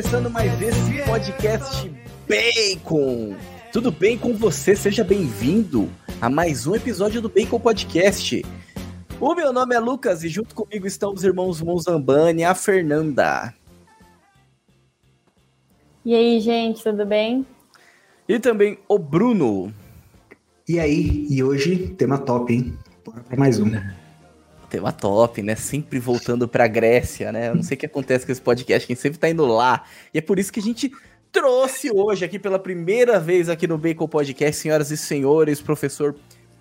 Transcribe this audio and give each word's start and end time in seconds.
começando 0.00 0.30
mais 0.30 0.62
esse 0.62 1.02
podcast 1.04 1.92
Bacon. 2.26 3.36
Tudo 3.72 3.92
bem 3.92 4.18
com 4.18 4.34
você? 4.34 4.74
Seja 4.74 5.04
bem-vindo 5.04 5.88
a 6.20 6.28
mais 6.28 6.66
um 6.66 6.74
episódio 6.74 7.22
do 7.22 7.28
Bacon 7.28 7.60
Podcast. 7.60 8.44
O 9.20 9.32
meu 9.32 9.52
nome 9.52 9.76
é 9.76 9.78
Lucas 9.78 10.24
e 10.24 10.28
junto 10.28 10.56
comigo 10.56 10.88
estão 10.88 11.14
os 11.14 11.22
irmãos 11.22 11.62
Monzambani 11.62 12.42
e 12.42 12.44
a 12.44 12.52
Fernanda. 12.52 13.54
E 16.04 16.12
aí, 16.16 16.40
gente, 16.40 16.82
tudo 16.82 17.06
bem? 17.06 17.46
E 18.28 18.40
também 18.40 18.76
o 18.88 18.98
Bruno. 18.98 19.72
E 20.68 20.80
aí, 20.80 21.28
e 21.30 21.40
hoje, 21.40 21.94
tema 21.96 22.18
top, 22.18 22.52
hein? 22.52 22.76
Bora 23.04 23.20
pra 23.20 23.36
mais 23.36 23.60
um. 23.60 23.70
Tema 24.68 24.90
top, 24.90 25.42
né? 25.42 25.54
Sempre 25.54 26.00
voltando 26.00 26.48
pra 26.48 26.66
Grécia, 26.66 27.30
né? 27.30 27.50
Eu 27.50 27.54
não 27.54 27.62
sei 27.62 27.76
o 27.76 27.78
que 27.78 27.86
acontece 27.86 28.26
com 28.26 28.32
esse 28.32 28.42
podcast, 28.42 28.84
quem 28.84 28.96
sempre 28.96 29.20
tá 29.20 29.30
indo 29.30 29.46
lá. 29.46 29.84
E 30.12 30.18
é 30.18 30.20
por 30.20 30.40
isso 30.40 30.52
que 30.52 30.58
a 30.58 30.62
gente 30.62 30.90
trouxe 31.32 31.90
hoje 31.90 32.24
aqui 32.24 32.38
pela 32.38 32.58
primeira 32.58 33.18
vez 33.20 33.48
aqui 33.48 33.66
no 33.66 33.78
Bacon 33.78 34.08
Podcast, 34.08 34.60
senhoras 34.60 34.90
e 34.90 34.96
senhores, 34.96 35.60
professor 35.60 36.16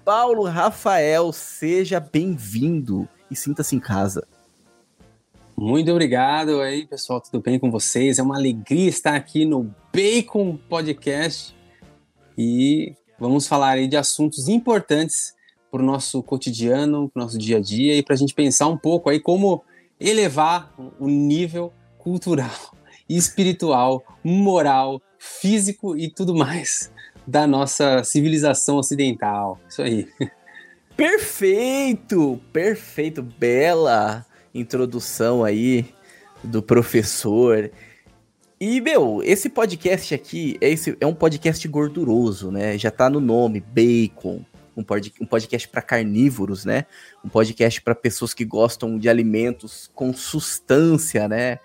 Paulo 0.06 0.44
Rafael, 0.44 1.32
seja 1.32 2.00
bem-vindo 2.00 3.08
e 3.30 3.36
sinta-se 3.36 3.76
em 3.76 3.80
casa. 3.80 4.28
Muito 5.58 5.92
obrigado 5.92 6.62
aí, 6.62 6.86
pessoal, 6.86 7.20
tudo 7.20 7.42
bem 7.42 7.60
com 7.60 7.70
vocês? 7.70 8.18
É 8.18 8.24
uma 8.24 8.38
alegria 8.38 8.88
estar 8.88 9.16
aqui 9.16 9.44
no 9.44 9.74
Bacon 9.94 10.58
Podcast 10.70 11.56
e 12.38 12.96
vamos 13.20 13.48
falar 13.48 13.72
aí 13.72 13.88
de 13.88 13.98
assuntos 13.98 14.48
importantes 14.48 15.34
para 15.70 15.82
o 15.82 15.86
nosso 15.86 16.24
cotidiano, 16.24 17.10
para 17.10 17.22
o 17.22 17.24
nosso 17.26 17.38
dia 17.38 17.58
a 17.58 17.60
dia 17.62 17.98
e 17.98 18.04
para 18.04 18.14
a 18.14 18.18
gente 18.18 18.34
pensar 18.34 18.68
um 18.68 18.78
pouco 18.78 19.10
aí 19.10 19.20
como 19.20 19.64
elevar 20.00 20.74
o 21.00 21.08
nível 21.08 21.74
cultural, 21.98 22.74
espiritual, 23.10 24.04
moral, 24.24 25.02
físico 25.18 25.98
e 25.98 26.10
tudo 26.10 26.36
mais 26.36 26.92
da 27.26 27.48
nossa 27.48 28.04
civilização 28.04 28.78
ocidental. 28.78 29.60
Isso 29.68 29.82
aí. 29.82 30.08
Perfeito, 30.96 32.40
perfeito, 32.52 33.22
bela 33.22 34.26
introdução 34.54 35.44
aí 35.44 35.86
do 36.44 36.62
professor. 36.62 37.72
E, 38.60 38.82
meu, 38.82 39.22
esse 39.24 39.48
podcast 39.48 40.14
aqui 40.14 40.58
é, 40.60 40.70
esse, 40.70 40.98
é 41.00 41.06
um 41.06 41.14
podcast 41.14 41.66
gorduroso, 41.68 42.52
né? 42.52 42.78
Já 42.78 42.92
tá 42.92 43.10
no 43.10 43.22
nome, 43.22 43.62
bacon 43.62 44.44
um, 44.80 44.84
pod, 44.84 45.14
um 45.22 45.26
podcast 45.26 45.68
para 45.68 45.82
carnívoros, 45.82 46.66
né? 46.66 46.86
Um 47.24 47.30
podcast 47.30 47.82
para 47.82 47.94
pessoas 47.94 48.34
que 48.34 48.46
gostam 48.46 48.98
de 48.98 49.10
alimentos 49.10 49.90
com 49.94 50.14
substância, 50.14 51.28
né? 51.28 51.60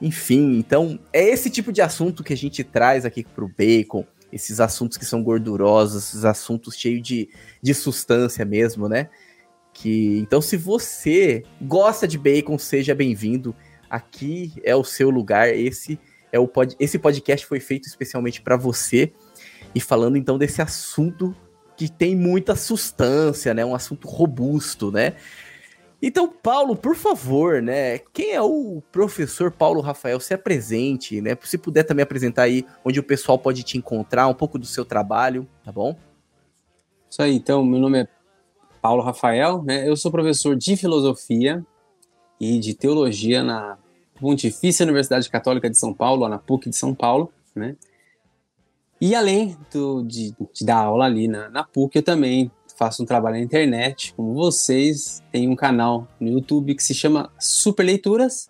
Enfim, 0.00 0.58
então 0.58 0.98
é 1.12 1.22
esse 1.28 1.50
tipo 1.50 1.70
de 1.70 1.82
assunto 1.82 2.24
que 2.24 2.32
a 2.32 2.36
gente 2.36 2.64
traz 2.64 3.04
aqui 3.04 3.22
pro 3.22 3.48
bacon, 3.48 4.06
esses 4.32 4.58
assuntos 4.60 4.96
que 4.96 5.04
são 5.04 5.22
gordurosos, 5.22 6.04
esses 6.04 6.24
assuntos 6.24 6.74
cheios 6.76 7.02
de, 7.02 7.28
de 7.60 7.74
substância 7.74 8.44
mesmo, 8.44 8.88
né? 8.88 9.10
Que 9.74 10.18
então 10.18 10.40
se 10.40 10.56
você 10.56 11.42
gosta 11.60 12.08
de 12.08 12.16
bacon, 12.16 12.58
seja 12.58 12.94
bem-vindo. 12.94 13.54
Aqui 13.88 14.52
é 14.62 14.74
o 14.74 14.84
seu 14.84 15.10
lugar. 15.10 15.48
Esse 15.54 15.98
é 16.32 16.38
o 16.38 16.46
pod, 16.46 16.76
esse 16.78 16.98
podcast 16.98 17.44
foi 17.44 17.60
feito 17.60 17.86
especialmente 17.86 18.40
para 18.40 18.56
você. 18.56 19.12
E 19.74 19.80
falando 19.80 20.16
então 20.16 20.38
desse 20.38 20.62
assunto 20.62 21.34
que 21.76 21.90
tem 21.90 22.16
muita 22.16 22.54
substância, 22.56 23.52
né? 23.52 23.64
Um 23.64 23.74
assunto 23.74 24.08
robusto, 24.08 24.90
né? 24.90 25.14
Então, 26.02 26.28
Paulo, 26.28 26.74
por 26.74 26.96
favor, 26.96 27.60
né? 27.60 27.98
Quem 28.12 28.32
é 28.32 28.40
o 28.40 28.82
professor 28.90 29.50
Paulo 29.50 29.82
Rafael? 29.82 30.18
Se 30.18 30.32
apresente, 30.32 31.20
né? 31.20 31.36
Se 31.42 31.58
puder 31.58 31.84
também 31.84 32.02
apresentar 32.02 32.44
aí 32.44 32.64
onde 32.84 32.98
o 32.98 33.02
pessoal 33.02 33.38
pode 33.38 33.62
te 33.62 33.76
encontrar, 33.76 34.26
um 34.26 34.34
pouco 34.34 34.58
do 34.58 34.64
seu 34.64 34.84
trabalho, 34.84 35.46
tá 35.62 35.70
bom? 35.70 35.94
Isso 37.10 37.20
aí, 37.20 37.34
então, 37.34 37.62
meu 37.64 37.78
nome 37.78 38.02
é 38.02 38.08
Paulo 38.80 39.02
Rafael, 39.02 39.62
né? 39.62 39.86
Eu 39.86 39.94
sou 39.96 40.10
professor 40.10 40.56
de 40.56 40.74
filosofia 40.74 41.64
e 42.40 42.58
de 42.58 42.72
teologia 42.72 43.42
na 43.42 43.76
Pontifícia 44.18 44.84
Universidade 44.84 45.28
Católica 45.28 45.68
de 45.68 45.76
São 45.76 45.92
Paulo, 45.92 46.28
na 46.28 46.38
PUC 46.38 46.70
de 46.70 46.76
São 46.76 46.94
Paulo, 46.94 47.30
né? 47.54 47.76
E 49.00 49.14
além 49.14 49.56
do, 49.72 50.02
de, 50.02 50.34
de, 50.52 50.64
dar 50.64 50.76
aula 50.76 51.06
ali 51.06 51.26
na, 51.26 51.48
na 51.48 51.64
PUC, 51.64 51.96
eu 51.96 52.02
também 52.02 52.50
faço 52.80 53.02
um 53.02 53.06
trabalho 53.06 53.36
na 53.36 53.42
internet, 53.42 54.14
como 54.16 54.32
vocês. 54.32 55.22
Tem 55.30 55.46
um 55.46 55.54
canal 55.54 56.08
no 56.18 56.28
YouTube 56.28 56.74
que 56.74 56.82
se 56.82 56.94
chama 56.94 57.30
Super 57.38 57.82
Leituras. 57.82 58.48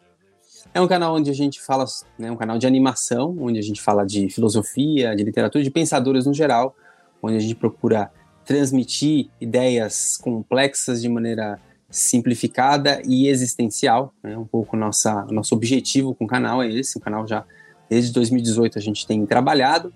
É 0.73 0.81
um 0.81 0.87
canal 0.87 1.17
onde 1.17 1.29
a 1.31 1.35
gente 1.35 1.61
fala, 1.61 1.85
né, 2.17 2.31
um 2.31 2.37
canal 2.37 2.57
de 2.57 2.65
animação, 2.65 3.37
onde 3.41 3.59
a 3.59 3.63
gente 3.63 3.83
fala 3.83 4.07
de 4.07 4.31
filosofia, 4.31 5.17
de 5.17 5.25
literatura, 5.25 5.65
de 5.65 5.71
pensadores 5.71 6.27
no 6.27 6.33
geral, 6.33 6.77
onde 7.21 7.39
a 7.39 7.41
gente 7.41 7.57
procura 7.57 8.09
transmitir 8.45 9.29
ideias 9.41 10.17
complexas 10.17 11.03
de 11.03 11.09
maneira 11.09 11.61
simplificada 11.91 13.03
e 13.05 13.27
existencial. 13.27 14.15
Né? 14.23 14.39
Um 14.39 14.47
pouco 14.47 14.77
nossa 14.77 15.25
nosso 15.25 15.57
objetivo 15.57 16.15
com 16.15 16.25
o 16.25 16.29
canal 16.29 16.63
é 16.63 16.69
esse. 16.69 16.97
O 16.99 17.01
canal 17.01 17.27
já 17.27 17.45
desde 17.89 18.13
2018 18.13 18.79
a 18.79 18.81
gente 18.81 19.05
tem 19.05 19.27
trabalhado 19.27 19.93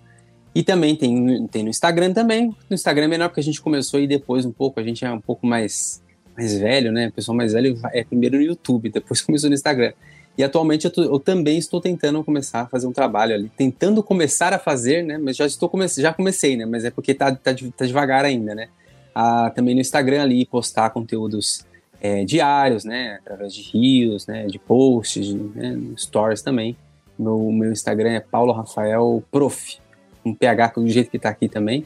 e 0.54 0.62
também 0.62 0.94
tem, 0.94 1.46
tem 1.48 1.64
no 1.64 1.70
Instagram 1.70 2.12
também. 2.12 2.54
No 2.70 2.74
Instagram 2.74 3.06
é 3.06 3.08
menor 3.08 3.28
porque 3.28 3.40
a 3.40 3.44
gente 3.44 3.60
começou 3.60 3.98
e 3.98 4.06
depois 4.06 4.44
um 4.44 4.52
pouco, 4.52 4.78
a 4.78 4.82
gente 4.84 5.04
é 5.04 5.10
um 5.10 5.20
pouco 5.20 5.46
mais, 5.46 6.00
mais 6.36 6.56
velho, 6.56 6.92
né? 6.92 7.08
O 7.08 7.12
pessoal 7.12 7.36
mais 7.36 7.52
velho 7.52 7.76
é 7.92 8.04
primeiro 8.04 8.36
no 8.36 8.42
YouTube, 8.42 8.88
depois 8.88 9.20
começou 9.22 9.50
no 9.50 9.54
Instagram. 9.54 9.92
E 10.38 10.42
atualmente 10.42 10.84
eu, 10.84 10.90
tô, 10.90 11.02
eu, 11.02 11.18
também 11.18 11.58
estou 11.58 11.80
tentando 11.80 12.22
começar 12.22 12.62
a 12.62 12.66
fazer 12.66 12.86
um 12.86 12.92
trabalho 12.92 13.34
ali, 13.34 13.50
tentando 13.56 14.02
começar 14.02 14.52
a 14.52 14.58
fazer, 14.58 15.02
né? 15.02 15.18
Mas 15.18 15.36
já 15.36 15.46
estou 15.46 15.68
come 15.68 15.86
já 15.88 16.12
comecei, 16.12 16.56
né? 16.56 16.66
Mas 16.66 16.84
é 16.84 16.90
porque 16.90 17.14
tá, 17.14 17.34
tá, 17.34 17.54
tá 17.76 17.86
devagar 17.86 18.24
ainda, 18.24 18.54
né? 18.54 18.68
Ah, 19.14 19.50
também 19.54 19.74
no 19.74 19.80
Instagram 19.80 20.22
ali 20.22 20.44
postar 20.44 20.90
conteúdos 20.90 21.64
é, 22.00 22.24
diários, 22.24 22.84
né? 22.84 23.18
Através 23.24 23.54
de 23.54 23.62
rios, 23.62 24.26
né? 24.26 24.46
De 24.46 24.58
posts, 24.58 25.26
de, 25.26 25.34
né? 25.34 25.80
stories 25.96 26.42
também. 26.42 26.76
Meu, 27.16 27.50
meu 27.52 27.70
Instagram 27.70 28.10
é 28.10 28.20
Paulo 28.20 28.52
Rafael 28.52 29.22
Prof 29.30 29.78
um 30.24 30.34
PH 30.34 30.72
do 30.76 30.88
jeito 30.88 31.10
que 31.10 31.16
está 31.16 31.28
aqui 31.28 31.48
também. 31.48 31.84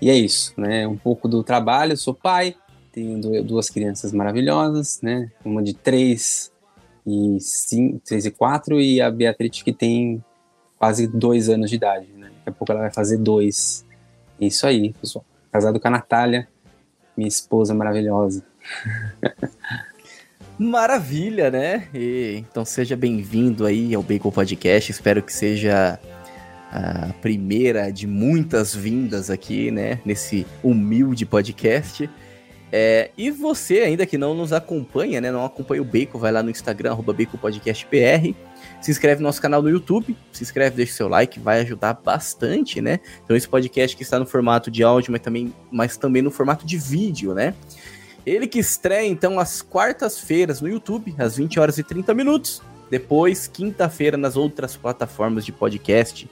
E 0.00 0.10
é 0.10 0.14
isso, 0.14 0.54
né? 0.56 0.86
Um 0.86 0.96
pouco 0.96 1.28
do 1.28 1.42
trabalho, 1.42 1.96
sou 1.96 2.14
pai, 2.14 2.54
tenho 2.92 3.42
duas 3.42 3.68
crianças 3.68 4.12
maravilhosas, 4.12 5.00
né? 5.02 5.30
Uma 5.44 5.62
de 5.62 5.74
três 5.74 6.52
e 7.06 7.38
cinco, 7.40 8.00
três 8.04 8.26
e 8.26 8.30
quatro 8.30 8.80
e 8.80 9.00
a 9.00 9.10
Beatriz 9.10 9.62
que 9.62 9.72
tem 9.72 10.22
quase 10.78 11.06
dois 11.06 11.48
anos 11.48 11.70
de 11.70 11.76
idade, 11.76 12.06
né? 12.16 12.28
Daqui 12.28 12.48
a 12.48 12.52
pouco 12.52 12.72
ela 12.72 12.82
vai 12.82 12.92
fazer 12.92 13.18
dois. 13.18 13.84
É 14.40 14.46
isso 14.46 14.66
aí, 14.66 14.92
pessoal. 15.00 15.24
Casado 15.50 15.80
com 15.80 15.88
a 15.88 15.90
Natália, 15.90 16.48
minha 17.16 17.28
esposa 17.28 17.74
maravilhosa. 17.74 18.44
Maravilha, 20.58 21.52
né? 21.52 21.88
E, 21.94 22.44
então 22.50 22.64
seja 22.64 22.96
bem-vindo 22.96 23.64
aí 23.64 23.94
ao 23.94 24.02
Bacon 24.02 24.32
Podcast. 24.32 24.90
Espero 24.90 25.22
que 25.22 25.32
seja 25.32 26.00
a 26.70 27.12
primeira 27.20 27.90
de 27.90 28.06
muitas 28.06 28.74
vindas 28.74 29.30
aqui, 29.30 29.70
né, 29.70 30.00
nesse 30.04 30.46
humilde 30.62 31.24
podcast. 31.24 32.08
É, 32.70 33.10
e 33.16 33.30
você, 33.30 33.80
ainda 33.80 34.04
que 34.04 34.18
não 34.18 34.34
nos 34.34 34.52
acompanha, 34.52 35.20
né, 35.20 35.30
não 35.30 35.44
acompanha 35.44 35.80
o 35.80 35.84
Bacon, 35.84 36.18
vai 36.18 36.30
lá 36.30 36.42
no 36.42 36.50
Instagram, 36.50 36.90
arroba 36.90 37.14
BaconPodcastBR, 37.14 38.34
se 38.80 38.90
inscreve 38.90 39.22
no 39.22 39.26
nosso 39.26 39.40
canal 39.40 39.62
no 39.62 39.70
YouTube, 39.70 40.14
se 40.30 40.42
inscreve, 40.42 40.76
deixa 40.76 40.92
seu 40.92 41.08
like, 41.08 41.40
vai 41.40 41.60
ajudar 41.60 41.94
bastante, 41.94 42.80
né? 42.80 43.00
Então 43.24 43.34
esse 43.34 43.48
podcast 43.48 43.96
que 43.96 44.02
está 44.02 44.18
no 44.18 44.26
formato 44.26 44.70
de 44.70 44.82
áudio, 44.82 45.12
mas 45.12 45.22
também, 45.22 45.52
mas 45.70 45.96
também 45.96 46.20
no 46.20 46.30
formato 46.30 46.66
de 46.66 46.76
vídeo, 46.76 47.32
né? 47.32 47.54
Ele 48.26 48.46
que 48.46 48.58
estreia, 48.58 49.08
então, 49.08 49.40
às 49.40 49.62
quartas-feiras 49.62 50.60
no 50.60 50.68
YouTube, 50.68 51.14
às 51.18 51.36
20 51.36 51.58
horas 51.58 51.78
e 51.78 51.82
30 51.82 52.12
minutos. 52.12 52.60
Depois, 52.90 53.46
quinta-feira, 53.46 54.16
nas 54.18 54.36
outras 54.36 54.76
plataformas 54.76 55.46
de 55.46 55.52
podcast, 55.52 56.28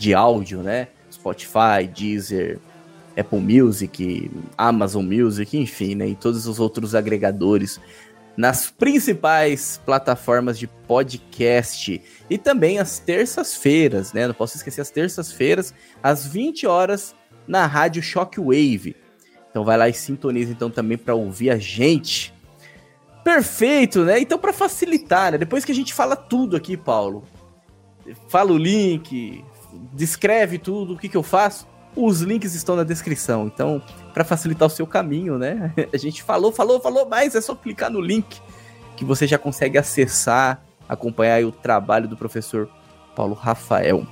de 0.00 0.14
áudio, 0.14 0.62
né? 0.62 0.88
Spotify, 1.12 1.86
Deezer, 1.94 2.58
Apple 3.16 3.38
Music, 3.38 4.30
Amazon 4.56 5.04
Music, 5.04 5.56
enfim, 5.58 5.94
né? 5.94 6.08
E 6.08 6.16
todos 6.16 6.46
os 6.46 6.58
outros 6.58 6.94
agregadores 6.94 7.78
nas 8.34 8.70
principais 8.70 9.78
plataformas 9.84 10.58
de 10.58 10.66
podcast 10.66 12.00
e 12.30 12.38
também 12.38 12.78
às 12.78 12.98
terças-feiras, 12.98 14.14
né? 14.14 14.26
Não 14.26 14.34
posso 14.34 14.56
esquecer 14.56 14.80
as 14.80 14.90
terças-feiras 14.90 15.74
às 16.02 16.26
20 16.26 16.66
horas 16.66 17.14
na 17.46 17.66
rádio 17.66 18.02
Shockwave. 18.02 18.96
Então 19.50 19.64
vai 19.64 19.76
lá 19.76 19.86
e 19.86 19.92
sintoniza 19.92 20.50
então 20.50 20.70
também 20.70 20.96
para 20.96 21.14
ouvir 21.14 21.50
a 21.50 21.58
gente. 21.58 22.32
Perfeito, 23.22 24.02
né? 24.02 24.18
Então 24.18 24.38
para 24.38 24.52
facilitar, 24.52 25.32
né? 25.32 25.38
Depois 25.38 25.62
que 25.62 25.72
a 25.72 25.74
gente 25.74 25.92
fala 25.92 26.16
tudo 26.16 26.56
aqui, 26.56 26.74
Paulo, 26.74 27.24
fala 28.28 28.52
o 28.52 28.56
link, 28.56 29.44
descreve 29.92 30.58
tudo, 30.58 30.94
o 30.94 30.98
que, 30.98 31.08
que 31.08 31.16
eu 31.16 31.22
faço, 31.22 31.66
os 31.94 32.20
links 32.20 32.54
estão 32.54 32.76
na 32.76 32.84
descrição. 32.84 33.46
Então, 33.46 33.82
para 34.12 34.24
facilitar 34.24 34.66
o 34.66 34.70
seu 34.70 34.86
caminho, 34.86 35.38
né? 35.38 35.72
A 35.92 35.96
gente 35.96 36.22
falou, 36.22 36.52
falou, 36.52 36.80
falou, 36.80 37.06
mas 37.08 37.34
é 37.34 37.40
só 37.40 37.54
clicar 37.54 37.90
no 37.90 38.00
link 38.00 38.40
que 38.96 39.04
você 39.04 39.26
já 39.26 39.38
consegue 39.38 39.78
acessar, 39.78 40.62
acompanhar 40.88 41.42
o 41.44 41.52
trabalho 41.52 42.06
do 42.06 42.16
professor 42.16 42.68
Paulo 43.14 43.34
Rafael. 43.34 44.06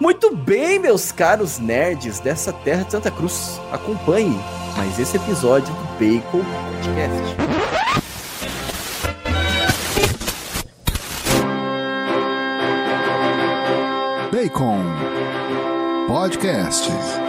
Muito 0.00 0.34
bem, 0.36 0.78
meus 0.78 1.10
caros 1.10 1.58
nerds 1.58 2.20
dessa 2.20 2.52
terra 2.52 2.84
de 2.84 2.92
Santa 2.92 3.10
Cruz. 3.10 3.60
Acompanhe 3.72 4.38
mais 4.76 4.98
esse 4.98 5.16
episódio 5.16 5.74
do 5.74 5.84
Bacon 5.98 6.44
Podcast. 6.44 7.77
Bacon 14.48 14.86
Podcast. 16.08 17.27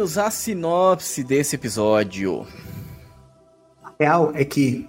Dê-nos 0.00 0.16
a 0.16 0.30
sinopse 0.30 1.22
desse 1.22 1.56
episódio. 1.56 2.46
A 3.84 3.92
real 4.00 4.32
é 4.34 4.46
que, 4.46 4.88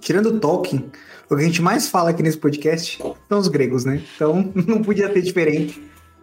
tirando 0.00 0.40
Tolkien, 0.40 0.90
o 1.30 1.36
que 1.36 1.40
a 1.40 1.44
gente 1.44 1.62
mais 1.62 1.86
fala 1.86 2.10
aqui 2.10 2.20
nesse 2.20 2.36
podcast 2.36 3.00
são 3.28 3.38
os 3.38 3.46
gregos, 3.46 3.84
né? 3.84 4.02
Então 4.16 4.50
não 4.66 4.82
podia 4.82 5.12
ser 5.12 5.22
diferente. 5.22 5.80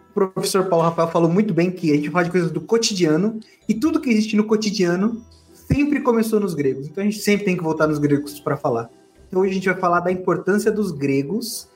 O 0.10 0.28
professor 0.28 0.66
Paulo 0.66 0.84
Rafael 0.84 1.08
falou 1.08 1.30
muito 1.30 1.54
bem 1.54 1.72
que 1.72 1.90
a 1.90 1.96
gente 1.96 2.10
fala 2.10 2.26
de 2.26 2.32
coisas 2.32 2.52
do 2.52 2.60
cotidiano 2.60 3.40
e 3.66 3.74
tudo 3.74 4.02
que 4.02 4.10
existe 4.10 4.36
no 4.36 4.44
cotidiano 4.44 5.24
sempre 5.54 6.02
começou 6.02 6.38
nos 6.38 6.54
gregos. 6.54 6.86
Então 6.86 7.02
a 7.02 7.06
gente 7.06 7.20
sempre 7.20 7.46
tem 7.46 7.56
que 7.56 7.64
voltar 7.64 7.88
nos 7.88 7.98
gregos 7.98 8.42
para 8.42 8.58
falar. 8.58 8.90
Então 9.30 9.40
hoje 9.40 9.52
a 9.52 9.54
gente 9.54 9.70
vai 9.70 9.80
falar 9.80 10.02
da 10.02 10.12
importância 10.12 10.70
dos 10.70 10.92
gregos 10.92 11.70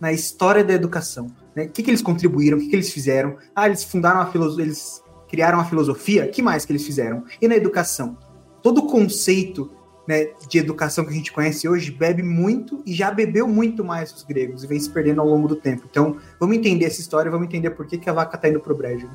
na 0.00 0.12
história 0.12 0.64
da 0.64 0.72
educação. 0.72 1.30
Né? 1.54 1.66
O 1.66 1.68
que, 1.68 1.80
que 1.80 1.90
eles 1.90 2.02
contribuíram, 2.02 2.58
o 2.58 2.60
que, 2.60 2.70
que 2.70 2.74
eles 2.74 2.92
fizeram. 2.92 3.36
Ah, 3.54 3.66
eles 3.68 3.84
fundaram 3.84 4.20
a 4.20 4.26
filosofia, 4.26 4.64
eles 4.64 5.05
criaram 5.28 5.60
a 5.60 5.64
filosofia, 5.64 6.26
que 6.28 6.42
mais 6.42 6.64
que 6.64 6.72
eles 6.72 6.84
fizeram? 6.84 7.24
E 7.40 7.48
na 7.48 7.56
educação? 7.56 8.16
Todo 8.62 8.78
o 8.78 8.86
conceito 8.86 9.70
né, 10.06 10.28
de 10.48 10.58
educação 10.58 11.04
que 11.04 11.10
a 11.10 11.14
gente 11.14 11.32
conhece 11.32 11.68
hoje 11.68 11.90
bebe 11.90 12.22
muito 12.22 12.82
e 12.86 12.94
já 12.94 13.10
bebeu 13.10 13.48
muito 13.48 13.84
mais 13.84 14.12
os 14.12 14.22
gregos 14.22 14.62
e 14.62 14.66
vem 14.66 14.78
se 14.78 14.88
perdendo 14.88 15.20
ao 15.20 15.28
longo 15.28 15.48
do 15.48 15.56
tempo. 15.56 15.86
Então, 15.90 16.16
vamos 16.38 16.56
entender 16.56 16.84
essa 16.84 17.00
história, 17.00 17.30
vamos 17.30 17.46
entender 17.46 17.70
por 17.70 17.86
que, 17.86 17.98
que 17.98 18.08
a 18.08 18.12
vaca 18.12 18.38
tá 18.38 18.48
indo 18.48 18.60
pro 18.60 18.76
brejo. 18.76 19.08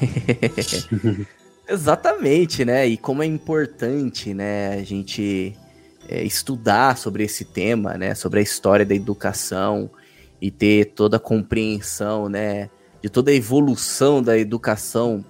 Exatamente, 1.68 2.64
né? 2.64 2.86
E 2.86 2.96
como 2.96 3.22
é 3.22 3.26
importante, 3.26 4.34
né, 4.34 4.74
a 4.74 4.82
gente 4.82 5.56
é, 6.08 6.22
estudar 6.22 6.96
sobre 6.96 7.24
esse 7.24 7.44
tema, 7.44 7.94
né, 7.94 8.14
sobre 8.14 8.40
a 8.40 8.42
história 8.42 8.84
da 8.84 8.94
educação 8.94 9.90
e 10.40 10.50
ter 10.50 10.92
toda 10.94 11.16
a 11.16 11.20
compreensão, 11.20 12.28
né, 12.28 12.68
de 13.02 13.08
toda 13.08 13.30
a 13.30 13.34
evolução 13.34 14.22
da 14.22 14.38
educação 14.38 15.24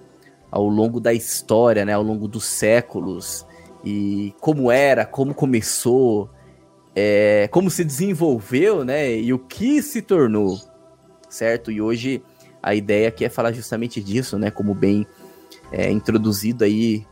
ao 0.55 0.69
longo 0.69 1.01
da 1.01 1.13
história, 1.13 1.83
né, 1.83 1.91
ao 1.91 2.01
longo 2.01 2.29
dos 2.29 2.45
séculos 2.45 3.45
e 3.83 4.33
como 4.39 4.71
era, 4.71 5.05
como 5.05 5.33
começou, 5.33 6.29
é, 6.95 7.49
como 7.51 7.69
se 7.69 7.83
desenvolveu, 7.83 8.85
né, 8.85 9.17
e 9.17 9.33
o 9.33 9.37
que 9.37 9.81
se 9.81 10.01
tornou, 10.01 10.57
certo? 11.27 11.69
E 11.69 11.81
hoje 11.81 12.23
a 12.63 12.73
ideia 12.73 13.09
aqui 13.09 13.25
é 13.25 13.29
falar 13.29 13.51
justamente 13.51 14.01
disso, 14.01 14.39
né, 14.39 14.49
como 14.49 14.73
bem 14.73 15.05
é, 15.73 15.91
introduzido 15.91 16.63
aí 16.63 17.05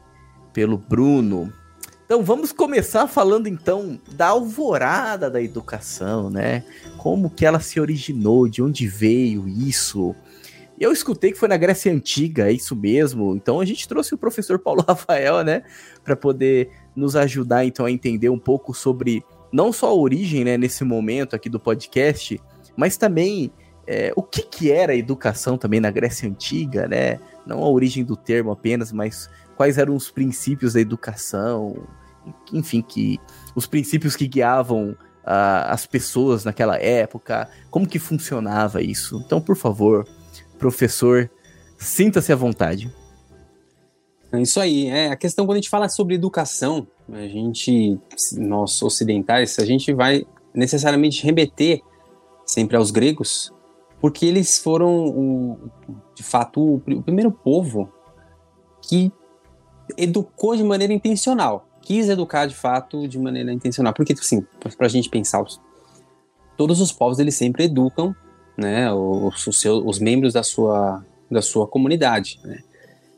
pelo 0.53 0.77
Bruno. 0.77 1.51
Então 2.05 2.23
vamos 2.23 2.53
começar 2.53 3.07
falando 3.07 3.47
então 3.47 3.99
da 4.13 4.27
alvorada 4.27 5.29
da 5.29 5.41
educação, 5.41 6.29
né? 6.29 6.63
Como 6.97 7.29
que 7.29 7.45
ela 7.45 7.59
se 7.59 7.79
originou, 7.79 8.47
de 8.47 8.61
onde 8.61 8.87
veio 8.87 9.49
isso. 9.49 10.15
Eu 10.83 10.91
escutei 10.91 11.31
que 11.31 11.37
foi 11.37 11.47
na 11.47 11.55
Grécia 11.55 11.93
Antiga, 11.93 12.49
é 12.49 12.51
isso 12.51 12.75
mesmo. 12.75 13.33
Então 13.37 13.61
a 13.61 13.65
gente 13.65 13.87
trouxe 13.87 14.13
o 14.13 14.17
professor 14.17 14.59
Paulo 14.59 14.83
Rafael, 14.85 15.41
né, 15.41 15.63
para 16.03 16.13
poder 16.13 16.71
nos 16.93 17.15
ajudar 17.15 17.63
então 17.63 17.85
a 17.85 17.91
entender 17.91 18.27
um 18.27 18.37
pouco 18.37 18.73
sobre 18.73 19.23
não 19.49 19.71
só 19.71 19.87
a 19.87 19.93
origem, 19.93 20.43
né, 20.43 20.57
nesse 20.57 20.83
momento 20.83 21.37
aqui 21.37 21.47
do 21.47 21.57
podcast, 21.57 22.37
mas 22.75 22.97
também 22.97 23.49
é, 23.87 24.11
o 24.13 24.21
que 24.21 24.41
que 24.41 24.71
era 24.73 24.91
a 24.91 24.95
educação 24.95 25.57
também 25.57 25.79
na 25.79 25.89
Grécia 25.89 26.27
Antiga, 26.27 26.85
né? 26.85 27.17
Não 27.45 27.63
a 27.63 27.69
origem 27.69 28.03
do 28.03 28.17
termo 28.17 28.51
apenas, 28.51 28.91
mas 28.91 29.29
quais 29.55 29.77
eram 29.77 29.95
os 29.95 30.11
princípios 30.11 30.73
da 30.73 30.81
educação, 30.81 31.87
enfim, 32.51 32.81
que 32.81 33.19
os 33.55 33.65
princípios 33.65 34.17
que 34.17 34.27
guiavam 34.27 34.97
uh, 35.23 35.63
as 35.67 35.85
pessoas 35.85 36.43
naquela 36.43 36.77
época, 36.77 37.49
como 37.69 37.87
que 37.87 37.99
funcionava 37.99 38.81
isso. 38.81 39.21
Então, 39.25 39.39
por 39.39 39.55
favor, 39.55 40.05
professor, 40.63 41.29
sinta-se 41.77 42.31
à 42.31 42.37
vontade. 42.37 42.89
É 44.31 44.41
isso 44.41 44.61
aí, 44.61 44.87
é 44.87 45.09
a 45.09 45.15
questão 45.17 45.45
quando 45.45 45.57
a 45.57 45.59
gente 45.59 45.69
fala 45.69 45.89
sobre 45.89 46.15
educação, 46.15 46.87
a 47.11 47.27
gente, 47.27 47.99
nós 48.37 48.81
ocidentais, 48.81 49.59
a 49.59 49.65
gente 49.65 49.93
vai 49.93 50.25
necessariamente 50.55 51.21
remeter 51.21 51.81
sempre 52.45 52.77
aos 52.77 52.91
gregos, 52.91 53.53
porque 53.99 54.25
eles 54.25 54.57
foram, 54.57 55.09
o, 55.09 55.69
de 56.15 56.23
fato, 56.23 56.75
o, 56.75 57.01
primeiro 57.03 57.31
povo 57.31 57.91
que 58.81 59.11
educou 59.97 60.55
de 60.55 60.63
maneira 60.63 60.93
intencional, 60.93 61.67
quis 61.81 62.07
educar 62.07 62.45
de 62.45 62.55
fato 62.55 63.05
de 63.05 63.19
maneira 63.19 63.51
intencional, 63.51 63.93
porque 63.93 64.13
assim, 64.13 64.41
para 64.77 64.87
a 64.87 64.89
gente 64.89 65.09
pensar, 65.09 65.43
todos 66.55 66.79
os 66.79 66.93
povos 66.93 67.19
eles 67.19 67.35
sempre 67.35 67.65
educam, 67.65 68.15
né, 68.57 68.91
os, 68.93 69.47
os, 69.47 69.59
seus, 69.59 69.83
os 69.85 69.99
membros 69.99 70.33
da 70.33 70.43
sua 70.43 71.03
da 71.29 71.41
sua 71.41 71.67
comunidade. 71.67 72.39
Né? 72.43 72.59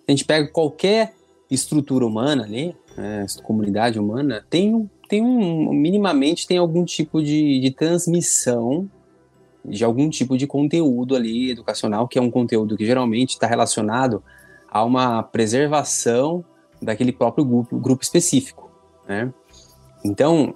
A 0.08 0.12
gente 0.12 0.24
pega 0.24 0.48
qualquer 0.48 1.14
estrutura 1.50 2.06
humana 2.06 2.44
ali, 2.44 2.76
né, 2.98 3.26
comunidade 3.44 4.00
humana, 4.00 4.46
tem, 4.50 4.90
tem 5.10 5.22
um, 5.22 5.74
minimamente 5.74 6.48
tem 6.48 6.58
algum 6.58 6.86
tipo 6.86 7.22
de, 7.22 7.60
de 7.60 7.72
transmissão 7.72 8.90
de 9.68 9.84
algum 9.84 10.10
tipo 10.10 10.38
de 10.38 10.46
conteúdo 10.46 11.16
ali 11.16 11.52
educacional, 11.52 12.08
que 12.08 12.20
é 12.20 12.22
um 12.22 12.30
conteúdo 12.30 12.78
que 12.78 12.86
geralmente 12.86 13.32
está 13.32 13.48
relacionado 13.48 14.24
a 14.70 14.84
uma 14.84 15.24
preservação 15.24 16.46
daquele 16.82 17.12
próprio 17.12 17.44
grupo, 17.44 17.78
grupo 17.80 18.04
específico, 18.04 18.70
né? 19.08 19.34
Então, 20.06 20.54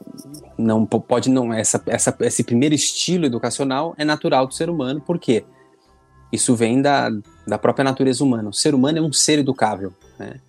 não 0.55 0.85
pode 0.85 1.27
não 1.27 1.51
essa, 1.51 1.81
essa, 1.87 2.15
esse 2.21 2.43
primeiro 2.43 2.75
estilo 2.75 3.25
educacional 3.25 3.95
é 3.97 4.05
natural 4.05 4.45
do 4.45 4.53
ser 4.53 4.69
humano, 4.69 5.01
porque 5.01 5.43
isso 6.31 6.55
vem 6.55 6.83
da, 6.83 7.09
da 7.47 7.57
própria 7.57 7.83
natureza 7.83 8.23
humana. 8.23 8.49
O 8.49 8.53
ser 8.53 8.75
humano 8.75 8.99
é 8.99 9.01
um 9.01 9.11
ser 9.11 9.39
educável, 9.39 9.91
né? 10.19 10.39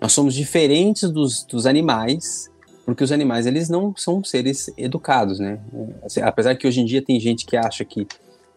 Nós 0.00 0.12
somos 0.12 0.32
diferentes 0.34 1.10
dos, 1.10 1.42
dos 1.44 1.66
animais, 1.66 2.48
porque 2.84 3.02
os 3.02 3.10
animais 3.10 3.46
eles 3.46 3.68
não 3.68 3.96
são 3.96 4.22
seres 4.22 4.70
educados, 4.78 5.40
né? 5.40 5.58
Assim, 6.04 6.20
apesar 6.20 6.54
que 6.54 6.68
hoje 6.68 6.80
em 6.80 6.84
dia 6.84 7.02
tem 7.02 7.18
gente 7.18 7.44
que 7.46 7.56
acha 7.56 7.84
que 7.84 8.06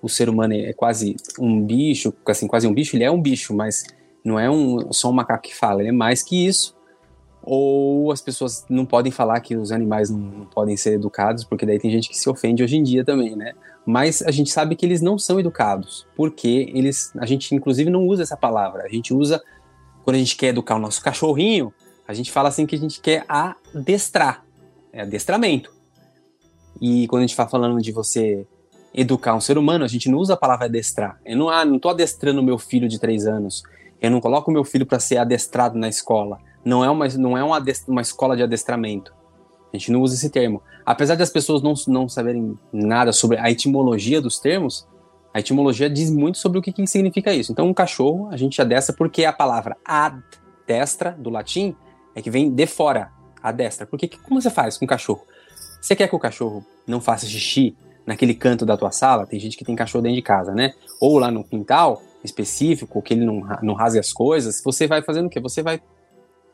o 0.03 0.07
ser 0.07 0.29
humano 0.29 0.53
é 0.53 0.71
quase 0.71 1.15
um 1.39 1.65
bicho, 1.65 2.13
assim, 2.27 2.45
quase 2.45 2.67
um 2.67 2.73
bicho, 2.73 2.95
ele 2.95 3.05
é 3.05 3.09
um 3.09 3.19
bicho, 3.19 3.55
mas 3.55 3.85
não 4.23 4.39
é 4.39 4.49
um, 4.51 4.93
só 4.93 5.09
um 5.09 5.13
macaco 5.13 5.43
que 5.43 5.55
fala, 5.55 5.81
ele 5.81 5.89
é 5.89 5.93
mais 5.93 6.21
que 6.21 6.45
isso. 6.45 6.77
Ou 7.41 8.11
as 8.11 8.21
pessoas 8.21 8.65
não 8.69 8.85
podem 8.85 9.11
falar 9.11 9.39
que 9.39 9.55
os 9.55 9.71
animais 9.71 10.09
não, 10.09 10.45
podem 10.53 10.75
ser 10.75 10.93
educados, 10.93 11.43
porque 11.43 11.65
daí 11.65 11.79
tem 11.79 11.89
gente 11.89 12.09
que 12.09 12.17
se 12.17 12.29
ofende 12.29 12.63
hoje 12.63 12.77
em 12.77 12.83
dia 12.83 13.03
também, 13.03 13.35
né? 13.35 13.53
Mas 13.85 14.21
a 14.21 14.31
gente 14.31 14.51
sabe 14.51 14.75
que 14.75 14.85
eles 14.85 15.01
não 15.01 15.17
são 15.17 15.39
educados, 15.39 16.05
porque 16.15 16.71
eles, 16.73 17.11
a 17.17 17.25
gente 17.25 17.55
inclusive 17.55 17.89
não 17.89 18.05
usa 18.05 18.23
essa 18.23 18.37
palavra, 18.37 18.83
a 18.83 18.89
gente 18.89 19.13
usa 19.13 19.41
quando 20.03 20.15
a 20.15 20.19
gente 20.19 20.35
quer 20.35 20.47
educar 20.47 20.75
o 20.75 20.79
nosso 20.79 21.01
cachorrinho, 21.01 21.73
a 22.07 22.13
gente 22.13 22.31
fala 22.31 22.49
assim 22.49 22.65
que 22.65 22.75
a 22.75 22.79
gente 22.79 22.99
quer 22.99 23.25
adestrar, 23.27 24.43
é 24.91 25.01
adestramento. 25.01 25.71
E 26.81 27.07
quando 27.07 27.23
a 27.23 27.27
gente 27.27 27.35
fala 27.35 27.49
falando 27.49 27.81
de 27.81 27.91
você 27.91 28.45
educar 28.93 29.35
um 29.35 29.41
ser 29.41 29.57
humano, 29.57 29.85
a 29.85 29.87
gente 29.87 30.09
não 30.09 30.17
usa 30.17 30.33
a 30.33 30.37
palavra 30.37 30.65
adestrar. 30.65 31.19
Eu 31.25 31.37
não, 31.37 31.49
ah, 31.49 31.63
não 31.63 31.77
tô 31.77 31.89
adestrando 31.89 32.41
meu 32.41 32.57
filho 32.57 32.87
de 32.87 32.99
três 32.99 33.25
anos. 33.27 33.63
Eu 34.01 34.09
não 34.09 34.21
coloco 34.21 34.51
meu 34.51 34.63
filho 34.63 34.85
para 34.85 34.99
ser 34.99 35.17
adestrado 35.17 35.77
na 35.77 35.87
escola. 35.87 36.39
Não 36.63 36.83
é 36.83 36.89
uma, 36.89 37.07
não 37.09 37.37
é 37.37 37.43
uma, 37.43 37.63
uma 37.87 38.01
escola 38.01 38.35
de 38.35 38.43
adestramento. 38.43 39.13
A 39.73 39.77
gente 39.77 39.91
não 39.91 40.01
usa 40.01 40.15
esse 40.15 40.29
termo. 40.29 40.61
Apesar 40.85 41.15
das 41.15 41.29
pessoas 41.29 41.61
não, 41.61 41.73
não 41.87 42.09
saberem 42.09 42.57
nada 42.73 43.11
sobre 43.11 43.37
a 43.37 43.49
etimologia 43.51 44.19
dos 44.19 44.39
termos, 44.39 44.87
a 45.33 45.39
etimologia 45.39 45.89
diz 45.89 46.09
muito 46.09 46.39
sobre 46.39 46.57
o 46.57 46.61
que, 46.61 46.71
que 46.71 46.85
significa 46.87 47.33
isso. 47.33 47.51
Então, 47.51 47.67
um 47.67 47.73
cachorro, 47.73 48.29
a 48.31 48.37
gente 48.37 48.59
adestra 48.61 48.95
porque 48.95 49.25
a 49.25 49.33
palavra 49.33 49.77
ad 49.85 50.21
destra, 50.65 51.11
do 51.17 51.29
latim, 51.29 51.75
é 52.15 52.21
que 52.21 52.29
vem 52.29 52.51
de 52.51 52.65
fora, 52.65 53.11
a 53.41 53.51
destra. 53.51 53.85
Porque 53.85 54.07
como 54.07 54.41
você 54.41 54.49
faz 54.49 54.77
com 54.77 54.85
o 54.85 54.87
cachorro? 54.87 55.23
Você 55.81 55.95
quer 55.95 56.07
que 56.07 56.15
o 56.15 56.19
cachorro 56.19 56.65
não 56.85 56.99
faça 56.99 57.25
xixi 57.25 57.75
naquele 58.05 58.33
canto 58.33 58.65
da 58.65 58.75
tua 58.75 58.91
sala? 58.91 59.25
Tem 59.25 59.39
gente 59.39 59.57
que 59.57 59.63
tem 59.63 59.75
cachorro 59.75 60.01
dentro 60.01 60.17
de 60.17 60.21
casa, 60.21 60.53
né? 60.53 60.73
Ou 60.99 61.17
lá 61.17 61.31
no 61.31 61.43
quintal 61.43 62.01
específico, 62.23 63.01
que 63.01 63.13
ele 63.13 63.25
não, 63.25 63.41
não 63.61 63.73
rasgue 63.73 63.99
as 63.99 64.11
coisas. 64.11 64.61
Você 64.63 64.87
vai 64.87 65.01
fazendo 65.01 65.27
o 65.27 65.29
quê? 65.29 65.39
Você 65.39 65.63
vai 65.63 65.81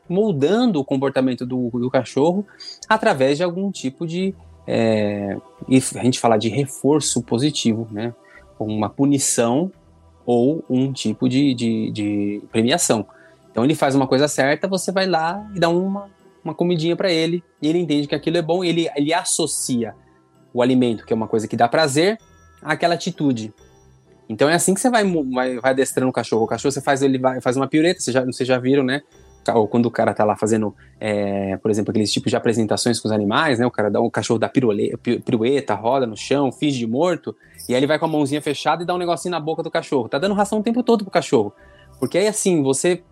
moldando 0.08 0.80
o 0.80 0.84
comportamento 0.84 1.44
do, 1.44 1.70
do 1.70 1.90
cachorro 1.90 2.46
através 2.88 3.36
de 3.36 3.44
algum 3.44 3.70
tipo 3.70 4.06
de. 4.06 4.34
É, 4.66 5.36
a 5.68 6.04
gente 6.04 6.18
fala 6.18 6.36
de 6.36 6.48
reforço 6.48 7.22
positivo, 7.22 7.86
né? 7.90 8.14
Uma 8.58 8.88
punição 8.88 9.70
ou 10.24 10.64
um 10.68 10.92
tipo 10.92 11.28
de, 11.28 11.54
de, 11.54 11.90
de 11.92 12.42
premiação. 12.50 13.06
Então 13.50 13.64
ele 13.64 13.74
faz 13.74 13.94
uma 13.94 14.06
coisa 14.06 14.26
certa, 14.28 14.66
você 14.66 14.90
vai 14.90 15.06
lá 15.06 15.48
e 15.54 15.60
dá 15.60 15.68
uma, 15.68 16.10
uma 16.44 16.54
comidinha 16.54 16.96
para 16.96 17.10
ele, 17.10 17.42
e 17.62 17.68
ele 17.68 17.78
entende 17.78 18.08
que 18.08 18.14
aquilo 18.14 18.36
é 18.36 18.42
bom, 18.42 18.62
ele, 18.62 18.88
ele 18.96 19.14
associa 19.14 19.94
o 20.52 20.60
alimento, 20.60 21.06
que 21.06 21.12
é 21.12 21.16
uma 21.16 21.28
coisa 21.28 21.46
que 21.46 21.56
dá 21.56 21.68
prazer, 21.68 22.18
àquela 22.60 22.94
atitude. 22.94 23.54
Então 24.28 24.48
é 24.48 24.54
assim 24.54 24.74
que 24.74 24.80
você 24.80 24.90
vai, 24.90 25.04
vai, 25.04 25.58
vai 25.58 25.70
adestrando 25.70 26.10
o 26.10 26.12
cachorro. 26.12 26.44
O 26.44 26.46
cachorro 26.46 26.72
você 26.72 26.80
faz, 26.80 27.02
ele 27.02 27.18
vai, 27.18 27.40
faz 27.40 27.56
uma 27.56 27.68
piureta, 27.68 28.00
vocês 28.00 28.12
já, 28.12 28.24
vocês 28.24 28.46
já 28.46 28.58
viram, 28.58 28.82
né? 28.82 29.02
Ou 29.54 29.68
quando 29.68 29.86
o 29.86 29.90
cara 29.90 30.12
tá 30.14 30.24
lá 30.24 30.36
fazendo, 30.36 30.74
é, 31.00 31.56
por 31.58 31.70
exemplo, 31.70 31.90
aqueles 31.90 32.12
tipos 32.12 32.30
de 32.30 32.36
apresentações 32.36 32.98
com 33.00 33.08
os 33.08 33.12
animais, 33.12 33.58
né? 33.58 33.66
O 33.66 33.70
cara 33.70 33.90
dá 33.90 34.00
um 34.00 34.10
cachorro 34.10 34.38
dá 34.38 34.48
pirueta, 34.48 35.74
roda 35.74 36.06
no 36.06 36.16
chão, 36.16 36.50
finge 36.50 36.78
de 36.78 36.86
morto, 36.86 37.34
e 37.68 37.74
aí 37.74 37.78
ele 37.78 37.86
vai 37.86 37.98
com 37.98 38.06
a 38.06 38.08
mãozinha 38.08 38.40
fechada 38.40 38.82
e 38.82 38.86
dá 38.86 38.94
um 38.94 38.98
negocinho 38.98 39.32
na 39.32 39.40
boca 39.40 39.62
do 39.62 39.70
cachorro. 39.70 40.08
Tá 40.08 40.18
dando 40.18 40.34
ração 40.34 40.58
o 40.58 40.62
tempo 40.62 40.82
todo 40.82 41.04
pro 41.04 41.10
cachorro. 41.10 41.52
Porque 41.98 42.18
aí 42.18 42.26
assim, 42.26 42.62
você 42.62 43.02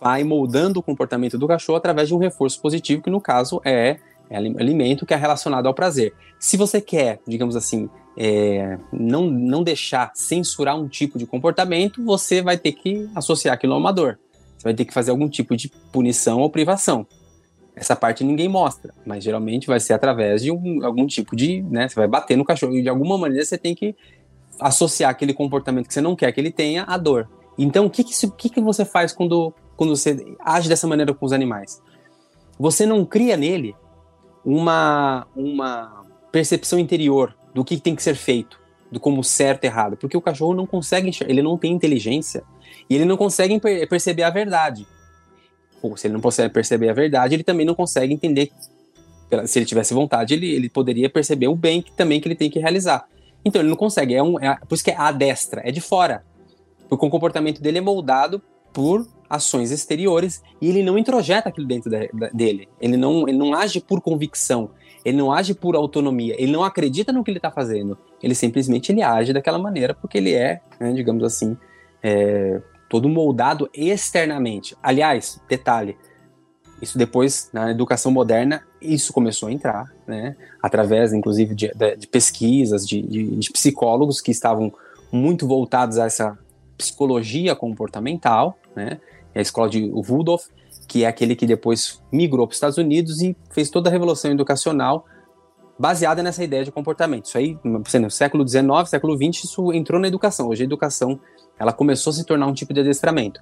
vai 0.00 0.24
moldando 0.24 0.80
o 0.80 0.82
comportamento 0.82 1.36
do 1.36 1.46
cachorro 1.46 1.76
através 1.76 2.08
de 2.08 2.14
um 2.14 2.18
reforço 2.18 2.60
positivo, 2.60 3.02
que 3.02 3.10
no 3.10 3.20
caso 3.20 3.60
é, 3.64 3.98
é 4.30 4.36
alimento 4.36 5.04
que 5.04 5.12
é 5.12 5.16
relacionado 5.16 5.66
ao 5.66 5.74
prazer. 5.74 6.14
Se 6.38 6.56
você 6.56 6.80
quer, 6.80 7.20
digamos 7.26 7.54
assim, 7.54 7.88
é, 8.16 8.78
não, 8.92 9.26
não 9.26 9.62
deixar 9.62 10.12
censurar 10.14 10.78
um 10.78 10.88
tipo 10.88 11.18
de 11.18 11.26
comportamento, 11.26 12.04
você 12.04 12.40
vai 12.42 12.56
ter 12.56 12.72
que 12.72 13.08
associar 13.14 13.54
aquilo 13.54 13.74
a 13.74 13.76
uma 13.76 13.92
dor. 13.92 14.18
Você 14.60 14.64
vai 14.64 14.74
ter 14.74 14.84
que 14.84 14.92
fazer 14.92 15.10
algum 15.10 15.26
tipo 15.26 15.56
de 15.56 15.70
punição 15.90 16.38
ou 16.40 16.50
privação. 16.50 17.06
Essa 17.74 17.96
parte 17.96 18.22
ninguém 18.22 18.46
mostra, 18.46 18.92
mas 19.06 19.24
geralmente 19.24 19.66
vai 19.66 19.80
ser 19.80 19.94
através 19.94 20.42
de 20.42 20.52
um, 20.52 20.84
algum 20.84 21.06
tipo 21.06 21.34
de. 21.34 21.62
Né, 21.62 21.88
você 21.88 21.94
vai 21.94 22.06
bater 22.06 22.36
no 22.36 22.44
cachorro 22.44 22.76
e 22.76 22.82
de 22.82 22.88
alguma 22.90 23.16
maneira 23.16 23.42
você 23.42 23.56
tem 23.56 23.74
que 23.74 23.96
associar 24.60 25.10
aquele 25.10 25.32
comportamento 25.32 25.86
que 25.86 25.94
você 25.94 26.02
não 26.02 26.14
quer 26.14 26.30
que 26.30 26.38
ele 26.38 26.52
tenha 26.52 26.84
à 26.84 26.98
dor. 26.98 27.26
Então, 27.56 27.86
o 27.86 27.90
que, 27.90 28.04
que, 28.04 28.12
que, 28.32 28.50
que 28.50 28.60
você 28.60 28.84
faz 28.84 29.14
quando, 29.14 29.50
quando 29.78 29.96
você 29.96 30.36
age 30.40 30.68
dessa 30.68 30.86
maneira 30.86 31.14
com 31.14 31.24
os 31.24 31.32
animais? 31.32 31.80
Você 32.58 32.84
não 32.84 33.02
cria 33.06 33.38
nele 33.38 33.74
uma, 34.44 35.26
uma 35.34 36.04
percepção 36.30 36.78
interior 36.78 37.34
do 37.54 37.64
que 37.64 37.80
tem 37.80 37.96
que 37.96 38.02
ser 38.02 38.14
feito, 38.14 38.60
do 38.92 39.00
como 39.00 39.24
certo 39.24 39.64
e 39.64 39.68
errado, 39.68 39.96
porque 39.96 40.18
o 40.18 40.20
cachorro 40.20 40.52
não 40.52 40.66
consegue 40.66 41.08
enxergar, 41.08 41.32
ele 41.32 41.40
não 41.40 41.56
tem 41.56 41.72
inteligência 41.72 42.44
e 42.90 42.96
ele 42.96 43.04
não 43.04 43.16
consegue 43.16 43.58
per 43.60 43.88
perceber 43.88 44.24
a 44.24 44.30
verdade. 44.30 44.84
Ou 45.80 45.96
se 45.96 46.08
ele 46.08 46.14
não 46.14 46.20
consegue 46.20 46.52
perceber 46.52 46.88
a 46.88 46.92
verdade, 46.92 47.36
ele 47.36 47.44
também 47.44 47.64
não 47.64 47.74
consegue 47.74 48.12
entender. 48.12 48.50
Se 49.46 49.60
ele 49.60 49.66
tivesse 49.66 49.94
vontade, 49.94 50.34
ele, 50.34 50.52
ele 50.52 50.68
poderia 50.68 51.08
perceber 51.08 51.46
o 51.46 51.54
bem 51.54 51.80
que, 51.80 51.92
também 51.92 52.20
que 52.20 52.26
ele 52.26 52.34
tem 52.34 52.50
que 52.50 52.58
realizar. 52.58 53.06
Então 53.44 53.62
ele 53.62 53.68
não 53.70 53.76
consegue. 53.76 54.14
É 54.14 54.22
um, 54.22 54.38
é, 54.40 54.58
por 54.68 54.74
isso 54.74 54.84
que 54.84 54.90
é 54.90 54.96
a 54.96 55.12
destra, 55.12 55.62
é 55.64 55.70
de 55.70 55.80
fora. 55.80 56.24
Porque 56.88 57.06
o 57.06 57.08
comportamento 57.08 57.62
dele 57.62 57.78
é 57.78 57.80
moldado 57.80 58.42
por 58.72 59.06
ações 59.28 59.70
exteriores 59.70 60.42
e 60.60 60.68
ele 60.68 60.82
não 60.82 60.98
introjeta 60.98 61.48
aquilo 61.48 61.68
dentro 61.68 61.88
de, 61.88 62.10
de, 62.12 62.30
dele. 62.32 62.68
Ele 62.80 62.96
não, 62.96 63.28
ele 63.28 63.38
não 63.38 63.54
age 63.54 63.80
por 63.80 64.00
convicção. 64.00 64.70
Ele 65.04 65.16
não 65.16 65.32
age 65.32 65.54
por 65.54 65.76
autonomia. 65.76 66.34
Ele 66.36 66.50
não 66.50 66.64
acredita 66.64 67.12
no 67.12 67.22
que 67.22 67.30
ele 67.30 67.38
está 67.38 67.52
fazendo. 67.52 67.96
Ele 68.20 68.34
simplesmente 68.34 68.90
ele 68.90 69.02
age 69.02 69.32
daquela 69.32 69.58
maneira 69.58 69.94
porque 69.94 70.18
ele 70.18 70.34
é, 70.34 70.60
né, 70.80 70.92
digamos 70.92 71.22
assim, 71.22 71.56
é, 72.02 72.60
todo 72.90 73.08
moldado 73.08 73.70
externamente. 73.72 74.76
Aliás, 74.82 75.40
detalhe, 75.48 75.96
isso 76.82 76.98
depois, 76.98 77.48
na 77.52 77.70
educação 77.70 78.10
moderna, 78.10 78.62
isso 78.82 79.12
começou 79.12 79.48
a 79.48 79.52
entrar, 79.52 79.92
né? 80.06 80.34
Através, 80.60 81.12
inclusive, 81.12 81.54
de, 81.54 81.70
de, 81.96 82.06
pesquisas, 82.08 82.86
de, 82.86 83.00
de, 83.00 83.36
de, 83.36 83.52
psicólogos 83.52 84.20
que 84.20 84.32
estavam 84.32 84.72
muito 85.12 85.46
voltados 85.46 85.98
a 85.98 86.06
essa 86.06 86.36
psicologia 86.76 87.54
comportamental, 87.54 88.58
né? 88.74 88.98
A 89.34 89.40
escola 89.40 89.70
de 89.70 89.88
Rudolph, 89.88 90.46
que 90.88 91.04
é 91.04 91.06
aquele 91.06 91.36
que 91.36 91.46
depois 91.46 92.02
migrou 92.10 92.44
para 92.44 92.52
os 92.52 92.56
Estados 92.56 92.78
Unidos 92.78 93.22
e 93.22 93.36
fez 93.50 93.70
toda 93.70 93.88
a 93.88 93.92
revolução 93.92 94.32
educacional 94.32 95.06
baseada 95.80 96.22
nessa 96.22 96.44
ideia 96.44 96.62
de 96.62 96.70
comportamento. 96.70 97.24
Isso 97.24 97.38
aí, 97.38 97.58
no 97.64 98.10
século 98.10 98.46
XIX, 98.46 98.66
século 98.86 99.16
XX, 99.16 99.44
isso 99.44 99.72
entrou 99.72 99.98
na 99.98 100.08
educação. 100.08 100.48
Hoje 100.48 100.62
a 100.62 100.66
educação 100.66 101.18
ela 101.58 101.72
começou 101.72 102.10
a 102.10 102.14
se 102.14 102.22
tornar 102.22 102.46
um 102.48 102.52
tipo 102.52 102.74
de 102.74 102.80
adestramento. 102.80 103.40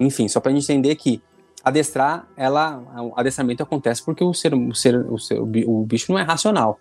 Enfim, 0.00 0.26
só 0.26 0.40
para 0.40 0.50
a 0.50 0.54
gente 0.54 0.64
entender 0.64 0.96
que 0.96 1.22
adestrar, 1.62 2.26
ela, 2.36 2.82
o 3.00 3.12
adestramento 3.16 3.62
acontece 3.62 4.04
porque 4.04 4.24
o 4.24 4.34
ser, 4.34 4.52
o 4.52 4.74
ser, 4.74 4.96
o, 4.96 5.16
ser, 5.16 5.38
o 5.40 5.84
bicho 5.84 6.10
não 6.10 6.18
é 6.18 6.22
racional. 6.22 6.80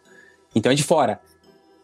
Então 0.56 0.72
é 0.72 0.76
de 0.76 0.84
fora. 0.84 1.22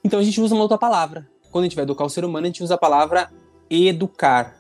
Então 0.04 0.20
a 0.20 0.24
gente 0.24 0.42
usa 0.42 0.56
uma 0.56 0.64
outra 0.64 0.80
palavra. 0.80 1.30
Quando 1.52 1.66
a 1.66 1.68
gente 1.68 1.76
vai 1.76 1.84
educar 1.84 2.06
o 2.06 2.10
ser 2.10 2.26
humano, 2.26 2.46
a 2.46 2.48
gente 2.48 2.64
usa 2.64 2.74
a 2.74 2.78
palavra 2.78 3.30
educar. 3.70 4.56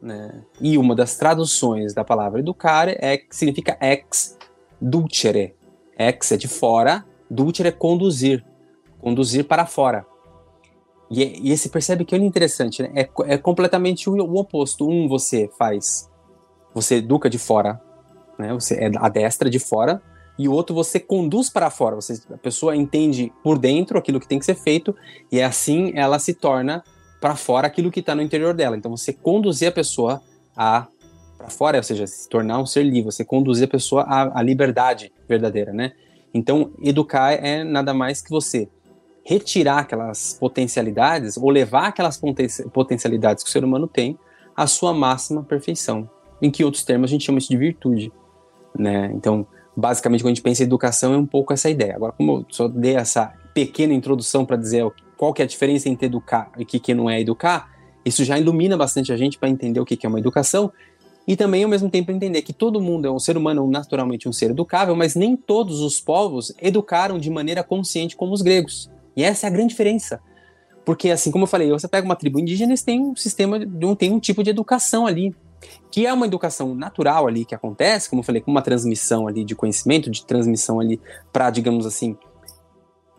Né? 0.00 0.42
E 0.58 0.78
uma 0.78 0.94
das 0.94 1.18
traduções 1.18 1.92
da 1.92 2.02
palavra 2.02 2.40
educar 2.40 2.88
é 2.88 3.20
significa 3.28 3.76
ex 3.78 4.38
dulcere. 4.80 5.54
Ex 5.98 6.32
é 6.32 6.36
de 6.38 6.48
fora, 6.48 7.04
dulcere 7.30 7.68
é 7.68 7.72
conduzir. 7.72 8.44
Conduzir 9.00 9.44
para 9.44 9.66
fora. 9.66 10.06
E, 11.10 11.52
e 11.52 11.56
você 11.56 11.68
percebe 11.68 12.04
que 12.04 12.14
olha 12.14 12.24
interessante, 12.24 12.82
né? 12.82 12.90
É, 12.94 13.08
é 13.26 13.38
completamente 13.38 14.10
o, 14.10 14.14
o, 14.14 14.38
oposto. 14.38 14.88
Um 14.88 15.08
você 15.08 15.48
faz, 15.58 16.10
você 16.74 16.96
educa 16.96 17.30
de 17.30 17.38
fora, 17.38 17.80
né? 18.38 18.52
Você 18.54 18.74
é 18.74 18.90
a 18.96 19.08
destra 19.08 19.48
de 19.48 19.58
fora, 19.58 20.02
e 20.38 20.48
o 20.48 20.52
outro 20.52 20.74
você 20.74 20.98
conduz 20.98 21.48
para 21.48 21.70
fora. 21.70 21.94
Você, 21.96 22.20
a 22.32 22.38
pessoa 22.38 22.74
entende 22.74 23.32
por 23.42 23.58
dentro 23.58 23.98
aquilo 23.98 24.18
que 24.18 24.28
tem 24.28 24.38
que 24.38 24.44
ser 24.44 24.56
feito, 24.56 24.94
e 25.30 25.40
assim 25.40 25.92
ela 25.94 26.18
se 26.18 26.34
torna 26.34 26.82
para 27.20 27.36
fora 27.36 27.66
aquilo 27.66 27.90
que 27.90 28.00
está 28.00 28.14
no 28.14 28.22
interior 28.22 28.52
dela. 28.52 28.76
Então 28.76 28.90
você 28.90 29.12
conduzir 29.12 29.68
a 29.68 29.72
pessoa 29.72 30.20
a 30.56 30.88
para 31.36 31.50
fora, 31.50 31.76
ou 31.76 31.82
seja, 31.82 32.06
se 32.06 32.28
tornar 32.28 32.58
um 32.58 32.66
ser 32.66 32.82
livre, 32.82 33.12
você 33.12 33.24
conduzir 33.24 33.66
a 33.66 33.70
pessoa 33.70 34.02
à, 34.02 34.40
à 34.40 34.42
liberdade 34.42 35.12
verdadeira, 35.28 35.72
né? 35.72 35.92
Então, 36.32 36.72
educar 36.82 37.32
é 37.32 37.64
nada 37.64 37.94
mais 37.94 38.20
que 38.20 38.30
você 38.30 38.68
retirar 39.24 39.80
aquelas 39.80 40.36
potencialidades 40.38 41.36
ou 41.36 41.50
levar 41.50 41.88
aquelas 41.88 42.20
potencialidades 42.72 43.42
que 43.42 43.50
o 43.50 43.52
ser 43.52 43.64
humano 43.64 43.88
tem 43.88 44.16
à 44.56 44.66
sua 44.68 44.94
máxima 44.94 45.42
perfeição. 45.42 46.08
Em 46.40 46.50
que 46.50 46.64
outros 46.64 46.84
termos 46.84 47.10
a 47.10 47.12
gente 47.12 47.24
chama 47.24 47.38
isso 47.38 47.48
de 47.48 47.56
virtude, 47.56 48.12
né? 48.78 49.10
Então, 49.14 49.46
basicamente, 49.76 50.22
quando 50.22 50.32
a 50.32 50.34
gente 50.34 50.42
pensa 50.42 50.62
em 50.62 50.66
educação 50.66 51.12
é 51.12 51.16
um 51.16 51.26
pouco 51.26 51.52
essa 51.52 51.68
ideia. 51.68 51.96
Agora, 51.96 52.12
como 52.12 52.32
eu 52.32 52.46
só 52.48 52.68
dei 52.68 52.94
essa 52.94 53.32
pequena 53.52 53.94
introdução 53.94 54.44
para 54.44 54.56
dizer 54.56 54.86
qual 55.16 55.32
que 55.32 55.42
é 55.42 55.44
a 55.44 55.48
diferença 55.48 55.88
entre 55.88 56.06
educar 56.06 56.52
e 56.56 56.62
o 56.62 56.66
que, 56.66 56.78
que 56.78 56.94
não 56.94 57.10
é 57.10 57.20
educar, 57.20 57.70
isso 58.04 58.22
já 58.22 58.38
ilumina 58.38 58.76
bastante 58.76 59.12
a 59.12 59.16
gente 59.16 59.38
para 59.38 59.48
entender 59.48 59.80
o 59.80 59.84
que, 59.84 59.96
que 59.96 60.06
é 60.06 60.08
uma 60.08 60.20
educação 60.20 60.70
e 61.26 61.34
também 61.34 61.64
ao 61.64 61.70
mesmo 61.70 61.90
tempo 61.90 62.12
entender 62.12 62.42
que 62.42 62.52
todo 62.52 62.80
mundo 62.80 63.06
é 63.06 63.10
um 63.10 63.18
ser 63.18 63.36
humano 63.36 63.68
naturalmente 63.68 64.28
um 64.28 64.32
ser 64.32 64.50
educável, 64.50 64.94
mas 64.94 65.16
nem 65.16 65.36
todos 65.36 65.80
os 65.80 66.00
povos 66.00 66.52
educaram 66.60 67.18
de 67.18 67.28
maneira 67.28 67.64
consciente 67.64 68.16
como 68.16 68.32
os 68.32 68.42
gregos. 68.42 68.88
E 69.16 69.24
essa 69.24 69.46
é 69.46 69.48
a 69.48 69.52
grande 69.52 69.70
diferença. 69.70 70.20
Porque, 70.84 71.10
assim 71.10 71.32
como 71.32 71.42
eu 71.42 71.48
falei, 71.48 71.68
você 71.68 71.88
pega 71.88 72.04
uma 72.04 72.14
tribo 72.14 72.38
indígena, 72.38 72.70
eles 72.70 72.82
têm 72.82 73.00
um 73.00 73.16
sistema, 73.16 73.58
tem 73.98 74.12
um 74.12 74.20
tipo 74.20 74.44
de 74.44 74.50
educação 74.50 75.04
ali, 75.04 75.34
que 75.90 76.06
é 76.06 76.12
uma 76.12 76.26
educação 76.26 76.76
natural 76.76 77.26
ali 77.26 77.44
que 77.44 77.56
acontece, 77.56 78.08
como 78.08 78.20
eu 78.20 78.24
falei, 78.24 78.40
com 78.40 78.52
uma 78.52 78.62
transmissão 78.62 79.26
ali 79.26 79.44
de 79.44 79.56
conhecimento, 79.56 80.08
de 80.08 80.24
transmissão 80.24 80.78
ali 80.78 81.00
para, 81.32 81.50
digamos 81.50 81.86
assim, 81.86 82.16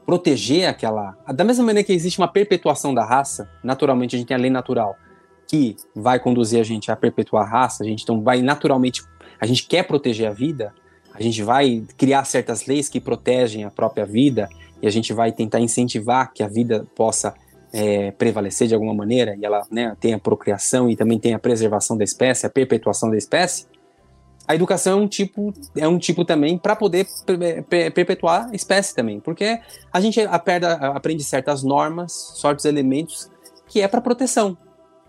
proteger 0.06 0.70
aquela. 0.70 1.18
Da 1.36 1.44
mesma 1.44 1.66
maneira 1.66 1.86
que 1.86 1.92
existe 1.92 2.20
uma 2.20 2.28
perpetuação 2.30 2.94
da 2.94 3.04
raça, 3.04 3.50
naturalmente 3.62 4.16
a 4.16 4.20
gente 4.20 4.30
tem 4.30 4.38
a 4.38 4.40
lei 4.40 4.50
natural 4.50 4.96
que 5.48 5.76
vai 5.96 6.20
conduzir 6.20 6.60
a 6.60 6.64
gente 6.64 6.92
a 6.92 6.96
perpetuar 6.96 7.46
a 7.46 7.50
raça, 7.50 7.84
a 7.84 7.88
gente 7.88 8.04
então 8.04 8.22
vai 8.22 8.42
naturalmente, 8.42 9.04
a 9.40 9.46
gente 9.46 9.66
quer 9.66 9.84
proteger 9.84 10.28
a 10.28 10.34
vida, 10.34 10.74
a 11.14 11.22
gente 11.22 11.42
vai 11.42 11.84
criar 11.98 12.26
certas 12.26 12.66
leis 12.66 12.90
que 12.90 13.00
protegem 13.00 13.64
a 13.64 13.72
própria 13.72 14.06
vida 14.06 14.50
e 14.82 14.88
a 14.88 14.90
gente 14.92 15.14
vai 15.14 15.32
tentar 15.32 15.60
incentivar 15.60 16.32
que 16.32 16.44
a 16.44 16.48
vida 16.48 16.86
possa 16.96 17.34
é, 17.74 18.12
prevalecer 18.12 18.68
de 18.68 18.74
alguma 18.74 18.94
maneira 18.94 19.36
e 19.36 19.46
ela 19.46 19.66
né, 19.72 19.96
tenha 20.00 20.20
procriação 20.20 20.90
e 20.90 20.96
também 20.96 21.18
tenha 21.20 21.40
preservação 21.40 21.98
da 21.98 22.04
espécie, 22.04 22.46
a 22.46 22.50
perpetuação 22.50 23.10
da 23.10 23.18
espécie, 23.18 23.66
a 24.48 24.56
educação 24.56 25.00
é 25.00 25.04
um 25.04 25.08
tipo, 25.08 25.54
é 25.76 25.88
um 25.88 26.00
tipo 26.00 26.24
também 26.24 26.58
para 26.58 26.76
poder 26.76 27.06
perpetuar 27.94 28.50
a 28.50 28.56
espécie 28.56 28.96
também, 28.96 29.20
porque 29.20 29.60
a 29.92 30.00
gente 30.00 30.22
aprende 30.22 31.24
certas 31.24 31.64
normas, 31.64 32.34
certos 32.40 32.64
elementos 32.64 33.30
que 33.68 33.82
é 33.82 33.88
para 33.88 34.00
proteção, 34.00 34.58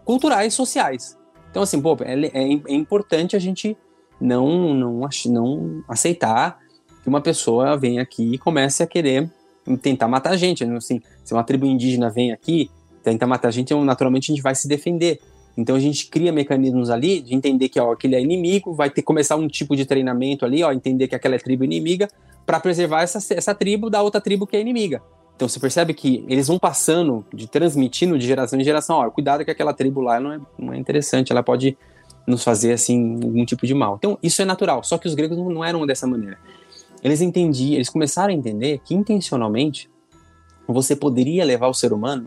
culturais, 0.09 0.55
sociais. 0.55 1.19
Então 1.51 1.63
assim, 1.63 1.83
pô, 1.83 1.95
é, 2.01 2.15
é, 2.29 2.53
é 2.55 2.75
importante 2.75 3.37
a 3.37 3.39
gente 3.39 3.77
não, 4.19 4.73
não, 4.73 5.09
não 5.27 5.85
aceitar 5.87 6.59
que 7.03 7.09
uma 7.11 7.21
pessoa 7.21 7.77
venha 7.77 8.01
aqui 8.01 8.33
e 8.33 8.39
comece 8.39 8.83
a 8.83 8.87
querer 8.87 9.31
tentar 9.83 10.09
matar 10.09 10.31
a 10.31 10.37
gente. 10.39 10.65
Assim, 10.65 11.03
se 11.23 11.35
uma 11.35 11.45
tribo 11.45 11.67
indígena 11.67 12.09
vem 12.09 12.33
aqui, 12.33 12.71
tenta 13.03 13.27
matar 13.27 13.49
a 13.49 13.51
gente, 13.51 13.75
naturalmente 13.75 14.33
a 14.33 14.35
gente 14.35 14.43
vai 14.43 14.55
se 14.55 14.67
defender. 14.67 15.21
Então 15.59 15.77
a 15.77 15.81
gente 15.81 16.07
cria 16.07 16.33
mecanismos 16.33 16.89
ali 16.89 17.21
de 17.21 17.35
entender 17.35 17.69
que 17.69 17.79
ó, 17.79 17.93
aquele 17.93 18.17
é 18.17 18.21
inimigo, 18.23 18.73
vai 18.73 18.89
ter 18.89 19.03
que 19.03 19.07
começar 19.07 19.37
um 19.37 19.47
tipo 19.47 19.77
de 19.77 19.85
treinamento 19.85 20.47
ali, 20.47 20.65
ó, 20.65 20.73
entender 20.73 21.07
que 21.07 21.17
aquela 21.17 21.35
é 21.35 21.39
tribo 21.39 21.65
inimiga, 21.65 22.09
para 22.47 22.59
preservar 22.59 23.03
essa, 23.03 23.19
essa 23.35 23.55
tribo 23.55 23.91
da 23.91 24.01
outra 24.01 24.23
tribo 24.23 24.47
que 24.47 24.57
é 24.57 24.61
inimiga. 24.63 25.03
Então 25.39 25.49
você 25.49 25.61
percebe 25.61 25.95
que 25.95 26.25
eles 26.27 26.49
vão 26.49 26.59
passando, 26.59 27.25
de 27.33 27.47
transmitindo 27.47 28.19
de 28.19 28.27
geração 28.27 28.59
em 28.59 28.65
geração, 28.65 28.97
ó, 28.97 29.09
cuidado 29.09 29.45
que 29.45 29.53
aquela 29.53 29.73
tribo 29.73 30.01
lá 30.01 30.19
não 30.19 30.33
é, 30.33 30.41
não 30.59 30.73
é 30.73 30.77
interessante, 30.77 31.31
ela 31.31 31.45
pode 31.45 31.79
nos 32.27 32.43
fazer 32.43 32.73
assim 32.73 33.15
algum 33.23 33.45
tipo 33.45 33.65
de 33.65 33.73
mal. 33.73 33.95
Então 33.97 34.19
isso 34.21 34.43
é 34.43 34.45
natural, 34.45 34.83
só 34.83 34.99
que 34.99 35.07
os 35.07 35.15
gregos 35.15 35.39
não, 35.39 35.49
não 35.49 35.65
eram 35.65 35.87
dessa 35.87 36.09
maneira. 36.09 36.37
Eles 37.05 37.21
entendiam, 37.21 37.75
eles 37.77 37.89
começaram 37.89 38.35
a 38.35 38.37
entender 38.37 38.81
que 38.85 38.97
intencionalmente 38.97 39.89
você 40.67 40.97
poderia 40.97 41.45
levar 41.45 41.69
o 41.69 41.75
ser 41.75 41.93
humano 41.93 42.27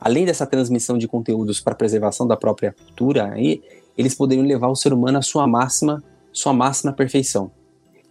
além 0.00 0.24
dessa 0.24 0.44
transmissão 0.44 0.98
de 0.98 1.06
conteúdos 1.06 1.60
para 1.60 1.74
preservação 1.74 2.26
da 2.26 2.36
própria 2.36 2.72
cultura, 2.72 3.32
aí, 3.32 3.62
eles 3.96 4.14
poderiam 4.14 4.44
levar 4.44 4.68
o 4.68 4.74
ser 4.74 4.92
humano 4.92 5.18
à 5.18 5.22
sua 5.22 5.46
máxima, 5.46 6.02
sua 6.32 6.54
máxima 6.54 6.92
perfeição. 6.92 7.52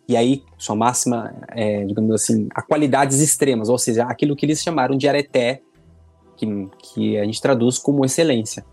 E 0.10 0.18
aí, 0.18 0.44
sua 0.58 0.76
máxima, 0.76 1.32
é, 1.50 1.86
digamos 1.86 2.12
assim, 2.16 2.50
a 2.56 2.64
qualidades 2.64 3.20
extremas, 3.20 3.70
ou 3.70 3.78
seja, 3.78 4.06
aquilo 4.06 4.36
que 4.36 4.44
eles 4.44 4.60
chamaram 4.60 4.98
de 4.98 5.08
areté, 5.08 5.62
que, 6.36 6.48
que 6.80 7.16
a 7.20 7.26
gente 7.26 7.40
traduz 7.40 7.78
como 7.78 8.04
excelência. 8.04 8.66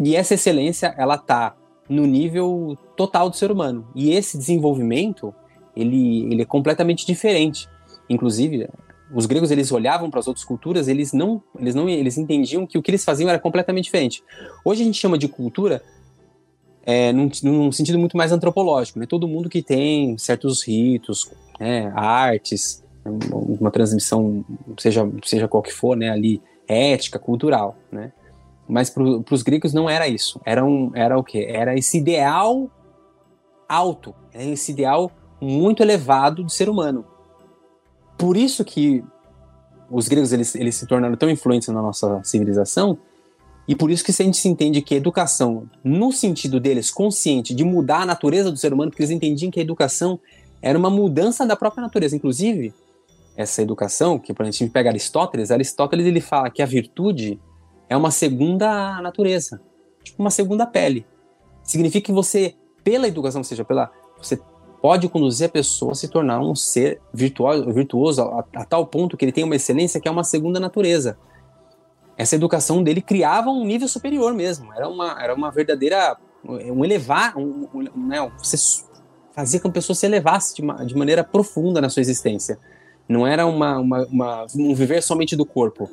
E 0.00 0.16
essa 0.16 0.34
excelência, 0.34 0.92
ela 0.98 1.14
está 1.14 1.54
no 1.88 2.04
nível 2.04 2.76
total 2.96 3.30
do 3.30 3.36
ser 3.36 3.52
humano. 3.52 3.86
E 3.94 4.10
esse 4.10 4.36
desenvolvimento, 4.36 5.32
ele, 5.76 6.24
ele 6.32 6.42
é 6.42 6.44
completamente 6.44 7.06
diferente. 7.06 7.68
Inclusive, 8.10 8.68
os 9.14 9.24
gregos 9.24 9.52
eles 9.52 9.70
olhavam 9.70 10.10
para 10.10 10.18
as 10.18 10.26
outras 10.26 10.44
culturas, 10.44 10.88
eles 10.88 11.12
não, 11.12 11.40
eles 11.56 11.76
não, 11.76 11.88
eles 11.88 12.18
entendiam 12.18 12.66
que 12.66 12.76
o 12.76 12.82
que 12.82 12.90
eles 12.90 13.04
faziam 13.04 13.30
era 13.30 13.38
completamente 13.38 13.84
diferente. 13.84 14.20
Hoje 14.64 14.82
a 14.82 14.84
gente 14.84 14.98
chama 14.98 15.16
de 15.16 15.28
cultura 15.28 15.80
é, 16.86 17.12
num, 17.12 17.28
num 17.42 17.72
sentido 17.72 17.98
muito 17.98 18.16
mais 18.16 18.32
antropológico, 18.32 18.98
né? 18.98 19.06
Todo 19.06 19.28
mundo 19.28 19.48
que 19.48 19.62
tem 19.62 20.16
certos 20.16 20.62
ritos, 20.62 21.30
né? 21.60 21.92
artes, 21.94 22.82
uma 23.30 23.70
transmissão, 23.70 24.44
seja 24.78 25.06
seja 25.24 25.48
qual 25.48 25.62
que 25.62 25.72
for, 25.72 25.96
né? 25.96 26.08
Ali 26.10 26.40
ética, 26.66 27.18
cultural, 27.18 27.76
né? 27.92 28.12
Mas 28.68 28.88
para 28.88 29.02
os 29.02 29.42
gregos 29.42 29.74
não 29.74 29.90
era 29.90 30.08
isso. 30.08 30.40
Era, 30.44 30.64
um, 30.64 30.90
era 30.94 31.18
o 31.18 31.22
quê? 31.22 31.46
Era 31.48 31.76
esse 31.76 31.98
ideal 31.98 32.70
alto, 33.68 34.14
esse 34.32 34.72
ideal 34.72 35.10
muito 35.40 35.82
elevado 35.82 36.44
de 36.44 36.52
ser 36.52 36.68
humano 36.68 37.04
por 38.16 38.36
isso 38.36 38.64
que 38.64 39.04
os 39.90 40.08
gregos 40.08 40.32
eles, 40.32 40.54
eles 40.54 40.74
se 40.74 40.86
tornaram 40.86 41.16
tão 41.16 41.30
influentes 41.30 41.68
na 41.68 41.80
nossa 41.80 42.22
civilização 42.24 42.98
e 43.68 43.74
por 43.74 43.90
isso 43.90 44.04
que 44.04 44.10
a 44.10 44.24
gente 44.24 44.36
se 44.36 44.48
entende 44.48 44.80
que 44.80 44.94
educação, 44.94 45.68
no 45.82 46.12
sentido 46.12 46.60
deles, 46.60 46.90
consciente 46.90 47.54
de 47.54 47.64
mudar 47.64 48.02
a 48.02 48.06
natureza 48.06 48.50
do 48.50 48.56
ser 48.56 48.72
humano, 48.72 48.90
porque 48.90 49.02
eles 49.02 49.10
entendiam 49.10 49.50
que 49.50 49.58
a 49.58 49.62
educação 49.62 50.20
era 50.62 50.78
uma 50.78 50.90
mudança 50.90 51.44
da 51.44 51.56
própria 51.56 51.82
natureza. 51.82 52.14
Inclusive, 52.14 52.72
essa 53.36 53.62
educação, 53.62 54.18
que 54.18 54.32
por 54.32 54.46
exemplo, 54.46 54.72
pega 54.72 54.90
Aristóteles, 54.90 55.50
Aristóteles 55.50 56.06
ele 56.06 56.20
fala 56.20 56.50
que 56.50 56.62
a 56.62 56.66
virtude 56.66 57.40
é 57.88 57.96
uma 57.96 58.10
segunda 58.10 59.00
natureza, 59.02 59.60
tipo 60.02 60.22
uma 60.22 60.30
segunda 60.30 60.64
pele. 60.66 61.04
Significa 61.62 62.06
que 62.06 62.12
você, 62.12 62.54
pela 62.84 63.08
educação, 63.08 63.40
ou 63.40 63.44
seja, 63.44 63.64
pela 63.64 63.90
você 64.16 64.40
pode 64.80 65.08
conduzir 65.08 65.46
a 65.46 65.50
pessoa 65.50 65.92
a 65.92 65.94
se 65.94 66.08
tornar 66.08 66.40
um 66.40 66.54
ser 66.54 67.00
virtuoso, 67.12 67.72
virtuoso 67.72 68.22
a, 68.22 68.44
a, 68.54 68.64
tal 68.64 68.86
ponto 68.86 69.16
que 69.16 69.24
ele 69.24 69.32
tem 69.32 69.44
uma 69.44 69.56
excelência 69.56 70.00
que 70.00 70.08
é 70.08 70.10
uma 70.10 70.24
segunda 70.24 70.60
natureza. 70.60 71.18
Essa 72.16 72.34
educação 72.34 72.82
dele 72.82 73.02
criava 73.02 73.50
um 73.50 73.64
nível 73.64 73.88
superior 73.88 74.32
mesmo. 74.34 74.72
Era 74.72 74.88
uma, 74.88 75.22
era 75.22 75.34
uma 75.34 75.50
verdadeira. 75.50 76.16
um 76.44 76.84
elevar. 76.84 77.36
Um, 77.36 77.68
um, 77.74 78.06
né, 78.08 78.30
você 78.38 78.56
fazia 79.32 79.60
com 79.60 79.64
que 79.64 79.70
a 79.70 79.80
pessoa 79.80 79.94
se 79.94 80.06
elevasse 80.06 80.54
de, 80.56 80.62
uma, 80.62 80.84
de 80.84 80.96
maneira 80.96 81.22
profunda 81.22 81.80
na 81.80 81.88
sua 81.88 82.00
existência. 82.00 82.58
Não 83.08 83.26
era 83.26 83.46
uma, 83.46 83.78
uma, 83.78 84.06
uma 84.06 84.46
um 84.56 84.74
viver 84.74 85.02
somente 85.02 85.36
do 85.36 85.44
corpo 85.44 85.88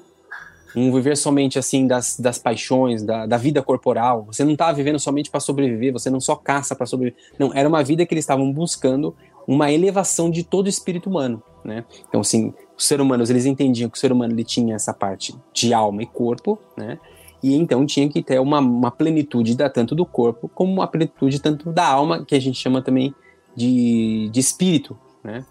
um 0.76 0.92
viver 0.92 1.16
somente 1.16 1.60
assim 1.60 1.86
das, 1.86 2.20
das 2.20 2.38
paixões, 2.38 3.04
da, 3.04 3.26
da 3.26 3.38
vida 3.38 3.62
corporal. 3.62 4.24
Você 4.26 4.44
não 4.44 4.54
estava 4.54 4.72
tá 4.72 4.78
vivendo 4.78 5.00
somente 5.00 5.30
para 5.30 5.40
sobreviver, 5.40 5.94
você 5.94 6.10
não 6.10 6.20
só 6.20 6.36
caça 6.36 6.76
para 6.76 6.86
sobreviver. 6.86 7.22
Não, 7.38 7.52
era 7.54 7.68
uma 7.70 7.84
vida 7.84 8.06
que 8.06 8.14
eles 8.14 8.24
estavam 8.24 8.52
buscando 8.52 9.16
uma 9.48 9.72
elevação 9.72 10.32
de 10.32 10.44
todo 10.44 10.66
o 10.66 10.70
espírito 10.70 11.10
humano, 11.10 11.44
né? 11.64 11.86
Então, 12.08 12.22
assim, 12.22 12.54
os 12.78 12.86
seres 12.86 13.06
humanos, 13.06 13.30
eles 13.30 13.46
entendiam 13.46 13.90
que 13.90 13.98
o 13.98 14.00
ser 14.00 14.12
humano 14.12 14.34
ele 14.34 14.44
tinha 14.44 14.76
essa 14.76 14.94
parte 14.94 15.36
de 15.54 15.74
alma 15.74 16.04
e 16.04 16.06
corpo, 16.06 16.60
né? 16.78 17.00
E 17.42 17.56
então 17.56 17.86
tinha 17.86 18.08
que 18.08 18.24
ter 18.24 18.40
uma, 18.40 18.60
uma 18.60 18.90
plenitude 18.90 19.56
da, 19.56 19.70
tanto 19.70 19.94
do 19.94 20.06
corpo 20.06 20.48
como 20.48 20.72
uma 20.72 20.88
plenitude 20.88 21.40
tanto 21.40 21.72
da 21.72 21.86
alma, 21.86 22.26
que 22.26 22.36
a 22.36 22.40
gente 22.40 22.58
chama 22.58 22.82
também 22.82 23.14
de, 23.56 24.30
de 24.32 24.40
espírito, 24.40 24.98
né? 25.24 25.46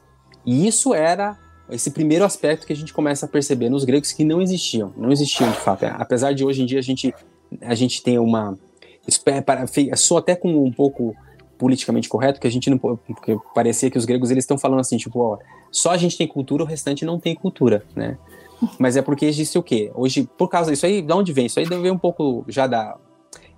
E 0.45 0.67
isso 0.67 0.95
era 0.95 1.39
esse 1.71 1.91
primeiro 1.91 2.25
aspecto 2.25 2.67
que 2.67 2.73
a 2.73 2.77
gente 2.77 2.93
começa 2.93 3.27
a 3.27 3.29
perceber 3.29 3.69
nos 3.69 3.85
gregos 3.85 4.13
que 4.13 4.25
não 4.25 4.43
existiam, 4.43 4.93
não 4.97 5.13
existiam 5.13 5.51
de 5.51 5.59
fato. 5.59 5.85
Apesar 5.85 6.33
de 6.33 6.45
hoje 6.45 6.63
em 6.63 6.67
dia 6.67 6.79
a 6.79 6.83
gente, 6.83 7.15
a 7.61 7.75
gente 7.75 8.03
tem 8.03 8.19
uma. 8.19 8.59
Isso 9.07 9.23
é, 9.27 10.19
até 10.19 10.37
com 10.37 10.65
um 10.65 10.73
pouco 10.73 11.15
politicamente 11.59 12.09
correto, 12.09 12.41
que 12.41 12.47
a 12.47 12.51
gente 12.51 12.69
não. 12.69 12.79
Porque 12.79 13.37
parecia 13.55 13.91
que 13.91 13.99
os 13.99 14.05
gregos 14.05 14.31
eles 14.31 14.45
estão 14.45 14.59
falando 14.59 14.81
assim, 14.81 14.97
tipo, 14.97 15.21
ó, 15.21 15.39
só 15.71 15.91
a 15.91 15.97
gente 15.97 16.17
tem 16.17 16.27
cultura, 16.27 16.63
o 16.63 16.67
restante 16.67 17.05
não 17.05 17.19
tem 17.19 17.35
cultura, 17.35 17.85
né? 17.95 18.19
Mas 18.79 18.97
é 18.97 19.03
porque 19.03 19.27
existe 19.27 19.59
o 19.59 19.63
quê? 19.63 19.91
Hoje, 19.95 20.29
por 20.39 20.49
causa 20.49 20.71
disso 20.71 20.87
aí, 20.87 21.03
de 21.03 21.13
onde 21.13 21.33
vem? 21.33 21.47
Isso 21.47 21.59
aí 21.59 21.67
vem 21.67 21.91
um 21.91 21.99
pouco 21.99 22.45
já 22.49 22.67
da. 22.67 22.97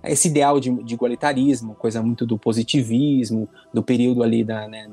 Esse 0.03 0.27
ideal 0.27 0.59
de, 0.59 0.71
de 0.83 0.93
igualitarismo, 0.93 1.73
coisa 1.75 2.01
muito 2.01 2.25
do 2.25 2.37
positivismo, 2.37 3.49
do 3.73 3.81
período 3.81 4.21
ali 4.21 4.43
da, 4.43 4.67
né, 4.67 4.87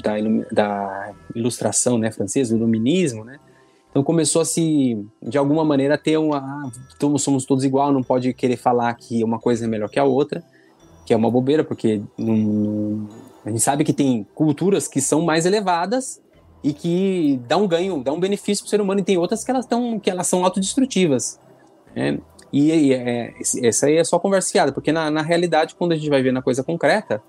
da, 0.00 0.14
da 0.52 1.14
ilustração 1.34 1.98
né, 1.98 2.12
francesa, 2.12 2.54
o 2.54 2.56
iluminismo, 2.56 3.24
né? 3.24 3.38
Então 3.90 4.04
começou 4.04 4.42
a 4.42 4.44
se, 4.44 5.02
de 5.22 5.38
alguma 5.38 5.64
maneira, 5.64 5.96
ter 5.96 6.18
uma. 6.18 6.38
Ah, 6.38 7.18
somos 7.18 7.46
todos 7.46 7.64
igual, 7.64 7.92
não 7.92 8.02
pode 8.02 8.32
querer 8.34 8.56
falar 8.56 8.92
que 8.94 9.24
uma 9.24 9.38
coisa 9.38 9.64
é 9.64 9.68
melhor 9.68 9.88
que 9.88 9.98
a 9.98 10.04
outra, 10.04 10.44
que 11.06 11.14
é 11.14 11.16
uma 11.16 11.30
bobeira, 11.30 11.62
porque 11.64 12.02
a 13.44 13.48
gente 13.48 13.60
sabe 13.60 13.84
que 13.84 13.92
tem 13.92 14.26
culturas 14.34 14.88
que 14.88 15.00
são 15.00 15.22
mais 15.22 15.46
elevadas 15.46 16.20
e 16.64 16.72
que 16.72 17.40
dá 17.46 17.56
um 17.56 17.68
ganho, 17.68 18.02
dá 18.02 18.12
um 18.12 18.18
benefício 18.18 18.64
para 18.64 18.66
o 18.66 18.70
ser 18.70 18.80
humano, 18.80 19.00
e 19.00 19.04
tem 19.04 19.16
outras 19.16 19.44
que 19.44 19.50
elas, 19.50 19.64
tão, 19.64 20.00
que 20.00 20.10
elas 20.10 20.26
são 20.26 20.44
autodestrutivas. 20.44 21.40
Né? 21.94 22.18
E, 22.52 22.72
e 22.72 22.92
é, 22.92 23.34
essa 23.62 23.86
aí 23.86 23.96
é 23.96 24.04
só 24.04 24.18
conversa 24.18 24.50
fiada, 24.50 24.72
porque 24.72 24.90
na, 24.90 25.10
na 25.10 25.22
realidade, 25.22 25.76
quando 25.76 25.92
a 25.92 25.96
gente 25.96 26.10
vai 26.10 26.20
ver 26.22 26.32
na 26.32 26.42
coisa 26.42 26.64
concreta, 26.64 27.22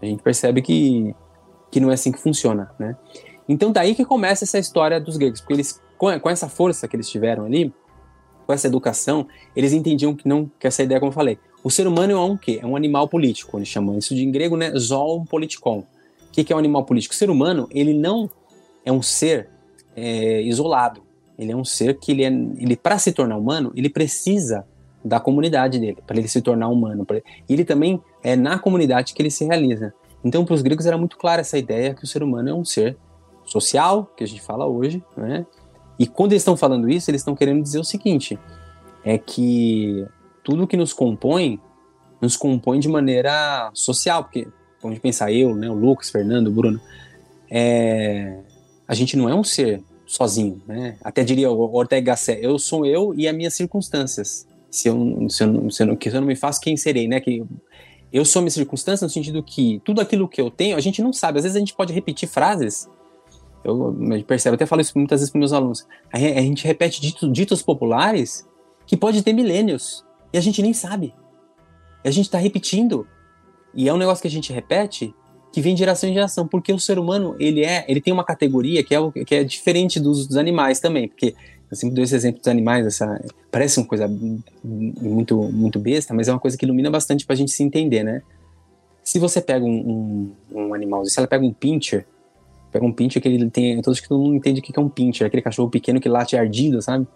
a 0.00 0.06
gente 0.06 0.22
percebe 0.22 0.60
que 0.60 1.14
que 1.70 1.80
não 1.80 1.90
é 1.90 1.94
assim 1.94 2.12
que 2.12 2.20
funciona, 2.20 2.70
né? 2.78 2.94
Então 3.48 3.72
daí 3.72 3.94
que 3.94 4.04
começa 4.04 4.44
essa 4.44 4.58
história 4.58 5.00
dos 5.00 5.16
gregos, 5.16 5.40
porque 5.40 5.54
eles 5.54 5.80
com, 5.96 6.20
com 6.20 6.28
essa 6.28 6.48
força 6.48 6.86
que 6.86 6.94
eles 6.94 7.08
tiveram 7.08 7.46
ali, 7.46 7.72
com 8.46 8.52
essa 8.52 8.66
educação, 8.66 9.26
eles 9.56 9.72
entendiam 9.72 10.14
que 10.14 10.28
não 10.28 10.50
que 10.58 10.66
essa 10.66 10.82
ideia, 10.82 11.00
como 11.00 11.10
eu 11.10 11.14
falei, 11.14 11.38
o 11.62 11.70
ser 11.70 11.86
humano 11.86 12.12
é 12.12 12.18
um 12.18 12.36
quê? 12.36 12.58
É 12.62 12.66
um 12.66 12.76
animal 12.76 13.08
político, 13.08 13.56
eles 13.58 13.68
chamam 13.68 13.98
isso 13.98 14.14
de 14.14 14.24
em 14.24 14.30
grego, 14.30 14.56
né? 14.56 14.72
Zoon 14.76 15.24
politikon. 15.24 15.84
O 16.28 16.32
que, 16.32 16.52
é 16.52 16.56
um 16.56 16.58
animal 16.58 16.84
político? 16.84 17.14
O 17.14 17.16
ser 17.16 17.30
humano, 17.30 17.68
ele 17.70 17.92
não 17.92 18.28
é 18.84 18.90
um 18.90 19.02
ser 19.02 19.48
é, 19.94 20.40
isolado. 20.42 21.02
Ele 21.38 21.52
é 21.52 21.56
um 21.56 21.64
ser 21.64 21.98
que 21.98 22.12
ele, 22.12 22.24
é, 22.24 22.28
ele 22.28 22.76
para 22.76 22.98
se 22.98 23.12
tornar 23.12 23.36
humano, 23.36 23.72
ele 23.76 23.88
precisa 23.88 24.66
da 25.04 25.20
comunidade 25.20 25.78
dele, 25.78 25.98
para 26.06 26.16
ele 26.16 26.28
se 26.28 26.40
tornar 26.40 26.68
humano. 26.68 27.04
Pra, 27.04 27.18
e 27.18 27.22
ele 27.48 27.64
também 27.64 28.00
é 28.22 28.34
na 28.34 28.58
comunidade 28.58 29.14
que 29.14 29.20
ele 29.20 29.30
se 29.30 29.44
realiza. 29.44 29.92
Então, 30.24 30.44
para 30.44 30.54
os 30.54 30.62
gregos 30.62 30.86
era 30.86 30.96
muito 30.96 31.16
clara 31.18 31.40
essa 31.40 31.58
ideia 31.58 31.94
que 31.94 32.04
o 32.04 32.06
ser 32.06 32.22
humano 32.22 32.48
é 32.48 32.54
um 32.54 32.64
ser 32.64 32.96
social, 33.44 34.10
que 34.16 34.24
a 34.24 34.26
gente 34.26 34.40
fala 34.40 34.66
hoje, 34.66 35.02
né? 35.16 35.44
E 35.98 36.06
quando 36.06 36.32
eles 36.32 36.42
estão 36.42 36.56
falando 36.56 36.88
isso, 36.88 37.10
eles 37.10 37.20
estão 37.20 37.34
querendo 37.34 37.62
dizer 37.62 37.78
o 37.78 37.84
seguinte: 37.84 38.38
é 39.04 39.18
que 39.18 40.06
tudo 40.42 40.66
que 40.66 40.76
nos 40.76 40.92
compõe, 40.92 41.60
nos 42.20 42.36
compõe 42.36 42.80
de 42.80 42.88
maneira 42.88 43.70
social, 43.74 44.24
porque 44.24 44.46
vamos 44.82 44.98
pensar 44.98 45.32
eu, 45.32 45.54
né, 45.54 45.70
o 45.70 45.74
Lucas, 45.74 46.10
Fernando, 46.10 46.50
Bruno, 46.50 46.80
é, 47.50 48.40
a 48.86 48.94
gente 48.94 49.16
não 49.16 49.28
é 49.28 49.34
um 49.34 49.44
ser 49.44 49.82
sozinho, 50.06 50.60
né? 50.66 50.96
Até 51.02 51.24
diria 51.24 51.50
o 51.50 51.74
Ortega 51.74 52.12
Gasset, 52.12 52.42
eu 52.42 52.58
sou 52.58 52.84
eu 52.84 53.14
e 53.14 53.26
as 53.26 53.34
minhas 53.34 53.54
circunstâncias. 53.54 54.46
Se 54.70 54.88
eu, 54.88 55.28
se 55.28 55.44
eu, 55.44 55.70
se 55.70 55.82
eu, 55.82 55.98
se 56.00 56.08
eu 56.08 56.20
não 56.20 56.28
me 56.28 56.36
faço, 56.36 56.60
quem 56.60 56.76
serei, 56.76 57.08
né? 57.08 57.20
Que 57.20 57.44
Eu 58.12 58.24
sou 58.24 58.42
minha 58.42 58.50
circunstância 58.50 59.04
no 59.04 59.10
sentido 59.10 59.42
que 59.42 59.80
tudo 59.84 60.00
aquilo 60.00 60.28
que 60.28 60.40
eu 60.40 60.50
tenho, 60.50 60.76
a 60.76 60.80
gente 60.80 61.00
não 61.02 61.12
sabe. 61.12 61.38
Às 61.38 61.44
vezes 61.44 61.56
a 61.56 61.60
gente 61.60 61.74
pode 61.74 61.92
repetir 61.92 62.28
frases. 62.28 62.88
Eu, 63.64 63.96
eu 64.10 64.24
percebo, 64.24 64.54
até 64.54 64.66
falo 64.66 64.82
isso 64.82 64.92
muitas 64.96 65.20
vezes 65.20 65.30
para 65.30 65.38
meus 65.38 65.52
alunos. 65.52 65.86
A 66.12 66.18
gente 66.18 66.66
repete 66.66 67.00
ditos, 67.00 67.32
ditos 67.32 67.62
populares 67.62 68.46
que 68.86 68.96
pode 68.96 69.22
ter 69.22 69.32
milênios 69.32 70.04
e 70.32 70.38
a 70.38 70.40
gente 70.40 70.62
nem 70.62 70.72
sabe. 70.72 71.14
E 72.04 72.08
a 72.08 72.10
gente 72.10 72.26
está 72.26 72.38
repetindo. 72.38 73.06
E 73.74 73.88
é 73.88 73.92
um 73.92 73.96
negócio 73.96 74.22
que 74.22 74.28
a 74.28 74.30
gente 74.30 74.52
repete 74.52 75.14
que 75.52 75.60
vem 75.60 75.74
de 75.74 75.80
geração 75.80 76.08
em 76.08 76.14
geração, 76.14 76.48
porque 76.48 76.72
o 76.72 76.78
ser 76.78 76.98
humano 76.98 77.36
ele 77.38 77.62
é, 77.62 77.84
ele 77.86 78.00
tem 78.00 78.12
uma 78.12 78.24
categoria 78.24 78.82
que 78.82 78.94
é, 78.94 79.24
que 79.24 79.34
é 79.34 79.44
diferente 79.44 80.00
dos, 80.00 80.26
dos 80.26 80.36
animais 80.38 80.80
também, 80.80 81.06
porque 81.06 81.34
eu 81.70 81.76
sempre 81.76 81.94
dou 81.94 82.02
esse 82.02 82.14
exemplo 82.14 82.40
dos 82.40 82.48
animais, 82.48 82.86
essa, 82.86 83.22
parece 83.50 83.78
uma 83.78 83.86
coisa 83.86 84.10
muito, 84.64 85.36
muito 85.52 85.78
besta, 85.78 86.14
mas 86.14 86.26
é 86.26 86.32
uma 86.32 86.40
coisa 86.40 86.56
que 86.56 86.64
ilumina 86.64 86.90
bastante 86.90 87.26
para 87.26 87.34
a 87.34 87.36
gente 87.36 87.50
se 87.50 87.62
entender, 87.62 88.02
né? 88.02 88.22
Se 89.04 89.18
você 89.18 89.42
pega 89.42 89.64
um, 89.64 90.32
um, 90.50 90.58
um 90.58 90.74
animal, 90.74 91.04
se 91.04 91.18
ela 91.18 91.28
pega 91.28 91.44
um 91.44 91.52
pincher, 91.52 92.06
pega 92.70 92.84
um 92.84 92.92
pincher 92.92 93.20
que 93.20 93.28
ele 93.28 93.50
tem, 93.50 93.80
todos 93.82 94.00
que 94.00 94.08
todo 94.08 94.22
mundo 94.22 94.36
entende 94.36 94.60
o 94.60 94.62
que 94.62 94.72
é 94.74 94.80
um 94.80 94.88
pincher, 94.88 95.26
aquele 95.26 95.42
cachorro 95.42 95.68
pequeno 95.68 96.00
que 96.00 96.08
late 96.08 96.36
ardido, 96.36 96.80
sabe? 96.80 97.06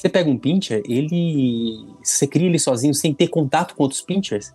Você 0.00 0.08
pega 0.08 0.30
um 0.30 0.38
pincher, 0.38 0.82
ele, 0.86 1.84
você 2.02 2.26
cria 2.26 2.46
ele 2.46 2.58
sozinho 2.58 2.94
sem 2.94 3.12
ter 3.12 3.28
contato 3.28 3.76
com 3.76 3.82
outros 3.82 4.00
pinchers, 4.00 4.50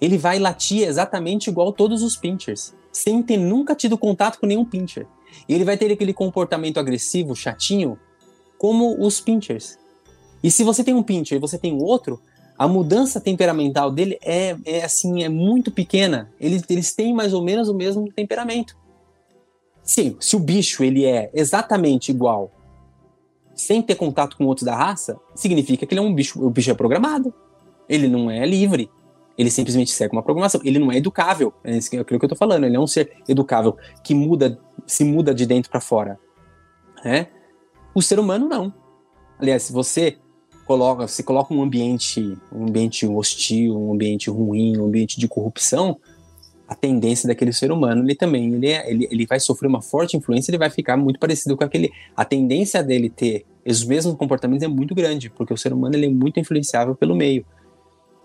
ele 0.00 0.16
vai 0.16 0.38
latir 0.38 0.86
exatamente 0.86 1.50
igual 1.50 1.72
todos 1.72 2.04
os 2.04 2.16
pinchers, 2.16 2.72
sem 2.92 3.20
ter 3.20 3.36
nunca 3.36 3.74
tido 3.74 3.98
contato 3.98 4.38
com 4.38 4.46
nenhum 4.46 4.64
pincher. 4.64 5.04
E 5.48 5.54
ele 5.54 5.64
vai 5.64 5.76
ter 5.76 5.90
aquele 5.90 6.12
comportamento 6.12 6.78
agressivo, 6.78 7.34
chatinho, 7.34 7.98
como 8.58 9.04
os 9.04 9.20
pinchers. 9.20 9.76
E 10.40 10.52
se 10.52 10.62
você 10.62 10.84
tem 10.84 10.94
um 10.94 11.02
pincher 11.02 11.38
e 11.38 11.40
você 11.40 11.58
tem 11.58 11.76
outro, 11.82 12.20
a 12.56 12.68
mudança 12.68 13.20
temperamental 13.20 13.90
dele 13.90 14.16
é, 14.22 14.56
é 14.64 14.84
assim, 14.84 15.24
é 15.24 15.28
muito 15.28 15.72
pequena. 15.72 16.30
Eles, 16.38 16.62
eles 16.70 16.94
têm 16.94 17.12
mais 17.12 17.34
ou 17.34 17.42
menos 17.42 17.68
o 17.68 17.74
mesmo 17.74 18.08
temperamento. 18.12 18.76
Sim, 19.82 20.16
se 20.20 20.36
o 20.36 20.38
bicho 20.38 20.84
ele 20.84 21.04
é 21.04 21.28
exatamente 21.34 22.12
igual, 22.12 22.52
sem 23.56 23.80
ter 23.80 23.94
contato 23.94 24.36
com 24.36 24.44
outros 24.44 24.64
da 24.64 24.76
raça, 24.76 25.18
significa 25.34 25.86
que 25.86 25.94
ele 25.94 26.00
é 26.00 26.02
um 26.02 26.14
bicho, 26.14 26.44
o 26.44 26.50
bicho 26.50 26.70
é 26.70 26.74
programado. 26.74 27.32
Ele 27.88 28.06
não 28.06 28.30
é 28.30 28.44
livre. 28.46 28.90
Ele 29.38 29.50
simplesmente 29.50 29.90
segue 29.90 30.14
uma 30.14 30.22
programação. 30.22 30.60
Ele 30.62 30.78
não 30.78 30.92
é 30.92 30.98
educável. 30.98 31.52
É 31.64 31.76
aquilo 31.76 32.04
que 32.04 32.14
eu 32.14 32.26
estou 32.26 32.36
falando. 32.36 32.64
Ele 32.64 32.76
é 32.76 32.80
um 32.80 32.86
ser 32.86 33.12
educável 33.28 33.76
que 34.04 34.14
muda, 34.14 34.58
se 34.86 35.04
muda 35.04 35.34
de 35.34 35.46
dentro 35.46 35.70
para 35.70 35.80
fora. 35.80 36.18
Né? 37.04 37.28
O 37.94 38.02
ser 38.02 38.18
humano 38.18 38.48
não. 38.48 38.72
Aliás, 39.38 39.64
se 39.64 39.72
você 39.72 40.18
coloca, 40.66 41.06
se 41.06 41.22
coloca 41.22 41.54
um 41.54 41.62
ambiente, 41.62 42.36
um 42.52 42.64
ambiente 42.64 43.06
hostil, 43.06 43.78
um 43.78 43.92
ambiente 43.92 44.28
ruim, 44.28 44.76
um 44.76 44.86
ambiente 44.86 45.18
de 45.18 45.28
corrupção, 45.28 45.98
a 46.68 46.74
tendência 46.74 47.28
daquele 47.28 47.52
ser 47.52 47.70
humano, 47.70 48.02
ele 48.02 48.14
também, 48.14 48.54
ele, 48.54 48.68
é, 48.68 48.90
ele, 48.90 49.08
ele 49.10 49.26
vai 49.26 49.38
sofrer 49.38 49.68
uma 49.68 49.80
forte 49.80 50.16
influência, 50.16 50.50
ele 50.50 50.58
vai 50.58 50.70
ficar 50.70 50.96
muito 50.96 51.18
parecido 51.18 51.56
com 51.56 51.64
aquele, 51.64 51.92
a 52.16 52.24
tendência 52.24 52.82
dele 52.82 53.08
ter 53.08 53.46
os 53.66 53.84
mesmos 53.84 54.14
comportamentos 54.14 54.62
é 54.62 54.68
muito 54.68 54.94
grande, 54.94 55.28
porque 55.28 55.52
o 55.52 55.56
ser 55.56 55.72
humano 55.72 55.96
ele 55.96 56.06
é 56.06 56.10
muito 56.10 56.38
influenciável 56.38 56.94
pelo 56.94 57.16
meio. 57.16 57.44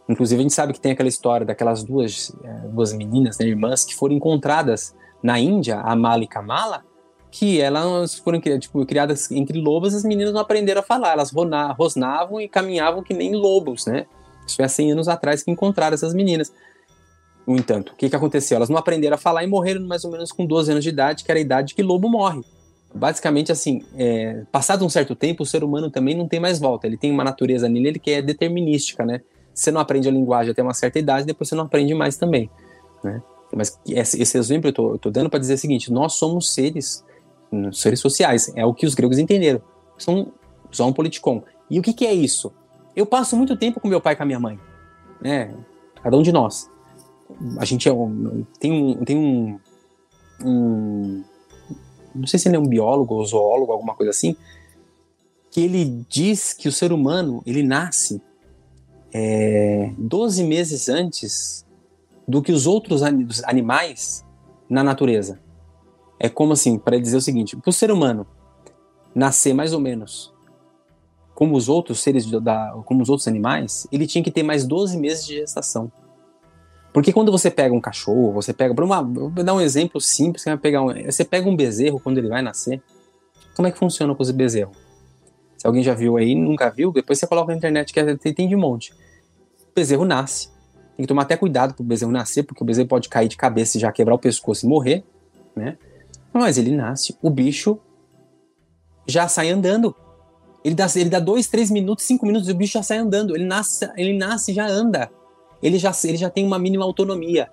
Inclusive 0.07 0.39
a 0.39 0.43
gente 0.43 0.53
sabe 0.53 0.73
que 0.73 0.79
tem 0.79 0.91
aquela 0.91 1.09
história 1.09 1.45
daquelas 1.45 1.83
duas, 1.83 2.35
é, 2.43 2.67
duas 2.67 2.93
meninas, 2.93 3.37
né, 3.39 3.47
irmãs, 3.47 3.83
que 3.83 3.95
foram 3.95 4.15
encontradas 4.15 4.95
na 5.21 5.39
Índia, 5.39 5.79
a 5.79 5.95
Mala 5.95 6.23
e 6.23 6.27
Kamala, 6.27 6.83
que 7.31 7.61
elas 7.61 8.15
foram 8.15 8.39
tipo, 8.39 8.85
criadas 8.85 9.31
entre 9.31 9.59
lobos, 9.59 9.95
as 9.95 10.03
meninas 10.03 10.33
não 10.33 10.41
aprenderam 10.41 10.81
a 10.81 10.83
falar, 10.83 11.13
elas 11.13 11.31
rosnavam 11.77 12.41
e 12.41 12.47
caminhavam 12.47 13.01
que 13.01 13.13
nem 13.13 13.33
lobos, 13.33 13.85
né? 13.85 14.05
Isso 14.45 14.57
foi 14.57 14.65
há 14.65 14.69
100 14.69 14.91
anos 14.91 15.07
atrás 15.07 15.41
que 15.41 15.49
encontraram 15.49 15.93
essas 15.93 16.13
meninas. 16.13 16.51
No 17.45 17.55
entanto, 17.55 17.93
o 17.93 17.95
que, 17.95 18.09
que 18.09 18.15
aconteceu? 18.15 18.55
Elas 18.55 18.69
não 18.69 18.77
aprenderam 18.77 19.15
a 19.15 19.17
falar 19.17 19.43
e 19.43 19.47
morreram 19.47 19.85
mais 19.85 20.05
ou 20.05 20.11
menos 20.11 20.31
com 20.31 20.45
12 20.45 20.71
anos 20.71 20.83
de 20.83 20.89
idade, 20.89 21.23
que 21.23 21.31
era 21.31 21.39
a 21.39 21.41
idade 21.41 21.73
que 21.73 21.81
lobo 21.81 22.07
morre. 22.09 22.41
Basicamente, 22.93 23.51
assim, 23.51 23.83
é, 23.97 24.43
passado 24.51 24.85
um 24.85 24.89
certo 24.89 25.15
tempo, 25.15 25.43
o 25.43 25.45
ser 25.45 25.63
humano 25.63 25.89
também 25.89 26.15
não 26.15 26.27
tem 26.27 26.39
mais 26.39 26.59
volta. 26.59 26.85
Ele 26.85 26.97
tem 26.97 27.11
uma 27.11 27.23
natureza 27.23 27.67
nele 27.67 27.97
que 27.97 28.11
é 28.11 28.21
determinística, 28.21 29.05
né? 29.05 29.21
Você 29.53 29.71
não 29.71 29.81
aprende 29.81 30.07
a 30.07 30.11
linguagem 30.11 30.51
até 30.51 30.61
uma 30.61 30.73
certa 30.73 30.99
idade, 30.99 31.25
depois 31.25 31.49
você 31.49 31.55
não 31.55 31.65
aprende 31.65 31.93
mais 31.93 32.15
também, 32.15 32.49
né? 33.03 33.21
Mas 33.53 33.77
esse 33.85 34.37
exemplo 34.37 34.69
eu 34.69 34.95
estou 34.95 35.11
dando 35.11 35.29
para 35.29 35.39
dizer 35.39 35.55
o 35.55 35.57
seguinte: 35.57 35.91
nós 35.91 36.13
somos 36.13 36.53
seres 36.53 37.03
seres 37.73 37.99
sociais. 37.99 38.51
É 38.55 38.65
o 38.65 38.73
que 38.73 38.85
os 38.85 38.95
gregos 38.95 39.17
entenderam. 39.17 39.61
São 39.97 40.31
só 40.71 40.87
um 40.87 40.93
politicon. 40.93 41.43
E 41.69 41.79
o 41.79 41.81
que, 41.81 41.93
que 41.93 42.05
é 42.05 42.13
isso? 42.13 42.51
Eu 42.95 43.05
passo 43.05 43.35
muito 43.35 43.57
tempo 43.57 43.79
com 43.79 43.87
meu 43.87 44.01
pai 44.01 44.13
e 44.13 44.15
com 44.15 44.23
a 44.23 44.25
minha 44.25 44.39
mãe. 44.39 44.59
Né? 45.21 45.53
Cada 46.01 46.17
um 46.17 46.21
de 46.21 46.31
nós. 46.31 46.69
A 47.57 47.65
gente 47.65 47.87
é 47.87 47.93
um, 47.93 48.45
tem 48.59 48.71
um. 48.71 49.05
Tem 49.05 49.17
um, 49.17 49.59
um 50.43 51.23
não 52.13 52.27
sei 52.27 52.37
se 52.37 52.47
ele 52.47 52.57
é 52.57 52.59
um 52.59 52.67
biólogo 52.67 53.15
ou 53.15 53.25
zoólogo, 53.25 53.71
alguma 53.71 53.95
coisa 53.95 54.09
assim, 54.09 54.35
que 55.49 55.61
ele 55.61 56.05
diz 56.09 56.53
que 56.53 56.67
o 56.67 56.71
ser 56.71 56.91
humano 56.91 57.41
ele 57.45 57.63
nasce 57.63 58.21
é, 59.13 59.93
12 59.97 60.43
meses 60.43 60.89
antes 60.89 61.65
do 62.27 62.41
que 62.41 62.51
os 62.51 62.67
outros 62.67 63.01
animais 63.43 64.25
na 64.69 64.83
natureza. 64.83 65.39
É 66.19 66.29
como 66.29 66.53
assim, 66.53 66.77
para 66.77 66.99
dizer 66.99 67.17
o 67.17 67.21
seguinte: 67.21 67.55
para 67.55 67.69
o 67.69 67.73
ser 67.73 67.91
humano 67.91 68.27
nascer 69.13 69.53
mais 69.53 69.73
ou 69.73 69.79
menos 69.79 70.33
como 71.41 71.57
os 71.57 71.67
outros 71.67 71.99
seres, 71.99 72.29
da, 72.29 72.71
como 72.85 73.01
os 73.01 73.09
outros 73.09 73.27
animais, 73.27 73.87
ele 73.91 74.05
tinha 74.05 74.23
que 74.23 74.29
ter 74.29 74.43
mais 74.43 74.63
12 74.63 74.95
meses 74.95 75.25
de 75.25 75.37
gestação. 75.37 75.91
Porque 76.93 77.13
quando 77.13 77.31
você 77.31 77.49
pega 77.49 77.73
um 77.73 77.79
cachorro, 77.79 78.33
você 78.33 78.53
pega. 78.53 78.73
Uma, 78.83 79.01
vou 79.01 79.29
dar 79.29 79.53
um 79.53 79.61
exemplo 79.61 80.01
simples: 80.01 80.43
você, 80.43 80.49
vai 80.49 80.57
pegar 80.57 80.81
um, 80.81 80.87
você 81.05 81.23
pega 81.23 81.49
um 81.49 81.55
bezerro 81.55 81.99
quando 81.99 82.17
ele 82.17 82.27
vai 82.27 82.41
nascer. 82.41 82.81
Como 83.55 83.67
é 83.67 83.71
que 83.71 83.77
funciona 83.77 84.13
com 84.13 84.23
esse 84.23 84.33
bezerro? 84.33 84.71
Se 85.57 85.67
alguém 85.67 85.83
já 85.83 85.93
viu 85.93 86.17
aí, 86.17 86.33
nunca 86.33 86.69
viu, 86.69 86.91
depois 86.91 87.19
você 87.19 87.27
coloca 87.27 87.51
na 87.51 87.57
internet 87.57 87.93
que 87.93 87.99
é, 87.99 88.15
tem 88.15 88.47
de 88.47 88.55
monte. 88.55 88.91
O 88.91 89.73
bezerro 89.75 90.05
nasce. 90.05 90.49
Tem 90.97 91.03
que 91.03 91.07
tomar 91.07 91.21
até 91.21 91.37
cuidado 91.37 91.73
para 91.73 91.81
o 91.81 91.85
bezerro 91.85 92.11
nascer, 92.11 92.43
porque 92.43 92.63
o 92.63 92.65
bezerro 92.65 92.87
pode 92.87 93.07
cair 93.07 93.27
de 93.27 93.37
cabeça 93.37 93.77
e 93.77 93.79
já 93.79 93.91
quebrar 93.91 94.15
o 94.15 94.19
pescoço 94.19 94.65
e 94.65 94.69
morrer, 94.69 95.03
né? 95.55 95.77
Mas 96.33 96.57
ele 96.57 96.71
nasce, 96.71 97.15
o 97.21 97.29
bicho 97.29 97.79
já 99.07 99.27
sai 99.27 99.49
andando. 99.49 99.95
Ele 100.63 100.75
dá, 100.75 100.87
ele 100.95 101.09
dá 101.09 101.19
dois, 101.19 101.47
três 101.47 101.71
minutos, 101.71 102.05
cinco 102.05 102.25
minutos 102.25 102.47
e 102.49 102.51
o 102.51 102.55
bicho 102.55 102.73
já 102.73 102.83
sai 102.83 102.97
andando. 102.97 103.35
Ele 103.35 103.45
nasce, 103.45 103.89
ele 103.95 104.17
nasce 104.17 104.51
e 104.51 104.53
já 104.53 104.67
anda. 104.67 105.11
Ele 105.61 105.77
já, 105.77 105.91
ele 106.03 106.17
já 106.17 106.29
tem 106.29 106.45
uma 106.45 106.59
mínima 106.59 106.83
autonomia. 106.83 107.49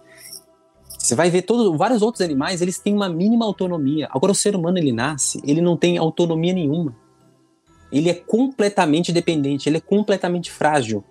Você 0.99 1.14
vai 1.14 1.31
ver 1.31 1.42
todos, 1.42 1.77
vários 1.79 2.03
outros 2.03 2.21
animais, 2.21 2.61
eles 2.61 2.79
têm 2.79 2.94
uma 2.94 3.09
mínima 3.09 3.44
autonomia. 3.44 4.09
Agora 4.11 4.33
o 4.33 4.35
ser 4.35 4.57
humano 4.57 4.79
ele 4.79 4.92
nasce, 4.92 5.40
ele 5.44 5.61
não 5.61 5.77
tem 5.77 5.97
autonomia 5.97 6.53
nenhuma. 6.53 6.94
Ele 7.90 8.11
é 8.11 8.14
completamente 8.14 9.12
dependente, 9.12 9.68
ele 9.68 9.79
é 9.79 9.81
completamente 9.81 10.51
frágil. 10.51 11.05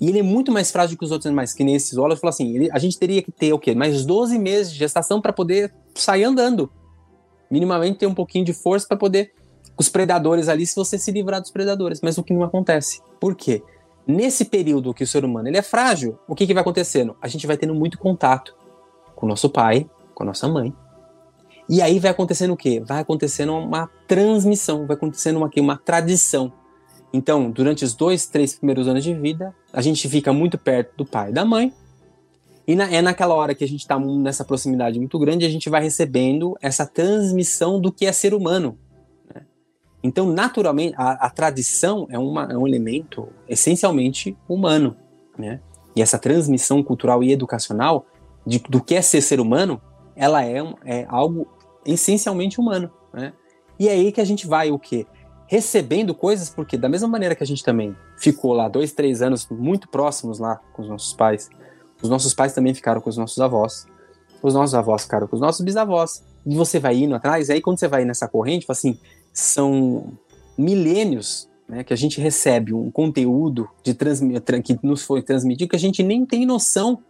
E 0.00 0.08
ele 0.08 0.18
é 0.18 0.22
muito 0.22 0.52
mais 0.52 0.70
frágil 0.70 0.98
que 0.98 1.04
os 1.04 1.10
outros 1.10 1.26
animais, 1.26 1.52
que 1.52 1.64
nem 1.64 1.74
esses 1.74 1.96
olhos. 1.96 2.20
Falou 2.20 2.30
assim: 2.30 2.54
ele, 2.54 2.70
a 2.70 2.78
gente 2.78 2.98
teria 2.98 3.22
que 3.22 3.32
ter 3.32 3.52
o 3.52 3.58
quê? 3.58 3.74
Mais 3.74 4.04
12 4.04 4.38
meses 4.38 4.72
de 4.72 4.78
gestação 4.78 5.20
para 5.20 5.32
poder 5.32 5.72
sair 5.94 6.24
andando. 6.24 6.70
Minimamente 7.50 7.98
ter 7.98 8.06
um 8.06 8.14
pouquinho 8.14 8.44
de 8.44 8.52
força 8.52 8.86
para 8.86 8.96
poder. 8.96 9.32
Os 9.76 9.88
predadores 9.88 10.48
ali, 10.48 10.66
se 10.66 10.76
você 10.76 10.98
se 10.98 11.10
livrar 11.10 11.40
dos 11.40 11.50
predadores. 11.50 12.00
Mas 12.00 12.18
o 12.18 12.22
que 12.22 12.32
não 12.32 12.42
acontece. 12.42 13.00
Por 13.20 13.34
quê? 13.34 13.62
Nesse 14.06 14.44
período 14.44 14.92
que 14.92 15.04
o 15.04 15.06
ser 15.06 15.24
humano 15.24 15.48
ele 15.48 15.56
é 15.56 15.62
frágil, 15.62 16.18
o 16.28 16.34
que, 16.34 16.46
que 16.46 16.54
vai 16.54 16.60
acontecendo? 16.60 17.16
A 17.20 17.28
gente 17.28 17.46
vai 17.46 17.56
tendo 17.56 17.74
muito 17.74 17.98
contato 17.98 18.54
com 19.14 19.26
o 19.26 19.28
nosso 19.28 19.48
pai, 19.48 19.88
com 20.14 20.22
a 20.22 20.26
nossa 20.26 20.46
mãe. 20.46 20.74
E 21.68 21.80
aí 21.80 21.98
vai 21.98 22.10
acontecendo 22.10 22.52
o 22.52 22.56
quê? 22.56 22.82
Vai 22.84 23.00
acontecendo 23.00 23.54
uma 23.54 23.88
transmissão, 24.06 24.86
vai 24.86 24.96
acontecendo 24.96 25.36
uma, 25.36 25.50
uma 25.56 25.78
tradição 25.78 26.52
então, 27.14 27.48
durante 27.48 27.84
os 27.84 27.94
dois, 27.94 28.26
três 28.26 28.56
primeiros 28.56 28.88
anos 28.88 29.04
de 29.04 29.14
vida, 29.14 29.54
a 29.72 29.80
gente 29.80 30.08
fica 30.08 30.32
muito 30.32 30.58
perto 30.58 30.96
do 30.96 31.06
pai 31.06 31.30
e 31.30 31.32
da 31.32 31.44
mãe. 31.44 31.72
E 32.66 32.74
na, 32.74 32.92
é 32.92 33.00
naquela 33.00 33.36
hora 33.36 33.54
que 33.54 33.62
a 33.62 33.68
gente 33.68 33.82
está 33.82 33.96
nessa 33.96 34.44
proximidade 34.44 34.98
muito 34.98 35.16
grande, 35.16 35.46
a 35.46 35.48
gente 35.48 35.70
vai 35.70 35.80
recebendo 35.80 36.56
essa 36.60 36.84
transmissão 36.84 37.80
do 37.80 37.92
que 37.92 38.04
é 38.04 38.10
ser 38.10 38.34
humano. 38.34 38.76
Então, 40.04 40.26
naturalmente, 40.30 40.94
a, 40.98 41.26
a 41.26 41.30
tradição 41.30 42.06
é, 42.10 42.18
uma, 42.18 42.52
é, 42.52 42.56
um 42.56 42.66
elemento 42.66 43.28
essencialmente 43.48 44.36
humano. 44.48 44.96
Né? 45.36 45.60
E 45.96 46.02
essa 46.02 46.18
transmissão 46.18 46.82
cultural 46.82 47.24
e 47.24 47.32
educacional 47.32 48.06
de, 48.46 48.58
do 48.58 48.80
que 48.84 48.94
é 48.94 49.02
ser 49.02 49.22
ser 49.22 49.40
humano, 49.40 49.80
ela 50.14 50.44
é, 50.44 50.58
é 50.84 51.06
algo 51.08 51.48
essencialmente 51.86 52.60
humano. 52.60 52.90
Né? 53.12 53.32
E 53.80 53.88
é 53.88 53.92
aí 53.92 54.12
que 54.12 54.20
a 54.20 54.24
gente 54.24 54.46
vai 54.46 54.70
o 54.70 54.78
quê? 54.78 55.06
recebendo 55.46 56.14
coisas, 56.14 56.48
porque 56.48 56.76
da 56.76 56.88
mesma 56.88 57.08
maneira 57.08 57.34
que 57.34 57.42
a 57.42 57.46
gente 57.46 57.62
também 57.62 57.94
ficou 58.16 58.52
lá 58.52 58.68
dois, 58.68 58.92
três 58.92 59.22
anos 59.22 59.46
muito 59.48 59.88
próximos 59.88 60.38
lá 60.38 60.60
com 60.72 60.82
os 60.82 60.88
nossos 60.88 61.12
pais, 61.12 61.50
os 62.02 62.08
nossos 62.08 62.34
pais 62.34 62.52
também 62.52 62.74
ficaram 62.74 63.00
com 63.00 63.10
os 63.10 63.16
nossos 63.16 63.38
avós, 63.38 63.86
os 64.42 64.54
nossos 64.54 64.74
avós 64.74 65.02
ficaram 65.02 65.26
com 65.26 65.36
os 65.36 65.40
nossos 65.40 65.64
bisavós, 65.64 66.24
e 66.46 66.54
você 66.54 66.78
vai 66.78 66.96
indo 66.96 67.14
atrás, 67.14 67.48
e 67.48 67.52
aí 67.52 67.60
quando 67.60 67.78
você 67.78 67.88
vai 67.88 68.04
nessa 68.04 68.28
corrente, 68.28 68.66
assim, 68.68 68.98
são 69.34 70.12
milênios, 70.56 71.50
né, 71.68 71.82
que 71.82 71.92
a 71.92 71.96
gente 71.96 72.20
recebe 72.20 72.72
um 72.72 72.90
conteúdo 72.90 73.68
de 73.82 73.92
que 74.62 74.78
nos 74.82 75.02
foi 75.02 75.20
transmitido 75.22 75.68
que 75.68 75.76
a 75.76 75.78
gente 75.78 76.02
nem 76.02 76.24
tem 76.24 76.46
noção, 76.46 77.00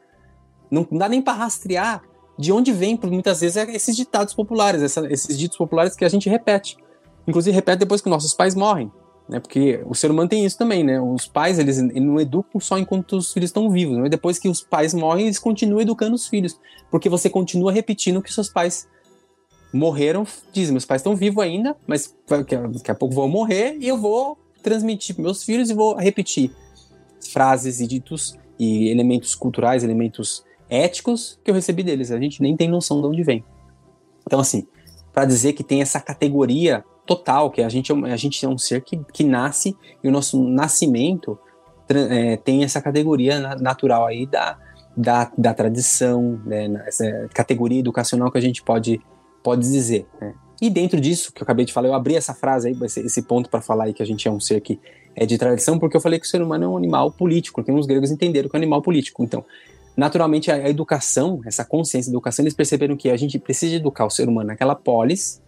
não 0.70 0.87
dá 0.90 1.08
nem 1.08 1.20
para 1.20 1.34
rastrear 1.34 2.02
de 2.38 2.50
onde 2.50 2.72
vem, 2.72 2.96
porque 2.96 3.12
muitas 3.12 3.40
vezes, 3.40 3.56
é 3.56 3.70
esses 3.70 3.94
ditados 3.94 4.34
populares, 4.34 4.82
essa, 4.82 5.06
esses 5.12 5.38
ditos 5.38 5.56
populares 5.56 5.94
que 5.94 6.04
a 6.04 6.08
gente 6.08 6.28
repete. 6.28 6.76
Inclusive, 7.28 7.54
repete 7.54 7.78
depois 7.78 8.00
que 8.00 8.08
nossos 8.08 8.34
pais 8.34 8.54
morrem. 8.54 8.90
Né, 9.28 9.40
porque 9.40 9.82
o 9.87 9.94
ser 9.94 10.10
humano 10.10 10.28
tem 10.28 10.44
isso 10.44 10.58
também, 10.58 10.84
né? 10.84 11.00
Os 11.00 11.26
pais, 11.26 11.58
eles, 11.58 11.78
eles 11.78 12.02
não 12.02 12.20
educam 12.20 12.60
só 12.60 12.76
enquanto 12.78 13.16
os 13.16 13.32
filhos 13.32 13.48
estão 13.48 13.70
vivos, 13.70 13.96
mas 13.96 14.10
depois 14.10 14.38
que 14.38 14.48
os 14.48 14.60
pais 14.60 14.92
morrem, 14.92 15.24
eles 15.26 15.38
continuam 15.38 15.80
educando 15.80 16.14
os 16.14 16.26
filhos, 16.26 16.60
porque 16.90 17.08
você 17.08 17.30
continua 17.30 17.72
repetindo 17.72 18.18
o 18.18 18.22
que 18.22 18.30
seus 18.30 18.50
pais 18.50 18.87
morreram, 19.74 20.26
dizem, 20.52 20.72
meus 20.72 20.84
pais 20.84 21.00
estão 21.00 21.16
vivos 21.16 21.42
ainda, 21.42 21.76
mas 21.87 22.14
daqui 22.28 22.90
a 22.90 22.94
pouco 22.94 23.14
vão 23.14 23.28
morrer 23.28 23.76
e 23.80 23.88
eu 23.88 23.98
vou 23.98 24.38
transmitir 24.62 25.14
para 25.14 25.24
meus 25.24 25.42
filhos 25.42 25.68
e 25.68 25.74
vou 25.74 25.96
repetir 25.96 26.50
frases 27.32 27.80
e 27.80 27.87
ditos 27.87 28.38
e 28.58 28.88
elementos 28.88 29.34
culturais, 29.34 29.82
elementos 29.82 30.44
éticos 30.70 31.38
que 31.44 31.50
eu 31.50 31.54
recebi 31.54 31.82
deles. 31.82 32.10
A 32.10 32.20
gente 32.20 32.40
nem 32.40 32.56
tem 32.56 32.68
noção 32.68 33.00
de 33.00 33.06
onde 33.08 33.22
vem. 33.22 33.44
Então, 34.26 34.40
assim, 34.40 34.66
para 35.12 35.24
dizer 35.24 35.52
que 35.52 35.62
tem 35.62 35.82
essa 35.82 36.00
categoria 36.00 36.84
total, 37.06 37.50
que 37.50 37.62
a 37.62 37.68
gente, 37.68 37.92
é 37.92 38.12
a 38.12 38.16
gente 38.16 38.44
é 38.44 38.48
um 38.48 38.56
ser 38.56 38.82
que, 38.82 38.98
que 39.12 39.24
nasce 39.24 39.76
e 40.02 40.08
o 40.08 40.10
nosso 40.10 40.42
nascimento 40.42 41.38
é, 41.88 42.37
tem 42.38 42.64
essa 42.64 42.80
categoria 42.80 43.56
natural 43.56 44.06
aí 44.06 44.26
da, 44.26 44.58
da, 44.96 45.30
da 45.37 45.52
tradição, 45.52 46.40
né, 46.44 46.82
essa 46.87 47.28
categoria 47.34 47.80
educacional 47.80 48.30
que 48.30 48.38
a 48.38 48.40
gente 48.40 48.62
pode, 48.62 49.00
pode 49.44 49.61
dizer. 49.61 50.09
Né. 50.20 50.35
E 50.61 50.70
dentro 50.70 50.98
disso, 50.98 51.33
que 51.33 51.42
eu 51.42 51.44
acabei 51.44 51.66
de 51.66 51.72
falar, 51.72 51.88
eu 51.88 51.94
abri 51.94 52.16
essa 52.16 52.33
frase 52.33 52.68
aí, 52.68 52.76
esse, 52.83 53.22
ponto 53.22 53.50
para 53.50 53.61
falar 53.61 53.85
aí 53.85 53.92
que 53.92 54.02
a 54.02 54.07
gente 54.07 54.26
é 54.26 54.30
um 54.30 54.40
ser 54.40 54.61
que 54.62 54.80
é 55.14 55.26
de 55.26 55.37
tradição, 55.37 55.78
porque 55.78 55.96
eu 55.96 56.00
falei 56.00 56.18
que 56.18 56.26
o 56.26 56.28
ser 56.28 56.40
humano 56.40 56.64
é 56.64 56.68
um 56.68 56.76
animal 56.76 57.12
político, 57.12 57.57
porque 57.57 57.70
os 57.70 57.87
gregos 57.87 58.11
entenderam 58.11 58.48
que 58.48 58.57
é 58.57 58.59
um 58.59 58.62
animal 58.62 58.80
político. 58.80 59.22
Então, 59.22 59.44
naturalmente 59.94 60.50
a, 60.50 60.68
educação, 60.68 61.40
essa 61.44 61.64
consciência 61.64 62.11
da 62.11 62.16
educação, 62.16 62.42
eles 62.42 62.54
perceberam 62.54 62.96
que 62.96 63.11
a 63.11 63.16
gente 63.16 63.38
precisa 63.38 63.76
educar 63.76 64.07
o 64.07 64.11
ser 64.11 64.26
humano 64.26 64.48
naquela 64.48 64.74
polis, 64.74 65.42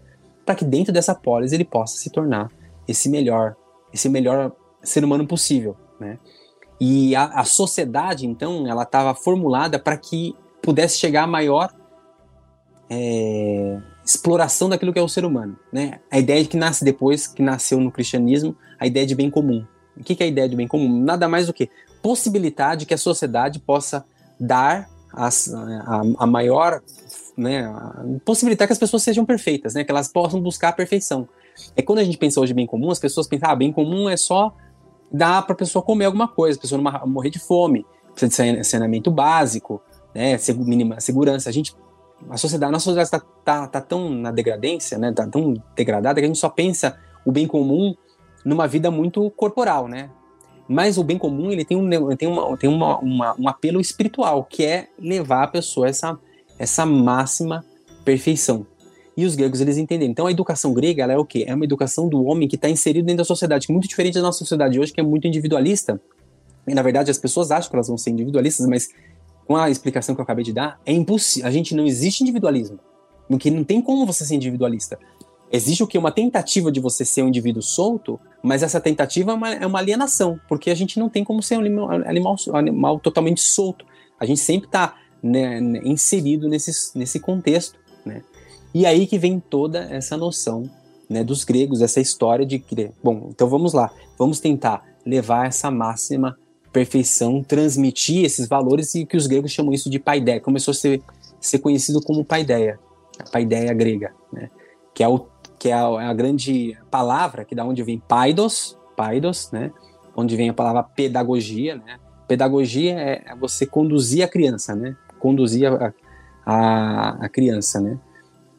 para 0.45 0.55
que 0.55 0.65
dentro 0.65 0.93
dessa 0.93 1.15
polis 1.15 1.53
ele 1.53 1.65
possa 1.65 1.97
se 1.97 2.11
tornar 2.11 2.51
esse 2.87 3.09
melhor, 3.09 3.57
esse 3.93 4.09
melhor 4.09 4.53
ser 4.83 5.03
humano 5.03 5.27
possível, 5.27 5.77
né? 5.99 6.19
E 6.79 7.17
a, 7.17 7.25
a 7.25 7.45
sociedade, 7.45 8.27
então, 8.27 8.69
ela 8.69 8.83
estava 8.83 9.15
formulada 9.15 9.79
para 9.79 9.97
que 9.97 10.37
pudesse 10.61 10.99
chegar 10.99 11.23
a 11.23 11.27
maior 11.27 11.71
é, 12.89 13.79
exploração 14.05 14.69
daquilo 14.69 14.93
que 14.93 14.99
é 14.99 15.03
o 15.03 15.09
ser 15.09 15.25
humano, 15.25 15.59
né? 15.73 16.01
A 16.11 16.19
ideia 16.19 16.43
de 16.43 16.49
que 16.49 16.57
nasce 16.57 16.85
depois, 16.85 17.27
que 17.27 17.43
nasceu 17.43 17.81
no 17.81 17.91
cristianismo, 17.91 18.57
a 18.79 18.87
ideia 18.87 19.07
de 19.07 19.15
bem 19.15 19.31
comum. 19.31 19.65
O 19.97 20.05
que 20.05 20.23
é 20.23 20.27
a 20.27 20.29
ideia 20.29 20.49
de 20.49 20.55
bem 20.55 20.69
comum? 20.69 21.03
Nada 21.03 21.29
mais 21.29 21.47
do 21.47 21.53
que 21.53 21.71
possibilitar 22.03 22.77
de 22.77 22.87
que 22.87 22.95
a 22.95 22.99
sociedade 22.99 23.59
possa 23.59 24.05
dar 24.39 24.89
as, 25.13 25.53
a, 25.53 26.03
a, 26.19 26.27
maior, 26.27 26.83
né, 27.37 27.73
possibilitar 28.25 28.67
que 28.67 28.73
as 28.73 28.79
pessoas 28.79 29.03
sejam 29.03 29.25
perfeitas, 29.25 29.75
né, 29.75 29.83
que 29.83 29.91
elas 29.91 30.09
possam 30.09 30.41
buscar 30.41 30.69
a 30.69 30.73
perfeição. 30.73 31.29
É 31.75 31.81
quando 31.81 32.01
a 32.01 32.05
gente 32.05 32.19
pensa 32.19 32.39
hoje 32.39 32.53
em 32.53 32.57
bem 32.57 32.67
comum, 32.67 32.91
as 32.91 32.99
pessoas 32.99 33.27
pensam, 33.27 33.51
ah, 33.51 33.57
bem 33.57 33.73
comum 33.73 34.09
é 34.09 34.17
só 34.17 34.55
dar 35.11 35.43
para 35.43 35.55
a 35.55 35.57
pessoa 35.57 35.83
comer 35.83 36.05
alguma 36.05 36.29
coisa, 36.29 36.59
a 36.59 36.61
pessoa 36.61 36.81
não 36.81 37.07
morrer 37.07 37.31
de 37.31 37.39
fome, 37.39 37.87
precisa 38.15 38.53
de 38.53 38.65
saneamento 38.65 39.11
básico, 39.11 39.81
né, 40.15 40.37
mínima 40.59 41.01
segurança. 41.01 41.49
A 41.49 41.53
gente, 41.53 41.75
a 42.31 42.37
sociedade, 42.37 42.71
a 42.71 42.73
nossa 42.73 42.85
sociedade 42.85 43.09
está 43.09 43.21
tá, 43.45 43.67
tá 43.69 43.81
tão 43.81 44.11
na 44.11 44.31
degradência, 44.31 44.99
né, 44.99 45.13
tá 45.13 45.27
tão 45.27 45.55
degradada 45.75 46.21
que 46.21 46.25
a 46.25 46.29
gente 46.29 46.39
só 46.39 46.49
pensa 46.49 46.99
o 47.25 47.33
bem 47.33 47.47
comum 47.47 47.95
numa 48.45 48.67
vida 48.67 48.91
muito 48.91 49.29
corporal, 49.31 49.89
né? 49.89 50.11
Mas 50.69 50.99
o 50.99 51.05
bem 51.05 51.19
comum 51.19 51.51
ele 51.51 51.65
tem, 51.65 51.77
um, 51.77 52.17
tem, 52.17 52.29
uma, 52.29 52.57
tem 52.57 52.71
uma, 52.71 52.99
uma, 52.99 53.37
um 53.39 53.49
apelo 53.49 53.81
espiritual, 53.81 54.45
que 54.45 54.65
é 54.65 54.89
levar 54.99 55.45
a 55.45 55.49
pessoa 55.49 55.87
a 55.87 55.91
essa, 55.91 56.19
essa 56.59 56.87
máxima 56.87 57.65
perfeição. 58.05 58.67
E 59.17 59.25
os 59.25 59.35
gregos 59.35 59.61
eles 59.61 59.77
entendem. 59.79 60.11
Então 60.11 60.27
a 60.27 60.31
educação 60.31 60.75
grega 60.75 61.03
ela 61.03 61.13
é 61.13 61.17
o 61.17 61.25
quê? 61.25 61.45
É 61.47 61.55
uma 61.55 61.65
educação 61.65 62.09
do 62.09 62.25
homem 62.25 62.49
que 62.49 62.57
está 62.57 62.69
inserido 62.69 63.07
dentro 63.07 63.19
da 63.19 63.25
sociedade, 63.25 63.67
que 63.67 63.73
é 63.73 63.75
muito 63.75 63.89
diferente 63.89 64.15
da 64.15 64.23
nossa 64.23 64.39
sociedade 64.39 64.79
hoje, 64.79 64.93
que 64.93 65.01
é 65.01 65.05
muito 65.05 65.27
individualista. 65.27 66.01
E 66.67 66.75
na 66.75 66.83
verdade 66.83 67.11
as 67.11 67.19
pessoas 67.19 67.51
acham 67.51 67.71
que 67.71 67.77
elas 67.77 67.89
vão 67.89 67.97
ser 67.97 68.11
individualistas, 68.11 68.67
mas 68.67 68.89
com 69.47 69.57
a 69.57 69.71
explicação 69.71 70.15
que 70.15 70.21
eu 70.21 70.25
acabei 70.25 70.45
de 70.45 70.53
dar, 70.53 70.81
é 70.85 70.93
impossível. 70.93 71.49
A 71.49 71.53
gente 71.53 71.75
não 71.75 71.87
existe 71.87 72.23
individualismo. 72.23 72.79
Porque 73.29 73.51
não 73.51 73.65
tem 73.65 73.81
como 73.81 74.07
você 74.07 74.25
ser 74.25 74.35
individualista. 74.35 74.99
Existe 75.51 75.83
o 75.83 75.87
que? 75.87 75.97
Uma 75.97 76.11
tentativa 76.11 76.73
de 76.73 76.81
você 76.81 77.05
ser 77.05 77.23
um 77.23 77.29
indivíduo 77.29 77.63
solto, 77.63 78.19
mas 78.43 78.63
essa 78.63 78.81
tentativa 78.81 79.33
é 79.33 79.35
uma, 79.35 79.55
é 79.55 79.67
uma 79.67 79.79
alienação, 79.79 80.41
porque 80.49 80.71
a 80.71 80.75
gente 80.75 80.99
não 80.99 81.09
tem 81.09 81.23
como 81.23 81.43
ser 81.43 81.57
um 81.57 81.61
animal, 81.61 81.89
animal, 82.55 82.99
totalmente 82.99 83.41
solto. 83.41 83.85
A 84.19 84.27
gente 84.27 84.41
sempre 84.41 84.67
está 84.67 84.97
né, 85.23 85.61
né, 85.61 85.81
inserido 85.85 86.49
nesse, 86.49 86.97
nesse 86.99 87.21
contexto. 87.21 87.79
Né? 88.05 88.23
E 88.75 88.85
aí 88.85 89.07
que 89.07 89.19
vem 89.19 89.39
toda 89.39 89.85
essa 89.85 90.17
noção 90.17 90.69
né, 91.09 91.23
dos 91.23 91.45
gregos, 91.45 91.81
essa 91.81 92.01
história 92.01 92.45
de 92.45 92.59
que, 92.59 92.91
bom, 93.03 93.29
então 93.31 93.49
vamos 93.49 93.73
lá, 93.73 93.91
vamos 94.19 94.41
tentar 94.41 94.85
levar 95.05 95.47
essa 95.47 95.71
máxima 95.71 96.37
perfeição, 96.77 97.43
transmitir 97.43 98.27
esses 98.27 98.47
valores 98.47 98.95
e 98.95 99.07
que 99.07 99.17
os 99.17 99.27
gregos 99.27 99.51
chamam 99.51 99.73
isso 99.73 99.89
de 99.89 99.99
paideia, 99.99 100.39
começou 100.43 100.73
a 100.73 100.75
ser, 100.75 101.03
ser 101.41 101.59
conhecido 101.59 102.03
como 102.03 102.23
paideia, 102.23 102.79
a 103.19 103.25
paideia 103.31 103.73
grega, 103.73 104.13
né? 104.31 104.51
que 104.93 105.03
é 105.03 105.09
o 105.09 105.27
que 105.59 105.71
é 105.71 105.73
a, 105.73 105.87
é 106.03 106.05
a 106.05 106.13
grande 106.13 106.77
palavra, 106.91 107.47
que 107.47 107.55
da 107.55 107.65
onde 107.65 107.83
vem 107.83 107.99
paidos, 107.99 108.77
paidos, 108.95 109.51
né? 109.51 109.73
Onde 110.15 110.37
vem 110.37 110.51
a 110.51 110.53
palavra 110.53 110.83
pedagogia, 110.83 111.77
né? 111.77 111.99
Pedagogia 112.29 112.93
é, 112.93 113.23
é 113.25 113.35
você 113.35 113.65
conduzir 113.65 114.23
a 114.23 114.29
criança, 114.29 114.77
né? 114.77 114.95
Conduzir 115.19 115.73
a, 115.73 115.95
a, 116.45 117.25
a 117.25 117.29
criança, 117.31 117.81
né? 117.81 117.99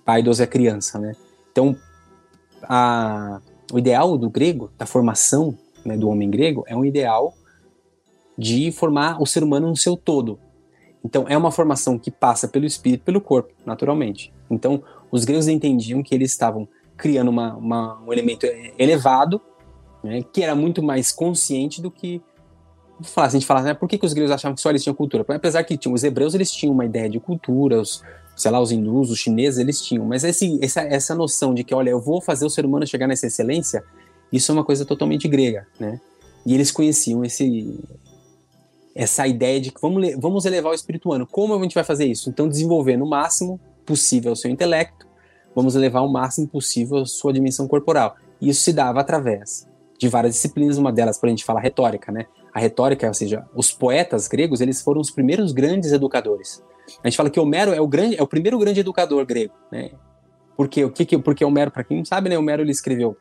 Paidos 0.03 0.39
é 0.39 0.47
criança, 0.47 0.97
né? 0.97 1.15
Então, 1.51 1.75
a, 2.63 3.39
o 3.71 3.77
ideal 3.77 4.17
do 4.17 4.27
grego, 4.27 4.71
da 4.75 4.87
formação 4.87 5.55
né, 5.85 5.95
do 5.95 6.09
homem 6.09 6.31
grego, 6.31 6.63
é 6.65 6.75
um 6.75 6.83
ideal 6.83 7.35
de 8.37 8.71
formar 8.71 9.21
o 9.21 9.25
ser 9.25 9.43
humano 9.43 9.67
no 9.67 9.75
seu 9.75 9.97
todo. 9.97 10.39
Então, 11.03 11.25
é 11.27 11.37
uma 11.37 11.51
formação 11.51 11.97
que 11.97 12.11
passa 12.11 12.47
pelo 12.47 12.65
espírito, 12.65 13.03
pelo 13.03 13.21
corpo, 13.21 13.53
naturalmente. 13.65 14.33
Então, 14.49 14.83
os 15.11 15.25
gregos 15.25 15.47
entendiam 15.47 16.03
que 16.03 16.13
eles 16.13 16.31
estavam 16.31 16.67
criando 16.95 17.29
uma, 17.29 17.55
uma, 17.55 18.01
um 18.01 18.11
elemento 18.11 18.45
elevado, 18.77 19.39
né, 20.03 20.23
que 20.33 20.43
era 20.43 20.55
muito 20.55 20.83
mais 20.83 21.11
consciente 21.11 21.81
do 21.81 21.89
que 21.89 22.21
se 23.01 23.19
a 23.19 23.29
gente 23.29 23.45
falar, 23.45 23.61
né, 23.61 23.73
por 23.73 23.87
que, 23.87 23.97
que 23.97 24.05
os 24.05 24.13
gregos 24.13 24.31
achavam 24.31 24.55
que 24.55 24.61
só 24.61 24.69
eles 24.69 24.83
tinham 24.83 24.95
cultura? 24.95 25.23
Apesar 25.29 25.63
que 25.63 25.77
tinham, 25.77 25.93
os 25.93 26.03
hebreus 26.03 26.33
eles 26.33 26.51
tinham 26.51 26.73
uma 26.73 26.85
ideia 26.85 27.09
de 27.09 27.19
cultura, 27.19 27.79
os, 27.79 28.03
sei 28.35 28.49
lá, 28.49 28.59
os 28.59 28.71
hindus, 28.71 29.11
os 29.11 29.19
chineses 29.19 29.59
eles 29.59 29.81
tinham, 29.81 30.05
mas 30.05 30.23
esse, 30.23 30.57
essa, 30.61 30.81
essa 30.81 31.15
noção 31.15 31.53
de 31.53 31.63
que, 31.63 31.75
olha, 31.75 31.91
eu 31.91 32.01
vou 32.01 32.19
fazer 32.21 32.45
o 32.45 32.49
ser 32.49 32.65
humano 32.65 32.87
chegar 32.87 33.07
nessa 33.07 33.27
excelência, 33.27 33.83
isso 34.31 34.51
é 34.51 34.53
uma 34.53 34.63
coisa 34.63 34.83
totalmente 34.83 35.27
grega, 35.27 35.67
né? 35.79 36.01
E 36.45 36.53
eles 36.53 36.71
conheciam 36.71 37.23
esse, 37.23 37.79
essa 38.97 39.27
ideia 39.27 39.61
de 39.61 39.71
que 39.71 39.79
vamos, 39.79 40.15
vamos 40.17 40.45
elevar 40.45 40.71
o 40.71 40.75
espírito 40.75 41.07
humano. 41.07 41.27
Como 41.27 41.53
a 41.53 41.61
gente 41.61 41.75
vai 41.75 41.83
fazer 41.83 42.05
isso? 42.05 42.29
Então, 42.29 42.49
desenvolver 42.49 42.97
no 42.97 43.07
máximo 43.07 43.59
possível 43.85 44.31
o 44.31 44.35
seu 44.35 44.49
intelecto, 44.49 45.07
vamos 45.55 45.75
elevar 45.75 46.03
o 46.03 46.11
máximo 46.11 46.47
possível 46.47 46.97
a 46.97 47.05
sua 47.05 47.31
dimensão 47.31 47.67
corporal. 47.67 48.15
E 48.41 48.49
isso 48.49 48.63
se 48.63 48.73
dava 48.73 48.99
através 48.99 49.67
de 49.99 50.09
várias 50.09 50.33
disciplinas, 50.33 50.77
uma 50.77 50.91
delas, 50.91 51.19
para 51.19 51.27
a 51.27 51.29
gente 51.29 51.45
falar, 51.45 51.61
retórica, 51.61 52.11
né? 52.11 52.25
A 52.51 52.59
retórica, 52.59 53.07
ou 53.07 53.13
seja, 53.13 53.45
os 53.55 53.71
poetas 53.71 54.27
gregos, 54.27 54.61
eles 54.61 54.81
foram 54.81 54.99
os 54.99 55.11
primeiros 55.11 55.51
grandes 55.51 55.91
educadores. 55.91 56.63
A 57.03 57.07
gente 57.07 57.17
fala 57.17 57.29
que 57.29 57.39
Homero 57.39 57.73
é 57.73 57.81
o 57.81 57.87
grande, 57.87 58.15
é 58.17 58.23
o 58.23 58.27
primeiro 58.27 58.57
grande 58.57 58.79
educador 58.79 59.25
grego, 59.25 59.53
né? 59.71 59.91
Porque 60.55 60.83
o 60.83 60.89
que, 60.89 61.05
que 61.05 61.17
porque 61.19 61.45
Homero, 61.45 61.69
para 61.69 61.83
quem 61.83 61.97
não 61.97 62.05
sabe, 62.05 62.29
né, 62.29 62.37
Homero 62.37 62.63
ele 62.63 62.71
escreveu 62.71 63.15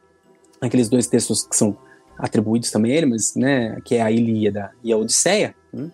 aqueles 0.58 0.88
dois 0.88 1.06
textos 1.06 1.46
que 1.46 1.54
são 1.54 1.76
atribuídos 2.18 2.70
também 2.70 2.92
a 2.92 2.94
ele, 2.96 3.06
mas 3.06 3.34
né, 3.34 3.80
que 3.84 3.96
é 3.96 4.02
a 4.02 4.10
Ilíada 4.10 4.70
e 4.82 4.92
a 4.92 4.96
Odisseia. 4.96 5.54
Né? 5.72 5.90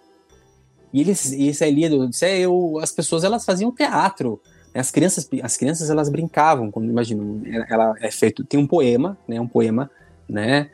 E 0.93 1.01
eles, 1.01 1.33
essa 1.33 1.67
Ilíada 1.67 1.95
e 1.95 1.99
a 1.99 2.03
Odisseia, 2.03 2.41
eu, 2.43 2.79
as 2.81 2.93
pessoas 2.93 3.25
elas 3.25 3.45
faziam 3.45 3.73
teatro 3.73 4.41
as 4.75 4.91
crianças, 4.91 5.29
as 5.43 5.57
crianças 5.57 5.91
elas 5.91 6.09
brincavam, 6.09 6.71
como 6.71 6.89
imagino, 6.89 7.43
ela 7.69 7.95
é 8.01 8.11
feito, 8.11 8.45
tem 8.45 8.59
um 8.59 8.67
poema, 8.67 9.19
né, 9.29 9.41
um 9.41 9.47
poema, 9.47 9.91
né, 10.29 10.71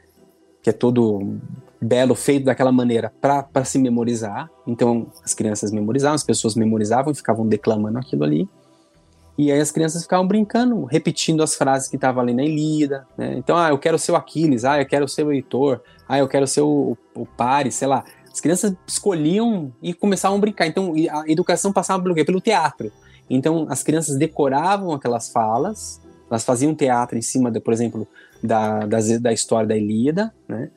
que 0.63 0.71
é 0.71 0.73
todo 0.73 1.37
belo, 1.81 2.15
feito 2.15 2.45
daquela 2.45 2.71
maneira 2.71 3.13
para 3.21 3.65
se 3.65 3.79
memorizar. 3.79 4.49
Então 4.67 5.11
as 5.25 5.35
crianças 5.35 5.73
memorizavam, 5.73 6.15
as 6.15 6.25
pessoas 6.25 6.55
memorizavam 6.55 7.13
e 7.13 7.17
ficavam 7.17 7.47
declamando 7.47 7.99
aquilo 7.99 8.25
ali. 8.25 8.49
E 9.39 9.53
aí 9.53 9.61
as 9.61 9.71
crianças 9.71 10.03
ficavam 10.03 10.27
brincando, 10.27 10.85
repetindo 10.85 11.45
as 11.45 11.55
frases 11.55 11.89
que 11.89 11.95
estavam 11.95 12.21
ali 12.21 12.35
na 12.35 12.43
Ilíada, 12.43 13.07
né? 13.17 13.37
Então, 13.39 13.57
ah, 13.57 13.69
eu 13.69 13.79
quero 13.79 13.97
ser 13.97 14.11
o 14.11 14.17
Aquiles, 14.17 14.65
ah, 14.65 14.81
eu 14.81 14.87
quero 14.87 15.07
ser 15.07 15.25
o 15.25 15.33
Heitor, 15.33 15.81
ah, 16.09 16.19
eu 16.19 16.27
quero 16.27 16.45
ser 16.45 16.63
o, 16.63 16.99
o 17.15 17.25
Paris, 17.25 17.77
sei 17.77 17.87
lá. 17.87 18.05
As 18.33 18.41
crianças 18.41 18.75
escolhiam 18.85 19.73
e 19.81 19.95
começavam 19.95 20.39
a 20.39 20.41
brincar. 20.41 20.67
Então, 20.67 20.93
a 21.13 21.31
educação 21.31 21.73
passava 21.73 22.03
pelo 22.03 22.17
quê? 22.17 22.25
Pelo 22.25 22.41
teatro. 22.41 22.91
Então, 23.31 23.67
as 23.71 23.85
crianças 23.85 24.17
decoravam 24.17 24.93
aquelas 24.93 25.29
falas, 25.29 26.01
elas 26.29 26.45
faziam 26.45 26.75
teatro 26.75 27.17
em 27.17 27.23
cima, 27.23 27.49
de, 27.49 27.61
por 27.61 27.73
exemplo, 27.73 28.09
da, 28.43 28.87
da 29.21 29.33
história 29.33 29.69
da 29.69 29.77
Ilíada, 29.77 30.35
né? 30.49 30.69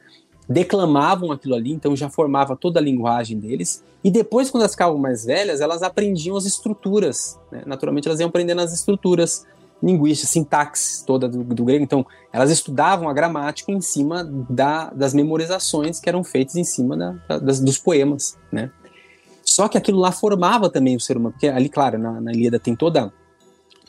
Declamavam 0.51 1.31
aquilo 1.31 1.55
ali, 1.55 1.71
então 1.71 1.95
já 1.95 2.09
formava 2.09 2.55
toda 2.55 2.79
a 2.79 2.83
linguagem 2.83 3.39
deles. 3.39 3.83
E 4.03 4.11
depois, 4.11 4.49
quando 4.49 4.63
elas 4.63 4.73
ficavam 4.73 4.97
mais 4.97 5.25
velhas, 5.25 5.61
elas 5.61 5.81
aprendiam 5.81 6.35
as 6.35 6.45
estruturas. 6.45 7.39
Né? 7.51 7.63
Naturalmente, 7.65 8.07
elas 8.07 8.19
iam 8.19 8.29
aprendendo 8.29 8.61
as 8.61 8.73
estruturas 8.73 9.45
linguísticas, 9.81 10.29
sintaxe 10.29 11.05
toda 11.05 11.27
do, 11.27 11.43
do, 11.43 11.65
grego. 11.65 11.83
Então, 11.83 12.05
elas 12.31 12.51
estudavam 12.51 13.09
a 13.09 13.13
gramática 13.13 13.71
em 13.71 13.81
cima 13.81 14.23
da, 14.23 14.89
das 14.91 15.13
memorizações 15.13 15.99
que 15.99 16.09
eram 16.09 16.23
feitas 16.23 16.55
em 16.55 16.63
cima 16.63 16.95
da, 16.97 17.37
das, 17.39 17.59
dos 17.59 17.77
poemas. 17.77 18.37
Né? 18.51 18.69
Só 19.43 19.67
que 19.67 19.77
aquilo 19.77 19.99
lá 19.99 20.11
formava 20.11 20.69
também 20.69 20.95
o 20.95 20.99
ser 20.99 21.17
humano, 21.17 21.33
porque 21.33 21.47
ali, 21.47 21.69
claro, 21.69 21.97
na, 21.97 22.21
na 22.21 22.31
Ilíada 22.31 22.59
tem 22.59 22.75
toda, 22.75 23.11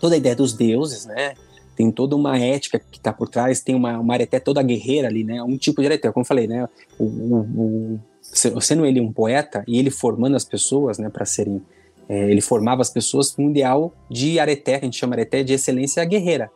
toda 0.01 0.15
a 0.15 0.19
ideia 0.19 0.35
dos 0.35 0.53
deuses, 0.53 1.07
né? 1.07 1.35
Tem 1.83 1.91
toda 1.91 2.15
uma 2.15 2.39
ética 2.39 2.79
que 2.79 2.99
está 2.99 3.13
por 3.13 3.29
trás, 3.29 3.61
tem 3.61 3.75
uma, 3.75 3.99
uma 3.99 4.15
areté 4.15 4.39
toda 4.39 4.63
guerreira 4.63 5.09
ali, 5.09 5.25
né? 5.25 5.43
Um 5.43 5.57
tipo 5.57 5.81
de 5.81 5.89
areté, 5.89 6.13
como 6.13 6.23
eu 6.23 6.27
falei, 6.27 6.47
né? 6.47 6.69
O, 6.97 7.05
o, 7.05 8.01
o, 8.55 8.61
sendo 8.61 8.87
ele 8.87 9.01
um 9.01 9.13
poeta 9.13 9.65
e 9.67 9.81
ele 9.81 9.91
formando 9.91 10.37
as 10.37 10.45
pessoas, 10.45 10.99
né, 10.99 11.11
para 11.11 11.25
serem. 11.25 11.61
É, 12.09 12.31
ele 12.31 12.41
formava 12.41 12.83
as 12.83 12.91
pessoas 12.91 13.33
com 13.33 13.47
um 13.47 13.51
ideal 13.51 13.93
de 14.09 14.39
areté, 14.39 14.79
que 14.79 14.85
a 14.85 14.87
gente 14.87 14.97
chama 14.97 15.15
areté 15.15 15.43
de 15.43 15.53
excelência 15.55 16.05
guerreira. 16.05 16.53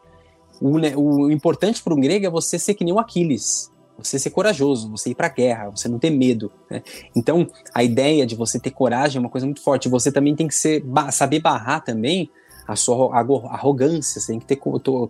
O, 0.61 0.79
né, 0.79 0.93
o 0.97 1.29
importante 1.29 1.83
para 1.83 1.93
um 1.93 2.01
grego 2.01 2.27
é 2.27 2.31
você 2.31 2.57
ser 2.57 2.75
que 2.75 2.85
nem 2.85 2.95
o 2.95 2.99
Aquiles, 3.01 3.73
você 3.99 4.21
ser 4.21 4.31
corajoso, 4.31 4.89
você 4.91 5.11
ir 5.11 5.17
para 5.17 5.27
a 5.27 5.31
guerra, 5.31 5.71
você 5.71 5.89
não 5.89 5.99
ter 5.99 6.11
medo. 6.11 6.53
Né? 6.71 6.83
Então, 7.17 7.49
a 7.75 7.83
ideia 7.83 8.25
de 8.25 8.37
você 8.37 8.61
ter 8.61 8.71
coragem 8.71 9.19
é 9.19 9.21
uma 9.21 9.31
coisa 9.31 9.47
muito 9.47 9.61
forte. 9.61 9.89
Você 9.89 10.13
também 10.13 10.37
tem 10.37 10.47
que 10.47 10.55
ser, 10.55 10.85
saber 11.11 11.41
barrar 11.41 11.83
também 11.83 12.31
a 12.67 12.75
sua 12.75 13.17
arrogância, 13.17 14.21
você 14.21 14.33
tem 14.33 14.41
que 14.41 14.47
ter, 14.47 14.61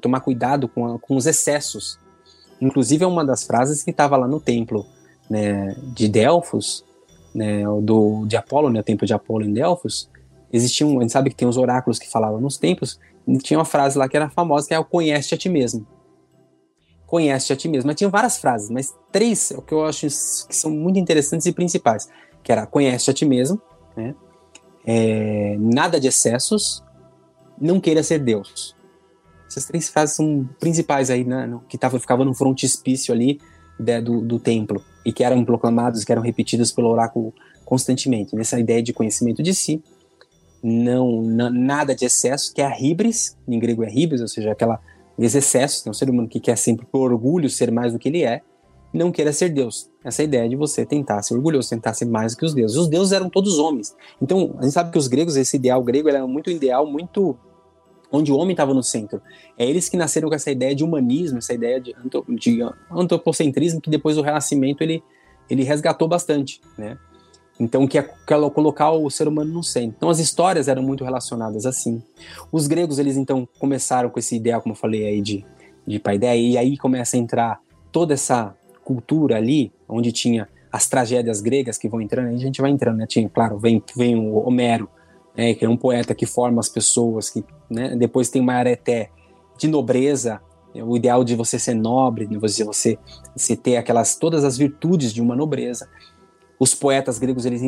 tomar 0.01 0.21
cuidado 0.21 0.69
com, 0.69 0.95
a, 0.95 0.99
com 0.99 1.17
os 1.17 1.27
excessos. 1.27 1.99
Inclusive, 2.61 3.05
é 3.05 3.07
uma 3.07 3.25
das 3.25 3.45
frases 3.45 3.83
que 3.83 3.91
estava 3.91 4.17
lá 4.17 4.29
no 4.29 4.41
templo 4.41 4.87
né, 5.29 5.75
de 5.95 6.09
Delfos, 6.09 6.85
né, 7.35 7.65
do, 7.83 8.25
de 8.27 8.37
Apolo, 8.37 8.71
né, 8.71 8.81
o 8.81 8.83
templo 8.83 9.07
de 9.07 9.15
Apolo 9.15 9.45
em 9.45 9.53
Delfos, 9.53 10.09
existia 10.53 10.87
um, 10.87 10.99
a 10.99 11.03
gente 11.03 11.13
sabe 11.13 11.31
que 11.31 11.37
tem 11.37 11.47
os 11.47 11.57
oráculos 11.57 11.99
que 11.99 12.09
falavam 12.09 12.41
nos 12.41 12.57
templos, 12.57 12.99
e 13.27 13.39
tinha 13.39 13.59
uma 13.59 13.65
frase 13.65 13.99
lá 13.99 14.09
que 14.09 14.17
era 14.17 14.31
famosa, 14.31 14.69
que 14.69 14.75
é 14.75 14.79
o 14.79 14.85
conhece 14.85 15.35
a 15.35 15.39
ti 15.39 15.49
mesmo. 15.49 15.87
Conhece 17.07 17.53
a 17.53 17.57
ti 17.57 17.69
mesmo. 17.69 17.89
Mas 17.89 17.97
tinha 17.97 18.09
várias 18.09 18.39
frases, 18.39 18.71
mas 18.71 18.95
três, 19.13 19.51
o 19.51 19.63
que 19.63 19.75
eu 19.75 19.85
acho 19.85 20.07
que 20.07 20.57
são 20.57 20.71
muito 20.71 20.99
interessantes 20.99 21.47
e 21.47 21.53
principais, 21.53 22.09
que 22.43 22.53
era 22.53 22.67
conhece 22.67 23.11
a 23.11 23.15
ti 23.15 23.25
mesmo, 23.25 23.61
né, 23.97 24.15
é, 24.87 25.57
nada 25.59 25.99
de 25.99 26.07
excessos, 26.07 26.83
não 27.61 27.81
queira 27.81 28.03
ser 28.03 28.19
Deus. 28.19 28.75
Essas 29.49 29.65
três 29.65 29.89
frases 29.89 30.17
são 30.17 30.49
principais 30.59 31.09
aí, 31.11 31.25
né, 31.25 31.59
que 31.69 31.79
tava, 31.79 31.99
ficava 32.01 32.25
no 32.25 32.35
frontispício 32.35 33.15
ali 33.15 33.41
né, 33.79 34.01
do, 34.01 34.21
do 34.21 34.39
templo 34.39 34.83
e 35.05 35.13
que 35.13 35.23
eram 35.23 35.45
proclamados, 35.45 36.05
que 36.05 36.13
eram 36.13 36.23
repetidos 36.23 36.73
pelo 36.73 36.89
oráculo 36.89 37.33
constantemente. 37.65 38.35
Nessa 38.35 38.59
ideia 38.59 38.83
de 38.83 38.93
conhecimento 38.93 39.43
de 39.43 39.55
si, 39.55 39.83
não, 40.63 41.23
não 41.23 41.51
nada 41.51 41.95
de 41.95 42.05
excesso, 42.05 42.53
que 42.53 42.61
é 42.61 42.67
a 42.67 42.77
hibris, 42.79 43.37
em 43.47 43.59
grego 43.59 43.85
é 43.85 43.93
hibris, 43.93 44.21
ou 44.21 44.29
seja, 44.29 44.53
aquela 44.53 44.81
excesso, 45.19 45.85
tem 45.85 45.91
um 45.91 45.95
ser 45.95 46.11
humano 46.11 46.29
que 46.29 46.41
quer 46.41 46.57
sempre 46.57 46.85
por 46.87 47.13
orgulho 47.13 47.49
ser 47.49 47.71
mais 47.71 47.93
do 47.93 47.99
que 47.99 48.09
ele 48.09 48.23
é, 48.23 48.43
não 48.93 49.13
queira 49.13 49.33
ser 49.33 49.51
Deus. 49.51 49.89
Essa 50.05 50.23
ideia 50.23 50.49
de 50.49 50.57
você 50.57 50.85
tentar 50.85 51.23
ser 51.23 51.35
orgulhoso, 51.35 51.69
tentar 51.69 51.95
ser 51.95 52.07
mais 52.07 52.35
do 52.35 52.39
que 52.39 52.45
os 52.45 52.55
deuses. 52.55 52.77
Os 52.77 52.89
deuses 52.89 53.13
eram 53.13 53.29
todos 53.29 53.59
homens. 53.59 53.95
Então, 54.21 54.55
a 54.59 54.63
gente 54.63 54.73
sabe 54.73 54.91
que 54.91 54.99
os 54.99 55.07
gregos, 55.07 55.37
esse 55.37 55.57
ideal 55.57 55.83
grego, 55.83 56.09
era 56.09 56.27
muito 56.27 56.51
ideal, 56.51 56.87
muito 56.87 57.37
onde 58.17 58.33
o 58.33 58.37
homem 58.37 58.53
estava 58.53 58.75
no 58.75 58.83
centro. 58.83 59.21
É 59.59 59.65
eles 59.65 59.89
que 59.89 59.97
nasceram 59.97 60.29
com 60.29 60.35
essa 60.35 60.51
ideia 60.51 60.75
de 60.75 60.85
humanismo, 60.85 61.39
essa 61.39 61.55
ideia 61.55 61.81
de, 61.81 61.95
de 62.31 62.59
antropocentrismo 62.91 63.81
que 63.81 63.91
depois 63.91 64.17
do 64.17 64.23
Renascimento 64.23 64.83
ele, 64.83 65.03
ele 65.49 65.63
resgatou 65.63 66.09
bastante, 66.09 66.61
né? 66.77 66.99
Então, 67.59 67.85
é, 67.85 67.87
que 67.87 67.99
é 67.99 68.03
colocar 68.03 68.91
o 68.91 69.09
ser 69.09 69.27
humano 69.27 69.51
no 69.51 69.63
centro. 69.63 69.95
Então, 69.97 70.11
as 70.11 70.19
histórias 70.19 70.69
eram 70.69 70.83
muito 70.83 71.05
relacionadas 71.05 71.65
assim. 71.65 72.03
Os 72.53 72.67
gregos, 72.67 72.99
eles 72.99 73.17
então 73.17 73.49
começaram 73.59 74.11
com 74.11 74.19
esse 74.19 74.37
ideal, 74.37 74.61
como 74.61 74.75
eu 74.75 74.79
falei 74.79 75.07
aí, 75.07 75.23
de, 75.23 75.45
de 75.87 75.99
paideia, 75.99 76.37
e 76.37 76.59
aí 76.59 76.77
começa 76.77 77.17
a 77.17 77.21
entrar 77.21 77.61
toda 77.91 78.13
essa 78.13 78.55
cultura 78.85 79.37
ali, 79.37 79.73
onde 79.89 80.13
tinha 80.13 80.49
as 80.71 80.87
tragédias 80.87 81.41
gregas 81.41 81.79
que 81.79 81.89
vão 81.89 82.03
entrando, 82.03 82.29
aí 82.29 82.35
a 82.35 82.39
gente 82.39 82.61
vai 82.61 82.71
entrando, 82.71 82.99
né? 82.99 83.07
Tinha, 83.07 83.27
claro, 83.29 83.59
vem, 83.59 83.83
vem 83.97 84.15
o 84.17 84.47
Homero, 84.47 84.89
né, 85.35 85.55
que 85.55 85.65
é 85.65 85.69
um 85.69 85.77
poeta 85.77 86.15
que 86.15 86.27
forma 86.27 86.61
as 86.61 86.69
pessoas, 86.69 87.31
que 87.31 87.45
né, 87.69 87.97
depois 87.97 88.29
tem 88.29 88.41
uma 88.41 88.55
areté 88.55 89.11
de 89.59 89.69
nobreza, 89.69 90.41
é 90.75 90.85
o 90.85 90.97
ideal 90.97 91.25
de 91.25 91.35
você 91.35 91.59
ser 91.59 91.75
nobre, 91.75 92.27
de 92.27 92.37
você, 92.37 92.63
você, 92.63 92.99
você 93.35 93.57
ter 93.57 93.77
aquelas 93.77 94.17
todas 94.17 94.45
as 94.45 94.59
virtudes 94.59 95.13
de 95.13 95.23
uma 95.23 95.35
nobreza. 95.35 95.89
Os 96.59 96.75
poetas 96.75 97.19
gregos 97.19 97.47
eles 97.47 97.63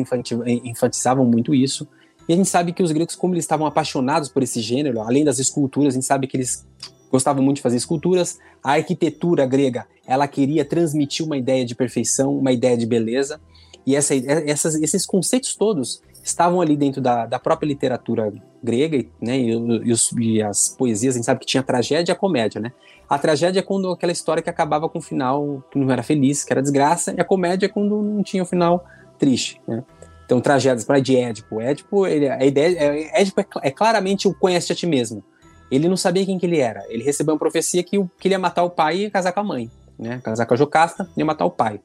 enfatizavam 0.63 1.25
muito 1.25 1.53
isso. 1.53 1.87
E 2.27 2.33
a 2.33 2.35
gente 2.35 2.49
sabe 2.49 2.73
que 2.73 2.83
os 2.83 2.91
gregos, 2.91 3.15
como 3.15 3.33
eles 3.33 3.43
estavam 3.43 3.65
apaixonados 3.65 4.29
por 4.29 4.43
esse 4.43 4.61
gênero, 4.61 5.01
além 5.01 5.25
das 5.25 5.39
esculturas, 5.39 5.93
a 5.93 5.95
gente 5.95 6.05
sabe 6.05 6.27
que 6.27 6.37
eles 6.37 6.65
gostavam 7.11 7.43
muito 7.43 7.57
de 7.57 7.63
fazer 7.63 7.77
esculturas. 7.77 8.37
A 8.63 8.73
arquitetura 8.73 9.45
grega, 9.47 9.87
ela 10.05 10.27
queria 10.27 10.63
transmitir 10.63 11.25
uma 11.25 11.37
ideia 11.37 11.65
de 11.65 11.73
perfeição, 11.73 12.37
uma 12.37 12.51
ideia 12.51 12.77
de 12.77 12.85
beleza. 12.85 13.41
E 13.85 13.95
essa, 13.95 14.13
essas, 14.15 14.75
esses 14.75 15.05
conceitos 15.05 15.55
todos 15.55 16.01
estavam 16.29 16.61
ali 16.61 16.75
dentro 16.75 17.01
da, 17.01 17.25
da 17.25 17.39
própria 17.39 17.67
literatura 17.67 18.31
grega, 18.63 19.05
né, 19.21 19.37
e, 19.37 19.49
e, 19.49 19.91
os, 19.91 20.11
e, 20.13 20.41
as 20.41 20.69
poesias, 20.69 21.15
a 21.15 21.17
gente 21.17 21.25
sabe 21.25 21.39
que 21.39 21.45
tinha 21.45 21.63
tragédia 21.63 22.11
e 22.11 22.13
a 22.13 22.15
comédia, 22.15 22.59
né? 22.59 22.71
A 23.09 23.17
tragédia 23.17 23.59
é 23.59 23.63
quando 23.63 23.89
aquela 23.89 24.11
história 24.11 24.43
que 24.43 24.49
acabava 24.49 24.87
com 24.87 24.99
um 24.99 25.01
final 25.01 25.63
que 25.71 25.79
não 25.79 25.89
era 25.91 26.03
feliz, 26.03 26.43
que 26.43 26.53
era 26.53 26.61
desgraça, 26.61 27.13
e 27.17 27.19
a 27.19 27.25
comédia 27.25 27.65
é 27.65 27.69
quando 27.69 28.01
não 28.01 28.21
tinha 28.21 28.43
um 28.43 28.45
final 28.45 28.85
triste, 29.17 29.61
né? 29.67 29.83
Então, 30.25 30.39
tragédias 30.39 30.85
para 30.85 30.99
de 30.99 31.17
Édipo. 31.17 31.59
Édipo, 31.59 32.05
ele, 32.05 32.29
a 32.29 32.45
ideia, 32.45 32.77
é, 32.77 33.21
Édipo 33.21 33.41
é, 33.41 33.45
é, 33.63 33.71
claramente 33.71 34.27
o 34.27 34.33
conhece 34.33 34.71
a 34.71 34.75
ti 34.75 34.85
mesmo. 34.85 35.23
Ele 35.71 35.89
não 35.89 35.97
sabia 35.97 36.23
quem 36.23 36.37
que 36.37 36.45
ele 36.45 36.59
era. 36.59 36.85
Ele 36.87 37.03
recebeu 37.03 37.33
uma 37.33 37.39
profecia 37.39 37.81
que, 37.83 37.97
que 38.19 38.27
ele 38.27 38.35
ia 38.35 38.39
matar 38.39 38.63
o 38.63 38.69
pai 38.69 39.05
e 39.05 39.09
casar 39.09 39.31
com 39.31 39.39
a 39.39 39.43
mãe, 39.43 39.71
né? 39.97 40.21
Casar 40.23 40.45
com 40.45 40.53
a 40.53 40.57
Jocasta 40.57 41.09
e 41.17 41.19
ia 41.19 41.25
matar 41.25 41.45
o 41.45 41.49
pai. 41.49 41.81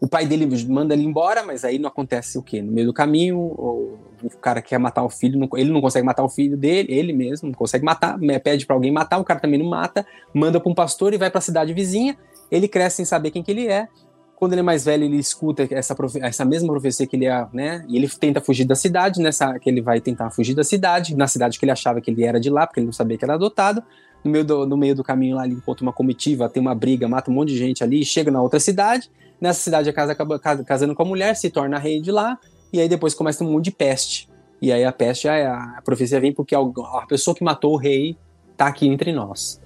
O 0.00 0.08
pai 0.08 0.26
dele 0.26 0.46
manda 0.68 0.94
ele 0.94 1.04
embora, 1.04 1.42
mas 1.42 1.64
aí 1.64 1.78
não 1.78 1.88
acontece 1.88 2.36
o 2.36 2.42
quê? 2.42 2.60
No 2.60 2.72
meio 2.72 2.88
do 2.88 2.92
caminho, 2.92 3.38
o, 3.38 3.98
o 4.22 4.30
cara 4.38 4.60
quer 4.60 4.78
matar 4.78 5.02
o 5.02 5.10
filho, 5.10 5.38
não, 5.38 5.48
ele 5.54 5.70
não 5.70 5.80
consegue 5.80 6.04
matar 6.04 6.24
o 6.24 6.28
filho 6.28 6.56
dele, 6.56 6.92
ele 6.92 7.12
mesmo 7.12 7.48
não 7.48 7.54
consegue 7.54 7.84
matar, 7.84 8.18
pede 8.42 8.66
para 8.66 8.74
alguém 8.74 8.90
matar, 8.90 9.18
o 9.18 9.24
cara 9.24 9.40
também 9.40 9.58
não 9.58 9.68
mata, 9.68 10.06
manda 10.32 10.60
para 10.60 10.70
um 10.70 10.74
pastor 10.74 11.14
e 11.14 11.18
vai 11.18 11.30
para 11.30 11.38
a 11.38 11.42
cidade 11.42 11.72
vizinha. 11.72 12.16
Ele 12.50 12.68
cresce 12.68 12.96
sem 12.96 13.04
saber 13.04 13.30
quem 13.30 13.42
que 13.42 13.50
ele 13.50 13.66
é. 13.66 13.88
Quando 14.36 14.52
ele 14.52 14.60
é 14.60 14.64
mais 14.64 14.84
velho, 14.84 15.04
ele 15.04 15.16
escuta 15.16 15.66
essa, 15.70 15.96
essa 16.20 16.44
mesma 16.44 16.68
profecia 16.68 17.06
que 17.06 17.16
ele 17.16 17.26
é, 17.26 17.46
né? 17.52 17.84
E 17.88 17.96
ele 17.96 18.08
tenta 18.08 18.40
fugir 18.40 18.64
da 18.64 18.74
cidade, 18.74 19.22
nessa 19.22 19.58
que 19.58 19.70
ele 19.70 19.80
vai 19.80 20.00
tentar 20.00 20.30
fugir 20.30 20.54
da 20.54 20.64
cidade, 20.64 21.16
na 21.16 21.26
cidade 21.26 21.58
que 21.58 21.64
ele 21.64 21.72
achava 21.72 22.00
que 22.00 22.10
ele 22.10 22.24
era 22.24 22.38
de 22.38 22.50
lá, 22.50 22.66
porque 22.66 22.80
ele 22.80 22.86
não 22.86 22.92
sabia 22.92 23.16
que 23.16 23.24
era 23.24 23.34
adotado. 23.34 23.82
No 24.22 24.30
meio 24.30 24.44
do, 24.44 24.66
no 24.66 24.76
meio 24.76 24.94
do 24.94 25.04
caminho 25.04 25.36
lá, 25.36 25.46
ele 25.46 25.54
encontra 25.54 25.82
uma 25.82 25.92
comitiva, 25.92 26.48
tem 26.48 26.60
uma 26.60 26.74
briga, 26.74 27.08
mata 27.08 27.30
um 27.30 27.34
monte 27.34 27.50
de 27.50 27.58
gente 27.58 27.84
ali, 27.84 28.04
chega 28.04 28.30
na 28.30 28.42
outra 28.42 28.58
cidade 28.58 29.10
Nessa 29.40 29.60
cidade 29.60 29.88
a 29.88 29.92
casa 29.92 30.12
acaba 30.12 30.38
casando 30.38 30.94
com 30.94 31.02
a 31.02 31.06
mulher, 31.06 31.34
se 31.36 31.50
torna 31.50 31.78
rei 31.78 32.00
de 32.00 32.10
lá, 32.10 32.38
e 32.72 32.80
aí 32.80 32.88
depois 32.88 33.14
começa 33.14 33.44
um 33.44 33.50
mundo 33.50 33.62
de 33.62 33.70
peste. 33.70 34.28
E 34.60 34.72
aí 34.72 34.84
a 34.84 34.92
peste, 34.92 35.28
a, 35.28 35.76
a 35.76 35.82
profecia 35.82 36.20
vem 36.20 36.32
porque 36.32 36.54
a, 36.54 36.60
a, 36.60 37.06
pessoa 37.06 37.34
que 37.34 37.44
matou 37.44 37.74
o 37.74 37.76
rei 37.76 38.16
tá 38.56 38.66
aqui 38.66 38.86
entre 38.86 39.12
nós. 39.12 39.60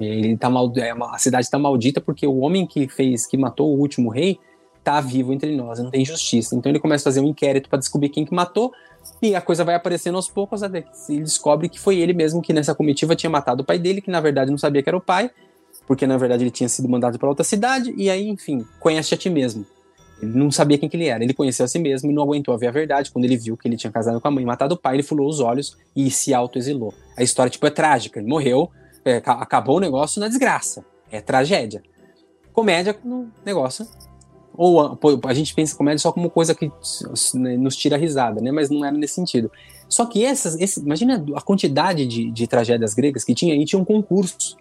Ele 0.00 0.36
tá 0.36 0.48
mal, 0.48 0.72
é, 0.76 0.90
a 0.90 1.18
cidade 1.18 1.44
está 1.44 1.58
maldita 1.58 2.00
porque 2.00 2.26
o 2.26 2.38
homem 2.38 2.66
que 2.66 2.88
fez, 2.88 3.26
que 3.26 3.36
matou 3.36 3.74
o 3.74 3.78
último 3.78 4.10
rei, 4.10 4.38
tá 4.82 5.00
vivo 5.00 5.32
entre 5.32 5.54
nós, 5.54 5.78
não 5.78 5.90
tem 5.90 6.04
justiça. 6.04 6.56
Então 6.56 6.72
ele 6.72 6.80
começa 6.80 7.02
a 7.02 7.12
fazer 7.12 7.20
um 7.20 7.28
inquérito 7.28 7.68
para 7.68 7.78
descobrir 7.78 8.08
quem 8.08 8.24
que 8.24 8.34
matou, 8.34 8.72
e 9.22 9.34
a 9.34 9.40
coisa 9.40 9.64
vai 9.64 9.74
aparecendo 9.74 10.16
aos 10.16 10.28
poucos 10.28 10.62
até 10.62 10.82
que 10.82 10.88
ele 11.08 11.22
descobre 11.22 11.68
que 11.68 11.78
foi 11.78 11.98
ele 11.98 12.12
mesmo 12.12 12.42
que 12.42 12.52
nessa 12.52 12.74
comitiva 12.74 13.14
tinha 13.14 13.30
matado 13.30 13.62
o 13.62 13.64
pai 13.64 13.78
dele, 13.78 14.00
que 14.00 14.10
na 14.10 14.20
verdade 14.20 14.50
não 14.50 14.58
sabia 14.58 14.82
que 14.82 14.88
era 14.88 14.96
o 14.96 15.00
pai, 15.00 15.30
porque 15.90 16.06
na 16.06 16.16
verdade 16.16 16.44
ele 16.44 16.52
tinha 16.52 16.68
sido 16.68 16.88
mandado 16.88 17.18
para 17.18 17.28
outra 17.28 17.42
cidade, 17.42 17.92
e 17.96 18.08
aí, 18.08 18.28
enfim, 18.28 18.64
conhece 18.78 19.12
a 19.12 19.16
ti 19.16 19.28
mesmo. 19.28 19.66
Ele 20.22 20.38
não 20.38 20.48
sabia 20.48 20.78
quem 20.78 20.88
que 20.88 20.96
ele 20.96 21.08
era, 21.08 21.24
ele 21.24 21.34
conheceu 21.34 21.64
a 21.64 21.68
si 21.68 21.80
mesmo 21.80 22.08
e 22.08 22.14
não 22.14 22.22
aguentou 22.22 22.54
a 22.54 22.56
ver 22.56 22.68
a 22.68 22.70
verdade. 22.70 23.10
Quando 23.10 23.24
ele 23.24 23.36
viu 23.36 23.56
que 23.56 23.66
ele 23.66 23.76
tinha 23.76 23.90
casado 23.90 24.20
com 24.20 24.28
a 24.28 24.30
mãe, 24.30 24.44
matado 24.44 24.76
o 24.76 24.78
pai, 24.78 24.94
ele 24.94 25.02
fulou 25.02 25.28
os 25.28 25.40
olhos 25.40 25.76
e 25.96 26.08
se 26.08 26.32
autoexilou. 26.32 26.94
A 27.18 27.24
história, 27.24 27.50
tipo, 27.50 27.66
é 27.66 27.70
trágica. 27.70 28.20
Ele 28.20 28.28
morreu, 28.28 28.70
é, 29.04 29.16
acabou 29.16 29.78
o 29.78 29.80
negócio 29.80 30.20
na 30.20 30.28
desgraça. 30.28 30.84
É 31.10 31.20
tragédia. 31.20 31.82
Comédia 32.52 32.96
no 33.02 33.28
negócio. 33.44 33.84
Ou 34.56 34.96
a 35.26 35.34
gente 35.34 35.52
pensa 35.56 35.76
comédia 35.76 35.98
só 35.98 36.12
como 36.12 36.30
coisa 36.30 36.54
que 36.54 36.70
né, 37.34 37.56
nos 37.56 37.74
tira 37.74 37.96
risada, 37.96 38.40
né? 38.40 38.52
Mas 38.52 38.70
não 38.70 38.84
era 38.84 38.96
nesse 38.96 39.14
sentido. 39.14 39.50
Só 39.88 40.06
que 40.06 40.24
essas, 40.24 40.54
esse, 40.60 40.78
imagina 40.78 41.24
a 41.34 41.40
quantidade 41.40 42.06
de, 42.06 42.30
de 42.30 42.46
tragédias 42.46 42.94
gregas 42.94 43.24
que 43.24 43.34
tinha, 43.34 43.56
e 43.56 43.64
tinha 43.64 43.82
um 43.82 43.84
concurso 43.84 44.56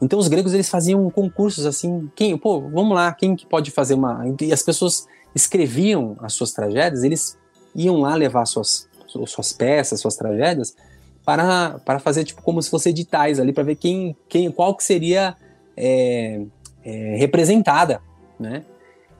então 0.00 0.18
os 0.18 0.28
gregos 0.28 0.54
eles 0.54 0.68
faziam 0.68 1.08
concursos 1.10 1.66
assim, 1.66 2.10
quem, 2.14 2.36
pô, 2.36 2.60
vamos 2.60 2.94
lá, 2.94 3.12
quem 3.12 3.36
que 3.36 3.46
pode 3.46 3.70
fazer 3.70 3.94
uma, 3.94 4.22
e 4.40 4.52
as 4.52 4.62
pessoas 4.62 5.06
escreviam 5.34 6.16
as 6.20 6.32
suas 6.32 6.52
tragédias, 6.52 7.04
eles 7.04 7.38
iam 7.74 8.00
lá 8.00 8.14
levar 8.14 8.46
suas 8.46 8.88
suas 9.26 9.52
peças, 9.52 10.00
suas 10.00 10.14
tragédias 10.14 10.76
para, 11.24 11.78
para 11.80 11.98
fazer 11.98 12.24
tipo 12.24 12.42
como 12.42 12.62
se 12.62 12.70
fossem 12.70 12.90
editais 12.90 13.40
ali 13.40 13.52
para 13.52 13.64
ver 13.64 13.76
quem, 13.76 14.16
quem 14.28 14.50
qual 14.50 14.74
que 14.74 14.84
seria 14.84 15.36
é, 15.76 16.42
é, 16.84 17.16
representada, 17.16 18.00
né? 18.38 18.64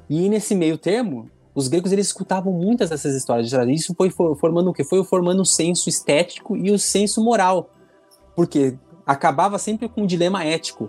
E 0.08 0.28
nesse 0.28 0.54
meio 0.54 0.76
termo, 0.76 1.30
os 1.54 1.68
gregos 1.68 1.92
eles 1.92 2.06
escutavam 2.06 2.52
muitas 2.52 2.90
dessas 2.90 3.14
histórias 3.14 3.48
de 3.48 3.72
Isso 3.72 3.94
foi 3.94 4.10
formando 4.10 4.70
o 4.70 4.72
que? 4.72 4.82
Foi 4.82 5.04
formando 5.04 5.42
o 5.42 5.46
senso 5.46 5.88
estético 5.88 6.56
e 6.56 6.70
o 6.70 6.78
senso 6.78 7.22
moral, 7.22 7.70
porque 8.34 8.76
acabava 9.10 9.58
sempre 9.58 9.88
com 9.88 10.02
um 10.02 10.06
dilema 10.06 10.44
ético. 10.44 10.88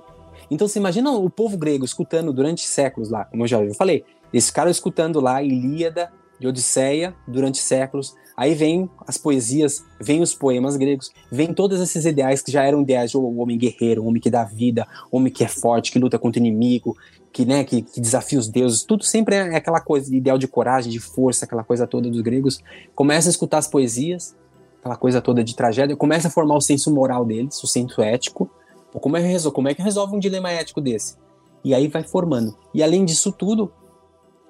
Então 0.49 0.67
você 0.67 0.77
imagina 0.77 1.11
o 1.11 1.29
povo 1.29 1.57
grego 1.57 1.83
escutando 1.83 2.31
durante 2.31 2.67
séculos 2.67 3.09
lá, 3.09 3.25
como 3.25 3.43
eu 3.43 3.47
já 3.47 3.59
falei, 3.73 4.03
esse 4.31 4.51
cara 4.51 4.69
escutando 4.69 5.19
lá 5.19 5.41
Ilíada 5.41 6.11
de 6.39 6.47
Odisseia 6.47 7.15
durante 7.27 7.57
séculos, 7.59 8.15
Aí 8.41 8.55
vem 8.55 8.89
as 9.05 9.17
poesias, 9.17 9.83
vem 9.99 10.19
os 10.19 10.33
poemas 10.33 10.75
gregos, 10.75 11.11
vem 11.31 11.53
todos 11.53 11.79
esses 11.79 12.05
ideais 12.05 12.41
que 12.41 12.51
já 12.51 12.63
eram 12.63 12.81
ideais 12.81 13.11
de 13.11 13.17
um 13.17 13.39
homem 13.39 13.57
guerreiro, 13.57 14.03
um 14.03 14.07
homem 14.07 14.21
que 14.21 14.31
dá 14.31 14.43
vida, 14.43 14.87
um 15.13 15.17
homem 15.17 15.31
que 15.31 15.43
é 15.43 15.47
forte, 15.47 15.91
que 15.91 15.99
luta 15.99 16.17
contra 16.17 16.41
o 16.41 16.45
inimigo, 16.45 16.97
que, 17.31 17.45
né, 17.45 17.63
que, 17.63 17.81
que 17.81 18.01
desafia 18.01 18.39
os 18.39 18.47
deuses. 18.47 18.83
Tudo 18.83 19.03
sempre 19.03 19.35
é 19.35 19.55
aquela 19.55 19.79
coisa, 19.79 20.15
ideal 20.15 20.37
de 20.39 20.47
coragem, 20.47 20.91
de 20.91 20.99
força, 20.99 21.45
aquela 21.45 21.63
coisa 21.63 21.85
toda 21.85 22.09
dos 22.09 22.21
gregos. 22.21 22.59
Começa 22.95 23.29
a 23.29 23.31
escutar 23.31 23.59
as 23.59 23.67
poesias, 23.67 24.35
aquela 24.81 24.95
coisa 24.95 25.21
toda 25.21 25.43
de 25.43 25.55
tragédia, 25.55 25.95
começa 25.95 26.27
a 26.27 26.31
formar 26.31 26.57
o 26.57 26.61
senso 26.61 26.91
moral 26.91 27.23
deles, 27.23 27.63
o 27.63 27.67
senso 27.67 28.01
ético. 28.01 28.49
Como 28.91 29.15
é, 29.15 29.21
que 29.21 29.27
resolve, 29.27 29.55
como 29.55 29.69
é 29.69 29.73
que 29.73 29.81
resolve 29.81 30.15
um 30.15 30.19
dilema 30.19 30.51
ético 30.51 30.81
desse? 30.81 31.15
E 31.63 31.73
aí 31.73 31.87
vai 31.87 32.03
formando. 32.03 32.57
E 32.73 32.83
além 32.83 33.05
disso 33.05 33.31
tudo, 33.31 33.71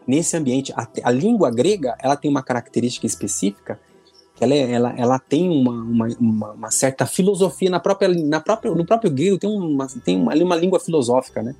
nesse 0.07 0.35
ambiente, 0.35 0.73
a, 0.75 0.87
a, 1.03 1.11
língua 1.11 1.51
grega, 1.51 1.95
ela 2.01 2.15
tem 2.15 2.31
uma 2.31 2.41
característica 2.41 3.05
específica, 3.05 3.79
que 4.35 4.43
ela, 4.43 4.53
é, 4.53 4.71
ela, 4.71 4.93
ela 4.97 5.19
tem 5.19 5.49
uma, 5.49 6.07
uma, 6.17 6.51
uma, 6.53 6.71
certa 6.71 7.05
filosofia 7.05 7.69
na 7.69 7.79
própria, 7.79 8.07
na 8.09 8.39
própria, 8.39 8.73
no 8.73 8.85
próprio 8.85 9.11
grego, 9.11 9.37
tem, 9.37 9.49
uma, 9.49 9.87
tem 10.03 10.17
uma, 10.17 10.33
uma 10.33 10.55
língua 10.55 10.79
filosófica, 10.79 11.43
né? 11.43 11.53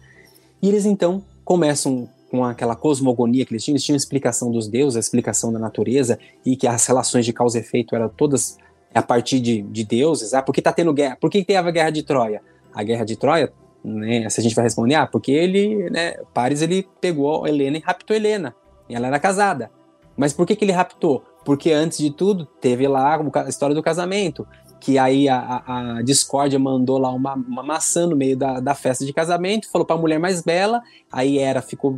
E 0.61 0.69
eles 0.69 0.86
então 0.86 1.24
começam 1.43 2.09
com 2.32 2.45
aquela 2.45 2.78
cosmogonia 2.78 3.45
que 3.45 3.51
eles 3.51 3.63
tinham, 3.63 3.76
eles 3.76 3.84
tinham 3.84 3.95
a 3.95 3.97
explicação 3.97 4.49
dos 4.49 4.69
deuses, 4.69 4.95
a 4.95 5.01
explicação 5.01 5.51
da 5.51 5.59
natureza, 5.59 6.17
e 6.45 6.55
que 6.55 6.65
as 6.65 6.86
relações 6.86 7.26
de 7.26 7.34
causa 7.34 7.57
e 7.57 7.61
efeito 7.61 7.93
eram 7.93 8.07
todas 8.07 8.57
a 8.94 9.02
partir 9.02 9.39
de, 9.39 9.62
de 9.62 9.84
deuses. 9.84 10.34
Ah, 10.34 10.42
por 10.42 10.54
que 10.54 10.62
tá 10.62 10.72
tendo 10.72 10.94
guerra? 10.94 11.18
Por 11.20 11.30
que 11.30 11.44
teve 11.44 11.58
a 11.58 11.72
guerra 11.72 11.89
de 11.89 12.04
Troia? 12.04 12.42
A 12.74 12.84
guerra 12.84 13.06
de 13.06 13.16
Troia 13.16 13.52
né? 13.84 14.30
Se 14.30 14.39
a 14.39 14.44
gente 14.44 14.56
vai 14.56 14.64
responder, 14.64 14.96
ah, 14.96 15.08
porque 15.08 15.32
ele, 15.32 15.89
né, 15.89 16.14
Paris 16.34 16.62
ele 16.62 16.88
pegou 17.00 17.48
Helena 17.48 17.78
e 17.78 17.82
raptou 17.82 18.16
Helena, 18.16 18.56
e 18.88 18.96
ela 18.96 19.08
era 19.08 19.20
casada. 19.20 19.72
Mas 20.16 20.34
por 20.34 20.46
que, 20.46 20.56
que 20.56 20.64
ele 20.66 20.72
raptou? 20.72 21.24
Porque 21.44 21.72
antes 21.72 21.98
de 21.98 22.12
tudo, 22.12 22.46
teve 22.46 22.88
lá 22.88 23.20
a 23.34 23.50
história 23.50 23.74
do 23.74 23.82
casamento, 23.82 24.46
que 24.80 24.98
aí 24.98 25.28
a, 25.28 25.39
a, 25.39 25.98
a 25.98 26.02
discórdia 26.02 26.60
mandou 26.60 26.98
lá 26.98 27.12
uma, 27.12 27.34
uma, 27.34 27.64
maçã 27.64 28.06
no 28.06 28.16
meio 28.16 28.38
da, 28.38 28.60
da 28.60 28.76
festa 28.76 29.06
de 29.06 29.14
casamento, 29.14 29.70
falou 29.72 29.86
para 29.86 29.96
a 29.96 30.00
mulher 30.00 30.20
mais 30.20 30.42
bela, 30.42 30.82
aí 31.12 31.39
era, 31.39 31.62
ficou, 31.62 31.98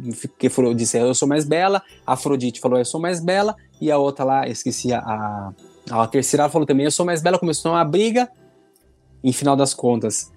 falou, 0.50 0.74
disse, 0.74 0.98
eu 0.98 1.16
sou 1.16 1.28
mais 1.28 1.46
bela, 1.46 1.82
Afrodite 2.06 2.62
falou, 2.62 2.78
eu 2.78 2.86
sou 2.86 3.02
mais 3.02 3.20
bela, 3.20 3.56
e 3.82 3.92
a 3.92 3.98
outra 3.98 4.24
lá, 4.24 4.48
esqueci, 4.48 4.94
a, 4.94 5.00
a, 5.00 5.54
a 5.90 6.08
terceira 6.08 6.50
falou 6.50 6.66
também, 6.66 6.86
eu 6.86 6.92
sou 6.92 7.06
mais 7.06 7.22
bela, 7.22 7.40
começou 7.40 7.72
uma 7.72 7.84
briga, 7.84 8.30
em 9.24 9.32
final 9.32 9.56
das 9.56 9.74
contas, 9.74 10.32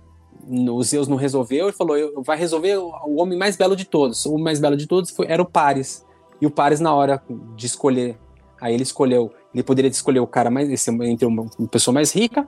o 0.48 0.82
Zeus 0.82 1.08
não 1.08 1.16
resolveu, 1.16 1.66
ele 1.66 1.76
falou, 1.76 2.22
vai 2.22 2.38
resolver 2.38 2.76
o 2.76 3.20
homem 3.20 3.38
mais 3.38 3.56
belo 3.56 3.74
de 3.74 3.84
todos. 3.84 4.24
O 4.26 4.38
mais 4.38 4.60
belo 4.60 4.76
de 4.76 4.86
todos 4.86 5.10
foi, 5.10 5.26
era 5.28 5.42
o 5.42 5.46
Paris. 5.46 6.04
E 6.40 6.46
o 6.46 6.50
Paris, 6.50 6.78
na 6.78 6.94
hora 6.94 7.22
de 7.56 7.66
escolher, 7.66 8.18
aí 8.60 8.74
ele 8.74 8.82
escolheu, 8.82 9.32
ele 9.52 9.62
poderia 9.62 9.90
escolher 9.90 10.20
o 10.20 10.26
cara 10.26 10.50
mais, 10.50 10.86
entre 10.88 11.26
uma, 11.26 11.46
uma 11.58 11.68
pessoa 11.68 11.92
mais 11.92 12.12
rica, 12.12 12.46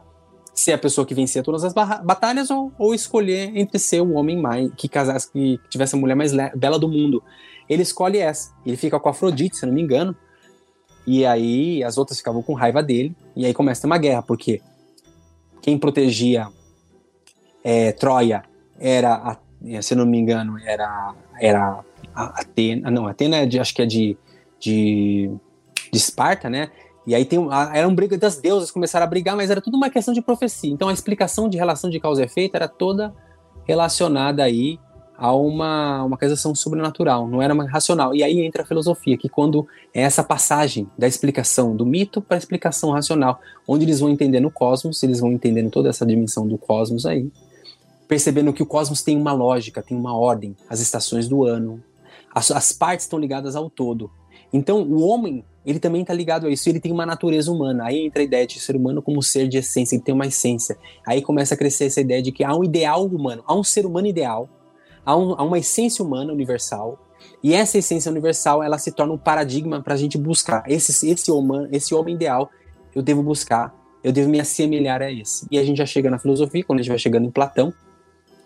ser 0.55 0.73
a 0.73 0.79
pessoa 0.79 1.07
que 1.07 1.15
vencia 1.15 1.43
todas 1.43 1.65
as 1.65 1.73
batalhas, 1.73 2.51
ou, 2.51 2.73
ou 2.79 2.95
escolher 2.95 3.57
entre 3.57 3.79
ser 3.79 4.01
o 4.01 4.13
homem 4.15 4.41
mais, 4.41 4.71
que 4.77 4.89
casasse, 4.89 5.31
que 5.33 5.59
tivesse 5.69 5.97
a 5.97 5.99
mulher 5.99 6.15
mais 6.15 6.33
bela 6.55 6.79
do 6.79 6.89
mundo. 6.89 7.23
Ele 7.69 7.83
escolhe 7.83 8.19
essa. 8.19 8.55
Ele 8.65 8.77
fica 8.77 8.99
com 8.99 9.09
a 9.09 9.13
Afrodite, 9.13 9.57
se 9.57 9.67
não 9.67 9.73
me 9.73 9.83
engano. 9.83 10.17
E 11.09 11.25
aí 11.25 11.83
as 11.83 11.97
outras 11.97 12.19
ficavam 12.19 12.43
com 12.43 12.53
raiva 12.53 12.83
dele. 12.83 13.17
E 13.35 13.47
aí 13.47 13.55
começa 13.55 13.87
uma 13.87 13.97
guerra, 13.97 14.21
porque 14.21 14.61
quem 15.63 15.79
protegia 15.79 16.49
é, 17.65 17.93
Troia 17.93 18.43
era, 18.79 19.15
a, 19.15 19.39
se 19.81 19.95
não 19.95 20.05
me 20.05 20.19
engano, 20.19 20.59
era, 20.67 21.15
era 21.41 21.81
a 22.15 22.41
Atena, 22.41 22.91
não, 22.91 23.07
Atena 23.07 23.39
é 23.39 23.47
de, 23.47 23.59
acho 23.59 23.75
que 23.75 23.81
é 23.81 23.87
de, 23.87 24.19
de, 24.61 25.31
de 25.91 25.99
Esparta, 25.99 26.51
né? 26.51 26.71
E 27.07 27.15
aí 27.15 27.25
tem, 27.25 27.39
era 27.73 27.89
um 27.89 27.95
briga 27.95 28.19
das 28.19 28.37
deusas, 28.37 28.71
começaram 28.71 29.07
a 29.07 29.09
brigar, 29.09 29.35
mas 29.35 29.51
era 29.51 29.63
tudo 29.63 29.79
uma 29.79 29.89
questão 29.89 30.13
de 30.13 30.21
profecia. 30.21 30.71
Então 30.71 30.91
a 30.91 30.93
explicação 30.93 31.49
de 31.49 31.57
relação 31.57 31.89
de 31.89 31.99
causa 31.99 32.21
e 32.21 32.27
efeito 32.27 32.55
era 32.55 32.69
toda 32.69 33.15
relacionada 33.65 34.45
aí 34.45 34.79
a 35.19 35.35
uma, 35.35 36.05
uma 36.05 36.17
questão 36.17 36.55
sobrenatural, 36.55 37.27
não 37.27 37.43
era 37.43 37.53
racional. 37.65 38.15
E 38.15 38.23
aí 38.23 38.41
entra 38.41 38.63
a 38.63 38.65
filosofia, 38.65 39.19
que 39.19 39.29
quando 39.29 39.67
é 39.93 40.03
essa 40.03 40.23
passagem 40.23 40.89
da 40.97 41.09
explicação 41.09 41.75
do 41.75 41.85
mito 41.85 42.23
para 42.23 42.37
a 42.37 42.39
explicação 42.39 42.93
racional, 42.93 43.41
onde 43.67 43.85
eles 43.85 43.99
vão 43.99 44.11
entendendo 44.11 44.47
o 44.47 44.51
cosmos, 44.51 45.03
eles 45.03 45.19
vão 45.19 45.33
entendendo 45.33 45.71
toda 45.71 45.89
essa 45.89 46.07
dimensão 46.07 46.47
do 46.47 46.57
cosmos 46.57 47.05
aí, 47.05 47.29
percebendo 48.07 48.53
que 48.53 48.63
o 48.63 48.67
cosmos 48.67 49.03
tem 49.03 49.19
uma 49.19 49.33
lógica, 49.33 49.83
tem 49.83 49.99
uma 49.99 50.17
ordem, 50.17 50.57
as 50.71 50.79
estações 50.79 51.27
do 51.27 51.45
ano, 51.45 51.83
as, 52.33 52.53
as 52.53 52.71
partes 52.71 53.07
estão 53.07 53.19
ligadas 53.19 53.57
ao 53.57 53.69
todo. 53.69 54.09
Então, 54.53 54.83
o 54.83 55.01
homem, 55.01 55.45
ele 55.67 55.81
também 55.81 56.03
está 56.03 56.15
ligado 56.15 56.47
a 56.47 56.51
isso, 56.51 56.69
ele 56.69 56.79
tem 56.79 56.93
uma 56.93 57.05
natureza 57.05 57.51
humana. 57.51 57.87
Aí 57.87 58.07
entra 58.07 58.23
a 58.23 58.25
ideia 58.25 58.47
de 58.47 58.61
ser 58.61 58.77
humano 58.77 59.03
como 59.03 59.21
ser 59.21 59.49
de 59.49 59.59
essência, 59.59 59.97
ele 59.97 60.05
tem 60.05 60.15
uma 60.15 60.29
essência. 60.29 60.79
Aí 61.05 61.21
começa 61.21 61.55
a 61.55 61.59
crescer 61.59 61.87
essa 61.87 62.01
ideia 62.01 62.23
de 62.23 62.31
que 62.31 62.45
há 62.45 62.55
um 62.55 62.63
ideal 62.63 63.05
humano, 63.05 63.43
há 63.45 63.55
um 63.55 63.65
ser 63.65 63.85
humano 63.85 64.07
ideal, 64.07 64.49
há, 65.05 65.17
um, 65.17 65.33
há 65.33 65.43
uma 65.43 65.59
essência 65.59 66.05
humana 66.05 66.33
universal, 66.33 66.99
e 67.43 67.55
essa 67.55 67.79
essência 67.79 68.11
universal, 68.11 68.63
ela 68.63 68.79
se 68.79 68.93
torna 68.93 69.13
um 69.13 69.19
paradigma 69.19 69.81
para 69.83 69.95
a 69.95 69.97
gente 69.97 70.19
buscar. 70.19 70.65
Esse, 70.67 71.09
esse, 71.09 71.31
humano, 71.31 71.69
esse 71.71 71.95
homem 71.95 72.15
ideal, 72.15 72.51
eu 72.95 73.03
devo 73.03 73.23
buscar, 73.23 73.75
eu 74.03 74.13
devo 74.13 74.29
me 74.29 74.41
assemelhar 74.41 75.03
a 75.03 75.11
esse. 75.11 75.47
E 75.51 75.59
a 75.59 75.65
gente 75.65 75.77
já 75.77 75.87
chega 75.87 76.11
na 76.11 76.19
filosofia, 76.19 76.65
quando 76.65 76.81
a 76.81 76.83
gente 76.83 76.91
vai 76.91 76.99
chegando 76.99 77.27
em 77.27 77.31
Platão, 77.31 77.73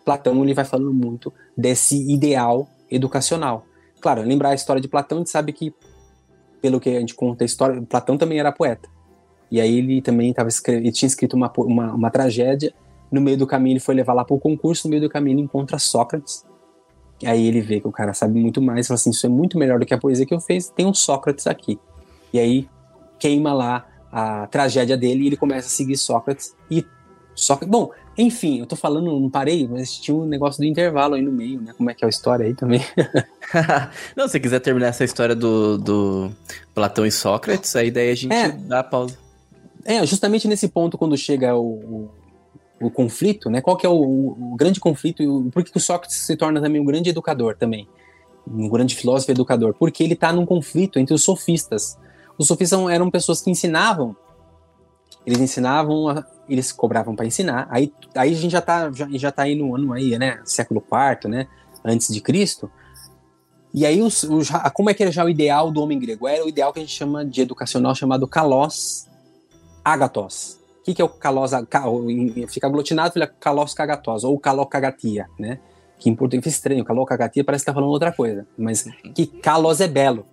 Platão 0.04 0.42
ele 0.42 0.52
vai 0.52 0.64
falando 0.64 0.92
muito 0.92 1.32
desse 1.56 1.96
ideal 2.10 2.68
educacional. 2.90 3.64
Claro, 4.00 4.22
lembrar 4.22 4.50
a 4.50 4.54
história 4.54 4.82
de 4.82 4.88
Platão, 4.88 5.18
a 5.18 5.20
gente 5.20 5.30
sabe 5.30 5.52
que, 5.52 5.72
pelo 6.60 6.80
que 6.80 6.90
a 6.90 7.00
gente 7.00 7.14
conta 7.14 7.44
a 7.44 7.46
história, 7.46 7.80
Platão 7.82 8.18
também 8.18 8.38
era 8.38 8.52
poeta. 8.52 8.88
E 9.50 9.60
aí 9.60 9.78
ele 9.78 10.02
também 10.02 10.32
tava 10.32 10.48
ele 10.68 10.90
tinha 10.90 11.06
escrito 11.06 11.34
uma, 11.34 11.50
uma, 11.56 11.94
uma 11.94 12.10
tragédia, 12.10 12.74
no 13.12 13.20
meio 13.20 13.36
do 13.36 13.46
caminho 13.46 13.74
ele 13.74 13.80
foi 13.80 13.94
levar 13.94 14.14
lá 14.14 14.24
para 14.24 14.34
o 14.34 14.40
concurso, 14.40 14.88
no 14.88 14.90
meio 14.90 15.02
do 15.02 15.08
caminho 15.08 15.36
ele 15.36 15.42
encontra 15.42 15.78
Sócrates, 15.78 16.44
e 17.20 17.26
aí 17.26 17.46
ele 17.46 17.60
vê 17.60 17.78
que 17.78 17.86
o 17.86 17.92
cara 17.92 18.14
sabe 18.14 18.40
muito 18.40 18.60
mais, 18.60 18.88
fala 18.88 18.96
assim, 18.96 19.10
isso 19.10 19.26
é 19.26 19.28
muito 19.28 19.58
melhor 19.58 19.78
do 19.78 19.86
que 19.86 19.94
a 19.94 19.98
poesia 19.98 20.26
que 20.26 20.34
eu 20.34 20.40
fiz, 20.40 20.70
tem 20.70 20.86
um 20.86 20.94
Sócrates 20.94 21.46
aqui. 21.46 21.78
E 22.32 22.38
aí 22.38 22.68
queima 23.18 23.52
lá 23.52 23.86
a 24.10 24.46
tragédia 24.48 24.96
dele 24.96 25.24
e 25.24 25.26
ele 25.28 25.36
começa 25.36 25.68
a 25.68 25.70
seguir 25.70 25.96
Sócrates, 25.96 26.56
e 26.70 26.84
Sócrates, 27.34 27.70
bom, 27.70 27.90
enfim, 28.16 28.60
eu 28.60 28.66
tô 28.66 28.76
falando, 28.76 29.18
não 29.18 29.30
parei, 29.30 29.66
mas 29.66 29.98
tinha 29.98 30.14
um 30.14 30.26
negócio 30.26 30.60
do 30.60 30.66
intervalo 30.66 31.14
aí 31.14 31.22
no 31.22 31.32
meio, 31.32 31.60
né? 31.60 31.72
Como 31.76 31.90
é 31.90 31.94
que 31.94 32.04
é 32.04 32.06
a 32.06 32.10
história 32.10 32.46
aí 32.46 32.54
também? 32.54 32.82
não, 34.16 34.28
se 34.28 34.38
quiser 34.38 34.60
terminar 34.60 34.88
essa 34.88 35.04
história 35.04 35.34
do, 35.34 35.78
do 35.78 36.30
Platão 36.74 37.06
e 37.06 37.10
Sócrates, 37.10 37.74
aí 37.74 37.90
daí 37.90 38.10
a 38.10 38.14
gente 38.14 38.34
é, 38.34 38.48
dá 38.50 38.80
a 38.80 38.84
pausa. 38.84 39.16
É, 39.84 40.04
justamente 40.04 40.46
nesse 40.46 40.68
ponto, 40.68 40.98
quando 40.98 41.16
chega 41.16 41.56
o, 41.56 42.10
o, 42.86 42.90
conflito, 42.90 43.50
né? 43.50 43.60
Qual 43.60 43.76
que 43.76 43.86
é 43.86 43.88
o, 43.88 43.94
o 43.94 44.56
grande 44.56 44.80
conflito 44.80 45.22
e 45.22 45.50
por 45.50 45.62
que 45.64 45.76
o 45.76 45.80
Sócrates 45.80 46.16
se 46.16 46.36
torna 46.36 46.60
também 46.60 46.80
um 46.80 46.84
grande 46.84 47.10
educador 47.10 47.56
também? 47.56 47.88
Um 48.46 48.68
grande 48.68 48.94
filósofo 48.94 49.30
e 49.30 49.34
educador? 49.34 49.74
Porque 49.78 50.02
ele 50.02 50.16
tá 50.16 50.32
num 50.32 50.44
conflito 50.44 50.98
entre 50.98 51.14
os 51.14 51.22
sofistas. 51.22 51.98
Os 52.36 52.46
sofistas 52.46 52.80
eram 52.90 53.10
pessoas 53.10 53.40
que 53.40 53.50
ensinavam 53.50 54.16
eles 55.26 55.40
ensinavam, 55.40 56.24
eles 56.48 56.72
cobravam 56.72 57.14
para 57.14 57.26
ensinar. 57.26 57.66
Aí, 57.70 57.92
aí 58.14 58.32
a 58.32 58.36
gente 58.36 58.50
já 58.50 58.60
tá, 58.60 58.90
já, 58.92 59.08
já 59.12 59.32
tá 59.32 59.42
aí 59.42 59.54
no 59.54 59.74
ano 59.74 59.92
aí, 59.92 60.18
né? 60.18 60.40
Século 60.44 60.82
IV, 60.82 61.30
né? 61.30 61.46
Antes 61.84 62.12
de 62.12 62.20
Cristo. 62.20 62.70
E 63.72 63.86
aí, 63.86 64.02
os, 64.02 64.22
os, 64.24 64.50
como 64.74 64.90
é 64.90 64.94
que 64.94 65.02
era 65.02 65.12
já 65.12 65.24
o 65.24 65.28
ideal 65.28 65.70
do 65.70 65.80
homem 65.80 65.98
grego? 65.98 66.28
Era 66.28 66.44
o 66.44 66.48
ideal 66.48 66.72
que 66.72 66.80
a 66.80 66.82
gente 66.82 66.94
chama 66.94 67.24
de 67.24 67.40
educacional 67.40 67.94
chamado 67.94 68.26
kalos 68.26 69.06
agatos. 69.84 70.58
O 70.82 70.84
que, 70.84 70.94
que 70.94 71.00
é 71.00 71.04
o 71.04 71.08
kalos? 71.08 71.52
Fica 72.48 72.66
aglutinado, 72.66 73.12
fica 73.12 73.28
kalos 73.38 73.72
kagatos, 73.72 74.24
ou 74.24 74.36
kalokagatia, 74.36 75.28
né? 75.38 75.60
Que 75.96 76.10
em 76.10 76.14
português 76.14 76.44
é 76.44 76.48
estranho, 76.48 76.84
kalokagatia 76.84 77.44
parece 77.44 77.64
que 77.64 77.70
tá 77.70 77.72
falando 77.72 77.90
outra 77.90 78.10
coisa. 78.10 78.44
Mas 78.58 78.84
uhum. 78.84 79.12
que 79.12 79.24
kalos 79.26 79.80
é 79.80 79.86
belo. 79.86 80.26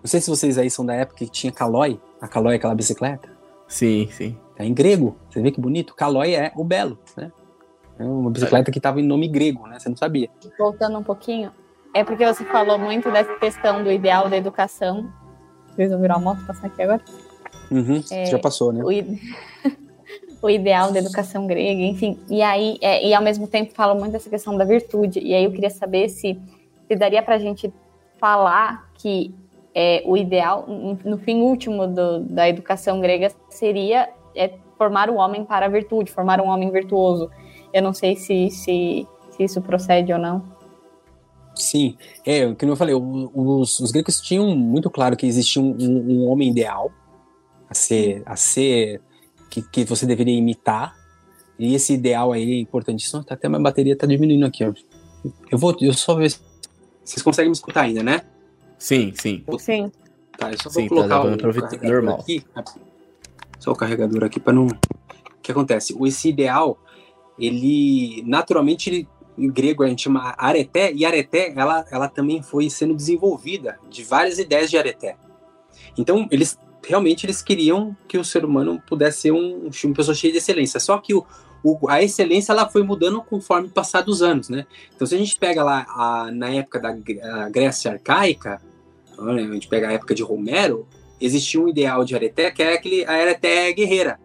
Não 0.00 0.08
sei 0.08 0.20
se 0.22 0.30
vocês 0.30 0.56
aí 0.56 0.70
são 0.70 0.86
da 0.86 0.94
época 0.94 1.18
que 1.18 1.28
tinha 1.28 1.52
calói. 1.52 2.00
A 2.22 2.26
calói 2.26 2.54
é 2.54 2.56
aquela 2.56 2.74
bicicleta. 2.74 3.28
Sim, 3.68 4.08
sim. 4.10 4.38
É 4.58 4.64
em 4.64 4.72
grego. 4.72 5.18
Você 5.28 5.42
vê 5.42 5.50
que 5.50 5.60
bonito? 5.60 5.94
Calói 5.94 6.34
é 6.34 6.52
o 6.56 6.64
belo, 6.64 6.98
né? 7.14 7.30
É 7.98 8.04
uma 8.04 8.30
bicicleta 8.30 8.70
que 8.70 8.78
estava 8.78 8.98
em 8.98 9.04
nome 9.04 9.28
grego, 9.28 9.66
né? 9.66 9.78
Você 9.78 9.90
não 9.90 9.96
sabia. 9.96 10.30
Voltando 10.58 10.98
um 10.98 11.02
pouquinho, 11.02 11.50
é 11.94 12.02
porque 12.02 12.26
você 12.26 12.44
falou 12.44 12.78
muito 12.78 13.10
dessa 13.10 13.34
questão 13.34 13.84
do 13.84 13.92
ideal 13.92 14.30
da 14.30 14.36
educação. 14.38 15.12
Vocês 15.74 15.90
vão 15.90 16.00
virar 16.00 16.14
a 16.14 16.18
moto 16.18 16.44
passar 16.46 16.68
aqui 16.68 16.82
agora? 16.82 17.02
Uhum, 17.70 18.02
é, 18.10 18.26
já 18.26 18.38
passou, 18.38 18.72
né? 18.72 18.82
O, 18.82 18.90
o 20.46 20.50
ideal 20.50 20.92
da 20.92 20.98
educação 20.98 21.46
grega, 21.46 21.80
enfim. 21.80 22.18
E 22.28 22.42
aí, 22.42 22.78
é, 22.80 23.06
e 23.06 23.14
ao 23.14 23.22
mesmo 23.22 23.46
tempo 23.46 23.72
falam 23.74 23.98
muito 23.98 24.12
dessa 24.12 24.30
questão 24.30 24.56
da 24.56 24.64
virtude. 24.64 25.18
E 25.20 25.34
aí 25.34 25.44
eu 25.44 25.52
queria 25.52 25.70
saber 25.70 26.08
se, 26.08 26.38
se 26.86 26.96
daria 26.96 27.22
para 27.22 27.34
a 27.34 27.38
gente 27.38 27.72
falar 28.18 28.90
que 28.94 29.34
é, 29.74 30.02
o 30.06 30.16
ideal, 30.16 30.64
no 31.04 31.18
fim 31.18 31.42
último 31.42 31.86
do, 31.86 32.20
da 32.20 32.48
educação 32.48 33.00
grega, 33.00 33.30
seria 33.50 34.08
é, 34.34 34.52
formar 34.78 35.10
o 35.10 35.16
homem 35.16 35.44
para 35.44 35.66
a 35.66 35.68
virtude, 35.68 36.10
formar 36.10 36.40
um 36.40 36.48
homem 36.48 36.70
virtuoso. 36.70 37.30
Eu 37.72 37.82
não 37.82 37.92
sei 37.92 38.16
se, 38.16 38.50
se, 38.50 39.06
se 39.30 39.42
isso 39.42 39.60
procede 39.60 40.12
ou 40.12 40.18
não. 40.18 40.42
Sim, 41.54 41.96
é, 42.24 42.52
como 42.54 42.72
eu 42.72 42.76
falei, 42.76 42.94
os, 42.94 43.80
os 43.80 43.90
gregos 43.90 44.20
tinham 44.20 44.54
muito 44.54 44.90
claro 44.90 45.16
que 45.16 45.26
existia 45.26 45.60
um, 45.60 45.74
um, 45.78 46.12
um 46.12 46.28
homem 46.28 46.50
ideal 46.50 46.90
a 47.68 47.74
ser, 47.74 48.22
a 48.26 48.36
ser 48.36 49.00
que, 49.50 49.62
que 49.62 49.84
você 49.84 50.06
deveria 50.06 50.36
imitar, 50.36 50.96
e 51.58 51.74
esse 51.74 51.94
ideal 51.94 52.32
aí 52.32 52.52
é 52.52 52.60
importantíssimo. 52.60 53.24
Tá, 53.24 53.34
até 53.34 53.48
minha 53.48 53.60
bateria 53.60 53.96
tá 53.96 54.06
diminuindo 54.06 54.46
aqui, 54.46 54.64
ó. 54.64 54.72
Eu 55.50 55.58
vou, 55.58 55.74
eu 55.80 55.92
só 55.92 56.14
ver 56.14 56.30
se 56.30 56.40
vocês 57.02 57.22
conseguem 57.22 57.50
me 57.50 57.56
escutar 57.56 57.82
ainda, 57.82 58.02
né? 58.02 58.22
Sim, 58.78 59.12
sim. 59.14 59.44
Sim. 59.58 59.90
Tá, 60.36 60.52
eu 60.52 60.58
só 60.62 60.68
Sim, 60.68 60.88
vou 60.88 60.98
colocar 60.98 61.20
tá 61.20 61.24
o 61.24 61.88
normal. 61.88 62.20
aqui. 62.20 62.44
Só 63.58 63.72
o 63.72 63.76
carregador 63.76 64.24
aqui 64.24 64.38
para 64.38 64.52
não. 64.52 64.66
O 64.66 64.70
que 65.42 65.50
acontece? 65.50 65.96
Esse 66.04 66.28
ideal, 66.28 66.78
ele 67.38 68.22
naturalmente 68.26 68.90
ele, 68.90 69.08
em 69.38 69.50
grego 69.50 69.82
a 69.82 69.88
gente 69.88 70.02
chama 70.02 70.34
areté, 70.36 70.92
e 70.92 71.06
areté 71.06 71.54
ela, 71.56 71.84
ela 71.90 72.08
também 72.08 72.42
foi 72.42 72.68
sendo 72.68 72.94
desenvolvida 72.94 73.78
de 73.88 74.04
várias 74.04 74.38
ideias 74.38 74.68
de 74.68 74.76
areté. 74.76 75.16
Então, 75.96 76.28
eles 76.30 76.58
realmente 76.86 77.26
eles 77.26 77.42
queriam 77.42 77.96
que 78.06 78.16
o 78.16 78.24
ser 78.24 78.44
humano 78.44 78.80
pudesse 78.86 79.22
ser 79.22 79.32
um, 79.32 79.68
uma 79.84 79.94
pessoa 79.94 80.14
cheia 80.14 80.32
de 80.32 80.38
excelência. 80.38 80.78
Só 80.78 80.98
que 80.98 81.12
o, 81.14 81.26
o, 81.62 81.88
a 81.88 82.02
excelência 82.02 82.52
ela 82.52 82.68
foi 82.68 82.82
mudando 82.82 83.20
conforme 83.20 83.68
passar 83.68 84.02
dos 84.02 84.22
anos, 84.22 84.48
né? 84.48 84.66
Então, 84.94 85.06
se 85.06 85.14
a 85.14 85.18
gente 85.18 85.36
pega 85.36 85.64
lá 85.64 85.84
a, 85.88 86.30
na 86.32 86.50
época 86.50 86.78
da 86.78 86.96
Grécia 87.50 87.92
arcaica, 87.92 88.60
a 89.18 89.38
gente 89.38 89.68
pega 89.68 89.88
a 89.88 89.92
época 89.92 90.14
de 90.14 90.22
Romero, 90.22 90.86
existia 91.20 91.60
um 91.60 91.68
ideal 91.68 92.04
de 92.04 92.14
areté 92.14 92.50
que 92.50 92.62
é 92.62 92.74
aquele 92.74 93.04
a 93.04 93.12
areté 93.12 93.72
guerreira, 93.72 94.20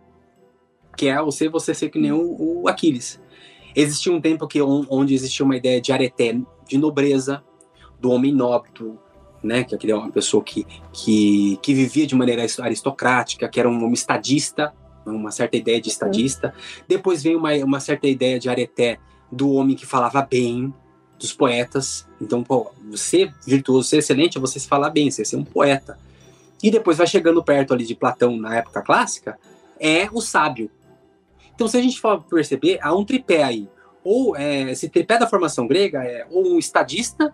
que 0.95 1.07
é 1.07 1.21
você 1.21 1.49
você 1.49 1.73
ser 1.73 1.89
que 1.89 1.99
nem 1.99 2.11
o, 2.11 2.61
o 2.61 2.67
Aquiles. 2.67 3.19
Existia 3.75 4.11
um 4.11 4.19
tempo 4.19 4.47
que 4.47 4.61
onde 4.61 5.13
existia 5.13 5.45
uma 5.45 5.55
ideia 5.55 5.79
de 5.79 5.91
areté 5.91 6.37
de 6.67 6.77
nobreza, 6.77 7.43
do 7.99 8.11
homem 8.11 8.33
nobre, 8.33 8.71
né, 9.43 9.63
que 9.63 9.89
é 9.89 9.95
uma 9.95 10.11
pessoa 10.11 10.43
que, 10.43 10.65
que, 10.93 11.57
que 11.61 11.73
vivia 11.73 12.05
de 12.05 12.15
maneira 12.15 12.45
aristocrática, 12.59 13.47
que 13.47 13.59
era 13.59 13.69
um 13.69 13.77
homem 13.77 13.93
estadista, 13.93 14.73
uma 15.05 15.31
certa 15.31 15.57
ideia 15.57 15.81
de 15.81 15.89
estadista. 15.89 16.53
Depois 16.87 17.23
vem 17.23 17.35
uma, 17.35 17.53
uma 17.55 17.79
certa 17.79 18.07
ideia 18.07 18.39
de 18.39 18.49
areté 18.49 18.99
do 19.31 19.51
homem 19.51 19.75
que 19.75 19.85
falava 19.85 20.21
bem, 20.21 20.73
dos 21.17 21.33
poetas. 21.33 22.07
Então, 22.19 22.43
pô, 22.43 22.71
você 22.89 23.31
virtuoso, 23.45 23.87
ser 23.87 23.97
excelente 23.97 24.37
é 24.37 24.41
você 24.41 24.59
se 24.59 24.67
falar 24.67 24.89
bem, 24.89 25.09
você 25.09 25.23
ser 25.23 25.37
um 25.37 25.43
poeta. 25.43 25.97
E 26.61 26.69
depois 26.69 26.97
vai 26.97 27.07
chegando 27.07 27.43
perto 27.43 27.73
ali 27.73 27.85
de 27.85 27.95
Platão 27.95 28.35
na 28.37 28.57
época 28.57 28.81
clássica, 28.81 29.39
é 29.79 30.07
o 30.11 30.21
sábio. 30.21 30.69
Então, 31.55 31.67
se 31.67 31.77
a 31.77 31.81
gente 31.81 31.99
for 31.99 32.23
perceber, 32.23 32.79
há 32.81 32.93
um 32.93 33.05
tripé 33.05 33.43
aí. 33.43 33.69
Ou 34.03 34.35
é, 34.35 34.71
esse 34.71 34.89
tripé 34.89 35.17
da 35.17 35.27
formação 35.27 35.67
grega 35.67 36.03
é 36.03 36.25
ou 36.29 36.53
um 36.53 36.59
estadista, 36.59 37.33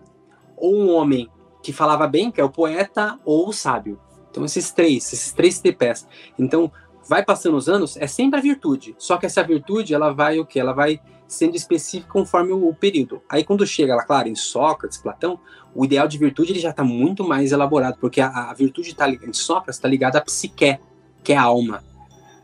ou 0.56 0.74
um 0.74 0.90
homem 0.90 1.28
que 1.62 1.72
falava 1.72 2.06
bem, 2.06 2.30
que 2.30 2.40
é 2.40 2.44
o 2.44 2.50
poeta, 2.50 3.18
ou 3.24 3.48
o 3.48 3.52
sábio. 3.52 3.98
Então, 4.30 4.44
esses 4.44 4.70
três, 4.70 5.12
esses 5.12 5.32
três 5.32 5.58
tripés. 5.58 6.06
Então, 6.38 6.70
vai 7.08 7.24
passando 7.24 7.56
os 7.56 7.68
anos, 7.68 7.96
é 7.96 8.06
sempre 8.06 8.38
a 8.38 8.42
virtude. 8.42 8.94
Só 8.98 9.16
que 9.16 9.26
essa 9.26 9.42
virtude, 9.42 9.94
ela 9.94 10.12
vai 10.12 10.38
o 10.38 10.46
quê? 10.46 10.60
Ela 10.60 10.72
vai 10.72 11.00
sendo 11.26 11.56
específica 11.56 12.12
conforme 12.12 12.52
o, 12.52 12.68
o 12.68 12.74
período. 12.74 13.22
Aí, 13.28 13.44
quando 13.44 13.66
chega, 13.66 13.94
lá, 13.94 14.04
claro, 14.04 14.28
em 14.28 14.34
Sócrates, 14.34 14.98
Platão, 14.98 15.38
o 15.74 15.84
ideal 15.84 16.08
de 16.08 16.18
virtude 16.18 16.52
ele 16.52 16.58
já 16.58 16.70
está 16.70 16.82
muito 16.82 17.22
mais 17.22 17.52
elaborado, 17.52 17.98
porque 18.00 18.20
a, 18.20 18.28
a 18.28 18.54
virtude 18.54 18.94
tá, 18.94 19.08
em 19.08 19.32
Sócrates 19.32 19.76
está 19.76 19.88
ligada 19.88 20.18
à 20.18 20.20
psique, 20.20 20.78
que 21.22 21.32
é 21.32 21.36
a 21.36 21.42
alma. 21.42 21.84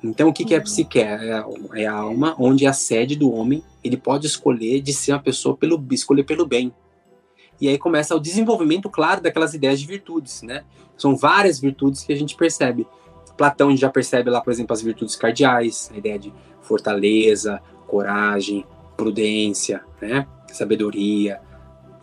Então, 0.03 0.29
o 0.29 0.33
que, 0.33 0.45
que 0.45 0.55
é 0.55 0.59
a 0.59 0.61
psique? 0.61 1.01
É 1.01 1.33
a, 1.33 1.47
é 1.75 1.87
a 1.87 1.95
alma 1.95 2.35
onde 2.39 2.67
é 2.67 2.69
a 2.69 2.75
sede 2.75 3.17
do 3.17 3.33
homem, 3.33 3.63
ele 3.83 3.97
pode 3.97 4.27
escolher 4.27 4.81
de 4.81 4.93
ser 4.93 5.13
uma 5.13 5.23
pessoa 5.23 5.57
pelo 5.57 5.83
escolher 5.91 6.25
pelo 6.25 6.47
bem. 6.47 6.73
E 7.61 7.69
aí 7.69 7.79
começa 7.79 8.15
o 8.15 8.21
desenvolvimento, 8.21 8.91
claro, 8.91 9.21
daquelas 9.21 9.55
ideias 9.55 9.81
de 9.81 9.87
virtudes, 9.87 10.43
né? 10.43 10.65
São 10.97 11.17
várias 11.17 11.61
virtudes 11.61 12.03
que 12.03 12.13
a 12.13 12.17
gente 12.17 12.37
percebe. 12.37 12.87
Platão 13.37 13.77
já 13.77 13.91
percebe 13.91 14.31
lá, 14.31 14.41
por 14.41 14.53
exemplo, 14.53 14.73
as 14.73 14.83
virtudes 14.83 15.17
cardeais, 15.17 15.91
a 15.93 15.99
ideia 15.99 16.19
de 16.19 16.33
fortaleza, 16.63 17.61
coragem, 17.87 18.65
prudência, 18.97 19.83
né? 20.01 20.27
Sabedoria. 20.53 21.41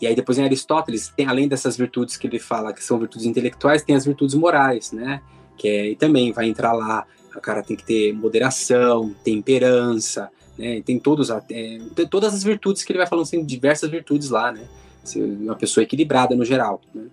E 0.02 0.08
aí 0.08 0.16
depois 0.16 0.38
em 0.38 0.44
Aristóteles, 0.44 1.10
tem 1.16 1.28
além 1.28 1.48
dessas 1.48 1.78
virtudes 1.78 2.18
que 2.18 2.28
ele 2.28 2.40
fala 2.40 2.74
que 2.74 2.84
são 2.84 2.98
virtudes 2.98 3.26
intelectuais, 3.26 3.84
tem 3.84 3.96
as 3.96 4.06
virtudes 4.06 4.36
morais, 4.36 4.92
né? 4.92 5.22
Que 5.58 5.68
é, 5.68 5.90
e 5.92 5.96
também 5.96 6.32
vai 6.32 6.48
entrar 6.48 6.74
lá, 6.74 7.06
o 7.36 7.40
cara 7.40 7.62
tem 7.62 7.78
que 7.78 7.86
ter 7.86 8.14
moderação, 8.14 9.14
temperança, 9.24 10.30
né? 10.58 10.82
Tem 10.82 11.00
todos 11.00 11.30
é, 11.30 11.80
todas 12.10 12.34
as 12.34 12.44
virtudes 12.44 12.84
que 12.84 12.92
ele 12.92 12.98
vai 12.98 13.08
falando, 13.08 13.30
tem 13.30 13.46
diversas 13.46 13.90
virtudes 13.90 14.30
lá, 14.30 14.52
né? 14.52 14.68
Uma 15.16 15.56
pessoa 15.56 15.84
equilibrada 15.84 16.36
no 16.36 16.46
geral, 16.46 16.82
né? 16.94 17.06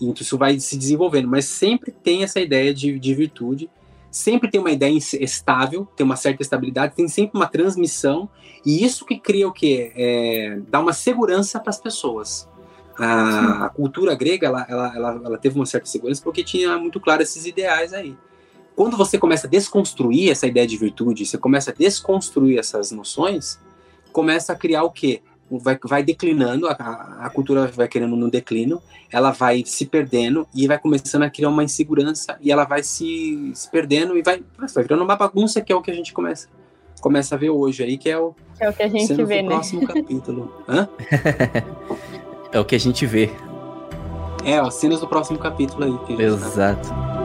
Então 0.00 0.22
isso 0.22 0.38
vai 0.38 0.58
se 0.60 0.76
desenvolvendo, 0.76 1.28
mas 1.28 1.44
sempre 1.44 1.90
tem 1.90 2.22
essa 2.22 2.40
ideia 2.40 2.72
de, 2.72 2.98
de 2.98 3.14
virtude, 3.14 3.68
sempre 4.10 4.50
tem 4.50 4.60
uma 4.60 4.70
ideia 4.70 4.96
estável, 4.96 5.86
tem 5.96 6.04
uma 6.04 6.16
certa 6.16 6.42
estabilidade, 6.42 6.94
tem 6.94 7.08
sempre 7.08 7.36
uma 7.36 7.46
transmissão, 7.46 8.28
e 8.64 8.84
isso 8.84 9.04
que 9.04 9.18
cria 9.18 9.48
o 9.48 9.52
que? 9.52 9.92
É, 9.96 10.60
dá 10.68 10.80
uma 10.80 10.92
segurança 10.92 11.58
para 11.58 11.70
as 11.70 11.80
pessoas. 11.80 12.48
A, 12.96 13.66
a, 13.66 13.68
cultura 13.68 14.14
grega, 14.14 14.46
ela, 14.46 14.66
ela, 14.68 14.96
ela, 14.96 15.20
ela, 15.24 15.38
teve 15.38 15.56
uma 15.56 15.66
certa 15.66 15.86
segurança 15.86 16.20
porque 16.22 16.42
tinha 16.42 16.76
muito 16.78 16.98
claro 16.98 17.22
esses 17.22 17.46
ideais 17.46 17.92
aí. 17.92 18.16
Quando 18.74 18.96
você 18.96 19.18
começa 19.18 19.46
a 19.46 19.50
desconstruir 19.50 20.30
essa 20.30 20.46
ideia 20.46 20.66
de 20.66 20.76
virtude, 20.76 21.26
você 21.26 21.38
começa 21.38 21.70
a 21.70 21.74
desconstruir 21.74 22.58
essas 22.58 22.90
noções, 22.90 23.58
começa 24.12 24.52
a 24.52 24.56
criar 24.56 24.82
o 24.82 24.90
quê? 24.90 25.22
Vai, 25.50 25.78
vai 25.82 26.02
declinando, 26.02 26.66
a, 26.66 26.72
a 27.20 27.30
cultura 27.30 27.66
vai 27.66 27.88
querendo 27.88 28.16
no 28.16 28.30
declínio, 28.30 28.82
ela 29.10 29.30
vai 29.30 29.62
se 29.64 29.86
perdendo 29.86 30.46
e 30.54 30.66
vai 30.66 30.78
começando 30.78 31.22
a 31.22 31.30
criar 31.30 31.48
uma 31.48 31.64
insegurança 31.64 32.36
e 32.40 32.50
ela 32.50 32.64
vai 32.64 32.82
se, 32.82 33.50
se 33.54 33.70
perdendo 33.70 34.16
e 34.16 34.22
vai, 34.22 34.42
vai 34.58 34.82
virando 34.82 35.04
uma 35.04 35.16
bagunça 35.16 35.60
que 35.60 35.72
é 35.72 35.76
o 35.76 35.82
que 35.82 35.90
a 35.90 35.94
gente 35.94 36.12
começa, 36.12 36.48
começa 37.00 37.34
a 37.34 37.38
ver 37.38 37.50
hoje 37.50 37.82
aí, 37.82 37.96
que 37.96 38.10
é 38.10 38.18
o, 38.18 38.34
é 38.60 38.68
o 38.68 38.72
que 38.72 38.82
a 38.82 38.88
gente 38.88 39.14
vê, 39.24 39.42
né? 39.42 39.48
próximo 39.48 39.86
capítulo. 39.88 40.52
Hã? 40.68 40.88
é 42.52 42.60
o 42.60 42.64
que 42.64 42.74
a 42.74 42.80
gente 42.80 43.06
vê. 43.06 43.30
É, 44.44 44.60
ó, 44.62 44.70
cenas 44.70 45.00
do 45.00 45.08
próximo 45.08 45.38
capítulo 45.38 45.84
aí. 45.84 46.06
Que 46.06 46.22
Exato. 46.22 46.88
Tá. 46.88 47.17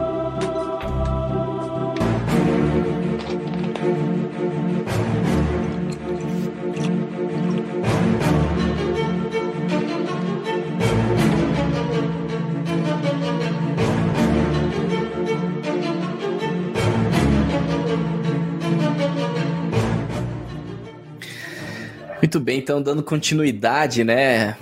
Muito 22.24 22.40
bem, 22.40 22.58
então 22.58 22.80
dando 22.80 23.02
continuidade, 23.02 24.02
né? 24.02 24.56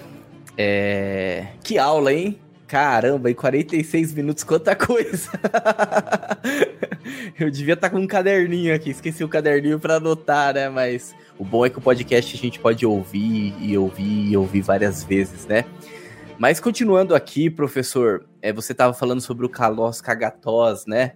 É... 0.58 1.46
Que 1.62 1.78
aula, 1.78 2.12
hein? 2.12 2.36
Caramba, 2.66 3.30
em 3.30 3.34
46 3.34 4.14
minutos, 4.14 4.42
quanta 4.42 4.74
coisa! 4.74 5.30
Eu 7.38 7.48
devia 7.52 7.74
estar 7.74 7.88
com 7.88 8.00
um 8.00 8.06
caderninho 8.08 8.74
aqui, 8.74 8.90
esqueci 8.90 9.22
o 9.22 9.28
caderninho 9.28 9.78
para 9.78 9.98
anotar, 9.98 10.54
né? 10.54 10.68
Mas 10.68 11.14
o 11.38 11.44
bom 11.44 11.64
é 11.64 11.70
que 11.70 11.78
o 11.78 11.80
podcast 11.80 12.36
a 12.36 12.40
gente 12.40 12.58
pode 12.58 12.84
ouvir 12.84 13.54
e 13.60 13.78
ouvir 13.78 14.32
e 14.32 14.36
ouvir 14.36 14.62
várias 14.62 15.04
vezes, 15.04 15.46
né? 15.46 15.64
Mas 16.40 16.58
continuando 16.58 17.14
aqui, 17.14 17.48
professor, 17.48 18.26
é, 18.42 18.52
você 18.52 18.72
estava 18.72 18.92
falando 18.92 19.20
sobre 19.20 19.46
o 19.46 19.48
Kalos 19.48 20.00
Kagatós, 20.00 20.84
né? 20.84 21.12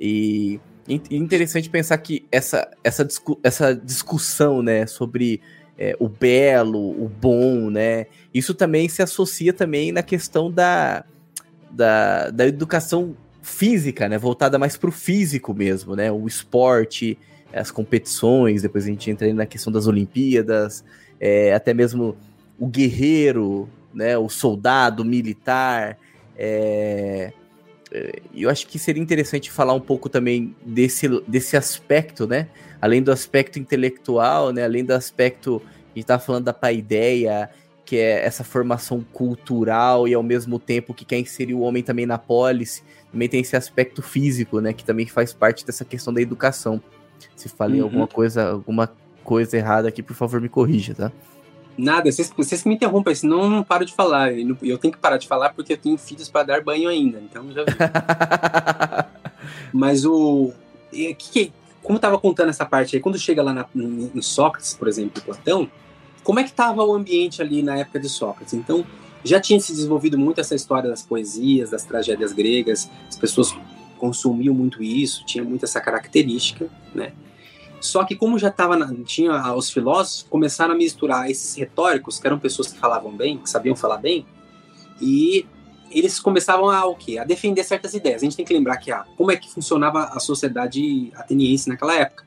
E 0.00 0.58
interessante 0.88 1.68
pensar 1.68 1.98
que 1.98 2.26
essa, 2.32 2.68
essa, 2.82 3.04
discu 3.04 3.38
essa 3.44 3.74
discussão, 3.76 4.62
né, 4.62 4.86
sobre 4.86 5.40
é, 5.80 5.96
o 5.98 6.10
belo, 6.10 6.90
o 6.90 7.08
bom, 7.08 7.70
né? 7.70 8.06
Isso 8.34 8.52
também 8.52 8.86
se 8.86 9.02
associa 9.02 9.50
também 9.50 9.90
na 9.90 10.02
questão 10.02 10.52
da, 10.52 11.02
da, 11.70 12.28
da 12.28 12.46
educação 12.46 13.16
física, 13.40 14.06
né? 14.06 14.18
Voltada 14.18 14.58
mais 14.58 14.76
para 14.76 14.90
o 14.90 14.92
físico 14.92 15.54
mesmo, 15.54 15.96
né? 15.96 16.12
O 16.12 16.26
esporte, 16.26 17.16
as 17.50 17.70
competições, 17.70 18.60
depois 18.60 18.84
a 18.84 18.88
gente 18.88 19.10
entra 19.10 19.32
na 19.32 19.46
questão 19.46 19.72
das 19.72 19.86
Olimpíadas, 19.86 20.84
é, 21.18 21.54
até 21.54 21.72
mesmo 21.72 22.14
o 22.58 22.66
guerreiro, 22.66 23.66
né? 23.94 24.18
O 24.18 24.28
soldado 24.28 25.02
militar, 25.02 25.96
é, 26.36 27.32
é, 27.32 27.32
eu 28.34 28.48
acho 28.48 28.66
que 28.66 28.78
seria 28.78 29.02
interessante 29.02 29.50
falar 29.50 29.74
um 29.74 29.80
pouco 29.80 30.08
também 30.08 30.54
desse, 30.64 31.08
desse 31.26 31.56
aspecto, 31.56 32.26
né? 32.26 32.48
Além 32.80 33.02
do 33.02 33.10
aspecto 33.10 33.58
intelectual, 33.58 34.52
né? 34.52 34.64
Além 34.64 34.84
do 34.84 34.92
aspecto, 34.92 35.60
a 35.94 35.98
gente 35.98 36.06
tá 36.06 36.18
falando 36.18 36.44
da 36.44 36.52
paideia, 36.52 37.50
que 37.84 37.96
é 37.96 38.24
essa 38.24 38.44
formação 38.44 39.04
cultural 39.12 40.06
e 40.06 40.14
ao 40.14 40.22
mesmo 40.22 40.58
tempo 40.58 40.94
que 40.94 41.04
quer 41.04 41.18
inserir 41.18 41.54
o 41.54 41.60
homem 41.60 41.82
também 41.82 42.06
na 42.06 42.16
polis, 42.16 42.84
também 43.10 43.28
tem 43.28 43.40
esse 43.40 43.56
aspecto 43.56 44.00
físico, 44.00 44.60
né? 44.60 44.72
Que 44.72 44.84
também 44.84 45.06
faz 45.06 45.32
parte 45.32 45.66
dessa 45.66 45.84
questão 45.84 46.14
da 46.14 46.22
educação. 46.22 46.80
Se 47.34 47.48
falei 47.48 47.80
uhum. 47.80 47.86
alguma 47.86 48.06
coisa, 48.06 48.50
alguma 48.50 48.90
coisa 49.24 49.56
errada 49.56 49.88
aqui, 49.88 50.02
por 50.02 50.14
favor, 50.14 50.40
me 50.40 50.48
corrija, 50.48 50.94
tá? 50.94 51.12
Nada, 51.80 52.12
vocês, 52.12 52.30
vocês 52.36 52.62
me 52.64 52.74
interrompem, 52.74 53.14
senão 53.14 53.44
eu 53.44 53.50
não 53.50 53.62
paro 53.62 53.86
de 53.86 53.94
falar. 53.94 54.34
Eu 54.34 54.76
tenho 54.76 54.92
que 54.92 54.98
parar 54.98 55.16
de 55.16 55.26
falar 55.26 55.54
porque 55.54 55.72
eu 55.72 55.78
tenho 55.78 55.96
filhos 55.96 56.28
para 56.28 56.44
dar 56.44 56.62
banho 56.62 56.90
ainda, 56.90 57.18
então 57.18 57.50
já 57.52 57.64
vi. 57.64 57.72
Mas 59.72 60.04
o. 60.04 60.52
Que, 61.16 61.50
como 61.82 61.96
eu 61.96 62.00
tava 62.00 62.18
contando 62.18 62.50
essa 62.50 62.66
parte 62.66 62.96
aí, 62.96 63.02
quando 63.02 63.18
chega 63.18 63.42
lá 63.42 63.54
na, 63.54 63.66
em 63.74 64.20
Sócrates, 64.20 64.74
por 64.74 64.88
exemplo, 64.88 65.22
Platão, 65.22 65.70
como 66.22 66.38
é 66.38 66.42
que 66.42 66.50
estava 66.50 66.84
o 66.84 66.92
ambiente 66.92 67.40
ali 67.40 67.62
na 67.62 67.78
época 67.78 67.98
de 67.98 68.10
Sócrates? 68.10 68.52
Então, 68.52 68.84
já 69.24 69.40
tinha 69.40 69.58
se 69.58 69.72
desenvolvido 69.72 70.18
muito 70.18 70.38
essa 70.38 70.54
história 70.54 70.90
das 70.90 71.02
poesias, 71.02 71.70
das 71.70 71.84
tragédias 71.84 72.34
gregas, 72.34 72.90
as 73.08 73.16
pessoas 73.16 73.56
consumiam 73.96 74.54
muito 74.54 74.82
isso, 74.82 75.24
tinha 75.24 75.42
muito 75.42 75.64
essa 75.64 75.80
característica, 75.80 76.68
né? 76.94 77.12
Só 77.80 78.04
que 78.04 78.14
como 78.14 78.38
já 78.38 78.48
estava 78.48 78.76
tinha 79.04 79.54
os 79.54 79.70
filósofos 79.70 80.26
começaram 80.28 80.74
a 80.74 80.76
misturar 80.76 81.30
esses 81.30 81.54
retóricos, 81.54 82.20
que 82.20 82.26
eram 82.26 82.38
pessoas 82.38 82.72
que 82.72 82.78
falavam 82.78 83.12
bem, 83.12 83.38
que 83.38 83.48
sabiam 83.48 83.74
falar 83.74 83.96
bem, 83.96 84.26
e 85.00 85.46
eles 85.90 86.20
começavam 86.20 86.70
a 86.70 86.86
o 86.86 86.94
quê? 86.94 87.18
A 87.18 87.24
defender 87.24 87.64
certas 87.64 87.94
ideias. 87.94 88.22
A 88.22 88.24
gente 88.24 88.36
tem 88.36 88.44
que 88.44 88.54
lembrar 88.54 88.76
que 88.76 88.92
ah, 88.92 89.04
como 89.16 89.30
é 89.30 89.36
que 89.36 89.50
funcionava 89.50 90.04
a 90.04 90.20
sociedade 90.20 91.10
ateniense 91.16 91.68
naquela 91.68 91.96
época. 91.96 92.24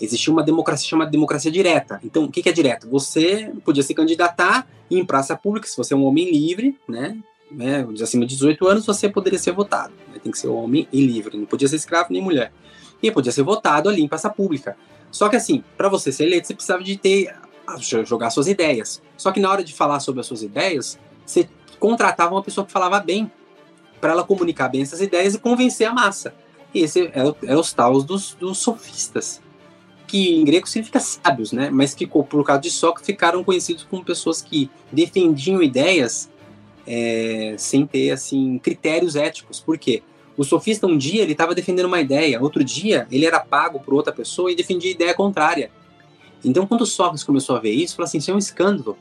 Existia 0.00 0.32
uma 0.32 0.42
democracia 0.42 0.88
chamada 0.88 1.10
democracia 1.10 1.50
direta. 1.50 2.00
Então, 2.02 2.24
o 2.24 2.30
que, 2.30 2.42
que 2.42 2.48
é 2.48 2.52
direto? 2.52 2.88
Você 2.88 3.52
podia 3.64 3.82
se 3.82 3.94
candidatar 3.94 4.66
em 4.90 5.04
praça 5.04 5.36
pública, 5.36 5.68
se 5.68 5.76
você 5.76 5.94
é 5.94 5.96
um 5.96 6.04
homem 6.04 6.30
livre, 6.30 6.78
né? 6.88 7.16
né 7.50 7.86
acima 8.02 8.26
de 8.26 8.34
18 8.34 8.66
anos, 8.66 8.86
você 8.86 9.08
poderia 9.08 9.38
ser 9.38 9.52
votado. 9.52 9.92
Né? 10.12 10.18
Tem 10.22 10.32
que 10.32 10.38
ser 10.38 10.48
homem 10.48 10.88
e 10.92 11.06
livre, 11.06 11.36
não 11.36 11.46
podia 11.46 11.68
ser 11.68 11.76
escravo 11.76 12.08
nem 12.10 12.22
mulher. 12.22 12.52
E 13.02 13.10
podia 13.10 13.30
ser 13.30 13.42
votado 13.42 13.88
ali 13.88 14.02
em 14.02 14.08
praça 14.08 14.30
pública. 14.30 14.76
Só 15.12 15.28
que 15.28 15.36
assim, 15.36 15.62
para 15.76 15.88
você 15.88 16.10
ser 16.10 16.24
eleito, 16.24 16.48
você 16.48 16.54
precisava 16.54 16.82
de 16.82 16.96
ter 16.96 17.32
jogar 18.04 18.30
suas 18.30 18.48
ideias. 18.48 19.00
Só 19.16 19.30
que 19.30 19.38
na 19.38 19.50
hora 19.50 19.62
de 19.62 19.72
falar 19.72 20.00
sobre 20.00 20.20
as 20.20 20.26
suas 20.26 20.42
ideias, 20.42 20.98
você 21.24 21.48
contratava 21.78 22.34
uma 22.34 22.42
pessoa 22.42 22.66
que 22.66 22.72
falava 22.72 22.98
bem, 22.98 23.30
para 24.00 24.12
ela 24.12 24.24
comunicar 24.24 24.68
bem 24.68 24.82
essas 24.82 25.00
ideias 25.00 25.34
e 25.34 25.38
convencer 25.38 25.86
a 25.86 25.92
massa. 25.92 26.34
E 26.74 26.80
esse 26.80 27.02
é, 27.06 27.34
é 27.44 27.56
os 27.56 27.72
taus 27.72 28.04
dos, 28.04 28.34
dos, 28.34 28.58
sofistas, 28.58 29.40
que 30.08 30.34
em 30.34 30.44
grego 30.44 30.66
significa 30.66 30.98
sábios, 30.98 31.52
né? 31.52 31.70
Mas 31.70 31.94
que 31.94 32.06
por 32.06 32.44
causa 32.44 32.62
de 32.62 32.70
Sócrates 32.70 33.06
ficaram 33.06 33.44
conhecidos 33.44 33.84
como 33.84 34.04
pessoas 34.04 34.42
que 34.42 34.68
defendiam 34.90 35.62
ideias 35.62 36.28
é, 36.86 37.54
sem 37.58 37.86
ter 37.86 38.10
assim 38.10 38.58
critérios 38.58 39.14
éticos. 39.14 39.60
Por 39.60 39.78
quê? 39.78 40.02
O 40.36 40.44
sofista, 40.44 40.86
um 40.86 40.96
dia, 40.96 41.22
ele 41.22 41.32
estava 41.32 41.54
defendendo 41.54 41.86
uma 41.86 42.00
ideia, 42.00 42.40
outro 42.40 42.64
dia, 42.64 43.06
ele 43.10 43.26
era 43.26 43.38
pago 43.38 43.80
por 43.80 43.92
outra 43.92 44.12
pessoa 44.12 44.50
e 44.50 44.56
defendia 44.56 44.90
a 44.90 44.94
ideia 44.94 45.14
contrária. 45.14 45.70
Então, 46.44 46.66
quando 46.66 46.86
Sócrates 46.86 47.22
começou 47.22 47.56
a 47.56 47.60
ver 47.60 47.72
isso, 47.72 47.96
falou 47.96 48.06
assim: 48.06 48.18
isso 48.18 48.30
é 48.30 48.34
um 48.34 48.38
escândalo. 48.38 48.96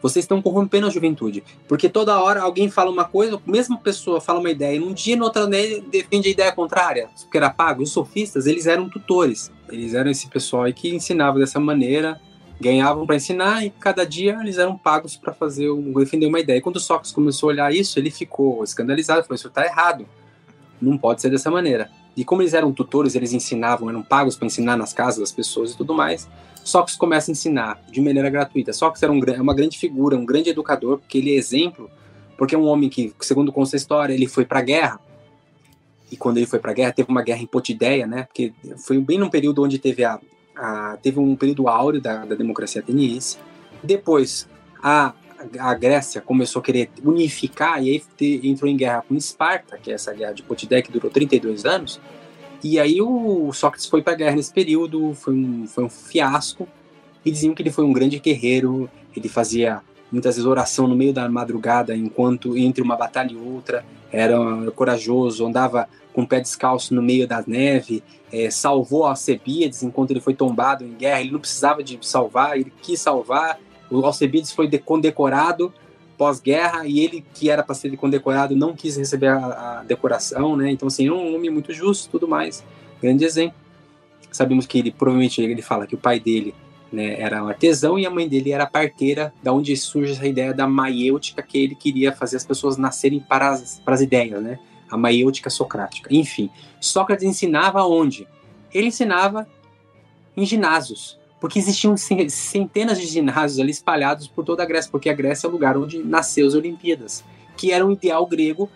Vocês 0.00 0.24
estão 0.24 0.40
corrompendo 0.40 0.86
a 0.86 0.90
juventude. 0.90 1.42
Porque 1.66 1.88
toda 1.88 2.20
hora 2.20 2.40
alguém 2.40 2.70
fala 2.70 2.88
uma 2.90 3.04
coisa, 3.04 3.36
a 3.36 3.50
mesma 3.50 3.76
pessoa 3.78 4.20
fala 4.20 4.38
uma 4.38 4.50
ideia, 4.50 4.76
e 4.76 4.78
num 4.78 4.92
dia, 4.92 5.16
no 5.16 5.24
outro 5.24 5.48
dia, 5.50 5.82
defende 5.90 6.28
a 6.28 6.30
ideia 6.30 6.52
contrária, 6.52 7.08
porque 7.20 7.36
era 7.36 7.50
pago. 7.50 7.82
Os 7.82 7.90
sofistas, 7.90 8.46
eles 8.46 8.66
eram 8.66 8.88
tutores. 8.88 9.50
Eles 9.68 9.94
eram 9.94 10.10
esse 10.10 10.28
pessoal 10.28 10.64
aí 10.64 10.72
que 10.72 10.94
ensinava 10.94 11.38
dessa 11.38 11.58
maneira, 11.58 12.20
ganhavam 12.60 13.06
para 13.06 13.16
ensinar, 13.16 13.64
e 13.64 13.70
cada 13.70 14.06
dia 14.06 14.38
eles 14.40 14.58
eram 14.58 14.78
pagos 14.78 15.16
para 15.16 15.32
fazer 15.32 15.68
defender 15.96 16.26
uma 16.26 16.38
ideia. 16.38 16.58
E 16.58 16.60
quando 16.60 16.78
Sócrates 16.78 17.10
começou 17.10 17.48
a 17.48 17.52
olhar 17.52 17.74
isso, 17.74 17.98
ele 17.98 18.10
ficou 18.10 18.62
escandalizado, 18.62 19.22
falou: 19.22 19.34
Isso 19.34 19.48
está 19.48 19.64
errado 19.64 20.06
não 20.80 20.96
pode 20.96 21.20
ser 21.20 21.30
dessa 21.30 21.50
maneira. 21.50 21.90
E 22.16 22.24
como 22.24 22.42
eles 22.42 22.54
eram 22.54 22.72
tutores, 22.72 23.14
eles 23.14 23.32
ensinavam, 23.32 23.88
eram 23.88 24.02
pagos 24.02 24.36
para 24.36 24.46
ensinar 24.46 24.76
nas 24.76 24.92
casas 24.92 25.20
das 25.20 25.32
pessoas 25.32 25.72
e 25.72 25.76
tudo 25.76 25.94
mais, 25.94 26.28
Sócrates 26.64 26.96
começa 26.96 27.30
a 27.30 27.32
ensinar 27.32 27.80
de 27.90 28.00
maneira 28.00 28.28
gratuita. 28.28 28.72
Sócrates 28.72 29.02
era 29.02 29.12
um, 29.12 29.20
uma 29.40 29.54
grande 29.54 29.78
figura, 29.78 30.16
um 30.16 30.26
grande 30.26 30.50
educador, 30.50 30.98
porque 30.98 31.18
ele 31.18 31.34
é 31.34 31.38
exemplo, 31.38 31.90
porque 32.36 32.54
é 32.54 32.58
um 32.58 32.66
homem 32.66 32.88
que, 32.88 33.12
segundo 33.20 33.52
consta 33.52 33.76
a 33.76 33.78
história, 33.78 34.12
ele 34.12 34.26
foi 34.26 34.44
para 34.44 34.58
a 34.58 34.62
guerra, 34.62 35.00
e 36.10 36.16
quando 36.16 36.38
ele 36.38 36.46
foi 36.46 36.58
para 36.58 36.70
a 36.70 36.74
guerra, 36.74 36.92
teve 36.92 37.10
uma 37.10 37.22
guerra 37.22 37.42
em 37.42 37.46
Potideia, 37.46 38.06
né? 38.06 38.24
Porque 38.24 38.52
foi 38.78 38.98
bem 38.98 39.18
num 39.18 39.28
período 39.28 39.62
onde 39.62 39.78
teve 39.78 40.04
a, 40.04 40.18
a 40.56 40.98
teve 41.02 41.20
um 41.20 41.36
período 41.36 41.68
áureo 41.68 42.00
da, 42.00 42.24
da 42.24 42.34
democracia 42.34 42.80
ateniense. 42.80 43.38
Depois, 43.82 44.48
a 44.82 45.12
a 45.58 45.74
Grécia 45.74 46.20
começou 46.20 46.60
a 46.60 46.62
querer 46.64 46.90
unificar 47.04 47.82
e 47.82 47.90
aí 47.90 48.02
entrou 48.44 48.70
em 48.70 48.76
guerra 48.76 49.04
com 49.06 49.14
Esparta, 49.14 49.78
que 49.78 49.90
é 49.90 49.94
essa 49.94 50.12
guerra 50.12 50.32
de 50.32 50.42
Potidé 50.42 50.82
que 50.82 50.90
durou 50.90 51.10
32 51.10 51.64
anos. 51.64 52.00
E 52.62 52.78
aí 52.78 53.00
o 53.00 53.52
Sócrates 53.52 53.86
foi 53.86 54.02
para 54.02 54.14
a 54.14 54.16
guerra 54.16 54.36
nesse 54.36 54.52
período, 54.52 55.14
foi 55.14 55.34
um, 55.34 55.66
foi 55.66 55.84
um 55.84 55.88
fiasco. 55.88 56.68
E 57.24 57.30
diziam 57.30 57.54
que 57.54 57.62
ele 57.62 57.70
foi 57.70 57.84
um 57.84 57.92
grande 57.92 58.18
guerreiro, 58.18 58.90
ele 59.14 59.28
fazia 59.28 59.80
muitas 60.10 60.36
vezes 60.36 60.46
oração 60.46 60.88
no 60.88 60.96
meio 60.96 61.12
da 61.12 61.28
madrugada, 61.28 61.94
enquanto 61.94 62.56
entre 62.56 62.82
uma 62.82 62.96
batalha 62.96 63.32
e 63.32 63.36
outra, 63.36 63.84
era 64.10 64.38
corajoso, 64.74 65.46
andava 65.46 65.88
com 66.12 66.22
o 66.22 66.26
pé 66.26 66.40
descalço 66.40 66.94
no 66.94 67.02
meio 67.02 67.28
da 67.28 67.44
neve, 67.46 68.02
é, 68.32 68.50
salvou 68.50 69.04
Alcebiades 69.04 69.82
enquanto 69.82 70.10
ele 70.10 70.20
foi 70.20 70.34
tombado 70.34 70.84
em 70.84 70.94
guerra. 70.94 71.20
Ele 71.20 71.30
não 71.30 71.40
precisava 71.40 71.82
de 71.82 71.98
salvar, 72.02 72.58
ele 72.58 72.72
quis 72.82 73.00
salvar, 73.00 73.58
o 73.90 74.04
Alcebiades 74.04 74.52
foi 74.52 74.68
condecorado 74.78 75.72
pós-guerra 76.18 76.84
e 76.84 77.00
ele, 77.00 77.24
que 77.32 77.48
era 77.48 77.62
para 77.62 77.74
ser 77.76 77.96
condecorado, 77.96 78.56
não 78.56 78.74
quis 78.74 78.96
receber 78.96 79.28
a, 79.28 79.78
a, 79.78 79.84
decoração, 79.84 80.56
né? 80.56 80.70
Então, 80.70 80.88
assim, 80.88 81.06
é 81.06 81.12
um 81.12 81.36
homem 81.36 81.48
muito 81.48 81.72
justo 81.72 82.10
tudo 82.10 82.26
mais. 82.26 82.64
Grande 83.00 83.24
exemplo. 83.24 83.56
Sabemos 84.32 84.66
que 84.66 84.78
ele, 84.78 84.90
provavelmente, 84.90 85.40
ele 85.40 85.62
fala 85.62 85.86
que 85.86 85.94
o 85.94 85.98
pai 85.98 86.18
dele 86.18 86.54
né, 86.92 87.20
era 87.20 87.42
um 87.42 87.48
artesão 87.48 87.98
e 87.98 88.04
a 88.04 88.10
mãe 88.10 88.28
dele 88.28 88.50
era 88.50 88.66
parteira, 88.66 89.32
da 89.42 89.52
onde 89.52 89.74
surge 89.76 90.12
essa 90.12 90.26
ideia 90.26 90.52
da 90.52 90.66
maiêutica, 90.66 91.40
que 91.40 91.56
ele 91.56 91.74
queria 91.74 92.12
fazer 92.12 92.36
as 92.36 92.44
pessoas 92.44 92.76
nascerem 92.76 93.20
para 93.20 93.50
as, 93.50 93.80
para 93.84 93.94
as 93.94 94.00
ideias, 94.00 94.42
né? 94.42 94.58
A 94.90 94.96
maiêutica 94.96 95.48
socrática. 95.48 96.12
Enfim, 96.12 96.50
Sócrates 96.80 97.24
ensinava 97.24 97.84
onde? 97.84 98.26
Ele 98.74 98.88
ensinava 98.88 99.46
em 100.36 100.44
ginásios, 100.44 101.18
porque 101.40 101.58
existiam 101.58 101.96
centenas 101.96 103.00
de 103.00 103.06
ginásios 103.06 103.60
ali 103.60 103.70
espalhados 103.70 104.26
por 104.26 104.44
toda 104.44 104.62
a 104.62 104.66
Grécia, 104.66 104.90
porque 104.90 105.08
a 105.08 105.14
Grécia 105.14 105.46
é 105.46 105.48
o 105.48 105.52
lugar 105.52 105.76
onde 105.76 105.98
nasceu 105.98 106.46
as 106.46 106.54
Olimpíadas, 106.54 107.24
que 107.56 107.72
era 107.72 107.84
um 107.84 107.92
ideal 107.92 108.26
grego, 108.26 108.68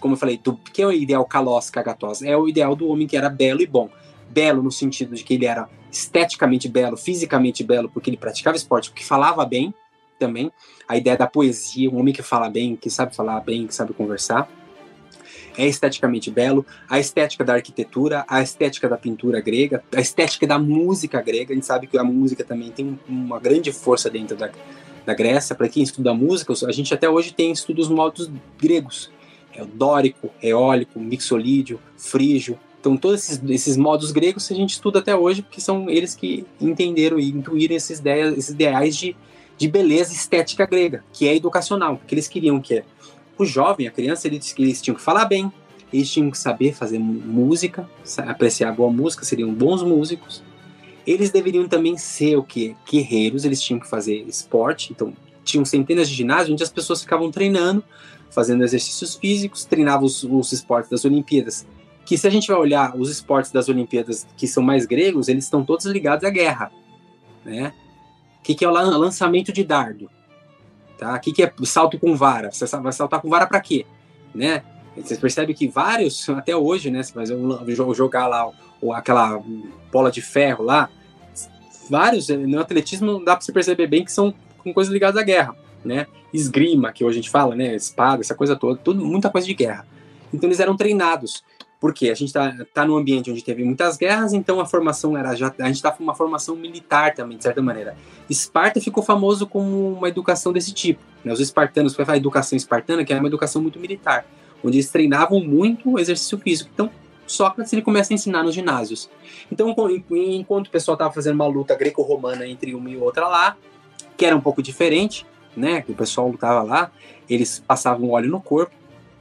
como 0.00 0.14
eu 0.14 0.18
falei, 0.18 0.38
do, 0.38 0.54
que 0.56 0.82
é 0.82 0.86
o 0.86 0.92
ideal 0.92 1.24
kalos, 1.24 1.70
kagatos, 1.70 2.22
é 2.22 2.36
o 2.36 2.48
ideal 2.48 2.76
do 2.76 2.88
homem 2.88 3.06
que 3.06 3.16
era 3.16 3.28
belo 3.28 3.62
e 3.62 3.66
bom. 3.66 3.88
Belo 4.28 4.62
no 4.62 4.70
sentido 4.70 5.14
de 5.14 5.22
que 5.22 5.34
ele 5.34 5.46
era 5.46 5.68
esteticamente 5.90 6.68
belo, 6.68 6.96
fisicamente 6.96 7.62
belo, 7.62 7.88
porque 7.88 8.10
ele 8.10 8.16
praticava 8.16 8.56
esporte, 8.56 8.90
porque 8.90 9.04
falava 9.04 9.44
bem 9.46 9.72
também. 10.18 10.50
A 10.88 10.96
ideia 10.96 11.16
da 11.16 11.26
poesia, 11.26 11.90
um 11.90 11.98
homem 11.98 12.12
que 12.12 12.22
fala 12.22 12.50
bem, 12.50 12.76
que 12.76 12.90
sabe 12.90 13.14
falar 13.14 13.40
bem, 13.40 13.66
que 13.66 13.74
sabe 13.74 13.94
conversar 13.94 14.48
é 15.56 15.66
esteticamente 15.66 16.30
belo, 16.30 16.64
a 16.88 16.98
estética 16.98 17.44
da 17.44 17.54
arquitetura, 17.54 18.24
a 18.28 18.42
estética 18.42 18.88
da 18.88 18.96
pintura 18.96 19.40
grega, 19.40 19.82
a 19.94 20.00
estética 20.00 20.46
da 20.46 20.58
música 20.58 21.20
grega. 21.20 21.52
A 21.52 21.54
gente 21.54 21.66
sabe 21.66 21.86
que 21.86 21.96
a 21.96 22.04
música 22.04 22.44
também 22.44 22.70
tem 22.70 22.98
uma 23.08 23.38
grande 23.38 23.72
força 23.72 24.10
dentro 24.10 24.36
da, 24.36 24.50
da 25.04 25.14
Grécia. 25.14 25.54
Para 25.54 25.68
quem 25.68 25.82
estuda 25.82 26.12
música, 26.14 26.52
a 26.66 26.72
gente 26.72 26.92
até 26.92 27.08
hoje 27.08 27.32
tem 27.32 27.52
estudos 27.52 27.88
modos 27.88 28.30
gregos. 28.58 29.10
É 29.54 29.62
o 29.62 29.66
dórico, 29.66 30.30
eólico, 30.42 30.98
mixolídio, 30.98 31.78
frígio. 31.96 32.58
Então, 32.80 32.96
todos 32.96 33.20
esses, 33.20 33.40
esses 33.48 33.76
modos 33.76 34.10
gregos 34.10 34.50
a 34.50 34.54
gente 34.54 34.72
estuda 34.72 34.98
até 34.98 35.16
hoje, 35.16 35.42
porque 35.42 35.60
são 35.60 35.88
eles 35.88 36.14
que 36.14 36.44
entenderam 36.60 37.18
e 37.18 37.30
intuíram 37.30 37.74
esses, 37.74 37.98
ideias, 37.98 38.36
esses 38.36 38.50
ideais 38.50 38.96
de, 38.96 39.16
de 39.56 39.68
beleza 39.68 40.12
estética 40.12 40.66
grega, 40.66 41.02
que 41.12 41.26
é 41.26 41.34
educacional, 41.34 41.96
porque 41.96 42.14
eles 42.14 42.28
queriam 42.28 42.60
que 42.60 42.82
o 43.38 43.44
jovem, 43.44 43.86
a 43.86 43.90
criança, 43.90 44.26
eles, 44.26 44.54
eles 44.58 44.80
tinham 44.80 44.96
que 44.96 45.02
falar 45.02 45.24
bem, 45.24 45.52
eles 45.92 46.10
tinham 46.10 46.30
que 46.30 46.38
saber 46.38 46.74
fazer 46.74 46.98
música, 46.98 47.88
apreciar 48.26 48.72
boa 48.72 48.90
música, 48.90 49.24
seriam 49.24 49.52
bons 49.52 49.82
músicos. 49.82 50.42
Eles 51.06 51.30
deveriam 51.30 51.68
também 51.68 51.96
ser 51.96 52.36
o 52.36 52.42
que? 52.42 52.74
Guerreiros, 52.90 53.44
eles 53.44 53.60
tinham 53.62 53.78
que 53.78 53.88
fazer 53.88 54.24
esporte, 54.26 54.92
então 54.92 55.12
tinham 55.44 55.64
centenas 55.64 56.08
de 56.08 56.14
ginásios 56.14 56.50
onde 56.50 56.62
as 56.62 56.70
pessoas 56.70 57.02
ficavam 57.02 57.30
treinando, 57.30 57.84
fazendo 58.30 58.64
exercícios 58.64 59.14
físicos, 59.14 59.64
treinavam 59.64 60.04
os, 60.04 60.24
os 60.24 60.52
esportes 60.52 60.90
das 60.90 61.04
Olimpíadas. 61.04 61.66
Que 62.04 62.18
se 62.18 62.26
a 62.26 62.30
gente 62.30 62.48
vai 62.48 62.56
olhar 62.56 62.96
os 62.96 63.10
esportes 63.10 63.52
das 63.52 63.68
Olimpíadas 63.68 64.26
que 64.36 64.48
são 64.48 64.62
mais 64.62 64.86
gregos, 64.86 65.28
eles 65.28 65.44
estão 65.44 65.64
todos 65.64 65.86
ligados 65.86 66.24
à 66.24 66.30
guerra, 66.30 66.72
né? 67.44 67.72
O 68.40 68.42
que, 68.42 68.54
que 68.54 68.64
é 68.64 68.68
o 68.68 68.72
lançamento 68.72 69.52
de 69.52 69.64
dardo? 69.64 70.10
Tá? 70.98 71.14
O 71.14 71.20
que, 71.20 71.32
que 71.32 71.42
é 71.42 71.52
salto 71.64 71.98
com 71.98 72.16
vara? 72.16 72.50
Você 72.52 72.64
vai 72.76 72.92
saltar 72.92 73.20
com 73.20 73.28
vara 73.28 73.46
para 73.46 73.60
quê? 73.60 73.86
Né? 74.34 74.62
Você 74.96 75.16
percebe 75.16 75.54
que 75.54 75.66
vários, 75.66 76.28
até 76.30 76.56
hoje, 76.56 76.90
né? 76.90 77.02
Fazer 77.02 77.34
um, 77.34 77.94
jogar 77.94 78.26
lá 78.26 78.50
ou 78.80 78.92
aquela 78.92 79.42
bola 79.90 80.10
de 80.10 80.20
ferro 80.20 80.64
lá, 80.64 80.90
vários 81.88 82.28
no 82.28 82.60
atletismo 82.60 83.24
dá 83.24 83.36
para 83.36 83.44
você 83.44 83.52
perceber 83.52 83.86
bem 83.86 84.04
que 84.04 84.12
são 84.12 84.34
coisas 84.74 84.92
ligadas 84.92 85.20
à 85.20 85.24
guerra, 85.24 85.56
né? 85.84 86.06
Esgrima, 86.32 86.92
que 86.92 87.04
hoje 87.04 87.18
a 87.18 87.22
gente 87.22 87.30
fala, 87.30 87.54
né? 87.54 87.74
Espada, 87.74 88.20
essa 88.20 88.34
coisa 88.34 88.56
toda, 88.56 88.78
tudo, 88.78 89.04
muita 89.04 89.30
coisa 89.30 89.46
de 89.46 89.54
guerra. 89.54 89.86
Então 90.32 90.48
eles 90.48 90.60
eram 90.60 90.76
treinados. 90.76 91.44
Porque 91.84 92.08
a 92.08 92.14
gente 92.14 92.28
está 92.28 92.50
tá 92.72 92.86
num 92.86 92.96
ambiente 92.96 93.30
onde 93.30 93.44
teve 93.44 93.62
muitas 93.62 93.98
guerras, 93.98 94.32
então 94.32 94.58
a 94.58 94.64
formação 94.64 95.18
era 95.18 95.34
já 95.34 95.52
a 95.58 95.66
gente 95.66 95.76
está 95.76 95.90
com 95.90 96.02
uma 96.02 96.14
formação 96.14 96.56
militar 96.56 97.12
também 97.12 97.36
de 97.36 97.42
certa 97.42 97.60
maneira. 97.60 97.94
Esparta 98.26 98.80
ficou 98.80 99.02
famoso 99.02 99.46
como 99.46 99.92
uma 99.92 100.08
educação 100.08 100.50
desse 100.50 100.72
tipo. 100.72 101.02
Né? 101.22 101.30
Os 101.30 101.40
espartanos, 101.40 101.94
foi 101.94 102.02
a 102.08 102.16
educação 102.16 102.56
espartana, 102.56 103.04
que 103.04 103.12
era 103.12 103.20
uma 103.20 103.28
educação 103.28 103.60
muito 103.60 103.78
militar, 103.78 104.24
onde 104.64 104.78
eles 104.78 104.88
treinavam 104.88 105.40
muito 105.40 105.98
exercício 105.98 106.38
físico. 106.38 106.70
Então 106.72 106.90
Sócrates 107.26 107.70
ele 107.74 107.82
começa 107.82 108.14
a 108.14 108.14
ensinar 108.14 108.42
nos 108.42 108.54
ginásios. 108.54 109.10
Então 109.52 109.68
enquanto 110.10 110.68
o 110.68 110.70
pessoal 110.70 110.94
estava 110.94 111.12
fazendo 111.12 111.34
uma 111.34 111.46
luta 111.46 111.74
greco-romana 111.74 112.46
entre 112.46 112.74
uma 112.74 112.88
e 112.88 112.96
outra 112.96 113.28
lá, 113.28 113.58
que 114.16 114.24
era 114.24 114.34
um 114.34 114.40
pouco 114.40 114.62
diferente, 114.62 115.26
né? 115.54 115.82
Que 115.82 115.92
o 115.92 115.94
pessoal 115.94 116.30
lutava 116.30 116.62
lá, 116.62 116.90
eles 117.28 117.58
passavam 117.58 118.08
óleo 118.08 118.30
no 118.30 118.40
corpo 118.40 118.72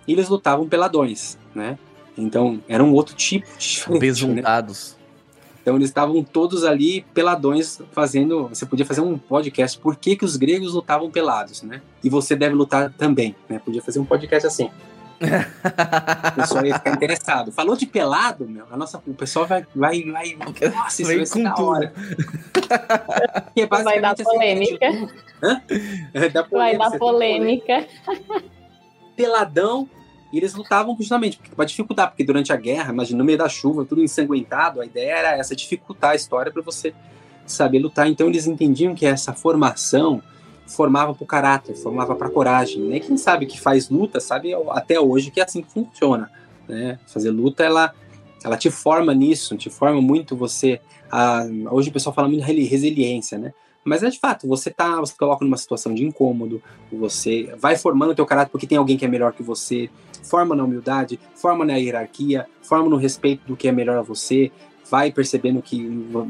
e 0.08 0.14
eles 0.14 0.30
lutavam 0.30 0.66
peladões, 0.66 1.38
né? 1.54 1.78
Então, 2.18 2.62
era 2.68 2.84
um 2.84 2.94
outro 2.94 3.16
tipo 3.16 3.48
de 3.58 3.84
né? 3.90 4.00
Besuntados. 4.00 4.98
Né? 4.98 5.04
Então, 5.62 5.76
eles 5.78 5.90
estavam 5.90 6.22
todos 6.24 6.66
ali 6.66 7.06
peladões 7.14 7.82
fazendo. 7.94 8.50
Você 8.50 8.66
podia 8.66 8.86
fazer 8.86 9.00
um 9.02 9.18
podcast 9.18 9.80
por 9.80 9.96
que, 9.96 10.18
que 10.18 10.26
os 10.26 10.36
gregos 10.36 10.74
lutavam 10.74 11.10
pelados, 11.10 11.62
né? 11.64 11.82
E 12.04 12.10
você 12.10 12.36
deve 12.36 12.54
lutar 12.54 12.92
também, 12.92 13.34
né? 13.48 13.60
Podia 13.60 13.82
fazer 13.82 14.00
um 14.00 14.06
podcast 14.06 14.46
assim. 14.46 14.70
o 15.24 16.36
pessoal 16.36 16.66
ia 16.66 16.76
ficar 16.76 16.92
interessado. 16.92 17.52
Falou 17.54 17.78
de 17.78 17.86
pelado, 17.86 18.48
meu, 18.48 18.66
a 18.70 18.76
nossa, 18.76 19.02
o 19.08 19.14
pessoal 19.14 19.46
vai. 19.46 19.66
vai, 19.74 20.04
vai 20.04 20.36
nossa, 20.36 21.02
isso 21.02 21.06
vai, 21.06 21.18
vai 21.18 21.26
ser 21.26 21.44
da 21.44 21.56
hora. 21.56 21.94
é 23.56 23.66
vai 23.66 24.02
dar 24.02 24.12
assim, 24.12 24.24
polêmica. 24.24 24.88
Hã? 25.42 25.62
É, 26.14 26.30
polêmica. 26.30 26.50
Vai 26.52 26.78
dar 26.78 26.98
polêmica. 26.98 27.88
Peladão, 29.16 29.90
e 30.34 30.38
eles 30.38 30.56
lutavam 30.56 30.98
justamente 30.98 31.40
para 31.56 31.64
dificultar, 31.64 32.10
porque 32.10 32.24
durante 32.24 32.52
a 32.52 32.56
guerra, 32.56 32.92
imagina, 32.92 33.20
no 33.20 33.24
meio 33.24 33.38
da 33.38 33.48
chuva, 33.48 33.86
tudo 33.86 34.02
ensanguentado, 34.02 34.82
a 34.82 34.86
ideia 34.86 35.12
era 35.12 35.38
essa, 35.38 35.56
dificultar 35.56 36.12
a 36.12 36.16
história 36.16 36.52
para 36.52 36.64
você 36.64 36.92
saber 37.46 37.78
lutar. 37.78 38.08
Então 38.08 38.28
eles 38.28 38.48
entendiam 38.48 38.96
que 38.96 39.06
essa 39.06 39.32
formação 39.32 40.24
formava 40.66 41.14
para 41.14 41.24
o 41.24 41.28
caráter, 41.28 41.76
formava 41.76 42.16
para 42.16 42.30
a 42.30 42.32
coragem. 42.32 42.82
Nem 42.82 43.00
quem 43.00 43.16
sabe 43.16 43.46
que 43.46 43.62
faz 43.62 43.92
luta 43.92 44.20
sabe 44.20 44.56
até 44.72 45.00
hoje 45.00 45.30
que 45.30 45.40
é 45.40 45.44
assim 45.44 45.62
que 45.62 45.72
funciona. 45.72 46.32
Né? 46.68 46.98
Fazer 47.06 47.30
luta, 47.30 47.64
ela, 47.64 47.94
ela 48.44 48.58
te 48.58 48.72
forma 48.72 49.14
nisso, 49.14 49.56
te 49.56 49.70
forma 49.70 50.02
muito 50.02 50.36
você. 50.36 50.82
A, 51.12 51.46
hoje 51.70 51.90
o 51.90 51.94
pessoal 51.94 52.12
fala 52.12 52.28
muito 52.28 52.44
de 52.44 52.64
resiliência, 52.64 53.38
né? 53.38 53.54
Mas 53.84 54.02
é 54.02 54.10
de 54.10 54.18
fato, 54.18 54.48
você 54.48 54.72
tá, 54.72 55.00
você 55.00 55.14
coloca 55.16 55.44
numa 55.44 55.58
situação 55.58 55.94
de 55.94 56.06
incômodo, 56.06 56.64
você 56.92 57.54
vai 57.60 57.76
formando 57.76 58.12
o 58.12 58.16
teu 58.16 58.26
caráter 58.26 58.50
porque 58.50 58.66
tem 58.66 58.78
alguém 58.78 58.98
que 58.98 59.04
é 59.04 59.08
melhor 59.10 59.34
que 59.34 59.44
você, 59.44 59.90
forma 60.24 60.56
na 60.56 60.64
humildade, 60.64 61.20
forma 61.36 61.66
na 61.66 61.76
hierarquia, 61.76 62.48
forma 62.62 62.90
no 62.90 62.96
respeito 62.96 63.46
do 63.46 63.56
que 63.56 63.68
é 63.68 63.72
melhor 63.72 63.98
a 63.98 64.02
você, 64.02 64.52
vai 64.90 65.12
percebendo 65.12 65.62
que 65.62 65.78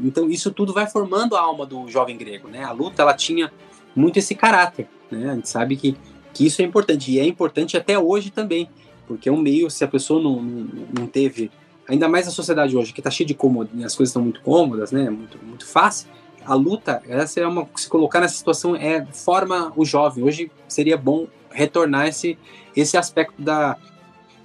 então 0.04 0.28
isso 0.30 0.50
tudo 0.50 0.72
vai 0.72 0.86
formando 0.86 1.36
a 1.36 1.40
alma 1.40 1.66
do 1.66 1.88
jovem 1.88 2.16
grego, 2.16 2.48
né? 2.48 2.64
A 2.64 2.72
luta 2.72 3.02
ela 3.02 3.14
tinha 3.14 3.52
muito 3.94 4.18
esse 4.18 4.34
caráter, 4.34 4.88
né? 5.10 5.30
A 5.30 5.34
gente 5.34 5.48
sabe 5.48 5.76
que 5.76 5.96
que 6.32 6.44
isso 6.44 6.60
é 6.60 6.64
importante 6.64 7.12
e 7.12 7.20
é 7.20 7.24
importante 7.24 7.76
até 7.76 7.96
hoje 7.96 8.30
também, 8.30 8.68
porque 9.06 9.28
é 9.28 9.32
um 9.32 9.40
meio 9.40 9.70
se 9.70 9.84
a 9.84 9.88
pessoa 9.88 10.20
não, 10.20 10.42
não, 10.42 10.68
não 10.98 11.06
teve 11.06 11.48
ainda 11.88 12.08
mais 12.08 12.26
a 12.26 12.30
sociedade 12.32 12.76
hoje 12.76 12.92
que 12.92 12.98
está 12.98 13.10
cheia 13.10 13.26
de 13.26 13.34
cômodo, 13.34 13.70
as 13.84 13.94
coisas 13.94 14.10
estão 14.10 14.22
muito 14.22 14.40
cômodas, 14.40 14.90
né? 14.90 15.08
Muito 15.10 15.38
muito 15.44 15.66
fácil 15.66 16.08
a 16.46 16.54
luta, 16.54 17.02
essa 17.08 17.40
é 17.40 17.46
uma 17.46 17.66
se 17.74 17.88
colocar 17.88 18.20
nessa 18.20 18.36
situação 18.36 18.76
é 18.76 19.04
forma 19.06 19.72
o 19.76 19.84
jovem. 19.84 20.22
Hoje 20.22 20.50
seria 20.68 20.96
bom 20.96 21.26
retornar 21.50 22.08
esse 22.08 22.38
esse 22.76 22.96
aspecto 22.96 23.40
da, 23.40 23.76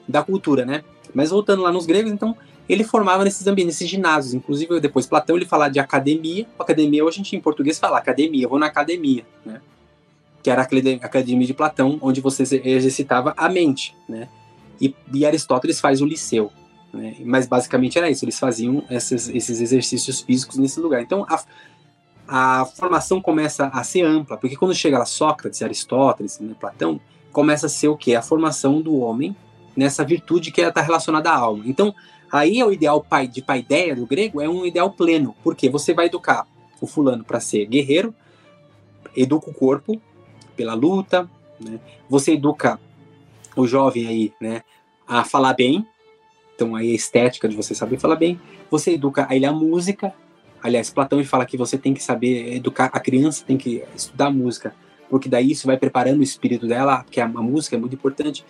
da 0.08 0.24
cultura, 0.24 0.66
né? 0.66 0.84
Mas 1.14 1.30
voltando 1.32 1.64
lá 1.64 1.72
nos 1.72 1.86
gregos, 1.86 2.12
então 2.12 2.36
ele 2.68 2.84
formava 2.84 3.24
nesses 3.24 3.46
ambientes, 3.48 3.76
nesses 3.76 3.90
ginásios. 3.90 4.34
Inclusive 4.34 4.80
depois 4.80 5.08
Platão 5.08 5.36
ele 5.36 5.46
fala 5.46 5.70
de 5.70 5.80
academia. 5.80 6.46
Academia 6.58 7.04
hoje 7.04 7.16
a 7.16 7.24
gente 7.24 7.36
em 7.36 7.42
português 7.42 7.80
fala 7.80 7.98
academia. 7.98 8.46
Eu 8.46 8.50
vou 8.50 8.60
na 8.60 8.68
academia, 8.68 9.26
né? 9.46 9.62
Que 10.44 10.50
era 10.50 10.62
a 10.62 10.66
academia 11.06 11.48
de 11.48 11.54
Platão, 11.54 11.98
onde 12.02 12.22
você 12.22 12.44
exercitava 12.64 13.34
a 13.36 13.50
mente, 13.50 13.96
né? 14.08 14.30
E, 14.80 14.96
e 15.14 15.26
Aristóteles 15.26 15.80
faz 15.80 16.02
o 16.02 16.06
liceu. 16.06 16.52
Né? 16.94 17.16
Mas 17.26 17.48
basicamente 17.48 17.98
era 17.98 18.10
isso, 18.10 18.26
eles 18.26 18.40
faziam 18.40 18.84
esses, 18.90 19.30
esses 19.30 19.62
exercícios 19.62 20.22
físicos 20.22 20.58
nesse 20.58 20.80
lugar. 20.80 21.02
Então 21.02 21.26
a, 21.28 21.44
a 22.28 22.66
formação 22.66 23.22
começa 23.22 23.68
a 23.68 23.84
ser 23.84 24.04
ampla, 24.04 24.38
porque 24.38 24.56
quando 24.56 24.74
chega 24.74 24.98
lá 24.98 25.06
Sócrates, 25.06 25.62
Aristóteles, 25.62 26.40
né, 26.40 26.56
Platão, 26.60 27.00
começa 27.32 27.68
a 27.68 27.70
ser 27.70 27.88
o 27.88 27.98
que? 27.98 28.16
A 28.16 28.22
formação 28.22 28.82
do 28.82 28.98
homem 28.98 29.36
nessa 29.76 30.04
virtude 30.04 30.52
que 30.52 30.62
está 30.62 30.82
relacionada 30.82 31.30
à 31.30 31.38
alma. 31.38 31.64
Então, 31.66 31.94
aí 32.32 32.60
é 32.60 32.66
o 32.66 32.72
ideal 32.72 33.02
pai, 33.02 33.28
de 33.28 33.42
paideia 33.42 33.96
do 33.96 34.06
grego, 34.06 34.42
é 34.42 34.50
um 34.50 34.66
ideal 34.66 34.92
pleno, 34.92 35.36
porque 35.44 35.70
você 35.70 35.94
vai 35.94 36.08
educar 36.08 36.46
o 36.82 36.88
fulano 36.88 37.24
para 37.24 37.40
ser 37.40 37.66
guerreiro, 37.66 38.14
educa 39.16 39.50
o 39.50 39.54
corpo 39.54 40.02
pela 40.56 40.74
luta, 40.74 41.30
né? 41.60 41.80
você 42.10 42.34
educa 42.34 42.80
o 43.56 43.66
jovem 43.66 44.08
aí, 44.08 44.34
né, 44.40 44.62
a 45.08 45.24
falar 45.24 45.54
bem, 45.54 45.86
então 46.56 46.76
aí 46.76 46.92
a 46.92 46.96
estética 46.96 47.48
de 47.48 47.56
você 47.56 47.74
saber 47.74 48.00
falar 48.00 48.16
bem, 48.16 48.40
você 48.70 48.94
educa 48.94 49.28
ele 49.32 49.46
a 49.46 49.52
música, 49.52 50.14
Aliás, 50.62 50.90
Platão 50.90 51.24
fala 51.24 51.46
que 51.46 51.58
você 51.58 51.78
tem 51.78 51.94
que 51.94 52.04
saber 52.04 52.54
educar 52.56 52.90
a 52.92 53.00
criança, 53.00 53.46
tem 53.46 53.58
que 53.58 53.84
estudar 53.96 54.30
música, 54.30 54.76
porque 55.10 55.28
daí 55.28 55.52
isso 55.52 55.68
vai 55.68 55.78
preparando 55.78 56.20
o 56.20 56.24
espírito 56.24 56.68
dela, 56.68 57.04
porque 57.04 57.20
a, 57.20 57.26
a 57.26 57.28
música 57.28 57.76
é 57.76 57.80
muito 57.80 57.96
importante. 57.96 58.46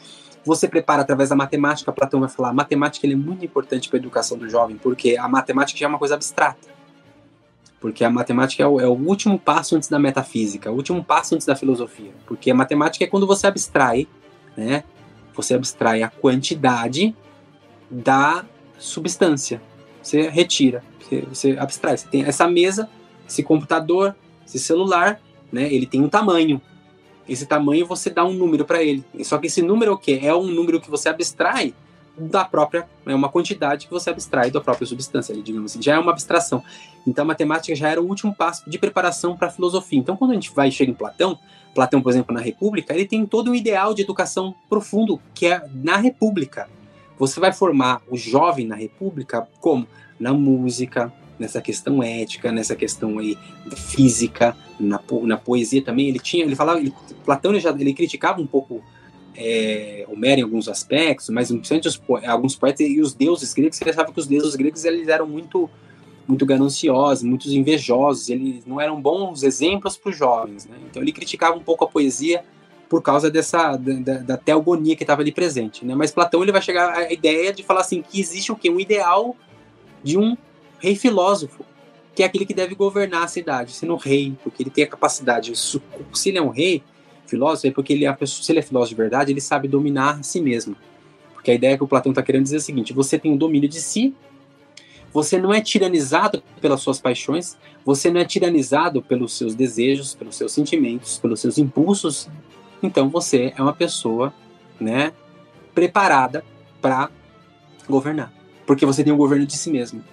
Você 0.46 0.68
prepara 0.68 1.02
através 1.02 1.30
da 1.30 1.36
matemática, 1.36 1.92
Platão 1.92 2.20
vai 2.20 2.30
falar, 2.30 2.50
a 2.50 2.54
matemática 2.54 3.06
é 3.08 3.16
muito 3.16 3.44
importante 3.46 3.90
para 3.90 3.98
a 3.98 4.02
educação 4.02 4.38
do 4.38 4.50
jovem, 4.50 4.78
porque 4.78 5.18
a 5.18 5.28
matemática 5.28 5.78
já 5.80 5.86
é 5.86 5.90
uma 5.90 6.00
coisa 6.00 6.16
abstrata. 6.16 6.80
Porque 7.80 8.04
a 8.04 8.10
matemática 8.10 8.62
é 8.62 8.68
o, 8.68 8.80
é 8.80 8.88
o 8.88 8.94
último 8.94 9.40
passo 9.40 9.76
antes 9.76 9.88
da 9.88 9.98
metafísica, 9.98 10.70
o 10.70 10.76
último 10.76 11.04
passo 11.04 11.36
antes 11.36 11.48
da 11.48 11.56
filosofia. 11.56 12.12
Porque 12.26 12.52
a 12.52 12.56
matemática 12.56 13.06
é 13.06 13.08
quando 13.08 13.26
você 13.26 13.48
abstrai, 13.48 14.08
né? 14.56 14.84
Você 15.34 15.54
abstrai 15.54 16.04
a 16.04 16.10
quantidade 16.10 17.16
da 17.90 18.46
substância. 18.78 19.62
Você 20.02 20.28
retira. 20.28 20.84
Você, 21.00 21.22
você 21.22 21.58
abstrai. 21.58 21.98
Você 21.98 22.08
tem 22.08 22.24
essa 22.24 22.48
mesa, 22.48 22.90
esse 23.28 23.42
computador, 23.44 24.14
esse 24.46 24.60
celular, 24.60 25.22
né? 25.52 25.72
Ele 25.72 25.86
tem 25.86 26.02
um 26.02 26.10
tamanho. 26.10 26.62
Esse 27.28 27.46
tamanho 27.46 27.86
você 27.86 28.10
dá 28.10 28.26
um 28.26 28.34
número 28.34 28.66
para 28.66 28.84
ele. 28.84 29.04
Só 29.24 29.38
que 29.38 29.48
esse 29.48 29.62
número 29.62 29.92
é 29.92 29.94
o 29.94 29.98
quê? 29.98 30.20
É 30.24 30.34
um 30.34 30.48
número 30.48 30.82
que 30.82 30.90
você 30.90 31.10
abstrai 31.10 31.74
da 32.20 32.44
própria, 32.44 32.88
é 33.06 33.16
uma 33.16 33.30
quantidade 33.30 33.88
que 33.88 33.94
você 33.94 34.10
abstrai 34.10 34.52
da 34.52 34.60
própria 34.60 34.86
substância, 34.86 35.34
digamos 35.42 35.72
assim, 35.72 35.82
já 35.82 35.96
é 35.96 36.00
uma 36.00 36.12
abstração. 36.12 36.64
Então 37.08 37.24
a 37.24 37.28
matemática 37.28 37.74
já 37.76 37.90
era 37.90 38.02
o 38.02 38.06
último 38.06 38.36
passo 38.36 38.70
de 38.70 38.78
preparação 38.78 39.38
para 39.38 39.48
a 39.48 39.52
filosofia. 39.52 40.00
Então 40.00 40.18
quando 40.18 40.32
a 40.32 40.34
gente 40.34 40.52
vai 40.54 40.70
chega 40.70 40.92
em 40.92 40.96
Platão, 40.96 41.40
Platão, 41.74 42.02
por 42.02 42.10
exemplo, 42.10 42.34
na 42.34 42.42
República, 42.42 42.94
ele 42.94 43.06
tem 43.06 43.26
todo 43.26 43.52
um 43.52 43.56
ideal 43.56 43.94
de 43.94 44.02
educação 44.02 44.54
profundo 44.68 45.22
que 45.34 45.46
é 45.46 45.64
na 45.74 45.98
República. 45.98 46.68
Você 47.18 47.40
vai 47.40 47.54
formar 47.54 48.02
o 48.10 48.18
jovem 48.18 48.66
na 48.66 48.76
República 48.76 49.48
como 49.60 49.88
na 50.20 50.34
música, 50.34 51.14
nessa 51.40 51.62
questão 51.62 52.04
ética, 52.04 52.52
nessa 52.52 52.76
questão 52.76 53.18
aí 53.18 53.38
física, 53.76 54.56
na, 54.80 55.00
na 55.24 55.38
poesia 55.38 55.82
também. 55.82 56.10
Ele 56.10 56.20
tinha, 56.20 56.44
ele 56.44 56.56
falava, 56.56 56.80
ele, 56.80 56.94
Platão 57.26 57.52
ele 57.52 57.60
já 57.60 57.72
ele 57.72 57.94
criticava 57.94 58.42
um 58.42 58.46
pouco 58.46 58.84
é, 59.36 60.06
Homero 60.10 60.42
em 60.42 60.44
alguns 60.44 60.68
aspectos, 60.68 61.30
mas 61.30 61.50
os, 61.50 62.02
alguns 62.28 62.56
poetas 62.56 62.88
e 62.88 63.00
os 63.00 63.14
deuses 63.14 63.54
gregos, 63.54 63.80
ele 63.82 63.90
achava 63.90 64.12
que 64.12 64.20
os 64.20 64.28
deuses 64.28 64.56
gregos 64.56 64.84
eles 64.84 65.08
eram 65.08 65.26
muito 65.26 65.70
muito 66.28 66.46
gananciosos, 66.46 67.24
muito 67.24 67.50
invejosos, 67.50 68.30
eles 68.30 68.64
não 68.64 68.80
eram 68.80 69.02
bons 69.02 69.42
exemplos 69.42 69.98
para 69.98 70.12
os 70.12 70.16
jovens, 70.16 70.68
né? 70.68 70.78
Então 70.88 71.02
ele 71.02 71.12
criticava 71.12 71.58
um 71.58 71.64
pouco 71.64 71.84
a 71.84 71.88
poesia 71.88 72.44
por 72.88 73.02
causa 73.02 73.32
dessa 73.32 73.76
da, 73.76 74.18
da 74.18 74.38
teogonia 74.38 74.96
que 74.96 75.04
estava 75.04 75.22
ali 75.22 75.32
presente, 75.32 75.84
né? 75.84 75.96
Mas 75.96 76.12
Platão 76.12 76.44
ele 76.44 76.52
vai 76.52 76.62
chegar 76.62 76.94
à 76.96 77.12
ideia 77.12 77.52
de 77.52 77.64
falar 77.64 77.82
assim 77.82 78.04
que 78.04 78.20
existe 78.20 78.52
o 78.52 78.56
que 78.56 78.70
um 78.70 78.80
ideal 78.80 79.36
de 80.04 80.20
um 80.20 80.38
rei 80.80 80.96
filósofo, 80.96 81.66
que 82.16 82.24
é 82.24 82.26
aquele 82.26 82.46
que 82.46 82.54
deve 82.54 82.76
governar 82.76 83.24
a 83.24 83.28
cidade, 83.28 83.72
sendo 83.72 83.96
rei, 83.96 84.36
porque 84.44 84.64
ele 84.64 84.70
tem 84.70 84.84
a 84.84 84.88
capacidade. 84.88 85.56
Se 85.56 86.30
ele 86.30 86.38
é 86.38 86.42
um 86.42 86.50
rei, 86.50 86.84
filósofo, 87.30 87.68
é 87.68 87.72
porque 87.72 87.94
ele 87.94 88.06
é 88.06 88.14
pessoa, 88.14 88.44
se 88.44 88.52
ele 88.52 88.60
é 88.60 88.62
filósofo 88.62 88.96
de 88.96 89.02
verdade, 89.02 89.32
ele 89.32 89.40
sabe 89.40 89.68
dominar 89.68 90.20
a 90.20 90.24
si 90.24 90.42
mesmo. 90.42 90.76
Porque 91.34 91.52
a 91.52 91.54
ideia 91.54 91.78
que 91.78 91.84
o 91.84 91.88
Platão 91.88 92.12
está 92.12 92.24
querendo 92.24 92.44
dizer 92.44 92.56
é 92.56 92.58
a 92.58 92.62
seguinte: 92.62 92.92
você 92.92 93.18
tem 93.18 93.32
o 93.32 93.36
um 93.36 93.38
domínio 93.38 93.70
de 93.70 93.80
si, 93.80 94.14
você 95.14 95.38
não 95.38 95.54
é 95.54 95.62
tiranizado 95.62 96.44
pelas 96.60 96.82
suas 96.82 97.00
paixões, 97.00 97.58
você 97.86 98.12
não 98.12 98.20
é 98.20 98.26
tiranizado 98.26 99.02
pelos 99.02 99.34
seus 99.38 99.56
desejos, 99.56 100.14
pelos 100.14 100.36
seus 100.36 100.52
sentimentos, 100.52 101.18
pelos 101.20 101.40
seus 101.40 101.58
impulsos. 101.58 102.28
Então 102.82 103.10
você 103.10 103.54
é 103.56 103.62
uma 103.62 103.74
pessoa, 103.74 104.34
né, 104.80 105.14
preparada 105.74 106.44
para 106.82 107.10
governar. 107.88 108.34
Porque 108.66 108.86
você 108.86 109.04
tem 109.04 109.12
o 109.12 109.16
um 109.16 109.20
governo 109.20 109.46
de 109.46 109.58
si 109.58 109.72
mesmo. 109.72 110.04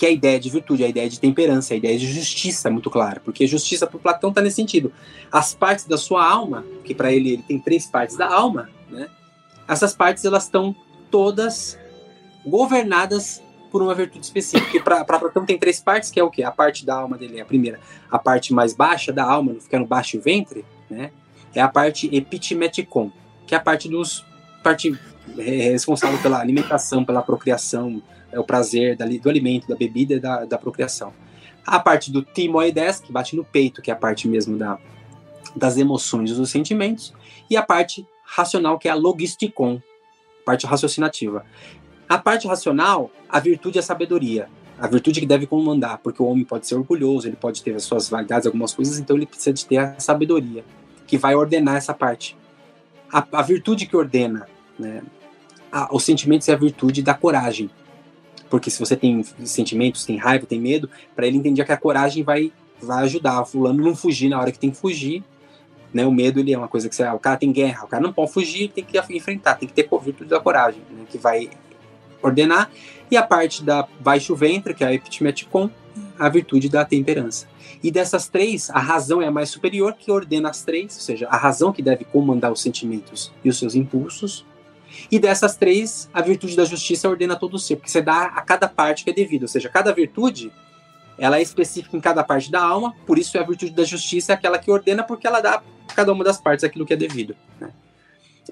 Que 0.00 0.06
é 0.06 0.08
a 0.08 0.12
ideia 0.12 0.40
de 0.40 0.48
virtude, 0.48 0.82
a 0.82 0.88
ideia 0.88 1.10
de 1.10 1.20
temperança, 1.20 1.74
a 1.74 1.76
ideia 1.76 1.98
de 1.98 2.10
justiça, 2.10 2.70
muito 2.70 2.88
clara. 2.88 3.20
Porque 3.22 3.46
justiça 3.46 3.86
para 3.86 4.00
Platão 4.00 4.30
está 4.30 4.40
nesse 4.40 4.56
sentido. 4.56 4.90
As 5.30 5.52
partes 5.52 5.84
da 5.84 5.98
sua 5.98 6.26
alma, 6.26 6.64
que 6.82 6.94
para 6.94 7.12
ele 7.12 7.34
ele 7.34 7.42
tem 7.42 7.58
três 7.58 7.84
partes 7.84 8.16
da 8.16 8.26
alma, 8.26 8.70
né? 8.88 9.10
Essas 9.68 9.94
partes 9.94 10.24
elas 10.24 10.44
estão 10.44 10.74
todas 11.10 11.78
governadas 12.46 13.42
por 13.70 13.82
uma 13.82 13.94
virtude 13.94 14.24
específica. 14.24 14.80
Para 14.82 15.18
Platão 15.18 15.44
tem 15.44 15.58
três 15.58 15.82
partes, 15.82 16.10
que 16.10 16.18
é 16.18 16.24
o 16.24 16.30
quê? 16.30 16.44
A 16.44 16.50
parte 16.50 16.86
da 16.86 16.96
alma 16.96 17.18
dele 17.18 17.38
é 17.38 17.42
a 17.42 17.44
primeira, 17.44 17.78
a 18.10 18.18
parte 18.18 18.54
mais 18.54 18.72
baixa 18.72 19.12
da 19.12 19.22
alma, 19.22 19.54
fica 19.60 19.78
no 19.78 19.86
baixo 19.86 20.18
ventre, 20.18 20.64
né? 20.88 21.10
É 21.54 21.60
a 21.60 21.68
parte 21.68 22.08
epitimeticon, 22.10 23.12
que 23.46 23.54
é 23.54 23.58
a 23.58 23.60
parte 23.60 23.86
dos 23.86 24.24
parte 24.62 24.98
é, 25.38 25.70
responsável 25.72 26.18
pela 26.22 26.40
alimentação, 26.40 27.04
pela 27.04 27.20
procriação, 27.20 28.02
é 28.32 28.38
o 28.38 28.44
prazer 28.44 28.96
do 28.96 29.28
alimento, 29.28 29.68
da 29.68 29.76
bebida 29.76 30.14
e 30.14 30.20
da, 30.20 30.44
da 30.44 30.58
procriação. 30.58 31.12
A 31.66 31.78
parte 31.78 32.10
do 32.10 32.22
timoides, 32.22 33.00
que 33.00 33.12
bate 33.12 33.36
no 33.36 33.44
peito, 33.44 33.82
que 33.82 33.90
é 33.90 33.94
a 33.94 33.96
parte 33.96 34.26
mesmo 34.28 34.56
da, 34.56 34.78
das 35.54 35.76
emoções 35.76 36.30
e 36.30 36.34
dos 36.34 36.50
sentimentos, 36.50 37.12
e 37.48 37.56
a 37.56 37.62
parte 37.62 38.06
racional, 38.24 38.78
que 38.78 38.88
é 38.88 38.90
a 38.90 38.94
logisticon, 38.94 39.80
parte 40.44 40.66
raciocinativa. 40.66 41.44
A 42.08 42.18
parte 42.18 42.46
racional, 42.46 43.10
a 43.28 43.38
virtude 43.38 43.78
é 43.78 43.80
a 43.80 43.84
sabedoria. 43.84 44.48
A 44.78 44.86
virtude 44.86 45.20
que 45.20 45.26
deve 45.26 45.46
comandar, 45.46 45.98
porque 45.98 46.22
o 46.22 46.26
homem 46.26 46.44
pode 46.44 46.66
ser 46.66 46.74
orgulhoso, 46.74 47.28
ele 47.28 47.36
pode 47.36 47.62
ter 47.62 47.74
as 47.74 47.82
suas 47.82 48.08
vaidades, 48.08 48.46
algumas 48.46 48.72
coisas, 48.72 48.98
então 48.98 49.16
ele 49.16 49.26
precisa 49.26 49.52
de 49.52 49.66
ter 49.66 49.76
a 49.76 50.00
sabedoria, 50.00 50.64
que 51.06 51.18
vai 51.18 51.34
ordenar 51.34 51.76
essa 51.76 51.92
parte. 51.92 52.36
A, 53.12 53.26
a 53.32 53.42
virtude 53.42 53.84
que 53.84 53.96
ordena 53.96 54.48
né, 54.78 55.02
a, 55.70 55.94
os 55.94 56.02
sentimentos 56.02 56.48
é 56.48 56.52
a 56.52 56.56
virtude 56.56 57.02
da 57.02 57.14
coragem. 57.14 57.70
Porque 58.50 58.70
se 58.70 58.78
você 58.78 58.96
tem 58.96 59.22
sentimentos, 59.44 60.04
tem 60.04 60.16
raiva, 60.16 60.44
tem 60.44 60.60
medo, 60.60 60.90
para 61.14 61.26
ele 61.26 61.38
entender 61.38 61.64
que 61.64 61.72
a 61.72 61.76
coragem 61.76 62.22
vai, 62.22 62.52
vai 62.82 63.04
ajudar. 63.04 63.44
Fulano 63.44 63.82
não 63.82 63.94
fugir 63.94 64.28
na 64.28 64.38
hora 64.38 64.52
que 64.52 64.58
tem 64.58 64.70
que 64.70 64.76
fugir, 64.76 65.22
né? 65.94 66.04
O 66.04 66.12
medo 66.12 66.40
ele 66.40 66.52
é 66.52 66.58
uma 66.58 66.68
coisa 66.68 66.88
que 66.88 66.94
você, 66.94 67.04
ah, 67.04 67.14
o 67.14 67.18
cara 67.18 67.36
tem 67.36 67.52
guerra, 67.52 67.84
o 67.84 67.88
cara 67.88 68.02
não 68.02 68.12
pode 68.12 68.32
fugir, 68.32 68.70
tem 68.70 68.84
que 68.84 68.98
enfrentar, 69.14 69.54
tem 69.54 69.68
que 69.68 69.74
ter 69.74 69.88
virtude 70.02 70.28
da 70.28 70.40
coragem, 70.40 70.82
né? 70.90 71.04
que 71.08 71.16
vai 71.16 71.48
ordenar. 72.22 72.70
E 73.10 73.16
a 73.16 73.22
parte 73.22 73.62
da 73.64 73.86
baixo 74.00 74.34
ventre, 74.34 74.74
que 74.74 74.84
é 74.84 74.88
a 74.88 74.94
epitimeticon, 74.94 75.70
a 76.18 76.28
virtude 76.28 76.68
da 76.68 76.84
temperança. 76.84 77.48
E 77.82 77.90
dessas 77.90 78.28
três, 78.28 78.68
a 78.70 78.78
razão 78.78 79.22
é 79.22 79.26
a 79.26 79.30
mais 79.30 79.48
superior, 79.48 79.94
que 79.98 80.10
ordena 80.10 80.50
as 80.50 80.62
três, 80.62 80.94
ou 80.94 81.00
seja, 81.00 81.26
a 81.28 81.36
razão 81.36 81.72
que 81.72 81.82
deve 81.82 82.04
comandar 82.04 82.52
os 82.52 82.60
sentimentos 82.60 83.32
e 83.42 83.48
os 83.48 83.58
seus 83.58 83.74
impulsos. 83.74 84.44
E 85.10 85.18
dessas 85.18 85.56
três, 85.56 86.08
a 86.12 86.20
virtude 86.20 86.56
da 86.56 86.64
justiça 86.64 87.08
ordena 87.08 87.36
todo 87.36 87.54
o 87.54 87.58
ser, 87.58 87.76
porque 87.76 87.90
você 87.90 88.02
dá 88.02 88.24
a 88.24 88.42
cada 88.42 88.68
parte 88.68 89.04
que 89.04 89.10
é 89.10 89.12
devido, 89.12 89.42
ou 89.42 89.48
seja, 89.48 89.68
cada 89.68 89.92
virtude 89.92 90.52
ela 91.18 91.38
é 91.38 91.42
específica 91.42 91.96
em 91.96 92.00
cada 92.00 92.24
parte 92.24 92.50
da 92.50 92.62
alma, 92.62 92.94
por 93.06 93.18
isso 93.18 93.36
é 93.36 93.40
a 93.40 93.44
virtude 93.44 93.72
da 93.72 93.84
justiça 93.84 94.32
é 94.32 94.34
aquela 94.34 94.58
que 94.58 94.70
ordena, 94.70 95.02
porque 95.02 95.26
ela 95.26 95.40
dá 95.40 95.62
a 95.88 95.92
cada 95.92 96.12
uma 96.12 96.24
das 96.24 96.40
partes 96.40 96.64
aquilo 96.64 96.86
que 96.86 96.94
é 96.94 96.96
devido. 96.96 97.36
Né? 97.60 97.70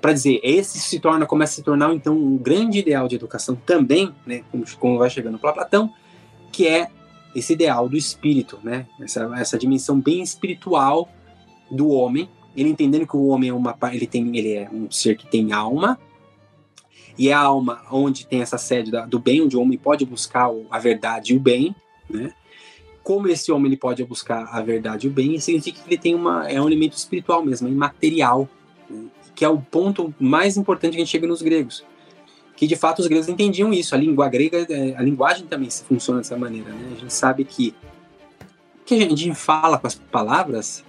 Para 0.03 0.13
dizer, 0.13 0.39
esse 0.43 0.79
se 0.79 1.01
torna, 1.01 1.25
começa 1.25 1.55
a 1.55 1.57
se 1.57 1.63
tornar 1.63 1.93
então 1.95 2.15
um 2.15 2.37
grande 2.37 2.79
ideal 2.79 3.09
de 3.09 3.17
educação 3.17 3.57
também, 3.57 4.15
né, 4.27 4.45
como, 4.51 4.65
como 4.79 4.99
vai 4.99 5.09
chegando 5.09 5.39
para 5.39 5.53
Platão, 5.53 5.93
que 6.53 6.69
é 6.69 6.89
esse 7.35 7.55
ideal 7.55 7.89
do 7.89 7.97
espírito, 7.97 8.59
né, 8.63 8.87
essa, 9.01 9.33
essa 9.37 9.59
dimensão 9.59 9.99
bem 9.99 10.23
espiritual 10.23 11.09
do 11.71 11.89
homem, 11.89 12.29
ele 12.55 12.69
entendendo 12.69 13.07
que 13.07 13.17
o 13.17 13.29
homem 13.29 13.51
é 13.51 13.53
uma 13.53 13.77
ele 13.93 14.07
tem 14.07 14.37
ele 14.37 14.53
é 14.55 14.69
um 14.71 14.91
ser 14.91 15.17
que 15.17 15.27
tem 15.27 15.53
alma 15.53 15.99
e 17.19 17.29
é 17.29 17.33
a 17.33 17.41
alma 17.41 17.83
onde 17.91 18.25
tem 18.27 18.41
essa 18.41 18.57
sede 18.57 18.93
da, 18.93 19.05
do 19.05 19.19
bem, 19.19 19.43
onde 19.43 19.57
o 19.57 19.61
homem 19.61 19.77
pode 19.77 20.07
buscar 20.07 20.49
a 20.71 20.79
verdade 20.79 21.35
e 21.35 21.37
o 21.37 21.41
bem, 21.41 21.75
né? 22.09 22.33
como 23.03 23.27
esse 23.27 23.51
homem 23.51 23.67
ele 23.67 23.77
pode 23.77 24.05
buscar 24.05 24.49
a 24.53 24.61
verdade 24.61 25.07
e 25.07 25.11
o 25.11 25.13
bem, 25.13 25.41
significa 25.41 25.81
que 25.81 25.89
ele 25.89 25.99
tem 25.99 26.15
uma 26.15 26.49
é 26.49 26.61
um 26.61 26.67
elemento 26.67 26.97
espiritual 26.97 27.45
mesmo, 27.45 27.67
é 27.67 27.71
imaterial, 27.71 28.49
né? 28.89 29.07
que 29.35 29.45
é 29.45 29.49
o 29.49 29.59
ponto 29.59 30.15
mais 30.21 30.57
importante 30.57 30.93
que 30.93 30.99
a 30.99 31.01
gente 31.01 31.11
chega 31.11 31.27
nos 31.27 31.43
gregos, 31.43 31.85
que 32.55 32.67
de 32.67 32.77
fato 32.77 33.01
os 33.01 33.07
gregos 33.09 33.29
entendiam 33.29 33.73
isso. 33.73 33.95
A 33.95 33.99
língua 33.99 34.29
grega, 34.29 34.67
é, 34.69 34.95
a 34.97 35.03
linguagem 35.03 35.47
também 35.47 35.71
se 35.71 35.85
funciona 35.85 36.21
dessa 36.21 36.37
maneira, 36.37 36.71
né? 36.71 36.93
A 36.97 37.01
gente 37.01 37.15
sabe 37.15 37.45
que 37.45 37.75
o 38.81 38.85
que 38.85 38.95
a 38.95 38.99
gente 38.99 39.35
fala 39.35 39.79
com 39.79 39.87
as 39.87 39.95
palavras 39.95 40.85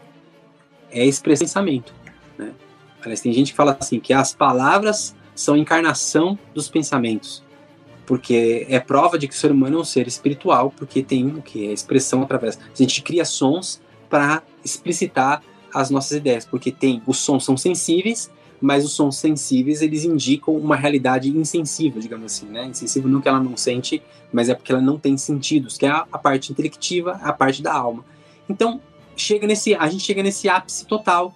é 0.91 1.05
expressão 1.05 1.45
pensamento, 1.45 1.93
né? 2.37 2.53
Aliás, 3.01 3.21
tem 3.21 3.31
gente 3.31 3.51
que 3.51 3.57
fala 3.57 3.77
assim 3.79 3.99
que 3.99 4.13
as 4.13 4.33
palavras 4.33 5.15
são 5.39 5.55
encarnação 5.55 6.37
dos 6.53 6.67
pensamentos 6.67 7.43
porque 8.09 8.65
é 8.67 8.79
prova 8.79 9.19
de 9.19 9.27
que 9.27 9.35
o 9.35 9.37
ser 9.37 9.51
humano 9.51 9.77
é 9.77 9.81
um 9.81 9.83
ser 9.83 10.07
espiritual, 10.07 10.73
porque 10.75 11.03
tem 11.03 11.27
o 11.27 11.43
que? 11.43 11.69
A 11.69 11.71
expressão 11.71 12.23
através. 12.23 12.57
A 12.57 12.75
gente 12.75 13.03
cria 13.03 13.23
sons 13.23 13.79
para 14.09 14.41
explicitar 14.65 15.43
as 15.71 15.91
nossas 15.91 16.17
ideias, 16.17 16.43
porque 16.43 16.71
tem 16.71 17.03
os 17.05 17.19
sons 17.19 17.45
são 17.45 17.55
sensíveis, 17.55 18.31
mas 18.59 18.83
os 18.83 18.93
sons 18.93 19.17
sensíveis 19.17 19.83
eles 19.83 20.05
indicam 20.05 20.55
uma 20.55 20.75
realidade 20.75 21.29
insensível, 21.29 22.01
digamos 22.01 22.33
assim, 22.33 22.47
né? 22.47 22.65
Insensível 22.65 23.07
não 23.07 23.21
que 23.21 23.29
ela 23.29 23.39
não 23.39 23.55
sente, 23.55 24.01
mas 24.33 24.49
é 24.49 24.55
porque 24.55 24.71
ela 24.71 24.81
não 24.81 24.97
tem 24.97 25.15
sentidos, 25.15 25.77
que 25.77 25.85
é 25.85 25.89
a, 25.89 26.07
a 26.11 26.17
parte 26.17 26.51
intelectiva, 26.51 27.11
a 27.21 27.31
parte 27.31 27.61
da 27.61 27.75
alma. 27.75 28.03
Então, 28.49 28.81
chega 29.15 29.45
nesse, 29.45 29.75
a 29.75 29.87
gente 29.87 30.03
chega 30.03 30.23
nesse 30.23 30.49
ápice 30.49 30.83
total, 30.87 31.31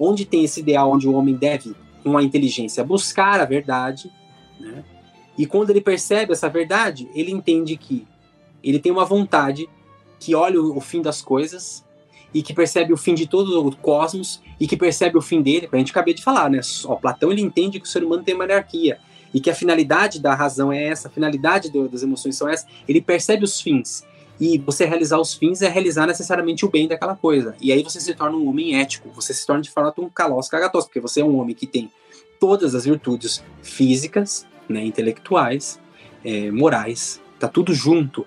onde 0.00 0.24
tem 0.24 0.42
esse 0.42 0.60
ideal 0.60 0.90
onde 0.90 1.06
o 1.06 1.12
homem 1.12 1.34
deve, 1.34 1.74
com 2.04 2.16
a 2.18 2.22
inteligência, 2.22 2.84
buscar 2.84 3.40
a 3.40 3.44
verdade, 3.44 4.12
né? 4.60 4.84
E 5.36 5.46
quando 5.46 5.70
ele 5.70 5.80
percebe 5.80 6.32
essa 6.32 6.48
verdade, 6.48 7.08
ele 7.14 7.32
entende 7.32 7.76
que 7.76 8.06
ele 8.62 8.78
tem 8.78 8.92
uma 8.92 9.04
vontade 9.04 9.68
que 10.20 10.34
olha 10.34 10.60
o, 10.60 10.80
fim 10.80 11.02
das 11.02 11.20
coisas 11.20 11.84
e 12.32 12.40
que 12.42 12.54
percebe 12.54 12.92
o 12.92 12.96
fim 12.96 13.14
de 13.14 13.26
todo 13.26 13.66
o 13.66 13.76
cosmos 13.76 14.40
e 14.60 14.66
que 14.66 14.76
percebe 14.76 15.18
o 15.18 15.20
fim 15.20 15.42
dele. 15.42 15.68
A 15.72 15.76
gente 15.76 15.90
acabei 15.90 16.14
de 16.14 16.22
falar, 16.22 16.48
né? 16.48 16.60
Ó, 16.84 16.94
Platão 16.94 17.32
ele 17.32 17.42
entende 17.42 17.80
que 17.80 17.86
o 17.86 17.88
ser 17.88 18.04
humano 18.04 18.22
tem 18.22 18.34
uma 18.34 18.44
hierarquia 18.44 18.98
e 19.32 19.40
que 19.40 19.50
a 19.50 19.54
finalidade 19.54 20.20
da 20.20 20.34
razão 20.34 20.72
é 20.72 20.84
essa, 20.84 21.08
a 21.08 21.10
finalidade 21.10 21.70
do, 21.70 21.88
das 21.88 22.02
emoções 22.02 22.36
são 22.36 22.48
essa. 22.48 22.66
Ele 22.86 23.00
percebe 23.00 23.44
os 23.44 23.60
fins 23.60 24.04
e 24.40 24.58
você 24.58 24.84
realizar 24.84 25.18
os 25.18 25.34
fins 25.34 25.62
é 25.62 25.68
realizar 25.68 26.06
necessariamente 26.06 26.64
o 26.64 26.70
bem 26.70 26.88
daquela 26.88 27.14
coisa. 27.14 27.54
E 27.60 27.72
aí 27.72 27.82
você 27.82 28.00
se 28.00 28.14
torna 28.14 28.36
um 28.36 28.48
homem 28.48 28.80
ético, 28.80 29.10
você 29.10 29.32
se 29.32 29.46
torna 29.46 29.62
de 29.62 29.70
fato 29.70 30.02
um 30.02 30.08
calos 30.08 30.48
cagatos, 30.48 30.84
porque 30.84 31.00
você 31.00 31.20
é 31.20 31.24
um 31.24 31.38
homem 31.38 31.54
que 31.54 31.66
tem 31.66 31.90
todas 32.40 32.74
as 32.74 32.84
virtudes 32.84 33.42
físicas, 33.62 34.46
né, 34.68 34.84
intelectuais, 34.84 35.80
é, 36.24 36.50
morais, 36.50 37.20
tá 37.38 37.48
tudo 37.48 37.72
junto. 37.72 38.26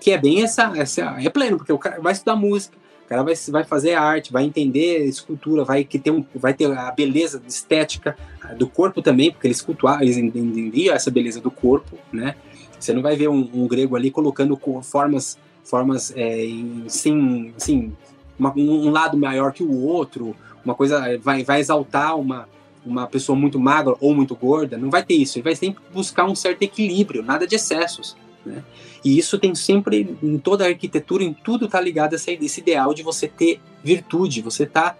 Que 0.00 0.10
é 0.10 0.18
bem 0.18 0.42
essa, 0.42 0.72
essa. 0.76 1.16
É 1.20 1.28
pleno, 1.30 1.56
porque 1.56 1.72
o 1.72 1.78
cara 1.78 2.00
vai 2.00 2.12
estudar 2.12 2.36
música, 2.36 2.76
o 3.04 3.08
cara 3.08 3.22
vai, 3.22 3.34
vai 3.34 3.64
fazer 3.64 3.94
arte, 3.94 4.32
vai 4.32 4.44
entender 4.44 5.04
escultura, 5.04 5.64
vai, 5.64 5.84
que 5.84 5.98
ter 5.98 6.10
um, 6.10 6.24
vai 6.34 6.52
ter 6.52 6.70
a 6.70 6.90
beleza 6.90 7.42
estética 7.46 8.16
do 8.56 8.68
corpo 8.68 9.00
também, 9.00 9.32
porque 9.32 9.46
eles 9.46 9.62
cultuavam, 9.62 10.02
eles 10.02 10.16
entendiam 10.16 10.94
essa 10.94 11.10
beleza 11.10 11.40
do 11.40 11.50
corpo, 11.50 11.96
né? 12.12 12.36
Você 12.78 12.92
não 12.92 13.02
vai 13.02 13.16
ver 13.16 13.28
um, 13.28 13.48
um 13.54 13.66
grego 13.66 13.96
ali 13.96 14.10
colocando 14.10 14.58
formas, 14.82 15.38
formas 15.64 16.12
é, 16.16 16.44
em, 16.44 16.84
sem, 16.88 17.52
assim, 17.56 17.92
um 18.38 18.90
lado 18.90 19.16
maior 19.16 19.52
que 19.52 19.62
o 19.62 19.82
outro, 19.82 20.36
uma 20.64 20.74
coisa 20.74 21.18
vai, 21.18 21.42
vai 21.42 21.60
exaltar 21.60 22.16
uma, 22.18 22.48
uma 22.84 23.06
pessoa 23.06 23.36
muito 23.36 23.58
magra 23.58 23.94
ou 24.00 24.14
muito 24.14 24.34
gorda, 24.34 24.76
não 24.76 24.90
vai 24.90 25.04
ter 25.04 25.14
isso. 25.14 25.38
Ele 25.38 25.44
vai 25.44 25.56
sempre 25.56 25.82
buscar 25.92 26.24
um 26.24 26.34
certo 26.34 26.62
equilíbrio, 26.62 27.22
nada 27.22 27.46
de 27.46 27.56
excessos. 27.56 28.16
Né? 28.44 28.62
E 29.04 29.18
isso 29.18 29.38
tem 29.38 29.54
sempre, 29.54 30.16
em 30.22 30.38
toda 30.38 30.64
a 30.64 30.68
arquitetura, 30.68 31.24
em 31.24 31.32
tudo 31.32 31.66
está 31.66 31.80
ligado 31.80 32.14
a 32.14 32.16
esse 32.16 32.60
ideal 32.60 32.94
de 32.94 33.02
você 33.02 33.26
ter 33.26 33.60
virtude, 33.82 34.42
você 34.42 34.64
tá 34.64 34.96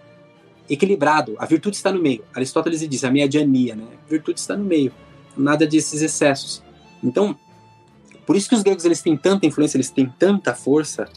equilibrado. 0.69 1.35
A 1.39 1.45
virtude 1.45 1.77
está 1.77 1.91
no 1.91 2.01
meio. 2.01 2.23
Aristóteles 2.33 2.87
diz, 2.87 3.03
a 3.03 3.11
mediania, 3.11 3.75
né? 3.75 3.85
A 4.05 4.09
virtude 4.09 4.39
está 4.39 4.55
no 4.55 4.65
meio. 4.65 4.91
Nada 5.35 5.65
desses 5.65 6.01
excessos. 6.01 6.61
Então, 7.01 7.37
por 8.27 8.35
isso 8.35 8.47
que 8.47 8.53
os 8.53 8.61
gregos 8.61 8.85
eles 8.85 9.01
têm 9.01 9.17
tanta 9.17 9.47
influência, 9.47 9.77
eles 9.77 9.89
têm 9.89 10.13
tanta 10.19 10.53
força 10.53 11.09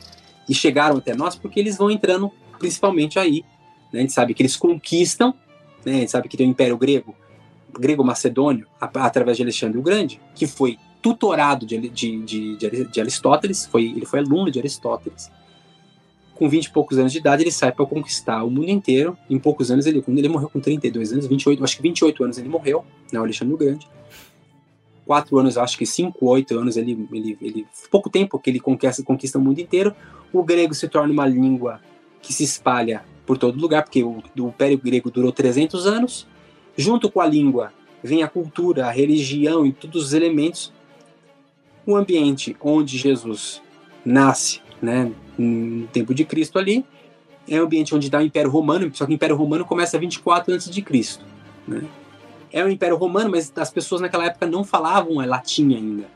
e 0.49 0.55
chegaram 0.55 0.97
até 0.97 1.15
nós, 1.15 1.37
porque 1.37 1.61
eles 1.61 1.77
vão 1.77 1.91
entrando 1.91 2.33
principalmente 2.59 3.19
aí. 3.19 3.45
Né? 3.93 3.99
A 3.99 4.03
gente 4.03 4.15
sabe 4.15 4.33
que 4.33 4.43
eles 4.43 4.57
conquistam 4.57 5.35
né? 5.85 5.93
A 5.93 5.99
gente 6.01 6.11
sabe 6.11 6.29
que 6.29 6.37
tem 6.37 6.47
o 6.47 6.51
Império 6.51 6.77
Grego, 6.77 7.15
grego-macedônio, 7.79 8.67
através 8.81 9.37
de 9.37 9.43
Alexandre 9.43 9.79
o 9.79 9.83
Grande, 9.83 10.21
que 10.35 10.47
foi 10.47 10.79
tutorado 11.01 11.65
de, 11.65 11.79
de, 11.89 12.25
de, 12.25 12.85
de, 12.87 13.01
Aristóteles, 13.01 13.67
foi, 13.67 13.85
ele 13.85 14.05
foi 14.05 14.19
aluno 14.19 14.51
de 14.51 14.59
Aristóteles. 14.59 15.31
Com 16.35 16.49
20 16.49 16.67
e 16.67 16.71
poucos 16.71 16.99
anos 16.99 17.13
de 17.13 17.19
idade, 17.19 17.43
ele 17.43 17.51
sai 17.51 17.71
para 17.71 17.85
conquistar 17.87 18.43
o 18.45 18.51
mundo 18.51 18.71
inteiro. 18.71 19.17
Em 19.29 19.39
poucos 19.39 19.71
anos, 19.71 19.87
ele, 19.87 20.03
ele 20.07 20.29
morreu 20.29 20.49
com 20.49 20.59
32 20.59 21.13
anos, 21.13 21.27
28, 21.27 21.63
acho 21.63 21.77
que 21.77 21.83
28 21.83 22.25
anos 22.25 22.39
ele 22.39 22.49
morreu, 22.49 22.85
né, 23.13 23.21
o 23.21 23.23
Alexandre 23.23 23.55
o 23.55 23.57
Grande. 23.57 23.89
Quatro 25.11 25.37
anos, 25.41 25.59
acho 25.59 25.77
que 25.77 25.85
cinco, 25.85 26.27
oito 26.27 26.57
anos, 26.57 26.77
ele, 26.77 27.09
ele, 27.13 27.37
ele 27.43 27.67
pouco 27.91 28.09
tempo 28.09 28.39
que 28.39 28.49
ele 28.49 28.61
conquista, 28.61 29.03
conquista 29.03 29.39
o 29.39 29.41
mundo 29.41 29.59
inteiro. 29.59 29.93
O 30.33 30.41
grego 30.41 30.73
se 30.73 30.87
torna 30.87 31.13
uma 31.13 31.27
língua 31.27 31.81
que 32.23 32.33
se 32.33 32.45
espalha 32.45 33.03
por 33.27 33.37
todo 33.37 33.61
lugar, 33.61 33.83
porque 33.83 34.05
o, 34.05 34.23
o 34.39 34.47
Império 34.47 34.79
Grego 34.79 35.11
durou 35.11 35.33
300 35.33 35.85
anos. 35.85 36.29
Junto 36.77 37.11
com 37.11 37.21
a 37.21 37.27
língua 37.27 37.73
vem 38.05 38.23
a 38.23 38.29
cultura, 38.29 38.87
a 38.87 38.93
religião 38.93 39.67
e 39.67 39.73
todos 39.73 40.05
os 40.05 40.13
elementos. 40.13 40.73
O 41.85 41.97
ambiente 41.97 42.57
onde 42.61 42.97
Jesus 42.97 43.61
nasce, 44.05 44.61
né, 44.81 45.11
no 45.37 45.89
tempo 45.89 46.15
de 46.15 46.25
Cristo 46.25 46.57
ali, 46.57 46.85
é 47.49 47.61
um 47.61 47.65
ambiente 47.65 47.93
onde 47.97 48.09
dá 48.09 48.21
o 48.21 48.23
Império 48.23 48.49
Romano, 48.49 48.89
só 48.95 49.07
que 49.07 49.11
o 49.11 49.15
Império 49.15 49.35
Romano 49.35 49.65
começa 49.65 49.99
24 49.99 50.55
antes 50.55 50.71
de 50.71 50.81
Cristo, 50.83 51.25
né? 51.67 51.83
É 52.53 52.65
o 52.65 52.69
Império 52.69 52.97
Romano, 52.97 53.31
mas 53.31 53.53
as 53.57 53.71
pessoas 53.71 54.01
naquela 54.01 54.27
época 54.27 54.47
não 54.47 54.65
falavam 54.65 55.15
latim 55.27 55.75
ainda. 55.75 56.09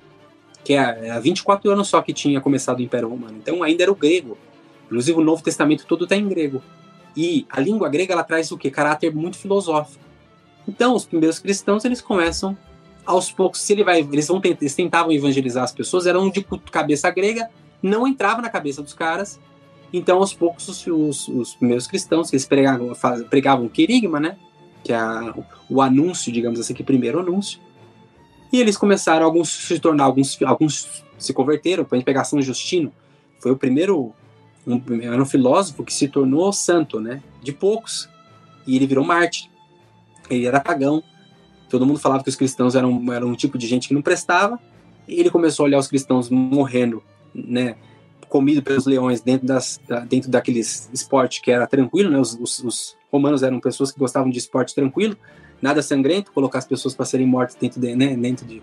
Que 0.64 0.74
é 0.74 1.10
há 1.10 1.20
24 1.20 1.70
anos 1.70 1.88
só 1.88 2.00
que 2.02 2.12
tinha 2.12 2.40
começado 2.40 2.78
o 2.78 2.82
Império 2.82 3.08
Romano. 3.08 3.36
Então 3.40 3.62
ainda 3.62 3.82
era 3.82 3.92
o 3.92 3.94
grego. 3.94 4.36
Inclusive 4.86 5.18
o 5.18 5.24
Novo 5.24 5.42
Testamento 5.42 5.86
todo 5.86 6.04
está 6.04 6.16
em 6.16 6.28
grego. 6.28 6.62
E 7.16 7.46
a 7.48 7.60
língua 7.60 7.88
grega 7.88 8.12
ela 8.12 8.24
traz 8.24 8.50
o 8.50 8.58
que? 8.58 8.70
Caráter 8.70 9.14
muito 9.14 9.36
filosófico. 9.36 10.02
Então 10.66 10.94
os 10.94 11.04
primeiros 11.04 11.38
cristãos 11.38 11.84
eles 11.84 12.00
começam 12.00 12.56
aos 13.04 13.30
poucos, 13.30 13.60
se 13.60 13.72
ele 13.72 13.84
vai, 13.84 14.00
eles 14.00 14.26
vão 14.26 14.40
tentar, 14.40 14.62
eles 14.62 14.74
tentavam 14.74 15.12
evangelizar 15.12 15.62
as 15.62 15.72
pessoas, 15.72 16.06
eram 16.06 16.30
de 16.30 16.42
cabeça 16.70 17.10
grega, 17.10 17.50
não 17.82 18.06
entrava 18.08 18.40
na 18.40 18.48
cabeça 18.48 18.82
dos 18.82 18.94
caras. 18.94 19.38
Então 19.92 20.18
aos 20.18 20.32
poucos 20.32 20.66
os, 20.68 20.86
os, 20.86 21.28
os 21.28 21.54
primeiros 21.54 21.86
cristãos, 21.86 22.30
que 22.30 22.36
eles 22.36 22.46
pregavam, 22.46 22.92
pregavam 23.28 23.68
querigma, 23.68 24.18
né? 24.18 24.36
Que 24.84 24.92
é 24.92 24.96
a, 24.96 25.34
o 25.68 25.82
anúncio, 25.82 26.30
digamos 26.30 26.60
assim, 26.60 26.74
que 26.74 26.84
primeiro 26.84 27.18
anúncio. 27.18 27.58
E 28.52 28.60
eles 28.60 28.76
começaram 28.76 29.24
alguns 29.24 29.48
se 29.48 29.80
tornar 29.80 30.04
alguns 30.04 30.40
alguns 30.42 31.02
se 31.18 31.32
converteram, 31.32 31.84
para 31.84 31.98
a 31.98 32.02
pegar 32.02 32.24
São 32.24 32.40
Justino, 32.42 32.92
foi 33.40 33.50
o 33.50 33.56
primeiro 33.56 34.14
um, 34.66 34.80
era 35.02 35.20
um 35.20 35.26
filósofo 35.26 35.84
que 35.84 35.92
se 35.92 36.08
tornou 36.08 36.52
santo, 36.52 37.00
né? 37.00 37.22
De 37.42 37.52
poucos. 37.52 38.08
E 38.66 38.76
ele 38.76 38.86
virou 38.86 39.04
mártir. 39.04 39.50
Ele 40.30 40.46
era 40.46 40.60
pagão. 40.60 41.02
Todo 41.68 41.84
mundo 41.84 41.98
falava 41.98 42.22
que 42.22 42.30
os 42.30 42.36
cristãos 42.36 42.74
eram, 42.74 43.12
eram 43.12 43.28
um 43.28 43.34
tipo 43.34 43.58
de 43.58 43.66
gente 43.66 43.88
que 43.88 43.94
não 43.94 44.00
prestava. 44.00 44.58
E 45.06 45.20
ele 45.20 45.30
começou 45.30 45.64
a 45.64 45.66
olhar 45.66 45.78
os 45.78 45.86
cristãos 45.86 46.30
morrendo, 46.30 47.02
né? 47.34 47.76
Comido 48.34 48.64
pelos 48.64 48.84
leões 48.84 49.20
dentro, 49.20 49.46
das, 49.46 49.80
dentro 50.08 50.28
daqueles 50.28 50.90
esporte 50.92 51.40
que 51.40 51.52
era 51.52 51.68
tranquilo, 51.68 52.10
né? 52.10 52.18
Os, 52.18 52.34
os, 52.34 52.58
os, 52.64 52.96
romanos 53.12 53.44
eram 53.44 53.60
pessoas 53.60 53.92
que 53.92 53.98
gostavam 54.00 54.28
de 54.28 54.36
esporte 54.36 54.74
tranquilo, 54.74 55.16
nada 55.62 55.80
sangrento, 55.80 56.32
colocar 56.32 56.58
as 56.58 56.66
pessoas 56.66 56.96
para 56.96 57.04
serem 57.04 57.28
mortas 57.28 57.54
dentro 57.54 57.80
de, 57.80 57.94
né? 57.94 58.16
dentro 58.16 58.44
de, 58.44 58.60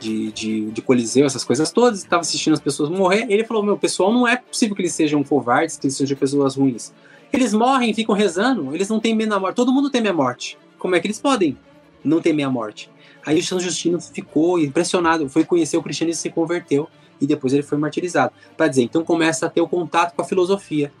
de, 0.00 0.32
de, 0.32 0.70
de, 0.72 0.82
Coliseu, 0.82 1.24
essas 1.24 1.44
coisas 1.44 1.70
todas, 1.70 2.00
estava 2.00 2.22
assistindo 2.22 2.54
as 2.54 2.58
pessoas 2.58 2.90
morrer. 2.90 3.26
Ele 3.28 3.44
falou: 3.44 3.62
Meu, 3.62 3.78
pessoal, 3.78 4.12
não 4.12 4.26
é 4.26 4.34
possível 4.34 4.74
que 4.74 4.82
eles 4.82 4.92
sejam 4.92 5.22
covardes, 5.22 5.76
que 5.76 5.86
eles 5.86 5.96
sejam 5.96 6.18
pessoas 6.18 6.56
ruins. 6.56 6.92
Eles 7.32 7.54
morrem, 7.54 7.94
ficam 7.94 8.16
rezando, 8.16 8.74
eles 8.74 8.88
não 8.88 8.98
têm 8.98 9.14
medo 9.14 9.30
da 9.30 9.38
morte. 9.38 9.54
Todo 9.54 9.72
mundo 9.72 9.88
teme 9.88 10.08
a 10.08 10.12
morte. 10.12 10.58
Como 10.80 10.96
é 10.96 11.00
que 11.00 11.06
eles 11.06 11.20
podem 11.20 11.56
não 12.02 12.20
temer 12.20 12.44
a 12.44 12.50
morte? 12.50 12.90
Aí 13.24 13.38
o 13.38 13.44
São 13.44 13.60
Justino 13.60 14.00
ficou 14.00 14.58
impressionado, 14.58 15.28
foi 15.28 15.44
conhecer 15.44 15.76
o 15.76 15.82
cristianismo 15.82 16.18
e 16.18 16.22
se 16.22 16.30
converteu, 16.30 16.88
e 17.22 17.26
depois 17.26 17.52
ele 17.52 17.62
foi 17.62 17.78
martirizado. 17.78 18.32
Para 18.56 18.66
dizer, 18.66 18.82
então 18.82 19.04
começa 19.04 19.46
a 19.46 19.48
ter 19.48 19.60
o 19.60 19.68
contato 19.68 20.14
com 20.14 20.22
a 20.22 20.24
filosofia. 20.24 20.92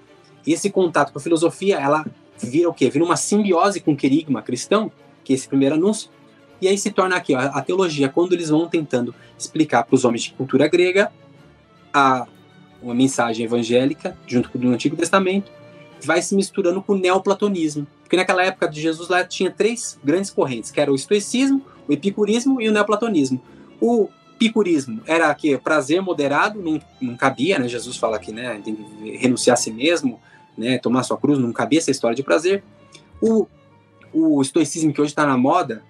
E 0.46 0.52
esse 0.52 0.70
contato 0.70 1.12
com 1.12 1.18
a 1.18 1.22
filosofia, 1.22 1.78
ela 1.78 2.06
vira 2.40 2.68
o 2.68 2.72
quê? 2.72 2.88
Vira 2.88 3.04
uma 3.04 3.16
simbiose 3.16 3.80
com 3.80 3.92
o 3.92 3.96
querigma 3.96 4.40
cristão, 4.40 4.90
que 5.24 5.32
é 5.32 5.36
esse 5.36 5.48
primeiro 5.48 5.74
anúncio, 5.74 6.08
e 6.60 6.68
aí 6.68 6.78
se 6.78 6.92
torna 6.92 7.16
aqui 7.16 7.34
ó, 7.34 7.40
a 7.40 7.60
teologia, 7.60 8.08
quando 8.08 8.34
eles 8.34 8.48
vão 8.48 8.68
tentando 8.68 9.12
explicar 9.36 9.82
para 9.82 9.96
os 9.96 10.04
homens 10.04 10.22
de 10.22 10.32
cultura 10.32 10.68
grega 10.68 11.12
a 11.92 12.26
uma 12.80 12.94
mensagem 12.94 13.44
evangélica, 13.44 14.16
junto 14.26 14.48
com 14.48 14.58
o 14.58 14.68
Antigo 14.68 14.96
Testamento, 14.96 15.50
vai 16.00 16.22
se 16.22 16.34
misturando 16.36 16.80
com 16.80 16.92
o 16.92 16.98
neoplatonismo. 16.98 17.86
Porque 18.02 18.16
naquela 18.16 18.44
época 18.44 18.68
de 18.68 18.80
Jesus 18.80 19.08
lá 19.08 19.24
tinha 19.24 19.50
três 19.50 19.98
grandes 20.04 20.30
correntes, 20.30 20.70
que 20.70 20.80
era 20.80 20.90
o 20.90 20.94
estoicismo, 20.94 21.62
o 21.88 21.92
epicurismo 21.92 22.60
e 22.60 22.68
o 22.68 22.72
neoplatonismo. 22.72 23.40
O 23.80 24.08
epicurismo 24.46 25.00
era 25.06 25.34
que 25.34 25.56
prazer 25.58 26.00
moderado 26.02 26.60
não, 26.60 26.80
não 27.00 27.16
cabia, 27.16 27.58
né? 27.58 27.68
Jesus 27.68 27.96
fala 27.96 28.18
que 28.18 28.32
né, 28.32 28.60
tem 28.64 28.74
que 28.74 29.16
renunciar 29.16 29.54
a 29.54 29.56
si 29.56 29.72
mesmo, 29.72 30.20
né, 30.56 30.78
tomar 30.78 31.02
sua 31.02 31.16
cruz, 31.16 31.38
não 31.38 31.52
cabia 31.52 31.78
essa 31.78 31.90
história 31.90 32.14
de 32.14 32.22
prazer. 32.22 32.62
O, 33.20 33.46
o 34.12 34.42
estoicismo 34.42 34.92
que 34.92 35.00
hoje 35.00 35.12
está 35.12 35.24
na 35.26 35.36
moda 35.36 35.82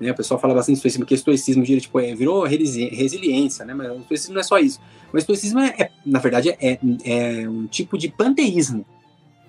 né? 0.00 0.12
O 0.12 0.14
pessoal 0.14 0.38
fala 0.38 0.54
bastante 0.54 0.76
estoicismo, 0.76 1.04
que 1.04 1.14
estoicismo 1.14 1.64
tipo, 1.64 1.98
é, 1.98 2.14
virou 2.14 2.44
resiliência, 2.44 3.64
né? 3.64 3.74
mas 3.74 3.90
o 3.90 4.00
estoicismo 4.00 4.34
não 4.34 4.40
é 4.40 4.44
só 4.44 4.58
isso. 4.58 4.80
O 5.12 5.18
estoicismo, 5.18 5.60
é, 5.60 5.74
é 5.78 5.90
na 6.04 6.18
verdade, 6.18 6.50
é, 6.50 6.78
é, 7.04 7.48
um 7.48 7.66
tipo 7.66 7.98
de 7.98 8.08
panteísmo, 8.08 8.86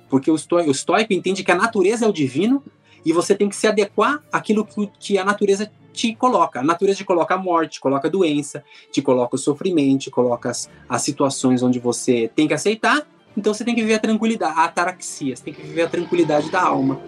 porque 0.09 0.31
o, 0.31 0.35
o 0.35 0.71
estoico 0.71 1.13
entende 1.13 1.43
que 1.43 1.51
a 1.51 1.55
natureza 1.55 2.05
é 2.05 2.07
o 2.07 2.13
divino 2.13 2.63
e 3.05 3.13
você 3.13 3.35
tem 3.35 3.47
que 3.47 3.55
se 3.55 3.67
adequar 3.67 4.23
àquilo 4.31 4.65
que, 4.65 4.89
que 4.99 5.17
a 5.17 5.23
natureza 5.23 5.71
te 5.93 6.15
coloca. 6.15 6.59
A 6.59 6.63
natureza 6.63 6.97
te 6.97 7.05
coloca 7.05 7.35
a 7.35 7.37
morte, 7.37 7.73
te 7.73 7.79
coloca 7.79 8.07
a 8.07 8.11
doença, 8.11 8.63
te 8.91 9.01
coloca 9.01 9.35
o 9.35 9.39
sofrimento, 9.39 10.03
te 10.03 10.11
coloca 10.11 10.49
as, 10.49 10.69
as 10.87 11.01
situações 11.01 11.63
onde 11.63 11.79
você 11.79 12.29
tem 12.35 12.47
que 12.47 12.53
aceitar, 12.53 13.05
então 13.35 13.53
você 13.53 13.63
tem 13.63 13.75
que 13.75 13.81
viver 13.81 13.95
a 13.95 13.99
tranquilidade, 13.99 14.59
a 14.59 14.65
ataraxia, 14.65 15.35
você 15.35 15.43
tem 15.43 15.53
que 15.53 15.61
viver 15.61 15.83
a 15.83 15.89
tranquilidade 15.89 16.49
da 16.51 16.61
alma. 16.61 16.99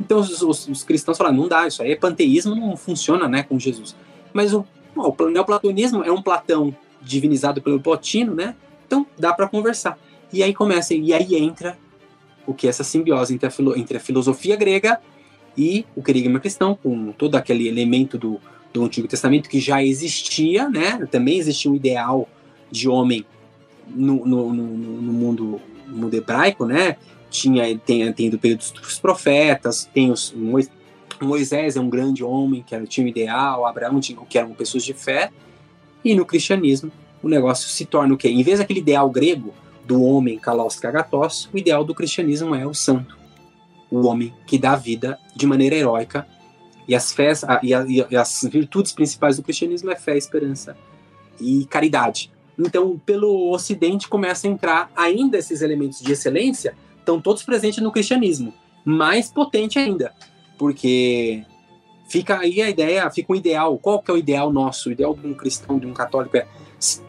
Então 0.00 0.18
os, 0.20 0.42
os, 0.42 0.68
os 0.68 0.82
cristãos 0.84 1.18
falam, 1.18 1.32
não 1.32 1.48
dá, 1.48 1.66
isso 1.66 1.82
aí 1.82 1.92
é 1.92 1.96
panteísmo, 1.96 2.54
não 2.54 2.76
funciona 2.76 3.28
né, 3.28 3.42
com 3.42 3.58
Jesus. 3.58 3.96
Mas 4.32 4.52
o, 4.54 4.64
o 4.94 5.30
neoplatonismo 5.30 6.02
é 6.04 6.12
um 6.12 6.22
Platão 6.22 6.74
divinizado 7.00 7.62
pelo 7.62 7.80
Plotino, 7.80 8.34
né? 8.34 8.54
Então 8.86 9.06
dá 9.18 9.32
para 9.32 9.48
conversar. 9.48 9.98
E 10.32 10.42
aí 10.42 10.52
começa, 10.52 10.94
e 10.94 11.12
aí 11.12 11.36
entra 11.36 11.78
o 12.46 12.54
que 12.54 12.66
é 12.66 12.70
essa 12.70 12.84
simbiose 12.84 13.34
entre 13.34 13.46
a, 13.46 13.78
entre 13.78 13.96
a 13.96 14.00
filosofia 14.00 14.56
grega 14.56 15.00
e 15.58 15.84
o 15.96 16.02
querigma 16.02 16.38
cristão, 16.38 16.78
com 16.80 17.12
todo 17.12 17.34
aquele 17.34 17.66
elemento 17.66 18.16
do, 18.16 18.40
do 18.72 18.84
Antigo 18.84 19.08
Testamento 19.08 19.48
que 19.48 19.58
já 19.58 19.82
existia, 19.82 20.68
né? 20.68 21.04
Também 21.10 21.36
existia 21.36 21.70
um 21.70 21.74
ideal 21.74 22.28
de 22.70 22.88
homem 22.88 23.26
no, 23.88 24.24
no, 24.24 24.54
no, 24.54 24.64
no 24.76 25.12
mundo, 25.12 25.60
mundo 25.88 26.14
hebraico, 26.14 26.64
né? 26.64 26.96
tinha 27.30 27.78
tem, 27.78 28.12
tem 28.12 28.30
do 28.30 28.38
período 28.38 28.64
dos 28.80 28.98
profetas, 28.98 29.88
tem 29.92 30.10
os 30.10 30.34
Moisés 31.20 31.76
é 31.76 31.80
um 31.80 31.88
grande 31.88 32.22
homem 32.22 32.62
que 32.62 32.74
era, 32.74 32.86
tinha 32.86 33.04
um 33.04 33.08
ideal, 33.08 33.66
Abraão 33.66 33.98
tinha, 34.00 34.18
que 34.28 34.38
eram 34.38 34.52
pessoas 34.52 34.84
de 34.84 34.94
fé, 34.94 35.30
e 36.04 36.14
no 36.14 36.24
cristianismo 36.24 36.92
o 37.22 37.28
negócio 37.28 37.68
se 37.68 37.84
torna 37.84 38.14
o 38.14 38.16
quê? 38.16 38.28
Em 38.28 38.42
vez 38.42 38.60
daquele 38.60 38.78
ideal 38.78 39.10
grego 39.10 39.52
do 39.84 40.02
homem 40.02 40.38
kalaus 40.38 40.76
kagatos, 40.76 41.48
o 41.52 41.58
ideal 41.58 41.84
do 41.84 41.94
cristianismo 41.94 42.54
é 42.54 42.64
o 42.66 42.72
santo, 42.72 43.18
o 43.90 44.06
homem 44.06 44.34
que 44.46 44.58
dá 44.58 44.76
vida 44.76 45.18
de 45.34 45.46
maneira 45.46 45.76
heróica 45.76 46.26
e 46.86 46.94
as 46.94 47.12
fés 47.12 47.42
e, 47.62 47.72
e 48.10 48.16
as 48.16 48.48
virtudes 48.50 48.92
principais 48.92 49.36
do 49.36 49.42
cristianismo 49.42 49.90
é 49.90 49.96
fé, 49.96 50.16
esperança 50.16 50.76
e 51.40 51.66
caridade. 51.66 52.30
Então, 52.58 52.98
pelo 53.04 53.52
Ocidente 53.52 54.08
começa 54.08 54.46
a 54.46 54.50
entrar 54.50 54.90
ainda 54.96 55.38
esses 55.38 55.62
elementos 55.62 56.00
de 56.00 56.12
excelência 56.12 56.74
estão 56.98 57.20
todos 57.20 57.42
presentes 57.42 57.82
no 57.82 57.92
cristianismo. 57.92 58.52
Mais 58.84 59.30
potente 59.30 59.78
ainda, 59.78 60.12
porque 60.58 61.44
fica 62.08 62.38
aí 62.38 62.60
a 62.60 62.68
ideia, 62.68 63.08
fica 63.10 63.32
um 63.32 63.36
ideal. 63.36 63.78
Qual 63.78 64.02
que 64.02 64.10
é 64.10 64.14
o 64.14 64.18
ideal 64.18 64.52
nosso? 64.52 64.88
O 64.88 64.92
ideal 64.92 65.14
de 65.14 65.26
um 65.26 65.34
cristão, 65.34 65.78
de 65.78 65.86
um 65.86 65.92
católico 65.92 66.36
é 66.36 66.46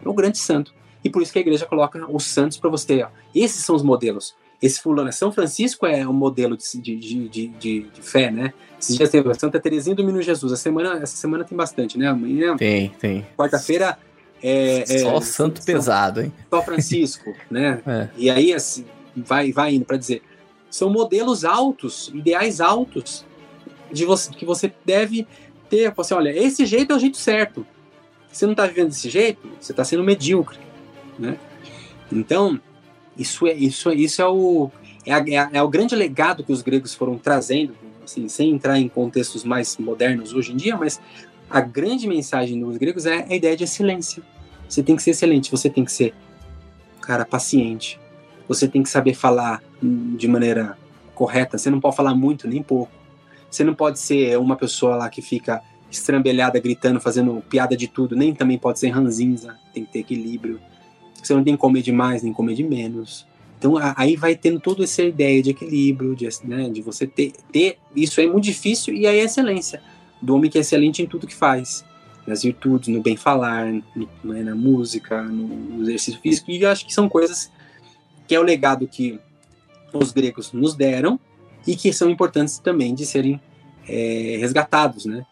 o 0.05 0.13
grande 0.13 0.37
santo. 0.37 0.73
E 1.03 1.09
por 1.09 1.21
isso 1.21 1.31
que 1.31 1.39
a 1.39 1.41
igreja 1.41 1.65
coloca 1.65 2.05
os 2.11 2.25
santos 2.25 2.57
para 2.57 2.69
você. 2.69 3.03
Ó. 3.03 3.09
Esses 3.33 3.63
são 3.63 3.75
os 3.75 3.83
modelos. 3.83 4.35
Esse 4.61 4.81
fulano 4.81 5.09
é 5.09 5.11
São 5.11 5.31
Francisco 5.31 5.85
é 5.85 6.05
um 6.07 6.13
modelo 6.13 6.57
de, 6.57 6.81
de, 6.81 6.95
de, 6.97 7.47
de, 7.47 7.47
de 7.47 8.01
fé, 8.01 8.29
né? 8.29 8.53
Esses 8.79 8.97
dias 8.97 9.09
teve 9.09 9.33
Santa 9.35 9.59
Teresinha 9.59 9.95
do 9.95 10.03
Menino 10.03 10.21
Jesus. 10.21 10.51
A 10.51 10.57
semana, 10.57 11.01
essa 11.01 11.15
semana 11.15 11.43
tem 11.43 11.57
bastante, 11.57 11.97
né? 11.97 12.07
Amanhã. 12.07 12.57
Tem, 12.57 12.89
tem. 12.99 13.25
Quarta-feira 13.37 13.97
é, 14.41 14.81
é, 14.81 14.99
Só 14.99 15.21
santo 15.21 15.57
São, 15.57 15.65
pesado, 15.65 16.21
hein? 16.21 16.33
Só 16.49 16.61
Francisco, 16.61 17.33
né? 17.49 17.81
É. 17.85 18.09
E 18.17 18.29
aí, 18.29 18.53
assim, 18.53 18.85
vai, 19.15 19.51
vai 19.51 19.75
indo 19.75 19.85
para 19.85 19.97
dizer. 19.97 20.21
São 20.69 20.89
modelos 20.89 21.43
altos, 21.43 22.11
ideais 22.13 22.61
altos, 22.61 23.25
de 23.91 24.05
você, 24.05 24.31
que 24.31 24.45
você 24.45 24.71
deve 24.85 25.27
ter. 25.69 25.93
Assim, 25.97 26.13
olha, 26.13 26.29
esse 26.29 26.65
jeito 26.65 26.93
é 26.93 26.95
o 26.95 26.99
jeito 26.99 27.17
certo. 27.17 27.65
Se 28.31 28.39
você 28.39 28.45
não 28.45 28.53
está 28.53 28.65
vivendo 28.67 28.89
desse 28.89 29.09
jeito, 29.09 29.49
você 29.59 29.71
está 29.71 29.83
sendo 29.83 30.03
medíocre, 30.03 30.59
né? 31.17 31.37
Então, 32.11 32.59
isso 33.19 33.45
é, 33.45 33.53
isso, 33.53 33.89
é, 33.89 33.95
isso 33.95 34.21
é 34.21 34.27
o 34.27 34.71
é, 35.05 35.13
a, 35.13 35.49
é, 35.53 35.61
o 35.61 35.67
grande 35.67 35.95
legado 35.95 36.43
que 36.43 36.51
os 36.51 36.61
gregos 36.61 36.93
foram 36.93 37.17
trazendo, 37.17 37.75
assim, 38.03 38.27
sem 38.27 38.51
entrar 38.51 38.79
em 38.79 38.87
contextos 38.87 39.43
mais 39.43 39.77
modernos 39.77 40.33
hoje 40.33 40.53
em 40.53 40.57
dia, 40.57 40.77
mas 40.77 40.99
a 41.49 41.61
grande 41.61 42.07
mensagem 42.07 42.59
dos 42.59 42.77
gregos 42.77 43.05
é 43.05 43.25
a 43.29 43.35
ideia 43.35 43.57
de 43.57 43.63
excelência. 43.63 44.21
Você 44.67 44.83
tem 44.83 44.95
que 44.95 45.01
ser 45.01 45.11
excelente, 45.11 45.49
você 45.49 45.69
tem 45.69 45.83
que 45.83 45.91
ser, 45.91 46.13
cara, 47.01 47.25
paciente, 47.25 47.99
você 48.47 48.67
tem 48.67 48.83
que 48.83 48.89
saber 48.89 49.13
falar 49.13 49.61
de 49.81 50.27
maneira 50.27 50.77
correta. 51.13 51.57
Você 51.57 51.69
não 51.69 51.79
pode 51.79 51.95
falar 51.95 52.15
muito 52.15 52.47
nem 52.47 52.63
pouco. 52.63 52.91
Você 53.49 53.63
não 53.63 53.75
pode 53.75 53.99
ser 53.99 54.37
uma 54.37 54.55
pessoa 54.55 54.95
lá 54.95 55.09
que 55.09 55.21
fica 55.21 55.61
estrambelhada, 55.91 56.59
gritando, 56.59 56.99
fazendo 56.99 57.43
piada 57.49 57.75
de 57.75 57.87
tudo. 57.87 58.15
Nem 58.15 58.33
também 58.33 58.57
pode 58.57 58.79
ser 58.79 58.89
ranzinza. 58.89 59.57
Tem 59.73 59.85
que 59.85 59.91
ter 59.91 59.99
equilíbrio. 59.99 60.59
Você 61.23 61.33
não 61.33 61.43
tem 61.43 61.53
que 61.53 61.59
comer 61.59 61.81
de 61.81 61.91
mais, 61.91 62.23
nem 62.23 62.33
comer 62.33 62.55
de 62.55 62.63
menos. 62.63 63.27
Então 63.57 63.75
aí 63.95 64.15
vai 64.15 64.35
tendo 64.35 64.59
toda 64.59 64.83
essa 64.85 65.03
ideia 65.03 65.43
de 65.43 65.49
equilíbrio, 65.49 66.15
de, 66.15 66.27
né, 66.45 66.69
de 66.69 66.81
você 66.81 67.05
ter, 67.05 67.33
ter. 67.51 67.77
Isso 67.95 68.21
é 68.21 68.25
muito 68.25 68.45
difícil 68.45 68.93
e 68.93 69.05
aí 69.05 69.19
é 69.19 69.23
excelência. 69.23 69.81
do 70.21 70.35
homem 70.35 70.49
que 70.49 70.57
é 70.57 70.61
excelente 70.61 71.01
em 71.01 71.05
tudo 71.05 71.27
que 71.27 71.35
faz, 71.35 71.85
nas 72.25 72.43
virtudes, 72.43 72.89
no 72.89 73.01
bem 73.01 73.15
falar, 73.15 73.71
no, 73.95 74.09
né, 74.23 74.43
na 74.43 74.55
música, 74.55 75.21
no 75.23 75.81
exercício 75.83 76.19
físico, 76.21 76.51
e 76.51 76.61
eu 76.61 76.69
acho 76.69 76.85
que 76.85 76.93
são 76.93 77.07
coisas 77.07 77.51
que 78.27 78.35
é 78.35 78.39
o 78.39 78.43
legado 78.43 78.87
que 78.87 79.19
os 79.93 80.11
gregos 80.11 80.51
nos 80.53 80.75
deram 80.75 81.19
e 81.65 81.75
que 81.75 81.91
são 81.91 82.09
importantes 82.09 82.59
também 82.59 82.93
de 82.93 83.05
serem 83.05 83.41
é, 83.87 84.37
resgatados, 84.39 85.05
né? 85.05 85.25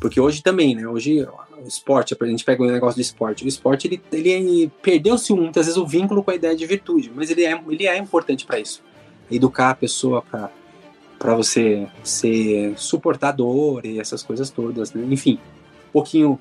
Porque 0.00 0.20
hoje 0.20 0.42
também, 0.42 0.74
né? 0.74 0.86
Hoje 0.86 1.26
o 1.64 1.68
esporte, 1.68 2.16
a 2.18 2.26
gente 2.26 2.44
pega 2.44 2.62
o 2.62 2.66
negócio 2.66 2.96
do 2.96 3.02
esporte, 3.02 3.44
o 3.44 3.48
esporte 3.48 3.86
ele, 3.86 4.02
ele 4.12 4.70
perdeu-se 4.82 5.32
muitas 5.32 5.66
vezes 5.66 5.78
o 5.78 5.86
vínculo 5.86 6.22
com 6.22 6.30
a 6.30 6.34
ideia 6.34 6.56
de 6.56 6.66
virtude, 6.66 7.10
mas 7.14 7.30
ele 7.30 7.44
é, 7.44 7.62
ele 7.68 7.86
é 7.86 7.96
importante 7.96 8.44
para 8.44 8.58
isso, 8.58 8.82
educar 9.30 9.70
a 9.70 9.74
pessoa 9.74 10.22
para 10.22 11.34
você 11.34 11.86
ser 12.02 12.74
suportador 12.76 13.84
e 13.84 14.00
essas 14.00 14.22
coisas 14.22 14.50
todas, 14.50 14.92
né? 14.92 15.06
Enfim, 15.10 15.38
um 15.88 15.92
pouquinho. 15.92 16.40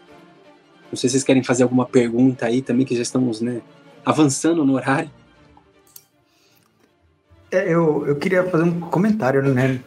Não 0.91 0.97
sei 0.97 1.09
se 1.09 1.13
vocês 1.13 1.23
querem 1.23 1.43
fazer 1.43 1.63
alguma 1.63 1.85
pergunta 1.85 2.45
aí 2.45 2.61
também, 2.61 2.85
que 2.85 2.95
já 2.95 3.01
estamos, 3.01 3.39
né, 3.39 3.61
avançando 4.03 4.65
no 4.65 4.73
horário. 4.73 5.09
É, 7.49 7.73
eu, 7.73 8.05
eu 8.07 8.15
queria 8.15 8.43
fazer 8.49 8.63
um 8.63 8.79
comentário, 8.79 9.41
né? 9.41 9.79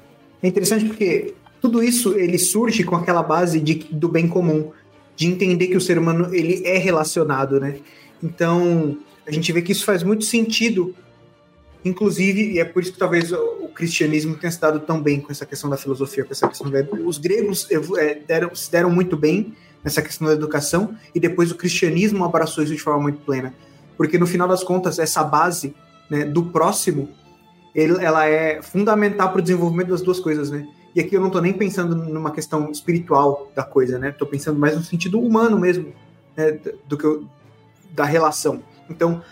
É 0.43 0.49
interessante 0.49 0.85
porque 0.85 1.35
tudo 1.61 1.82
isso 1.82 2.12
ele 2.12 2.39
surge 2.39 2.85
com 2.85 2.95
aquela 2.95 3.22
base 3.22 3.59
de, 3.59 3.74
do 3.91 4.07
bem 4.07 4.28
comum, 4.28 4.70
de 5.17 5.27
entender 5.27 5.69
que 5.69 5.77
o 5.77 5.81
ser 5.81 5.99
humano 5.99 6.35
ele 6.35 6.62
é 6.67 6.79
relacionado, 6.79 7.61
né? 7.61 7.77
Então 8.23 8.97
a 9.27 9.31
gente 9.31 9.53
vê 9.53 9.62
que 9.62 9.73
isso 9.73 9.85
faz 9.85 10.03
muito 10.03 10.25
sentido, 10.25 10.95
inclusive, 11.85 12.53
e 12.53 12.59
é 12.59 12.65
por 12.65 12.83
isso 12.83 12.93
que 12.93 12.99
talvez 12.99 13.33
o, 13.33 13.65
cristianismo 13.75 14.37
tenha 14.37 14.53
se 14.53 14.61
dado 14.61 14.79
tão 14.79 15.03
bem 15.03 15.21
com 15.21 15.33
essa 15.33 15.45
questão 15.45 15.69
da 15.69 15.77
filosofia, 15.77 16.25
com 16.25 16.31
essa 16.31 16.47
questão 16.47 16.71
da, 16.71 16.79
os 17.05 17.19
gregos 17.19 17.67
é, 17.99 18.15
deram, 18.15 18.55
se 18.55 18.71
deram 18.71 18.89
muito 18.89 19.17
bem 19.17 19.53
nessa 19.83 20.01
questão 20.01 20.29
da 20.29 20.33
educação 20.33 20.97
e 21.12 21.19
depois 21.19 21.51
o 21.51 21.57
cristianismo 21.57 22.25
abraçou 22.25 22.62
isso 22.62 22.73
de 22.73 22.81
forma 22.81 23.03
muito 23.03 23.19
plena, 23.23 23.53
porque 23.97 24.17
no 24.17 24.29
final 24.29 24.47
das 24.47 24.62
contas 24.62 25.01
essa 25.01 25.25
base 25.25 25.75
né, 26.09 26.25
do 26.25 26.45
próximo 26.45 27.09
ela 27.75 28.25
é 28.27 28.62
fundamental 28.62 29.31
para 29.31 29.41
o 29.41 29.43
desenvolvimento 29.43 29.89
das 29.89 30.01
duas 30.01 30.21
coisas, 30.21 30.49
né? 30.49 30.65
E 30.95 31.01
aqui 31.01 31.14
eu 31.14 31.20
não 31.20 31.26
estou 31.28 31.42
nem 31.42 31.53
pensando 31.53 31.95
numa 31.95 32.30
questão 32.30 32.70
espiritual 32.70 33.51
da 33.55 33.64
coisa, 33.64 33.99
né? 33.99 34.11
Estou 34.11 34.28
pensando 34.28 34.59
mais 34.59 34.76
no 34.76 34.84
sentido 34.84 35.20
humano 35.20 35.59
mesmo, 35.59 35.92
né? 36.36 36.59
do 36.86 36.97
que 36.97 37.05
eu, 37.05 37.24
da 37.90 38.05
relação. 38.05 38.62
Então, 38.88 39.22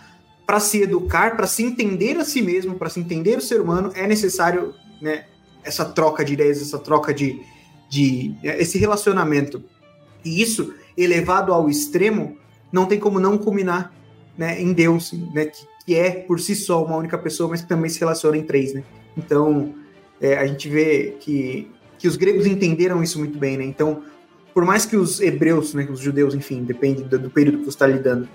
para 0.44 0.58
se 0.58 0.82
educar, 0.82 1.36
para 1.36 1.46
se 1.46 1.62
entender 1.62 2.16
a 2.16 2.24
si 2.24 2.42
mesmo, 2.42 2.74
para 2.74 2.90
se 2.90 2.98
entender 2.98 3.38
o 3.38 3.40
ser 3.40 3.60
humano, 3.60 3.92
é 3.94 4.06
necessário, 4.06 4.74
né? 5.00 5.26
Essa 5.62 5.84
troca 5.84 6.24
de 6.24 6.32
ideias, 6.32 6.60
essa 6.60 6.78
troca 6.78 7.14
de, 7.14 7.40
de 7.88 8.34
esse 8.42 8.78
relacionamento. 8.78 9.62
E 10.24 10.42
isso 10.42 10.74
elevado 10.96 11.52
ao 11.52 11.70
extremo, 11.70 12.36
não 12.72 12.86
tem 12.86 12.98
como 12.98 13.20
não 13.20 13.38
culminar, 13.38 13.92
né? 14.36 14.60
Em 14.60 14.72
Deus, 14.72 15.12
né? 15.32 15.46
Que 15.46 15.72
que 15.84 15.94
é 15.94 16.10
por 16.10 16.40
si 16.40 16.54
só 16.54 16.84
uma 16.84 16.96
única 16.96 17.18
pessoa, 17.18 17.50
mas 17.50 17.62
que 17.62 17.68
também 17.68 17.90
se 17.90 17.98
relaciona 17.98 18.36
em 18.36 18.42
três, 18.42 18.72
né? 18.72 18.84
Então, 19.16 19.74
é, 20.22 20.38
a 20.38 20.46
gente 20.46 20.68
vê 20.68 21.16
que, 21.18 21.68
que 21.98 22.06
os 22.06 22.16
gregos 22.16 22.46
entenderam 22.46 23.02
isso 23.02 23.18
muito 23.18 23.36
bem, 23.36 23.58
né? 23.58 23.64
Então, 23.64 24.02
por 24.54 24.64
mais 24.64 24.86
que 24.86 24.96
os 24.96 25.20
hebreus, 25.20 25.74
né, 25.74 25.88
os 25.90 25.98
judeus, 25.98 26.34
enfim, 26.34 26.62
depende 26.62 27.02
do, 27.02 27.18
do 27.18 27.28
período 27.28 27.58
que 27.58 27.64
você 27.64 27.70
está 27.70 27.86
lidando, 27.86 28.28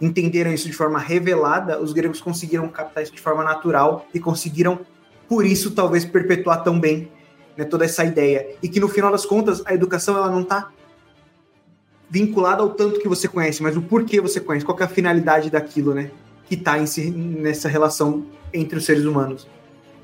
entenderam 0.00 0.52
isso 0.52 0.66
de 0.66 0.72
forma 0.72 0.98
revelada, 0.98 1.80
os 1.80 1.92
gregos 1.92 2.20
conseguiram 2.20 2.66
captar 2.68 3.02
isso 3.02 3.12
de 3.12 3.20
forma 3.20 3.44
natural 3.44 4.06
e 4.14 4.18
conseguiram, 4.18 4.80
por 5.28 5.44
isso, 5.44 5.72
talvez 5.72 6.04
perpetuar 6.04 6.64
tão 6.64 6.80
bem 6.80 7.10
né, 7.56 7.64
toda 7.64 7.84
essa 7.84 8.04
ideia. 8.04 8.56
E 8.62 8.68
que 8.68 8.80
no 8.80 8.88
final 8.88 9.12
das 9.12 9.26
contas, 9.26 9.62
a 9.66 9.74
educação 9.74 10.16
ela 10.16 10.30
não 10.30 10.40
está 10.40 10.70
vinculada 12.08 12.62
ao 12.62 12.70
tanto 12.70 13.00
que 13.00 13.08
você 13.08 13.28
conhece, 13.28 13.62
mas 13.62 13.76
o 13.76 13.82
porquê 13.82 14.20
você 14.20 14.40
conhece, 14.40 14.64
qual 14.64 14.78
é 14.80 14.84
a 14.84 14.88
finalidade 14.88 15.50
daquilo, 15.50 15.92
né? 15.92 16.10
que 16.46 16.54
está 16.54 16.76
nessa 16.76 17.68
relação 17.68 18.26
entre 18.52 18.78
os 18.78 18.84
seres 18.84 19.04
humanos. 19.04 19.48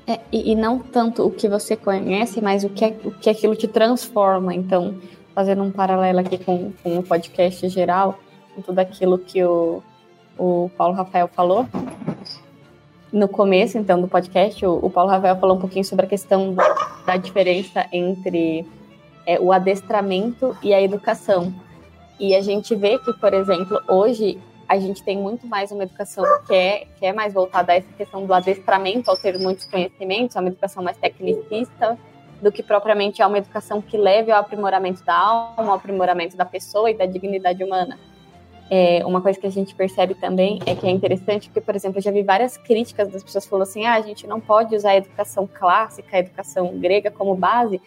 É, 0.07 0.19
e, 0.31 0.51
e, 0.51 0.55
não 0.55 0.79
tanto 0.79 1.25
o 1.25 1.31
que 1.31 1.47
você 1.47 1.75
conhece, 1.75 2.41
mas 2.41 2.63
o 2.63 2.69
que, 2.69 2.85
é, 2.85 2.95
o 3.03 3.11
que 3.11 3.29
aquilo 3.29 3.55
te 3.55 3.67
transforma. 3.67 4.53
Então, 4.53 4.95
fazendo 5.33 5.63
um 5.63 5.71
paralelo 5.71 6.19
aqui 6.19 6.37
com, 6.37 6.71
com 6.83 6.97
o 6.97 7.03
podcast 7.03 7.69
geral, 7.69 8.19
com 8.55 8.61
tudo 8.61 8.79
aquilo 8.79 9.17
que 9.17 9.43
o, 9.43 9.81
o 10.37 10.69
Paulo 10.77 10.95
Rafael 10.95 11.27
falou. 11.27 11.67
No 13.11 13.27
começo, 13.27 13.77
então, 13.77 14.01
do 14.01 14.07
podcast, 14.07 14.65
o, 14.65 14.79
o 14.81 14.89
Paulo 14.89 15.11
Rafael 15.11 15.37
falou 15.37 15.57
um 15.57 15.59
pouquinho 15.59 15.85
sobre 15.85 16.05
a 16.05 16.09
questão 16.09 16.53
da, 16.53 16.63
da 17.05 17.17
diferença 17.17 17.85
entre 17.91 18.65
é, 19.25 19.39
o 19.39 19.51
adestramento 19.51 20.55
e 20.63 20.73
a 20.73 20.81
educação. 20.81 21.53
E 22.19 22.35
a 22.35 22.41
gente 22.41 22.75
vê 22.75 22.97
que, 22.99 23.13
por 23.13 23.33
exemplo, 23.33 23.81
hoje 23.87 24.39
a 24.71 24.79
gente 24.79 25.03
tem 25.03 25.17
muito 25.17 25.45
mais 25.45 25.69
uma 25.69 25.83
educação 25.83 26.23
que 26.47 26.55
é, 26.55 26.87
que 26.97 27.05
é 27.05 27.11
mais 27.11 27.33
voltada 27.33 27.73
a 27.73 27.75
essa 27.75 27.91
questão 27.97 28.25
do 28.25 28.33
adestramento, 28.33 29.11
ao 29.11 29.17
ter 29.17 29.37
muitos 29.37 29.65
conhecimentos, 29.65 30.33
é 30.33 30.39
uma 30.39 30.47
educação 30.47 30.81
mais 30.81 30.95
tecnicista, 30.95 31.99
do 32.41 32.49
que 32.53 32.63
propriamente 32.63 33.21
é 33.21 33.27
uma 33.27 33.37
educação 33.37 33.81
que 33.81 33.97
leve 33.97 34.31
ao 34.31 34.39
aprimoramento 34.39 35.03
da 35.03 35.13
alma, 35.13 35.71
ao 35.71 35.73
aprimoramento 35.73 36.37
da 36.37 36.45
pessoa 36.45 36.89
e 36.89 36.93
da 36.93 37.05
dignidade 37.05 37.61
humana. 37.61 37.99
É, 38.69 39.05
uma 39.05 39.19
coisa 39.21 39.37
que 39.37 39.45
a 39.45 39.51
gente 39.51 39.75
percebe 39.75 40.15
também 40.15 40.59
é 40.65 40.73
que 40.73 40.87
é 40.87 40.89
interessante, 40.89 41.49
porque, 41.49 41.59
por 41.59 41.75
exemplo, 41.75 41.97
eu 41.97 42.01
já 42.01 42.11
vi 42.11 42.23
várias 42.23 42.55
críticas 42.55 43.09
das 43.09 43.21
pessoas 43.21 43.45
falando 43.45 43.63
assim: 43.63 43.85
ah, 43.85 43.95
a 43.95 44.01
gente 44.01 44.25
não 44.25 44.39
pode 44.39 44.73
usar 44.73 44.91
a 44.91 44.95
educação 44.95 45.49
clássica, 45.53 46.15
a 46.15 46.19
educação 46.21 46.79
grega 46.79 47.11
como 47.11 47.35
base, 47.35 47.81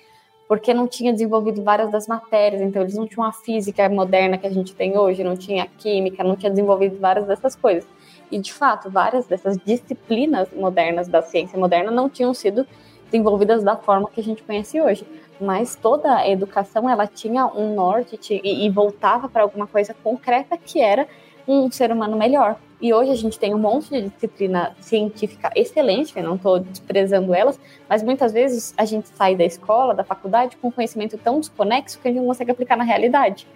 porque 0.46 0.74
não 0.74 0.86
tinha 0.86 1.12
desenvolvido 1.12 1.62
várias 1.62 1.90
das 1.90 2.06
matérias, 2.06 2.60
então 2.60 2.82
eles 2.82 2.94
não 2.94 3.06
tinham 3.06 3.26
a 3.26 3.32
física 3.32 3.88
moderna 3.88 4.36
que 4.36 4.46
a 4.46 4.50
gente 4.50 4.74
tem 4.74 4.98
hoje, 4.98 5.24
não 5.24 5.36
tinha 5.36 5.64
a 5.64 5.66
química, 5.66 6.22
não 6.22 6.36
tinha 6.36 6.50
desenvolvido 6.50 6.98
várias 6.98 7.26
dessas 7.26 7.56
coisas. 7.56 7.86
E 8.30 8.38
de 8.38 8.52
fato, 8.52 8.90
várias 8.90 9.26
dessas 9.26 9.56
disciplinas 9.58 10.48
modernas 10.52 11.08
da 11.08 11.22
ciência 11.22 11.58
moderna 11.58 11.90
não 11.90 12.08
tinham 12.08 12.34
sido 12.34 12.66
desenvolvidas 13.10 13.62
da 13.62 13.76
forma 13.76 14.08
que 14.10 14.20
a 14.20 14.24
gente 14.24 14.42
conhece 14.42 14.80
hoje. 14.80 15.06
Mas 15.40 15.74
toda 15.74 16.14
a 16.16 16.28
educação 16.28 16.88
ela 16.88 17.06
tinha 17.06 17.46
um 17.46 17.74
norte 17.74 18.40
e, 18.42 18.66
e 18.66 18.70
voltava 18.70 19.28
para 19.28 19.42
alguma 19.42 19.66
coisa 19.66 19.94
concreta 20.02 20.56
que 20.56 20.80
era 20.80 21.08
um 21.46 21.70
ser 21.70 21.92
humano 21.92 22.16
melhor. 22.16 22.56
E 22.80 22.92
hoje 22.92 23.12
a 23.12 23.16
gente 23.16 23.38
tem 23.38 23.54
um 23.54 23.58
monte 23.58 23.88
de 23.88 24.08
disciplina 24.08 24.74
científica 24.80 25.50
excelente, 25.54 26.12
eu 26.16 26.22
não 26.22 26.36
estou 26.36 26.58
desprezando 26.58 27.32
elas, 27.32 27.58
mas 27.88 28.02
muitas 28.02 28.32
vezes 28.32 28.74
a 28.76 28.84
gente 28.84 29.08
sai 29.08 29.34
da 29.34 29.44
escola, 29.44 29.94
da 29.94 30.04
faculdade, 30.04 30.56
com 30.56 30.70
conhecimento 30.70 31.16
tão 31.16 31.40
desconexo 31.40 31.98
que 31.98 32.08
a 32.08 32.10
gente 32.10 32.20
não 32.20 32.26
consegue 32.26 32.50
aplicar 32.50 32.76
na 32.76 32.84
realidade. 32.84 33.46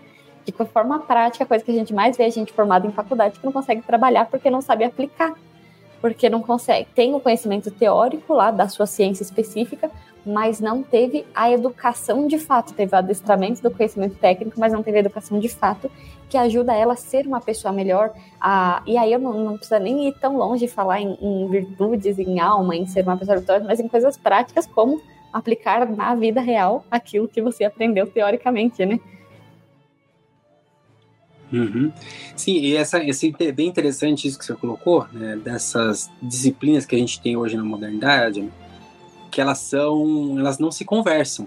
De 0.46 0.52
forma 0.72 1.00
prática, 1.00 1.44
a 1.44 1.46
coisa 1.46 1.62
que 1.62 1.70
a 1.70 1.74
gente 1.74 1.92
mais 1.92 2.16
vê 2.16 2.22
é 2.22 2.26
a 2.26 2.30
gente 2.30 2.54
formada 2.54 2.86
em 2.86 2.90
faculdade 2.90 3.38
que 3.38 3.44
não 3.44 3.52
consegue 3.52 3.82
trabalhar 3.82 4.26
porque 4.26 4.48
não 4.48 4.62
sabe 4.62 4.84
aplicar. 4.84 5.34
Porque 6.00 6.30
não 6.30 6.40
consegue, 6.40 6.88
tem 6.94 7.14
o 7.14 7.20
conhecimento 7.20 7.70
teórico 7.70 8.32
lá 8.32 8.50
da 8.50 8.68
sua 8.68 8.86
ciência 8.86 9.24
específica, 9.24 9.90
mas 10.28 10.60
não 10.60 10.82
teve 10.82 11.24
a 11.34 11.50
educação 11.50 12.26
de 12.26 12.38
fato, 12.38 12.74
teve 12.74 12.94
o 12.94 12.98
adestramento 12.98 13.62
do 13.62 13.70
conhecimento 13.70 14.16
técnico, 14.16 14.60
mas 14.60 14.72
não 14.72 14.82
teve 14.82 14.98
a 14.98 15.00
educação 15.00 15.38
de 15.38 15.48
fato 15.48 15.90
que 16.28 16.36
ajuda 16.36 16.74
ela 16.74 16.92
a 16.92 16.96
ser 16.96 17.26
uma 17.26 17.40
pessoa 17.40 17.72
melhor. 17.72 18.12
A, 18.38 18.82
e 18.86 18.98
aí 18.98 19.12
eu 19.12 19.18
não, 19.18 19.32
não 19.32 19.56
precisa 19.56 19.78
nem 19.78 20.08
ir 20.08 20.14
tão 20.20 20.36
longe 20.36 20.66
de 20.66 20.72
falar 20.72 21.00
em, 21.00 21.16
em, 21.20 21.48
virtudes, 21.48 22.18
em 22.18 22.38
alma, 22.38 22.76
em 22.76 22.86
ser 22.86 23.02
uma 23.02 23.16
pessoa 23.16 23.38
vitoriosa, 23.38 23.66
mas 23.66 23.80
em 23.80 23.88
coisas 23.88 24.18
práticas 24.18 24.66
como 24.66 25.00
aplicar 25.32 25.88
na 25.90 26.14
vida 26.14 26.40
real 26.40 26.84
aquilo 26.90 27.26
que 27.26 27.40
você 27.40 27.64
aprendeu 27.64 28.06
teoricamente, 28.06 28.84
né? 28.84 29.00
Uhum. 31.50 31.90
Sim, 32.36 32.58
e 32.58 32.76
essa, 32.76 33.02
esse 33.02 33.34
é 33.40 33.52
bem 33.52 33.68
interessante 33.68 34.28
isso 34.28 34.38
que 34.38 34.44
você 34.44 34.54
colocou, 34.54 35.06
né, 35.10 35.34
dessas 35.36 36.10
disciplinas 36.20 36.84
que 36.84 36.94
a 36.94 36.98
gente 36.98 37.22
tem 37.22 37.38
hoje 37.38 37.56
na 37.56 37.64
modernidade, 37.64 38.46
que 39.38 39.42
elas 39.42 39.58
são, 39.58 40.36
elas 40.36 40.58
não 40.58 40.72
se 40.72 40.84
conversam. 40.84 41.46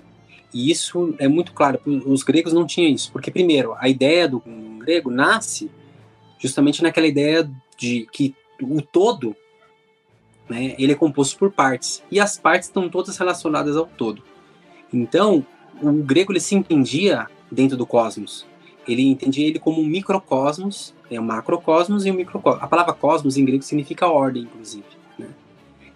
E 0.54 0.72
isso 0.72 1.14
é 1.20 1.28
muito 1.28 1.52
claro, 1.52 1.78
os 2.06 2.24
gregos 2.24 2.54
não 2.54 2.66
tinham 2.66 2.90
isso, 2.90 3.12
porque 3.12 3.30
primeiro, 3.30 3.76
a 3.78 3.90
ideia 3.90 4.30
do 4.30 4.42
grego 4.80 5.12
nasce 5.12 5.70
justamente 6.40 6.82
naquela 6.82 7.06
ideia 7.06 7.52
de 7.78 8.08
que 8.14 8.34
o 8.62 8.82
todo, 8.82 9.36
né, 10.48 10.74
ele 10.80 10.94
é 10.94 10.96
composto 10.96 11.38
por 11.38 11.52
partes, 11.52 12.02
e 12.10 12.18
as 12.18 12.38
partes 12.38 12.70
estão 12.70 12.88
todas 12.88 13.18
relacionadas 13.18 13.76
ao 13.76 13.86
todo. 13.86 14.24
Então, 14.94 15.46
o 15.82 15.92
grego 15.92 16.32
ele 16.32 16.40
se 16.40 16.56
entendia 16.56 17.28
dentro 17.52 17.76
do 17.76 17.86
cosmos. 17.86 18.46
Ele 18.88 19.02
entendia 19.02 19.48
ele 19.48 19.60
como 19.60 19.82
um 19.82 19.86
microcosmos, 19.86 20.94
é 21.10 21.20
um 21.20 21.26
macrocosmos 21.26 22.06
e 22.06 22.12
um 22.12 22.14
microcosmos. 22.14 22.64
A 22.64 22.68
palavra 22.68 22.94
cosmos 22.94 23.36
em 23.36 23.44
grego 23.44 23.64
significa 23.64 24.08
ordem, 24.08 24.44
inclusive. 24.44 25.01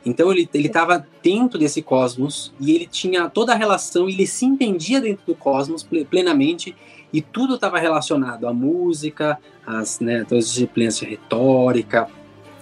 Então 0.05 0.31
ele 0.31 0.47
estava 0.53 1.05
dentro 1.23 1.57
desse 1.57 1.81
cosmos 1.81 2.53
e 2.59 2.75
ele 2.75 2.85
tinha 2.85 3.27
toda 3.27 3.53
a 3.53 3.55
relação, 3.55 4.07
ele 4.07 4.27
se 4.27 4.45
entendia 4.45 5.01
dentro 5.01 5.25
do 5.25 5.35
cosmos 5.35 5.83
plenamente 6.09 6.75
e 7.11 7.21
tudo 7.21 7.55
estava 7.55 7.79
relacionado 7.79 8.47
à 8.47 8.53
música, 8.53 9.39
às 9.65 9.99
né, 9.99 10.23
todas 10.27 10.45
as 10.45 10.51
disciplinas 10.51 10.99
de 10.99 11.05
retórica, 11.05 12.07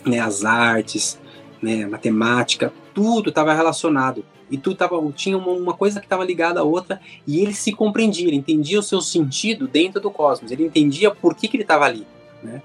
né, 0.05 0.19
as 0.19 0.45
artes, 0.45 1.19
né, 1.61 1.85
matemática, 1.85 2.71
tudo 2.93 3.29
estava 3.29 3.53
relacionado. 3.53 4.23
e 4.51 4.57
tudo 4.57 4.75
tava, 4.75 5.01
tinha 5.13 5.37
uma, 5.37 5.51
uma 5.51 5.73
coisa 5.73 5.99
que 5.99 6.05
estava 6.05 6.23
ligada 6.23 6.59
à 6.59 6.63
outra, 6.63 7.01
e 7.25 7.39
ele 7.39 7.53
se 7.53 7.71
compreendia, 7.71 8.27
ele 8.27 8.37
entendia 8.37 8.79
o 8.79 8.83
seu 8.83 9.01
sentido 9.01 9.67
dentro 9.67 9.99
do 9.99 10.11
cosmos, 10.11 10.51
ele 10.51 10.63
entendia 10.63 11.09
por 11.09 11.33
que, 11.33 11.47
que 11.47 11.57
ele 11.57 11.63
estava 11.63 11.85
ali, 11.85 12.05
né? 12.43 12.61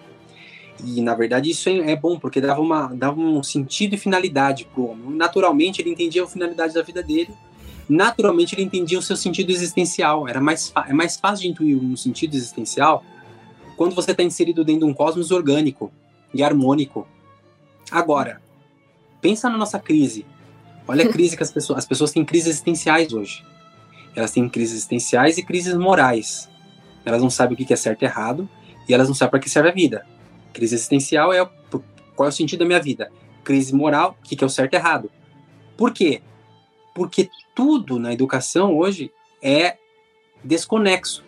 E 0.84 1.00
na 1.00 1.14
verdade 1.14 1.50
isso 1.50 1.68
é, 1.68 1.92
é, 1.92 1.96
bom, 1.96 2.18
porque 2.18 2.40
dava, 2.40 2.60
uma, 2.60 2.88
dava 2.94 3.18
um 3.18 3.42
sentido 3.42 3.94
e 3.94 3.98
finalidade 3.98 4.64
para 4.64 4.80
o 4.80 4.90
homem. 4.90 5.10
Naturalmente 5.10 5.82
ele 5.82 5.90
entendia 5.90 6.22
a 6.22 6.26
finalidade 6.26 6.74
da 6.74 6.82
vida 6.82 7.02
dele, 7.02 7.30
naturalmente 7.88 8.54
ele 8.54 8.62
entendia 8.62 8.98
o 8.98 9.02
seu 9.02 9.16
sentido 9.16 9.50
existencial. 9.50 10.28
Era 10.28 10.40
mais, 10.40 10.72
é 10.86 10.92
mais 10.92 11.16
fácil 11.16 11.42
de 11.42 11.48
intuir 11.48 11.76
um 11.76 11.96
sentido 11.96 12.34
existencial 12.34 13.04
quando 13.76 13.94
você 13.94 14.12
está 14.12 14.22
inserido 14.22 14.64
dentro 14.64 14.86
de 14.86 14.92
um 14.92 14.94
cosmos 14.94 15.30
orgânico 15.30 15.90
e 16.32 16.42
harmônico. 16.42 17.06
Agora, 17.90 18.40
pensa 19.20 19.48
na 19.48 19.56
nossa 19.56 19.78
crise. 19.78 20.26
Olha 20.86 21.04
a 21.04 21.08
crise 21.08 21.36
que 21.36 21.42
as 21.42 21.50
pessoas, 21.50 21.78
as 21.78 21.86
pessoas 21.86 22.12
têm 22.12 22.24
crises 22.24 22.48
existenciais 22.48 23.12
hoje. 23.12 23.44
Elas 24.14 24.32
têm 24.32 24.48
crises 24.48 24.76
existenciais 24.76 25.38
e 25.38 25.42
crises 25.42 25.74
morais. 25.74 26.48
Elas 27.04 27.22
não 27.22 27.30
sabem 27.30 27.54
o 27.54 27.56
que 27.56 27.72
é 27.72 27.76
certo 27.76 28.02
e 28.02 28.04
errado 28.04 28.48
e 28.88 28.94
elas 28.94 29.06
não 29.06 29.14
sabem 29.14 29.30
para 29.32 29.40
que 29.40 29.50
serve 29.50 29.68
a 29.68 29.72
vida. 29.72 30.06
Crise 30.58 30.74
existencial 30.74 31.32
é 31.32 31.48
qual 32.16 32.26
é 32.26 32.30
o 32.30 32.32
sentido 32.32 32.58
da 32.58 32.66
minha 32.66 32.80
vida. 32.80 33.12
Crise 33.44 33.72
moral, 33.72 34.18
o 34.18 34.28
que 34.28 34.42
é 34.42 34.44
o 34.44 34.50
certo 34.50 34.74
e 34.74 34.76
errado. 34.76 35.08
Por 35.76 35.92
quê? 35.92 36.20
Porque 36.92 37.30
tudo 37.54 37.96
na 37.96 38.12
educação 38.12 38.76
hoje 38.76 39.12
é 39.40 39.76
desconexo. 40.42 41.22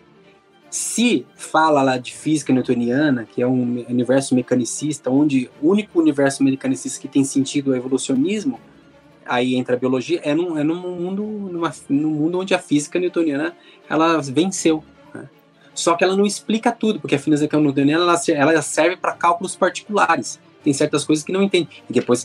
Se 0.69 1.25
fala 1.33 1.81
lá 1.81 1.97
de 1.97 2.13
física 2.13 2.51
newtoniana, 2.51 3.23
que 3.23 3.41
é 3.41 3.47
um 3.47 3.85
universo 3.87 4.35
mecanicista, 4.35 5.09
onde 5.09 5.49
o 5.61 5.69
único 5.69 5.97
universo 5.97 6.43
mecanicista 6.43 6.99
que 6.99 7.07
tem 7.07 7.23
sentido 7.23 7.73
é 7.73 7.77
o 7.77 7.79
evolucionismo, 7.79 8.59
aí 9.25 9.55
entra 9.55 9.77
a 9.77 9.79
biologia, 9.79 10.19
é 10.25 10.35
num, 10.35 10.57
é 10.57 10.63
num 10.63 10.75
mundo 10.75 11.23
numa, 11.23 11.73
num 11.87 12.09
mundo 12.09 12.37
onde 12.37 12.53
a 12.53 12.59
física 12.59 12.99
newtoniana 12.99 13.55
ela 13.89 14.19
venceu. 14.21 14.83
Só 15.81 15.95
que 15.95 16.03
ela 16.03 16.15
não 16.15 16.27
explica 16.27 16.71
tudo, 16.71 16.99
porque 16.99 17.15
a 17.15 17.19
física 17.19 17.59
newtoniana 17.59 18.03
ela, 18.03 18.51
ela 18.51 18.61
serve 18.61 18.97
para 18.97 19.13
cálculos 19.13 19.55
particulares. 19.55 20.39
Tem 20.63 20.71
certas 20.71 21.03
coisas 21.03 21.25
que 21.25 21.31
não 21.31 21.41
entende. 21.41 21.83
E 21.89 21.93
depois, 21.93 22.23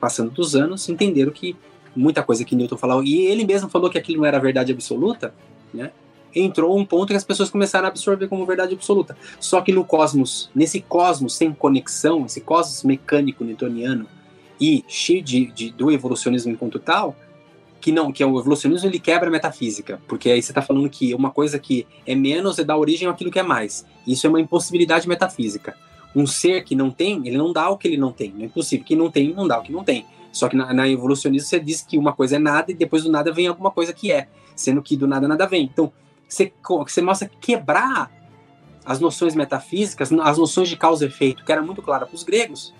passando 0.00 0.30
dos 0.30 0.56
anos, 0.56 0.88
entenderam 0.88 1.30
que 1.30 1.54
muita 1.94 2.22
coisa 2.22 2.46
que 2.46 2.56
Newton 2.56 2.78
falou, 2.78 3.04
e 3.04 3.26
ele 3.26 3.44
mesmo 3.44 3.68
falou 3.68 3.90
que 3.90 3.98
aquilo 3.98 4.22
não 4.22 4.26
era 4.26 4.38
verdade 4.38 4.72
absoluta, 4.72 5.34
né? 5.72 5.92
Entrou 6.34 6.76
um 6.76 6.84
ponto 6.84 7.10
que 7.10 7.16
as 7.16 7.22
pessoas 7.22 7.50
começaram 7.50 7.86
a 7.86 7.90
absorver 7.90 8.26
como 8.26 8.46
verdade 8.46 8.74
absoluta. 8.74 9.16
Só 9.38 9.60
que 9.60 9.70
no 9.70 9.84
cosmos, 9.84 10.50
nesse 10.54 10.80
cosmos 10.80 11.36
sem 11.36 11.52
conexão, 11.52 12.24
esse 12.24 12.40
cosmos 12.40 12.82
mecânico 12.84 13.44
newtoniano, 13.44 14.08
e 14.58 14.82
cheio 14.88 15.22
de, 15.22 15.46
de, 15.52 15.70
do 15.70 15.92
evolucionismo 15.92 16.50
enquanto 16.50 16.78
tal, 16.78 17.14
que 17.84 17.92
não, 17.92 18.10
que 18.10 18.22
é 18.22 18.26
o 18.26 18.40
evolucionismo 18.40 18.88
ele 18.88 18.98
quebra 18.98 19.28
a 19.28 19.30
metafísica, 19.30 20.00
porque 20.08 20.30
aí 20.30 20.40
você 20.40 20.52
está 20.52 20.62
falando 20.62 20.88
que 20.88 21.12
uma 21.12 21.30
coisa 21.30 21.58
que 21.58 21.86
é 22.06 22.14
menos 22.14 22.58
é 22.58 22.64
dar 22.64 22.78
origem 22.78 23.06
àquilo 23.06 23.30
que 23.30 23.38
é 23.38 23.42
mais. 23.42 23.84
Isso 24.06 24.26
é 24.26 24.30
uma 24.30 24.40
impossibilidade 24.40 25.06
metafísica. 25.06 25.76
Um 26.16 26.26
ser 26.26 26.64
que 26.64 26.74
não 26.74 26.90
tem, 26.90 27.28
ele 27.28 27.36
não 27.36 27.52
dá 27.52 27.68
o 27.68 27.76
que 27.76 27.86
ele 27.86 27.98
não 27.98 28.10
tem. 28.10 28.32
Não 28.32 28.40
é 28.40 28.44
impossível. 28.46 28.86
Quem 28.86 28.96
não 28.96 29.10
tem, 29.10 29.34
não 29.34 29.46
dá 29.46 29.58
o 29.58 29.62
que 29.62 29.70
não 29.70 29.84
tem. 29.84 30.06
Só 30.32 30.48
que 30.48 30.56
na, 30.56 30.72
na 30.72 30.88
evolucionismo 30.88 31.46
você 31.46 31.60
diz 31.60 31.82
que 31.82 31.98
uma 31.98 32.14
coisa 32.14 32.36
é 32.36 32.38
nada 32.38 32.72
e 32.72 32.74
depois 32.74 33.04
do 33.04 33.12
nada 33.12 33.30
vem 33.30 33.48
alguma 33.48 33.70
coisa 33.70 33.92
que 33.92 34.10
é, 34.10 34.28
sendo 34.56 34.80
que 34.80 34.96
do 34.96 35.06
nada 35.06 35.28
nada 35.28 35.46
vem. 35.46 35.64
Então, 35.64 35.92
você, 36.26 36.50
você 36.66 37.02
mostra 37.02 37.30
quebrar 37.38 38.10
as 38.82 38.98
noções 38.98 39.34
metafísicas, 39.34 40.10
as 40.10 40.38
noções 40.38 40.70
de 40.70 40.76
causa 40.78 41.04
e 41.04 41.08
efeito, 41.08 41.44
que 41.44 41.52
era 41.52 41.60
muito 41.60 41.82
clara 41.82 42.06
para 42.06 42.14
os 42.14 42.22
gregos, 42.22 42.72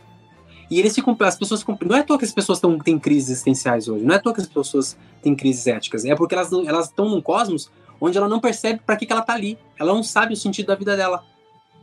e 0.71 0.79
eles 0.79 0.95
ficam, 0.95 1.17
as 1.21 1.37
pessoas 1.37 1.65
não 1.87 1.97
é 1.97 2.01
à 2.01 2.03
toa 2.03 2.19
que 2.19 2.25
as 2.25 2.33
pessoas 2.33 2.61
tão, 2.61 2.79
têm 2.79 2.99
crises 2.99 3.31
existenciais 3.31 3.89
hoje, 3.89 4.05
não 4.05 4.15
é 4.15 4.19
à 4.19 4.21
toa 4.21 4.33
que 4.33 4.41
as 4.41 4.47
pessoas 4.47 4.97
têm 5.23 5.35
crises 5.35 5.67
éticas, 5.67 6.05
é 6.05 6.15
porque 6.15 6.35
elas 6.35 6.53
estão 6.87 7.09
num 7.09 7.21
cosmos 7.21 7.71
onde 8.01 8.19
ela 8.19 8.29
não 8.29 8.41
percebe 8.41 8.81
para 8.85 8.97
que, 8.97 9.07
que 9.07 9.13
ela 9.13 9.23
está 9.23 9.35
ali, 9.35 9.59
ela 9.79 9.93
não 9.93 10.03
sabe 10.03 10.35
o 10.35 10.37
sentido 10.37 10.67
da 10.67 10.75
vida 10.75 10.97
dela. 10.97 11.25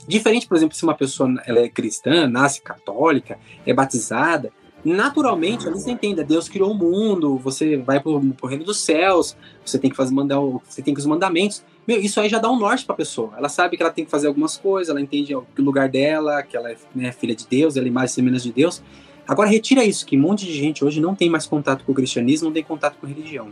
Diferente, 0.08 0.48
por 0.48 0.58
exemplo, 0.58 0.76
se 0.76 0.84
uma 0.84 0.96
pessoa 0.96 1.32
ela 1.46 1.60
é 1.60 1.70
cristã, 1.70 2.28
nasce 2.28 2.62
católica, 2.62 3.38
é 3.66 3.74
batizada, 3.74 4.52
naturalmente 4.84 5.68
ali 5.68 5.80
você 5.80 5.92
entende, 5.92 6.24
Deus 6.24 6.50
criou 6.50 6.72
o 6.72 6.76
mundo, 6.76 7.38
você 7.38 7.78
vai 7.78 8.00
para 8.00 8.12
o 8.12 8.48
reino 8.48 8.64
dos 8.64 8.80
céus, 8.80 9.36
você 9.64 9.78
tem 9.78 9.90
que 9.90 9.96
fazer 9.96 10.14
mandar, 10.14 10.40
você 10.40 10.82
tem 10.82 10.94
que 10.94 11.00
os 11.00 11.06
mandamentos. 11.06 11.64
Meu, 11.88 12.00
isso 12.00 12.20
aí 12.20 12.30
já 12.30 12.40
dá 12.40 12.50
um 12.50 12.58
norte 12.58 12.86
para 12.86 12.94
a 12.94 12.98
pessoa. 12.98 13.34
Ela 13.38 13.50
sabe 13.50 13.78
que 13.78 13.84
ela 13.84 13.92
tem 13.92 14.06
que 14.06 14.12
fazer 14.12 14.28
algumas 14.28 14.58
coisas, 14.58 14.90
ela 14.90 15.02
entende 15.02 15.36
o 15.36 15.46
lugar 15.58 15.90
dela, 15.90 16.42
que 16.44 16.56
ela 16.56 16.72
é 16.72 16.78
né, 16.96 17.12
filha 17.12 17.36
de 17.36 17.46
Deus, 17.48 17.78
ela 17.78 17.88
é 17.88 17.92
mais 17.92 18.16
e 18.18 18.22
menos 18.22 18.44
de 18.44 18.52
Deus. 18.52 18.82
Agora 19.28 19.50
retira 19.50 19.84
isso, 19.84 20.06
que 20.06 20.18
um 20.18 20.22
monte 20.22 20.46
de 20.46 20.54
gente 20.54 20.84
hoje 20.84 21.00
não 21.00 21.16
tem 21.16 21.30
mais 21.30 21.46
contato 21.46 21.86
com 21.86 21.92
o 21.92 21.96
cristianismo, 21.96 22.48
não 22.48 22.54
tem 22.54 22.64
contato 22.64 22.98
com 23.00 23.06
a 23.06 23.10
religião. 23.10 23.50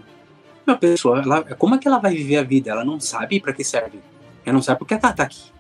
Uma 0.65 0.77
pessoa, 0.77 1.21
ela, 1.21 1.43
como 1.55 1.75
é 1.75 1.77
que 1.77 1.87
ela 1.87 1.99
vai 1.99 2.13
viver 2.13 2.37
a 2.37 2.43
vida? 2.43 2.71
Ela 2.71 2.83
não 2.83 2.99
sabe 2.99 3.39
para 3.39 3.53
que 3.53 3.63
serve. 3.63 3.99
Ela 4.45 4.53
não 4.53 4.61
sabe 4.61 4.79
porque 4.79 4.93
ela 4.93 5.13
tá 5.13 5.23
aqui. 5.23 5.51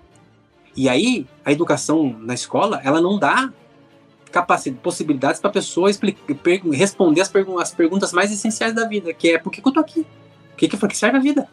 E 0.75 0.87
aí, 0.87 1.25
a 1.43 1.51
educação 1.51 2.15
na 2.19 2.33
escola, 2.33 2.79
ela 2.83 3.01
não 3.01 3.17
dá 3.17 3.51
capacidade, 4.31 4.81
possibilidades 4.81 5.39
para 5.39 5.49
a 5.49 5.53
pessoa 5.53 5.89
responder 6.71 7.21
as, 7.21 7.29
pergun 7.29 7.59
as, 7.59 7.71
perguntas 7.71 8.13
mais 8.13 8.31
essenciais 8.31 8.73
da 8.73 8.85
vida, 8.85 9.13
que 9.13 9.31
é 9.31 9.37
por 9.37 9.51
que, 9.51 9.61
que 9.61 9.67
eu 9.67 9.73
tô 9.73 9.79
aqui? 9.79 10.01
O 10.53 10.55
que, 10.55 10.67
que, 10.67 10.77
que 10.77 10.97
serve 10.97 11.17
a 11.17 11.21
vida? 11.21 11.47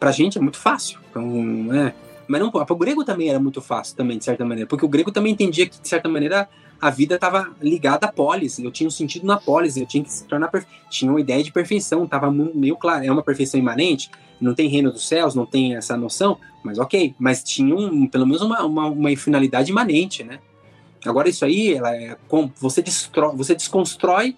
pra 0.00 0.10
gente 0.10 0.38
é 0.38 0.40
muito 0.40 0.56
fácil. 0.56 0.98
Então, 1.10 1.26
né? 1.30 1.92
Mas 2.26 2.40
não, 2.40 2.50
para 2.50 2.72
o 2.72 2.76
grego 2.76 3.04
também 3.04 3.28
era 3.28 3.38
muito 3.38 3.60
fácil, 3.60 3.94
também, 3.94 4.16
de 4.16 4.24
certa 4.24 4.44
maneira. 4.44 4.66
Porque 4.66 4.84
o 4.84 4.88
grego 4.88 5.12
também 5.12 5.32
entendia 5.32 5.66
que, 5.66 5.80
de 5.80 5.86
certa 5.86 6.08
maneira, 6.08 6.48
a 6.80 6.88
vida 6.88 7.16
estava 7.16 7.50
ligada 7.60 8.06
à 8.06 8.12
polis. 8.12 8.58
Eu 8.58 8.70
tinha 8.70 8.86
um 8.86 8.90
sentido 8.90 9.26
na 9.26 9.36
polis, 9.36 9.76
eu 9.76 9.84
tinha 9.84 10.02
que 10.02 10.10
se 10.10 10.24
tornar. 10.24 10.50
Tinha 10.88 11.10
uma 11.10 11.20
ideia 11.20 11.42
de 11.42 11.52
perfeição, 11.52 12.04
estava 12.04 12.30
meio 12.30 12.76
claro. 12.76 13.04
É 13.04 13.12
uma 13.12 13.22
perfeição 13.22 13.60
imanente, 13.60 14.10
não 14.40 14.54
tem 14.54 14.68
reino 14.68 14.90
dos 14.90 15.06
céus, 15.06 15.34
não 15.34 15.44
tem 15.44 15.76
essa 15.76 15.96
noção, 15.96 16.38
mas 16.64 16.78
ok. 16.78 17.14
Mas 17.18 17.42
tinha 17.42 17.74
um, 17.74 18.06
pelo 18.06 18.26
menos 18.26 18.40
uma, 18.40 18.64
uma, 18.64 18.86
uma 18.86 19.16
finalidade 19.16 19.70
imanente, 19.70 20.24
né? 20.24 20.38
Agora, 21.04 21.28
isso 21.28 21.44
aí, 21.44 21.74
ela 21.74 21.94
é, 21.94 22.16
você, 22.56 22.82
destrói, 22.82 23.34
você 23.36 23.54
desconstrói, 23.54 24.36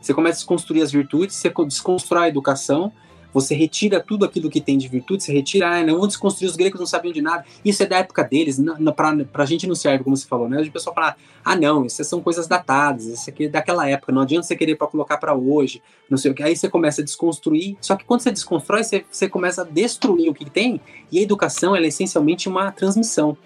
você 0.00 0.12
começa 0.12 0.36
a 0.36 0.38
desconstruir 0.38 0.82
as 0.82 0.92
virtudes, 0.92 1.36
você 1.36 1.52
desconstrói 1.64 2.24
a 2.24 2.28
educação, 2.28 2.92
você 3.32 3.54
retira 3.54 4.00
tudo 4.00 4.24
aquilo 4.24 4.48
que 4.48 4.62
tem 4.62 4.78
de 4.78 4.88
virtude, 4.88 5.22
você 5.22 5.30
retira, 5.30 5.68
ah, 5.68 5.82
não, 5.84 5.98
vão 5.98 6.06
desconstruir, 6.06 6.48
os 6.48 6.56
gregos 6.56 6.80
não 6.80 6.86
sabiam 6.86 7.12
de 7.12 7.20
nada. 7.20 7.44
Isso 7.62 7.82
é 7.82 7.86
da 7.86 7.98
época 7.98 8.24
deles, 8.24 8.58
para 8.96 9.42
a 9.42 9.46
gente 9.46 9.66
não 9.66 9.74
serve, 9.74 10.02
como 10.02 10.16
você 10.16 10.26
falou, 10.26 10.48
né? 10.48 10.62
O 10.62 10.72
pessoal 10.72 10.94
fala, 10.94 11.16
ah, 11.44 11.54
não, 11.54 11.84
isso 11.84 12.02
são 12.02 12.22
coisas 12.22 12.46
datadas, 12.46 13.04
isso 13.04 13.28
aqui 13.28 13.44
é 13.44 13.48
daquela 13.48 13.86
época, 13.86 14.10
não 14.10 14.22
adianta 14.22 14.46
você 14.46 14.56
querer 14.56 14.76
para 14.76 14.86
colocar 14.86 15.18
para 15.18 15.34
hoje, 15.34 15.82
não 16.08 16.16
sei 16.16 16.30
o 16.30 16.34
que. 16.34 16.42
Aí 16.42 16.56
você 16.56 16.68
começa 16.68 17.02
a 17.02 17.04
desconstruir, 17.04 17.76
só 17.78 17.94
que 17.94 18.06
quando 18.06 18.20
você 18.20 18.32
desconstrói, 18.32 18.82
você, 18.82 19.04
você 19.10 19.28
começa 19.28 19.60
a 19.60 19.64
destruir 19.64 20.30
o 20.30 20.34
que 20.34 20.48
tem, 20.48 20.80
e 21.12 21.18
a 21.18 21.22
educação, 21.22 21.76
é 21.76 21.82
essencialmente 21.82 22.48
uma 22.48 22.72
transmissão. 22.72 23.36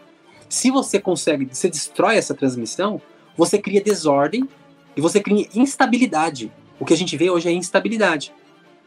Se 0.51 0.69
você 0.69 0.99
consegue, 0.99 1.49
você 1.51 1.71
destrói 1.71 2.17
essa 2.17 2.35
transmissão, 2.35 3.01
você 3.37 3.57
cria 3.57 3.81
desordem 3.81 4.49
e 4.97 5.01
você 5.01 5.21
cria 5.21 5.47
instabilidade. 5.55 6.51
O 6.81 6.85
que 6.85 6.93
a 6.93 6.97
gente 6.97 7.17
vê 7.17 7.31
hoje 7.31 7.49
é 7.49 7.53
instabilidade. 7.53 8.35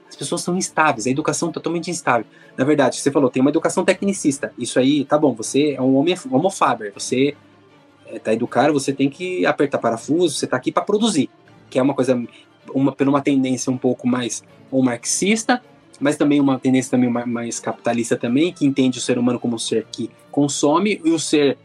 As 0.10 0.16
pessoas 0.16 0.42
são 0.42 0.58
instáveis, 0.58 1.08
a 1.08 1.10
educação 1.10 1.50
é 1.50 1.52
totalmente 1.54 1.90
instável. 1.90 2.26
Na 2.58 2.66
verdade, 2.66 2.98
você 2.98 3.10
falou, 3.10 3.30
tem 3.30 3.40
uma 3.40 3.50
educação 3.50 3.86
tecnicista. 3.86 4.54
Isso 4.60 4.78
aí, 4.78 5.06
tá 5.06 5.18
bom, 5.18 5.34
você 5.34 5.72
é 5.72 5.82
um 5.82 5.96
homem 5.96 6.16
homofaber, 6.30 6.92
você 6.94 7.34
é, 8.08 8.20
tá 8.20 8.34
educado, 8.34 8.74
você 8.74 8.92
tem 8.92 9.10
que 9.10 9.46
apertar 9.46 9.78
parafuso, 9.78 10.36
você 10.36 10.46
tá 10.46 10.58
aqui 10.58 10.70
para 10.70 10.84
produzir, 10.84 11.30
que 11.70 11.80
é 11.80 11.82
uma 11.82 11.94
coisa, 11.94 12.22
uma, 12.74 12.92
por 12.92 13.08
uma 13.08 13.22
tendência 13.22 13.72
um 13.72 13.78
pouco 13.78 14.06
mais 14.06 14.44
ou 14.70 14.84
marxista, 14.84 15.64
mas 15.98 16.18
também 16.18 16.42
uma 16.42 16.60
tendência 16.60 16.92
também 16.92 17.10
mais 17.10 17.62
capitalista 17.62 18.18
também, 18.18 18.52
que 18.52 18.66
entende 18.66 19.00
o 19.00 19.02
ser 19.02 19.18
humano 19.18 19.40
como 19.40 19.56
um 19.56 19.60
ser 19.60 19.88
que 19.90 20.12
consome 20.34 21.00
e 21.06 21.12
o 21.12 21.20
ser 21.20 21.58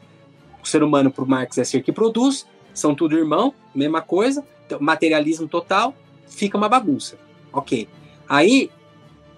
o 0.63 0.67
ser 0.67 0.83
humano 0.83 1.11
para 1.11 1.25
o 1.25 1.29
Marx 1.29 1.57
é 1.57 1.65
ser 1.65 1.83
que 1.83 1.91
produz, 1.91 2.47
são 2.75 2.95
tudo 2.95 3.17
irmão, 3.17 3.55
mesma 3.75 4.03
coisa, 4.03 4.45
então, 4.67 4.79
materialismo 4.81 5.49
total, 5.49 5.95
fica 6.27 6.59
uma 6.59 6.69
bagunça. 6.69 7.17
Ok. 7.53 7.89
Aí, 8.29 8.71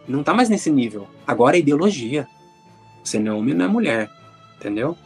não 0.09 0.25
tá 0.25 0.35
mais 0.35 0.49
nesse 0.49 0.71
nível. 0.71 1.07
Agora 1.25 1.57
é 1.57 1.61
ideologia. 1.61 2.27
Você 3.05 3.19
não 3.19 3.33
é 3.33 3.35
homem, 3.37 3.55
não 3.55 3.65
é 3.65 3.69
mulher. 3.69 4.11
Entendeu? 4.57 4.97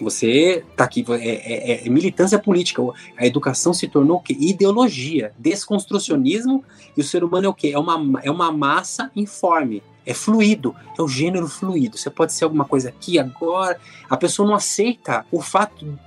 Você 0.00 0.64
tá 0.76 0.84
aqui, 0.84 1.04
é, 1.08 1.28
é, 1.28 1.86
é, 1.86 1.88
militância 1.88 2.38
política. 2.38 2.82
A 3.16 3.26
educação 3.26 3.72
se 3.72 3.88
tornou 3.88 4.18
o 4.18 4.20
quê? 4.20 4.36
Ideologia, 4.38 5.32
desconstrucionismo, 5.38 6.62
e 6.96 7.00
o 7.00 7.04
ser 7.04 7.24
humano 7.24 7.46
é 7.46 7.48
o 7.48 7.54
quê? 7.54 7.72
É 7.74 7.78
uma, 7.78 8.20
é 8.22 8.30
uma 8.30 8.52
massa 8.52 9.10
informe, 9.16 9.82
é 10.04 10.12
fluido, 10.12 10.74
é 10.98 11.02
o 11.02 11.08
gênero 11.08 11.48
fluido. 11.48 11.96
Você 11.96 12.10
pode 12.10 12.32
ser 12.32 12.44
alguma 12.44 12.64
coisa 12.64 12.90
aqui, 12.90 13.18
agora. 13.18 13.80
A 14.08 14.16
pessoa 14.16 14.46
não 14.46 14.54
aceita 14.54 15.24
o 15.32 15.40
fato 15.40 15.98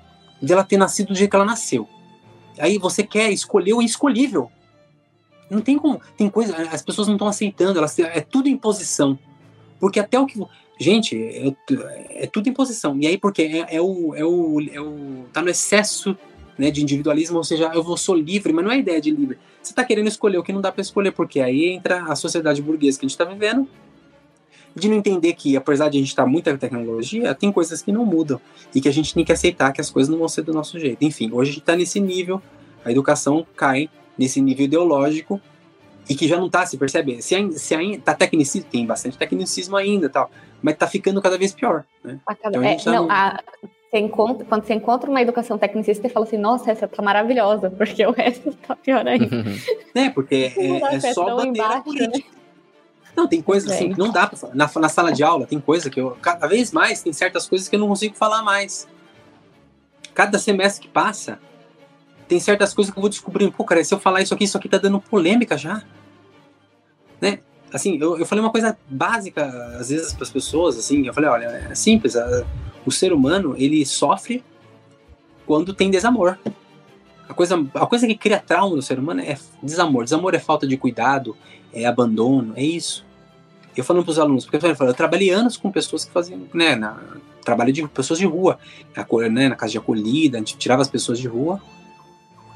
dela 0.42 0.64
ter 0.64 0.78
nascido 0.78 1.08
do 1.08 1.16
jeito 1.16 1.32
que 1.32 1.36
ela 1.36 1.46
nasceu. 1.46 1.88
Aí 2.60 2.78
você 2.78 3.04
quer 3.04 3.32
escolher 3.32 3.74
o 3.74 3.82
escolhível. 3.82 4.52
Não 5.50 5.62
tem 5.62 5.78
como. 5.78 6.00
Tem 6.16 6.30
coisa. 6.30 6.56
As 6.72 6.82
pessoas 6.82 7.08
não 7.08 7.16
estão 7.16 7.28
aceitando, 7.28 7.80
elas, 7.80 7.98
é 7.98 8.22
tudo 8.22 8.48
imposição. 8.48 9.18
Porque 9.80 10.00
até 10.00 10.20
o 10.20 10.26
que. 10.26 10.40
Gente, 10.80 11.22
é, 11.22 12.24
é 12.24 12.28
tudo 12.28 12.48
imposição. 12.48 12.98
E 13.02 13.06
aí, 13.06 13.18
porque 13.18 13.42
é, 13.42 13.76
é, 13.76 13.82
o, 13.82 14.16
é, 14.16 14.24
o, 14.24 14.62
é 14.72 14.80
o. 14.80 15.26
tá 15.34 15.42
no 15.42 15.50
excesso 15.50 16.18
né, 16.58 16.72
de 16.72 16.82
individualismo, 16.82 17.38
ou 17.38 17.44
seja, 17.44 17.70
eu 17.74 17.84
vou 17.84 17.98
sou 17.98 18.16
livre, 18.16 18.54
mas 18.54 18.64
não 18.64 18.72
é 18.72 18.80
ideia 18.80 19.02
de 19.02 19.12
livre. 19.12 19.38
Você 19.62 19.74
está 19.74 19.84
querendo 19.84 20.08
escolher 20.08 20.38
o 20.38 20.44
que 20.44 20.54
não 20.54 20.62
dá 20.62 20.72
para 20.72 20.82
escolher, 20.82 21.12
porque 21.12 21.42
aí 21.42 21.66
entra 21.66 22.04
a 22.04 22.16
sociedade 22.16 22.62
burguesa 22.62 22.98
que 22.98 23.06
a 23.06 23.10
gente 23.10 23.20
está 23.20 23.26
vivendo, 23.26 23.68
de 24.74 24.88
não 24.88 24.96
entender 24.96 25.34
que, 25.34 25.58
apesar 25.58 25.90
de 25.90 25.98
a 25.98 26.00
gente 26.00 26.10
estar 26.10 26.24
tá 26.24 26.30
muita 26.30 26.58
tecnologia, 26.58 27.36
tem 27.36 27.52
coisas 27.52 27.82
que 27.82 27.92
não 27.92 28.06
mudam 28.06 28.40
e 28.74 28.80
que 28.80 28.88
a 28.88 28.94
gente 28.94 29.14
tem 29.14 29.26
que 29.26 29.34
aceitar 29.34 29.74
que 29.74 29.82
as 29.82 29.90
coisas 29.90 30.10
não 30.10 30.18
vão 30.18 30.30
ser 30.30 30.44
do 30.44 30.54
nosso 30.54 30.80
jeito. 30.80 31.04
Enfim, 31.04 31.30
hoje 31.34 31.52
a 31.52 31.54
gente 31.54 31.62
está 31.62 31.76
nesse 31.76 32.00
nível, 32.00 32.42
a 32.86 32.92
educação 32.92 33.46
cai 33.56 33.90
nesse 34.18 34.40
nível 34.40 34.66
ideológico 34.66 35.42
e 36.10 36.16
que 36.16 36.28
já 36.28 36.38
não 36.38 36.48
está, 36.48 36.66
se 36.66 36.76
percebe? 36.76 37.22
Se, 37.22 37.36
ainda, 37.36 37.58
se 37.58 37.76
ainda 37.76 38.02
tá 38.02 38.16
tecnicismo, 38.16 38.68
tem 38.70 38.84
bastante 38.84 39.16
tecnicismo 39.16 39.78
ainda 39.78 40.10
tal, 40.10 40.32
mas 40.60 40.74
está 40.74 40.88
ficando 40.88 41.22
cada 41.22 41.38
vez 41.38 41.54
pior. 41.54 41.86
Né? 42.04 42.20
Então, 42.32 42.64
é, 42.64 42.78
não, 42.88 43.06
no... 43.06 43.12
a, 43.12 43.40
você 43.90 44.00
encontra, 44.00 44.46
quando 44.46 44.66
você 44.66 44.74
encontra 44.74 45.10
uma 45.10 45.22
educação 45.22 45.58
tecnicista, 45.58 46.02
você 46.02 46.14
fala 46.14 46.26
assim, 46.26 46.38
nossa, 46.38 46.72
essa 46.72 46.88
tá 46.88 47.04
maravilhosa, 47.04 47.70
porque 47.78 48.04
o 48.06 48.12
resto 48.12 48.52
tá 48.68 48.76
pior 48.76 49.08
ainda. 49.08 49.30
é, 49.94 50.10
porque 50.10 50.52
é, 50.58 50.96
é 50.96 51.14
só 51.14 51.36
bandeira 51.36 51.68
embaixo, 51.68 51.84
política. 51.84 52.18
Né? 52.18 52.40
Não, 53.16 53.28
tem 53.28 53.42
coisas 53.42 53.72
assim 53.72 53.92
que 53.92 54.00
não 54.00 54.12
dá 54.12 54.26
pra 54.26 54.38
falar. 54.38 54.56
Na, 54.56 54.70
na 54.76 54.90
sala 54.90 55.12
de 55.12 55.24
aula 55.24 55.46
tem 55.46 55.60
coisa 55.60 55.90
que 55.90 56.00
eu, 56.00 56.18
cada 56.22 56.48
vez 56.48 56.72
mais, 56.72 57.04
tem 57.04 57.14
certas 57.14 57.48
coisas 57.48 57.68
que 57.68 57.76
eu 57.76 57.80
não 57.80 57.88
consigo 57.88 58.16
falar 58.16 58.42
mais. 58.42 58.88
Cada 60.14 60.40
semestre 60.40 60.88
que 60.88 60.92
passa, 60.92 61.40
tem 62.28 62.40
certas 62.40 62.74
coisas 62.74 62.92
que 62.92 62.98
eu 62.98 63.02
vou 63.02 63.10
descobrindo. 63.10 63.52
Pô, 63.52 63.64
cara, 63.64 63.84
se 63.84 63.94
eu 63.94 64.00
falar 64.00 64.22
isso 64.22 64.34
aqui, 64.34 64.44
isso 64.44 64.58
aqui 64.58 64.70
tá 64.70 64.78
dando 64.78 65.02
polêmica 65.02 65.58
já. 65.58 65.84
Né? 67.22 67.40
Assim, 67.72 67.98
eu, 68.00 68.18
eu 68.18 68.26
falei 68.26 68.44
uma 68.44 68.52
coisa 68.52 68.78
básica, 68.90 69.46
às 69.80 69.90
vezes, 69.90 70.14
para 70.14 70.24
as 70.24 70.30
pessoas, 70.30 70.78
assim, 70.78 71.06
eu 71.06 71.14
falei, 71.14 71.30
olha, 71.30 71.46
é 71.46 71.76
simples, 71.76 72.16
a, 72.16 72.46
o 72.86 72.92
ser 72.92 73.14
humano, 73.14 73.56
ele 73.58 73.86
sofre 73.86 74.44
quando 75.46 75.74
tem 75.74 75.92
desamor. 75.92 76.38
A 77.28 77.34
coisa, 77.34 77.64
a 77.76 77.86
coisa 77.86 78.08
que 78.08 78.16
cria 78.16 78.40
trauma 78.40 78.76
no 78.76 78.82
ser 78.82 78.98
humano 78.98 79.22
é 79.22 79.38
desamor. 79.62 80.04
Desamor 80.04 80.34
é 80.34 80.40
falta 80.40 80.66
de 80.66 80.78
cuidado, 80.78 81.38
é 81.72 81.86
abandono, 81.86 82.54
é 82.56 82.64
isso. 82.64 83.06
Eu 83.78 83.84
falando 83.84 84.04
para 84.04 84.12
os 84.12 84.20
alunos, 84.20 84.46
porque 84.46 84.58
eu, 84.58 84.76
falei, 84.76 84.92
eu 84.92 84.96
trabalhei 84.96 85.30
anos 85.30 85.56
com 85.56 85.72
pessoas 85.72 86.04
que 86.04 86.12
faziam, 86.12 86.42
né, 86.54 86.76
na, 86.76 87.00
trabalho 87.44 87.72
de 87.72 87.88
pessoas 87.88 88.20
de 88.20 88.26
rua, 88.26 88.60
na, 88.96 89.30
né, 89.30 89.50
na 89.50 89.56
casa 89.56 89.72
de 89.72 89.78
acolhida, 89.78 90.38
a 90.38 90.40
gente 90.40 90.58
tirava 90.58 90.82
as 90.82 90.88
pessoas 90.88 91.20
de 91.20 91.28
rua, 91.28 91.62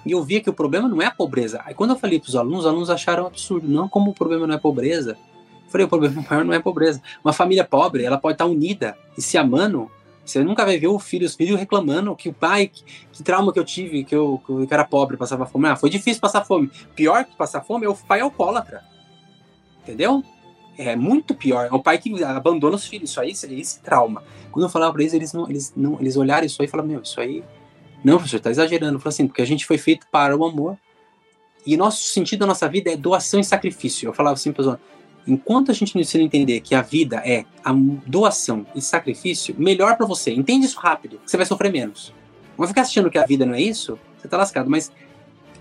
e 0.05 0.11
eu 0.11 0.23
via 0.23 0.41
que 0.41 0.49
o 0.49 0.53
problema 0.53 0.87
não 0.87 1.01
é 1.01 1.05
a 1.05 1.11
pobreza. 1.11 1.61
Aí 1.65 1.73
quando 1.73 1.91
eu 1.91 1.97
falei 1.97 2.19
para 2.19 2.29
os 2.29 2.35
alunos, 2.35 2.59
os 2.61 2.65
alunos 2.65 2.89
acharam 2.89 3.25
absurdo, 3.25 3.67
não 3.67 3.87
como 3.87 4.11
o 4.11 4.13
problema 4.13 4.47
não 4.47 4.55
é 4.55 4.57
pobreza. 4.57 5.17
Eu 5.65 5.69
falei, 5.69 5.85
o 5.85 5.89
problema 5.89 6.23
maior 6.29 6.45
não 6.45 6.53
é 6.53 6.59
pobreza. 6.59 7.01
Uma 7.23 7.33
família 7.33 7.63
pobre, 7.63 8.03
ela 8.03 8.17
pode 8.17 8.35
estar 8.35 8.45
unida 8.45 8.97
e 9.17 9.21
se 9.21 9.37
amando 9.37 9.89
você 10.25 10.43
nunca 10.43 10.63
vai 10.63 10.77
ver 10.77 10.87
o 10.87 10.97
filho, 10.97 11.25
os 11.25 11.35
filhos 11.35 11.59
reclamando 11.59 12.15
que 12.15 12.29
o 12.29 12.33
pai, 12.33 12.67
que, 12.67 12.83
que 13.11 13.23
trauma 13.23 13.51
que 13.51 13.59
eu 13.59 13.65
tive, 13.65 14.03
que 14.03 14.15
eu, 14.15 14.41
que 14.45 14.51
eu 14.51 14.67
era 14.71 14.85
pobre, 14.85 15.17
passava 15.17 15.45
fome. 15.45 15.67
Ah, 15.67 15.75
foi 15.75 15.89
difícil 15.89 16.21
passar 16.21 16.45
fome. 16.45 16.71
Pior 16.95 17.25
que 17.25 17.35
passar 17.35 17.61
fome 17.61 17.85
é 17.85 17.89
o 17.89 17.95
pai 17.95 18.21
alcoólatra. 18.21 18.83
Entendeu? 19.81 20.23
É 20.77 20.95
muito 20.95 21.35
pior. 21.35 21.67
É 21.67 21.73
o 21.73 21.79
pai 21.79 21.97
que 21.97 22.23
abandona 22.23 22.75
os 22.75 22.87
filhos. 22.87 23.09
Isso 23.09 23.19
aí, 23.19 23.31
isso, 23.31 23.45
esse 23.47 23.81
trauma. 23.81 24.23
Quando 24.51 24.65
eu 24.65 24.69
falava 24.69 24.93
pra 24.93 25.01
eles, 25.01 25.13
eles 25.13 25.33
não, 25.33 25.49
eles 25.49 25.73
não, 25.75 25.99
eles 25.99 26.15
olharam 26.15 26.45
isso 26.45 26.61
aí 26.61 26.67
e 26.67 26.71
falaram, 26.71 26.89
meu, 26.89 27.01
isso 27.01 27.19
aí. 27.19 27.43
Não, 28.03 28.17
professor, 28.17 28.39
tá 28.39 28.51
exagerando. 28.51 28.99
Falei 28.99 29.13
assim, 29.13 29.27
porque 29.27 29.41
a 29.41 29.45
gente 29.45 29.65
foi 29.65 29.77
feito 29.77 30.05
para 30.11 30.35
o 30.35 30.45
amor. 30.45 30.77
E 31.65 31.77
nosso 31.77 32.03
sentido 32.03 32.41
da 32.41 32.45
nossa 32.45 32.67
vida 32.67 32.91
é 32.91 32.97
doação 32.97 33.39
e 33.39 33.43
sacrifício. 33.43 34.09
Eu 34.09 34.13
falava 34.13 34.33
assim 34.33 34.53
os 34.57 34.77
Enquanto 35.25 35.71
a 35.71 35.73
gente 35.73 35.95
não 35.95 36.21
entender 36.21 36.59
que 36.59 36.75
a 36.75 36.81
vida 36.81 37.21
é 37.25 37.45
a 37.63 37.71
doação 38.05 38.65
e 38.75 38.81
sacrifício, 38.81 39.55
melhor 39.57 39.95
para 39.95 40.05
você. 40.05 40.33
Entende 40.33 40.65
isso 40.65 40.77
rápido, 40.77 41.19
você 41.25 41.37
vai 41.37 41.45
sofrer 41.45 41.71
menos. 41.71 42.13
Não 42.49 42.57
vai 42.57 42.67
ficar 42.67 42.81
achando 42.81 43.09
que 43.09 43.17
a 43.17 43.25
vida 43.25 43.45
não 43.45 43.53
é 43.53 43.61
isso, 43.61 43.97
você 44.17 44.27
tá 44.27 44.35
lascado. 44.35 44.69
Mas 44.69 44.91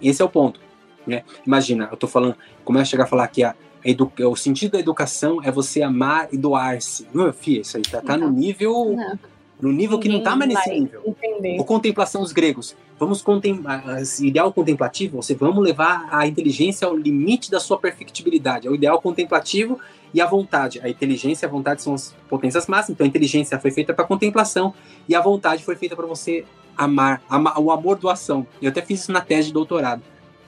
esse 0.02 0.20
é 0.20 0.24
o 0.24 0.28
ponto. 0.28 0.60
Né? 1.06 1.22
Imagina, 1.46 1.88
eu 1.90 1.96
tô 1.96 2.08
falando, 2.08 2.36
começa 2.64 2.82
a 2.82 2.86
chegar 2.86 3.04
a 3.04 3.06
falar 3.06 3.28
que 3.28 3.44
a, 3.44 3.50
a 3.50 4.28
o 4.28 4.34
sentido 4.34 4.72
da 4.72 4.80
educação 4.80 5.40
é 5.44 5.50
você 5.50 5.80
amar 5.80 6.28
e 6.32 6.36
doar-se. 6.36 7.06
Meu 7.14 7.32
filho, 7.32 7.62
isso 7.62 7.76
aí 7.76 7.82
tá, 7.84 8.00
tá 8.00 8.16
no 8.16 8.30
nível. 8.30 8.96
Não 8.96 9.18
no 9.62 9.70
nível 9.70 9.98
que 10.00 10.08
não 10.08 10.18
está 10.18 10.34
mais 10.34 10.52
nesse 10.52 10.70
nível. 10.70 11.02
Entender. 11.06 11.60
O 11.60 11.64
contemplação 11.64 12.20
os 12.20 12.32
gregos. 12.32 12.76
Vamos 12.98 13.22
contemplar, 13.22 13.84
ideal 14.20 14.52
contemplativo, 14.52 15.22
você 15.22 15.34
vamos 15.34 15.62
levar 15.64 16.08
a 16.10 16.26
inteligência 16.26 16.86
ao 16.86 16.96
limite 16.96 17.48
da 17.48 17.60
sua 17.60 17.78
perfectibilidade. 17.78 18.66
É 18.66 18.70
o 18.70 18.74
ideal 18.74 19.00
contemplativo 19.00 19.78
e 20.12 20.20
a 20.20 20.26
vontade. 20.26 20.80
A 20.82 20.88
inteligência 20.88 21.46
e 21.46 21.48
a 21.48 21.50
vontade 21.50 21.80
são 21.80 21.94
as 21.94 22.12
potências 22.28 22.66
máximas. 22.66 22.90
Então 22.90 23.04
a 23.04 23.08
inteligência 23.08 23.58
foi 23.58 23.70
feita 23.70 23.94
para 23.94 24.04
contemplação 24.04 24.74
e 25.08 25.14
a 25.14 25.20
vontade 25.20 25.64
foi 25.64 25.76
feita 25.76 25.94
para 25.94 26.06
você 26.06 26.44
amar, 26.76 27.22
amar, 27.28 27.58
o 27.60 27.70
amor 27.70 27.96
doação. 27.98 28.44
Eu 28.60 28.70
até 28.70 28.82
fiz 28.82 29.02
isso 29.02 29.12
na 29.12 29.20
tese 29.20 29.48
de 29.48 29.54
doutorado. 29.54 30.02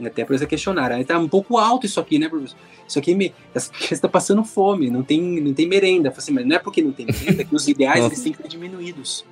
Até 0.05 0.24
por 0.24 0.35
essa 0.35 0.45
questionário. 0.45 0.97
Aí 0.97 1.05
tá 1.05 1.16
um 1.16 1.28
pouco 1.28 1.57
alto 1.57 1.86
isso 1.86 2.01
aqui, 2.01 2.19
né, 2.19 2.28
professor? 2.28 2.59
Isso 2.86 2.98
aqui 2.98 3.15
me. 3.15 3.35
Essa 3.55 3.73
criança 3.73 4.02
tá 4.02 4.09
passando 4.09 4.44
fome, 4.44 4.90
não 4.90 5.02
tem, 5.02 5.40
não 5.40 5.55
tem 5.55 5.66
merenda. 5.66 6.12
Assim, 6.15 6.32
mas 6.32 6.47
não 6.47 6.56
é 6.56 6.59
porque 6.59 6.82
não 6.82 6.93
tem 6.93 7.06
merenda 7.06 7.44
que 7.44 7.55
os 7.55 7.66
ideais 7.69 8.05
eles 8.05 8.20
têm 8.20 8.32
que 8.32 8.43
ser 8.43 8.48
diminuídos. 8.48 9.24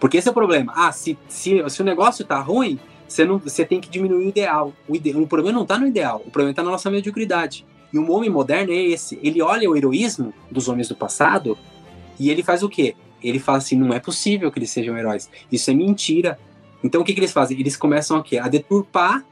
Porque 0.00 0.16
esse 0.16 0.28
é 0.28 0.30
o 0.30 0.34
problema. 0.34 0.72
Ah, 0.76 0.92
se, 0.92 1.18
se, 1.28 1.62
se 1.68 1.82
o 1.82 1.84
negócio 1.84 2.24
tá 2.24 2.40
ruim, 2.40 2.78
você, 3.06 3.24
não, 3.24 3.38
você 3.38 3.64
tem 3.64 3.80
que 3.80 3.88
diminuir 3.88 4.24
o 4.24 4.28
ideal. 4.28 4.72
O, 4.88 4.94
ide, 4.94 5.10
o 5.16 5.26
problema 5.26 5.58
não 5.58 5.66
tá 5.66 5.78
no 5.78 5.86
ideal, 5.86 6.22
o 6.24 6.30
problema 6.30 6.54
tá 6.54 6.62
na 6.62 6.70
nossa 6.70 6.90
mediocridade. 6.90 7.66
E 7.92 7.98
o 7.98 8.10
homem 8.10 8.30
moderno 8.30 8.72
é 8.72 8.76
esse. 8.76 9.18
Ele 9.22 9.40
olha 9.40 9.68
o 9.68 9.76
heroísmo 9.76 10.32
dos 10.50 10.68
homens 10.68 10.88
do 10.88 10.94
passado 10.94 11.56
e 12.18 12.30
ele 12.30 12.42
faz 12.42 12.62
o 12.62 12.68
quê? 12.68 12.94
Ele 13.22 13.38
fala 13.38 13.58
assim: 13.58 13.76
não 13.76 13.92
é 13.92 13.98
possível 13.98 14.50
que 14.52 14.58
eles 14.58 14.70
sejam 14.70 14.96
heróis. 14.96 15.28
Isso 15.50 15.70
é 15.70 15.74
mentira. 15.74 16.38
Então 16.84 17.00
o 17.00 17.04
que, 17.04 17.12
que 17.12 17.20
eles 17.20 17.32
fazem? 17.32 17.58
Eles 17.58 17.76
começam 17.76 18.18
a, 18.18 18.22
quê? 18.22 18.38
a 18.38 18.46
deturpar 18.46 19.24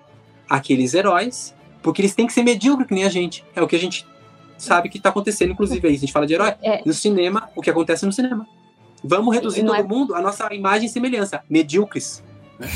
aqueles 0.48 0.94
heróis, 0.94 1.55
porque 1.82 2.03
eles 2.03 2.15
têm 2.15 2.27
que 2.27 2.32
ser 2.32 2.43
medíocres 2.43 2.89
que 2.89 2.94
nem 2.94 3.05
a 3.05 3.09
gente. 3.09 3.44
É 3.55 3.62
o 3.62 3.66
que 3.66 3.77
a 3.77 3.78
gente 3.78 4.07
sabe 4.59 4.89
que 4.89 4.98
está 4.98 5.11
acontecendo, 5.11 5.53
inclusive 5.53 5.86
aí. 5.86 5.94
A 5.94 5.98
gente 5.98 6.12
fala 6.12 6.27
de 6.27 6.35
herói. 6.35 6.55
É. 6.62 6.82
No 6.85 6.93
cinema, 6.93 7.48
o 7.55 7.62
que 7.62 7.70
acontece 7.70 8.05
no 8.05 8.12
cinema. 8.12 8.47
Vamos 9.03 9.35
reduzir 9.35 9.65
todo 9.65 9.77
é... 9.77 9.82
mundo 9.82 10.15
a 10.15 10.20
nossa 10.20 10.53
imagem 10.53 10.86
e 10.86 10.89
semelhança. 10.89 11.43
Medíocres. 11.48 12.23
Né? 12.59 12.66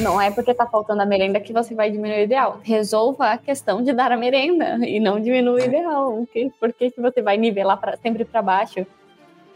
Não 0.00 0.20
é 0.20 0.30
porque 0.30 0.50
está 0.50 0.66
faltando 0.66 1.02
a 1.02 1.06
merenda 1.06 1.40
que 1.40 1.52
você 1.52 1.74
vai 1.74 1.90
diminuir 1.90 2.20
o 2.20 2.22
ideal. 2.22 2.60
Resolva 2.62 3.30
a 3.32 3.38
questão 3.38 3.82
de 3.82 3.92
dar 3.92 4.12
a 4.12 4.16
merenda 4.16 4.78
e 4.86 5.00
não 5.00 5.20
diminuir 5.20 5.60
o 5.60 5.64
é. 5.64 5.66
ideal. 5.66 6.26
Por 6.60 6.72
que, 6.72 6.90
que 6.90 7.00
você 7.00 7.22
vai 7.22 7.36
nivelar 7.36 7.78
pra, 7.78 7.96
sempre 7.96 8.24
para 8.24 8.42
baixo? 8.42 8.86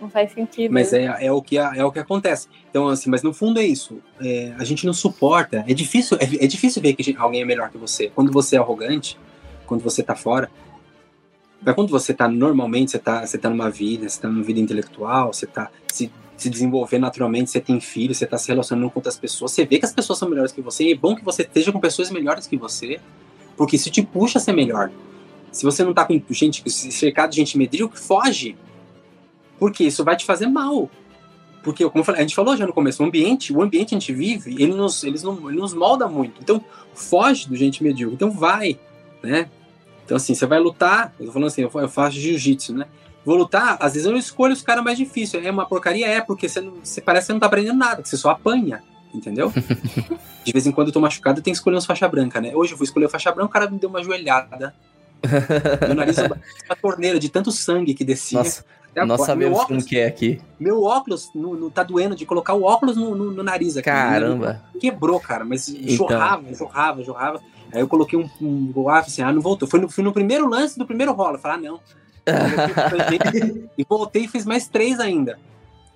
Não 0.02 0.10
faz 0.10 0.32
sentido. 0.32 0.72
Mas 0.72 0.92
é, 0.92 1.04
é, 1.20 1.30
o, 1.30 1.40
que, 1.40 1.56
é 1.56 1.84
o 1.84 1.92
que 1.92 2.00
acontece. 2.00 2.48
Então, 2.68 2.88
assim, 2.88 3.08
mas 3.08 3.22
no 3.22 3.32
fundo 3.32 3.60
é 3.60 3.64
isso. 3.64 4.02
É, 4.20 4.52
a 4.58 4.64
gente 4.64 4.84
não 4.84 4.92
suporta. 4.92 5.64
É 5.68 5.72
difícil, 5.72 6.18
é, 6.20 6.44
é 6.44 6.46
difícil 6.48 6.82
ver 6.82 6.94
que 6.94 7.14
alguém 7.16 7.42
é 7.42 7.44
melhor 7.44 7.70
que 7.70 7.78
você. 7.78 8.10
Quando 8.12 8.32
você 8.32 8.56
é 8.56 8.58
arrogante, 8.58 9.16
quando 9.64 9.80
você 9.80 10.02
tá 10.02 10.16
fora. 10.16 10.50
Mas 11.64 11.74
quando 11.76 11.88
você 11.88 12.12
tá 12.12 12.26
normalmente, 12.26 12.90
você 12.90 12.98
tá, 12.98 13.24
você 13.24 13.38
tá 13.38 13.48
numa 13.48 13.70
vida, 13.70 14.08
você 14.08 14.20
tá 14.20 14.28
numa 14.28 14.42
vida 14.42 14.58
intelectual, 14.58 15.32
você 15.32 15.46
tá 15.46 15.70
se, 15.86 16.10
se 16.36 16.50
desenvolvendo 16.50 17.02
naturalmente, 17.02 17.52
você 17.52 17.60
tem 17.60 17.80
filhos, 17.80 18.18
você 18.18 18.26
tá 18.26 18.36
se 18.36 18.48
relacionando 18.48 18.90
com 18.90 18.98
outras 18.98 19.16
pessoas, 19.16 19.52
você 19.52 19.64
vê 19.64 19.78
que 19.78 19.86
as 19.86 19.92
pessoas 19.92 20.18
são 20.18 20.28
melhores 20.28 20.50
que 20.50 20.60
você, 20.60 20.82
e 20.82 20.92
é 20.92 20.96
bom 20.96 21.14
que 21.14 21.24
você 21.24 21.42
esteja 21.42 21.70
com 21.70 21.78
pessoas 21.78 22.10
melhores 22.10 22.48
que 22.48 22.56
você, 22.56 22.98
porque 23.56 23.76
isso 23.76 23.88
te 23.88 24.02
puxa 24.02 24.40
a 24.40 24.42
ser 24.42 24.52
melhor. 24.52 24.90
Se 25.52 25.62
você 25.62 25.84
não 25.84 25.94
tá 25.94 26.04
com 26.04 26.20
gente, 26.30 26.68
cercado 26.68 27.30
de 27.30 27.36
gente 27.36 27.56
medíocre, 27.56 28.00
foge. 28.00 28.56
Porque 29.62 29.84
isso 29.84 30.02
vai 30.02 30.16
te 30.16 30.24
fazer 30.24 30.48
mal. 30.48 30.90
Porque, 31.62 31.88
como 31.88 32.02
falei, 32.02 32.18
a 32.20 32.24
gente 32.24 32.34
falou 32.34 32.56
já 32.56 32.66
no 32.66 32.72
começo, 32.72 33.00
o 33.00 33.06
ambiente, 33.06 33.52
o 33.52 33.62
ambiente 33.62 33.90
que 33.90 33.94
a 33.94 33.98
gente 34.00 34.12
vive, 34.12 34.60
ele 34.60 34.74
nos, 34.74 35.04
eles 35.04 35.22
não, 35.22 35.48
ele 35.48 35.60
nos 35.60 35.72
molda 35.72 36.08
muito. 36.08 36.42
Então, 36.42 36.64
foge 36.96 37.48
do 37.48 37.54
gente 37.54 37.80
medíocre. 37.80 38.16
Então, 38.16 38.28
vai, 38.28 38.76
né? 39.22 39.48
Então, 40.04 40.16
assim, 40.16 40.34
você 40.34 40.46
vai 40.46 40.58
lutar. 40.58 41.14
Eu 41.16 41.26
tô 41.26 41.32
falando 41.32 41.46
assim, 41.46 41.62
eu 41.62 41.88
faço 41.88 42.18
jiu-jitsu, 42.18 42.74
né? 42.74 42.86
Vou 43.24 43.36
lutar, 43.36 43.76
às 43.78 43.92
vezes 43.94 44.04
eu 44.04 44.16
escolho 44.16 44.52
os 44.52 44.62
caras 44.62 44.82
mais 44.82 44.98
difíceis. 44.98 45.46
É 45.46 45.50
uma 45.52 45.64
porcaria, 45.64 46.08
é, 46.08 46.20
porque 46.20 46.48
você, 46.48 46.60
não, 46.60 46.78
você 46.82 47.00
parece 47.00 47.26
que 47.26 47.26
você 47.28 47.32
não 47.34 47.38
tá 47.38 47.46
aprendendo 47.46 47.78
nada, 47.78 48.02
que 48.02 48.08
você 48.08 48.16
só 48.16 48.30
apanha, 48.30 48.82
entendeu? 49.14 49.52
De 50.42 50.52
vez 50.52 50.66
em 50.66 50.72
quando 50.72 50.88
eu 50.88 50.92
tô 50.92 50.98
machucado, 50.98 51.38
eu 51.38 51.44
tenho 51.44 51.54
que 51.54 51.58
escolher 51.58 51.76
uns 51.76 51.86
faixa 51.86 52.08
branca, 52.08 52.40
né? 52.40 52.50
Hoje 52.52 52.72
eu 52.72 52.76
fui 52.76 52.84
escolher 52.84 53.08
faixa 53.08 53.30
branca, 53.30 53.46
o 53.46 53.52
cara 53.52 53.70
me 53.70 53.78
deu 53.78 53.88
uma 53.88 54.02
joelhada. 54.02 54.74
Meu 55.86 55.94
nariz 55.94 56.18
uma 56.18 56.76
torneira 56.80 57.18
de 57.18 57.28
tanto 57.28 57.50
sangue 57.50 57.94
que 57.94 58.04
descia. 58.04 58.38
Nossa. 58.38 58.64
Nós 59.06 59.24
sabemos 59.24 59.58
óculos, 59.58 59.84
como 59.84 59.88
que 59.88 59.98
é 59.98 60.06
aqui. 60.06 60.38
Meu 60.60 60.82
óculos 60.82 61.30
no, 61.34 61.56
no, 61.56 61.70
tá 61.70 61.82
doendo 61.82 62.14
de 62.14 62.26
colocar 62.26 62.52
o 62.52 62.62
óculos 62.62 62.94
no, 62.94 63.14
no, 63.14 63.30
no 63.30 63.42
nariz 63.42 63.76
aqui. 63.76 63.86
Caramba. 63.86 64.62
Quebrou, 64.78 65.18
cara, 65.18 65.44
mas 65.44 65.68
então. 65.68 65.96
jorrava, 65.96 66.54
jorrava, 66.54 67.02
jorrava. 67.02 67.40
Aí 67.72 67.80
eu 67.80 67.88
coloquei 67.88 68.18
um, 68.18 68.28
um 68.40 68.88
assim, 68.90 69.22
ah, 69.22 69.32
não 69.32 69.40
voltou. 69.40 69.66
Foi 69.66 69.80
no, 69.80 69.88
fui 69.88 70.04
no 70.04 70.12
primeiro 70.12 70.46
lance 70.46 70.78
do 70.78 70.84
primeiro 70.84 71.12
rola. 71.12 71.38
Falei, 71.38 71.66
ah, 71.66 71.70
não. 71.70 71.80
e 73.78 73.84
voltei 73.88 74.24
e 74.24 74.28
fiz 74.28 74.44
mais 74.44 74.68
três 74.68 75.00
ainda. 75.00 75.38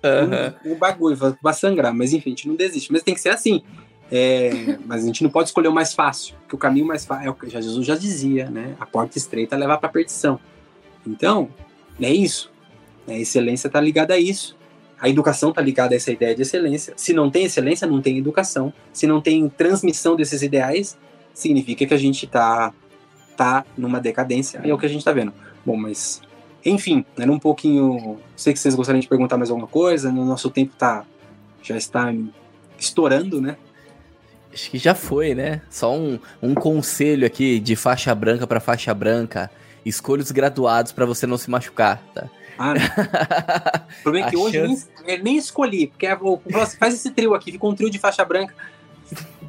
Uhum. 0.03 0.71
O, 0.71 0.75
o 0.75 0.77
bagulho, 0.77 1.17
vai 1.41 1.53
sangrar, 1.53 1.93
mas 1.93 2.13
enfim, 2.13 2.29
a 2.29 2.31
gente 2.31 2.47
não 2.47 2.55
desiste. 2.55 2.91
Mas 2.91 3.03
tem 3.03 3.13
que 3.13 3.21
ser 3.21 3.29
assim. 3.29 3.61
É, 4.11 4.77
mas 4.85 5.03
a 5.03 5.05
gente 5.05 5.23
não 5.23 5.29
pode 5.29 5.49
escolher 5.49 5.67
o 5.67 5.73
mais 5.73 5.93
fácil, 5.93 6.35
porque 6.39 6.55
o 6.55 6.57
caminho 6.57 6.85
mais 6.85 7.05
fácil 7.05 7.27
é 7.27 7.29
o 7.29 7.33
que 7.33 7.49
Jesus 7.49 7.85
já 7.85 7.95
dizia, 7.95 8.49
né? 8.49 8.75
A 8.79 8.85
porta 8.85 9.17
estreita 9.17 9.55
leva 9.55 9.77
para 9.77 9.89
a 9.89 9.91
perdição. 9.91 10.39
Então, 11.05 11.49
é 11.99 12.11
isso. 12.11 12.51
A 13.07 13.13
excelência 13.13 13.67
está 13.67 13.79
ligada 13.79 14.13
a 14.13 14.19
isso. 14.19 14.55
a 14.99 15.07
educação 15.07 15.49
está 15.49 15.61
ligada 15.61 15.93
a 15.93 15.97
essa 15.97 16.11
ideia 16.11 16.33
de 16.33 16.41
excelência. 16.41 16.93
Se 16.97 17.13
não 17.13 17.29
tem 17.29 17.45
excelência, 17.45 17.87
não 17.87 18.01
tem 18.01 18.17
educação. 18.17 18.73
Se 18.91 19.05
não 19.05 19.21
tem 19.21 19.47
transmissão 19.47 20.15
desses 20.15 20.41
ideais, 20.41 20.97
significa 21.33 21.85
que 21.85 21.93
a 21.93 21.97
gente 21.97 22.25
está 22.25 22.73
tá 23.35 23.63
numa 23.77 23.99
decadência. 23.99 24.59
É 24.63 24.73
o 24.73 24.77
que 24.77 24.85
a 24.85 24.89
gente 24.89 24.99
está 24.99 25.11
vendo. 25.11 25.31
Bom, 25.63 25.77
mas 25.77 26.21
enfim, 26.65 27.05
era 27.17 27.31
um 27.31 27.39
pouquinho. 27.39 28.17
Sei 28.35 28.53
que 28.53 28.59
vocês 28.59 28.73
gostariam 28.73 28.99
de 28.99 29.07
perguntar 29.07 29.37
mais 29.37 29.49
alguma 29.51 29.67
coisa. 29.67 30.11
No 30.11 30.25
nosso 30.25 30.49
tempo 30.49 30.73
tá 30.75 31.05
já 31.61 31.77
está 31.77 32.13
estourando, 32.79 33.39
né? 33.41 33.57
Acho 34.57 34.71
que 34.71 34.79
já 34.79 34.95
foi, 34.95 35.35
né? 35.35 35.61
Só 35.69 35.95
um, 35.95 36.19
um 36.41 36.55
conselho 36.55 37.27
aqui 37.27 37.59
de 37.59 37.75
faixa 37.75 38.15
branca 38.15 38.47
para 38.47 38.59
faixa 38.59 38.91
branca. 38.91 39.51
Escolha 39.85 40.23
os 40.23 40.31
graduados 40.31 40.91
para 40.91 41.05
você 41.05 41.27
não 41.27 41.37
se 41.37 41.47
machucar, 41.47 42.01
tá? 42.11 42.27
Ah, 42.57 42.73
o 43.99 44.01
problema 44.01 44.27
é 44.27 44.29
que 44.31 44.35
hoje 44.35 44.57
chance... 44.57 44.87
nem, 45.05 45.21
nem 45.21 45.37
escolhi, 45.37 45.85
porque 45.85 46.07
é, 46.07 46.17
faz 46.79 46.95
esse 46.95 47.11
trio 47.11 47.35
aqui, 47.35 47.51
ficou 47.51 47.69
um 47.69 47.75
trio 47.75 47.87
de 47.87 47.99
faixa 47.99 48.25
branca. 48.25 48.55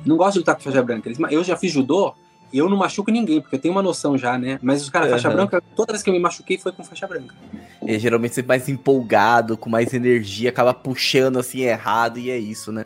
Não 0.05 0.19
gosto 0.19 0.35
de 0.35 0.39
lutar 0.41 0.57
com 0.57 0.61
faixa 0.61 0.83
branca. 0.83 1.11
Eu 1.31 1.43
já 1.43 1.57
fiz 1.57 1.73
judô, 1.73 2.15
e 2.53 2.59
eu 2.59 2.69
não 2.69 2.77
machuco 2.77 3.11
ninguém, 3.11 3.41
porque 3.41 3.57
eu 3.57 3.61
tenho 3.61 3.73
uma 3.73 3.83
noção 3.83 4.19
já, 4.19 4.37
né? 4.37 4.59
Mas 4.63 4.83
os 4.83 4.91
caras, 4.91 5.09
uhum. 5.09 5.15
faixa 5.15 5.31
branca, 5.31 5.63
toda 5.75 5.95
vez 5.95 6.03
que 6.03 6.11
eu 6.11 6.15
me 6.15 6.21
machuquei 6.21 6.59
foi 6.59 6.71
com 6.71 6.85
faixa 6.85 7.07
branca. 7.07 7.35
E 7.83 7.99
geralmente 7.99 8.35
você 8.35 8.43
mais 8.43 8.69
empolgado, 8.69 9.57
com 9.57 9.71
mais 9.71 9.95
energia, 9.95 10.51
acaba 10.51 10.75
puxando 10.75 11.39
assim 11.39 11.61
errado, 11.61 12.19
e 12.19 12.31
é 12.31 12.37
isso, 12.37 12.71
né? 12.71 12.85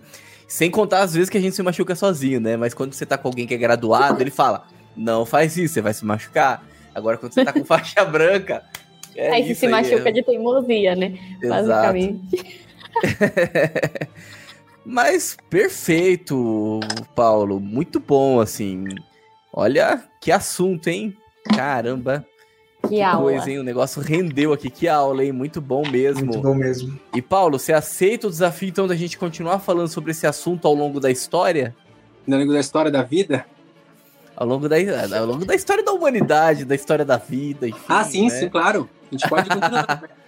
Sem 0.52 0.70
contar 0.70 1.00
as 1.00 1.14
vezes 1.14 1.30
que 1.30 1.38
a 1.38 1.40
gente 1.40 1.56
se 1.56 1.62
machuca 1.62 1.94
sozinho, 1.94 2.38
né? 2.38 2.58
Mas 2.58 2.74
quando 2.74 2.92
você 2.92 3.06
tá 3.06 3.16
com 3.16 3.26
alguém 3.26 3.46
que 3.46 3.54
é 3.54 3.56
graduado, 3.56 4.22
ele 4.22 4.30
fala: 4.30 4.66
não 4.94 5.24
faz 5.24 5.56
isso, 5.56 5.72
você 5.72 5.80
vai 5.80 5.94
se 5.94 6.04
machucar. 6.04 6.62
Agora, 6.94 7.16
quando 7.16 7.32
você 7.32 7.42
tá 7.42 7.54
com 7.54 7.64
faixa 7.64 8.04
branca. 8.04 8.62
É 9.16 9.30
aí 9.30 9.46
você 9.46 9.54
se 9.54 9.66
machuca 9.66 10.10
é... 10.10 10.12
de 10.12 10.22
teimosia, 10.22 10.94
né? 10.94 11.18
Exato. 11.42 11.68
Basicamente. 11.68 12.60
Mas 14.84 15.38
perfeito, 15.48 16.80
Paulo. 17.14 17.58
Muito 17.58 17.98
bom, 17.98 18.38
assim. 18.38 18.84
Olha 19.54 20.04
que 20.20 20.30
assunto, 20.30 20.88
hein? 20.88 21.16
Caramba. 21.56 22.26
Que, 22.82 22.88
que 22.88 23.02
aula. 23.02 23.22
coisa, 23.22 23.50
hein? 23.50 23.58
O 23.58 23.62
negócio 23.62 24.02
rendeu 24.02 24.52
aqui. 24.52 24.68
Que 24.68 24.88
aula, 24.88 25.24
hein? 25.24 25.32
Muito 25.32 25.60
bom 25.60 25.86
mesmo. 25.88 26.26
Muito 26.26 26.40
bom 26.40 26.54
mesmo. 26.54 26.98
E 27.14 27.22
Paulo, 27.22 27.58
você 27.58 27.72
aceita 27.72 28.26
o 28.26 28.30
desafio 28.30 28.68
então 28.68 28.86
da 28.86 28.96
gente 28.96 29.16
continuar 29.16 29.58
falando 29.60 29.88
sobre 29.88 30.10
esse 30.10 30.26
assunto 30.26 30.66
ao 30.66 30.74
longo 30.74 31.00
da 31.00 31.10
história? 31.10 31.74
Ao 32.28 32.38
longo 32.38 32.52
da 32.52 32.60
história 32.60 32.90
da 32.90 33.02
vida? 33.02 33.46
Ao 34.36 34.46
longo 34.46 34.68
da, 34.68 34.76
ao 35.18 35.26
longo 35.26 35.44
da 35.44 35.54
história 35.54 35.84
da 35.84 35.92
humanidade, 35.92 36.64
da 36.64 36.74
história 36.74 37.04
da 37.04 37.16
vida. 37.16 37.68
Enfim, 37.68 37.80
ah, 37.88 38.04
sim, 38.04 38.24
né? 38.24 38.30
sim, 38.30 38.48
claro. 38.48 38.88
A 39.10 39.14
gente 39.14 39.28
pode 39.28 39.48
continuar. 39.48 40.02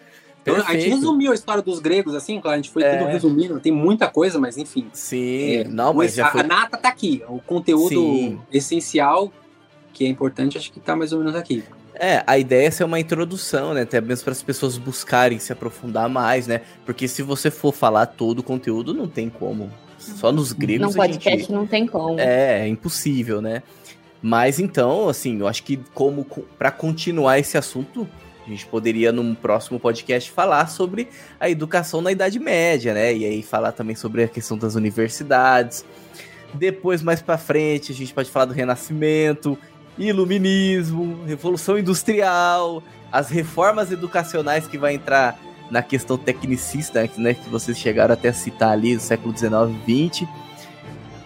Então, 0.45 0.57
a 0.57 0.75
gente 0.75 0.91
resumiu 0.91 1.33
a 1.33 1.35
história 1.35 1.63
dos 1.63 1.79
gregos, 1.79 2.15
assim, 2.15 2.39
claro, 2.39 2.53
a 2.53 2.57
gente 2.59 2.71
foi 2.71 2.83
é. 2.83 2.99
tudo 2.99 3.09
resumindo, 3.09 3.59
tem 3.59 3.73
muita 3.73 4.09
coisa, 4.09 4.39
mas 4.39 4.59
enfim. 4.59 4.87
Sim, 4.93 5.57
é, 5.57 5.65
não, 5.65 5.95
mas 5.95 6.15
já 6.15 6.31
foi... 6.31 6.43
A 6.43 6.45
nata 6.45 6.77
tá 6.77 6.91
aqui, 6.91 7.23
o 7.27 7.41
conteúdo 7.41 7.89
Sim. 7.89 8.39
essencial, 8.53 9.33
que 9.91 10.05
é 10.05 10.09
importante, 10.09 10.59
acho 10.59 10.71
que 10.71 10.79
tá 10.79 10.95
mais 10.95 11.15
ou 11.15 11.21
menos 11.21 11.35
aqui. 11.35 11.65
É, 11.95 12.23
a 12.27 12.37
ideia 12.37 12.69
é 12.69 12.71
ser 12.71 12.85
uma 12.85 12.99
introdução, 12.99 13.73
né? 13.73 13.83
Até 13.83 14.01
mesmo 14.01 14.25
para 14.25 14.33
as 14.33 14.43
pessoas 14.43 14.77
buscarem 14.77 15.39
se 15.39 15.53
aprofundar 15.53 16.09
mais, 16.09 16.47
né? 16.47 16.63
Porque 16.85 17.07
se 17.07 17.23
você 17.23 17.51
for 17.51 17.73
falar 17.73 18.07
todo 18.07 18.41
o 18.41 18.43
conteúdo, 18.43 18.93
não 18.93 19.09
tem 19.09 19.31
como. 19.31 19.71
Só 19.99 20.33
nos 20.33 20.53
gregos. 20.53 20.89
Num 20.89 20.93
podcast 20.93 21.41
gente... 21.41 21.53
não 21.53 21.67
tem 21.67 21.87
como. 21.87 22.19
É, 22.19 22.61
é 22.61 22.69
impossível, 22.69 23.41
né? 23.41 23.63
Mas 24.21 24.59
então, 24.59 25.09
assim, 25.09 25.39
eu 25.41 25.47
acho 25.47 25.63
que 25.63 25.79
como 25.93 26.27
para 26.59 26.71
continuar 26.71 27.39
esse 27.39 27.57
assunto, 27.57 28.09
a 28.47 28.51
gente 28.51 28.67
poderia, 28.67 29.13
num 29.13 29.35
próximo 29.35 29.79
podcast, 29.79 30.31
falar 30.31 30.67
sobre 30.67 31.09
a 31.39 31.49
educação 31.49 32.01
na 32.01 32.13
Idade 32.13 32.39
Média, 32.39 32.93
né? 32.93 33.15
E 33.15 33.25
aí 33.25 33.43
falar 33.43 33.73
também 33.73 33.97
sobre 33.97 34.25
a 34.25 34.29
questão 34.29 34.59
das 34.59 34.75
universidades. 34.75 35.85
Depois, 36.53 37.03
mais 37.03 37.21
para 37.21 37.37
frente, 37.37 37.91
a 37.91 37.95
gente 37.95 38.15
pode 38.15 38.31
falar 38.31 38.47
do 38.47 38.53
Renascimento, 38.53 39.59
Iluminismo, 39.99 41.25
Revolução 41.25 41.79
Industrial, 41.79 42.83
as 43.13 43.29
reformas 43.29 43.93
educacionais 43.93 44.67
que 44.67 44.77
vai 44.77 44.95
entrar 44.95 45.39
na 45.71 45.83
questão 45.83 46.19
tecnicista, 46.19 47.09
né? 47.17 47.35
Que 47.35 47.49
vocês 47.49 47.79
chegaram 47.79 48.15
até 48.15 48.29
a 48.29 48.33
citar 48.33 48.71
ali, 48.71 48.97
do 48.97 49.03
século 49.03 49.37
XIX 49.37 49.53
e 49.87 50.09
XX. 50.09 50.29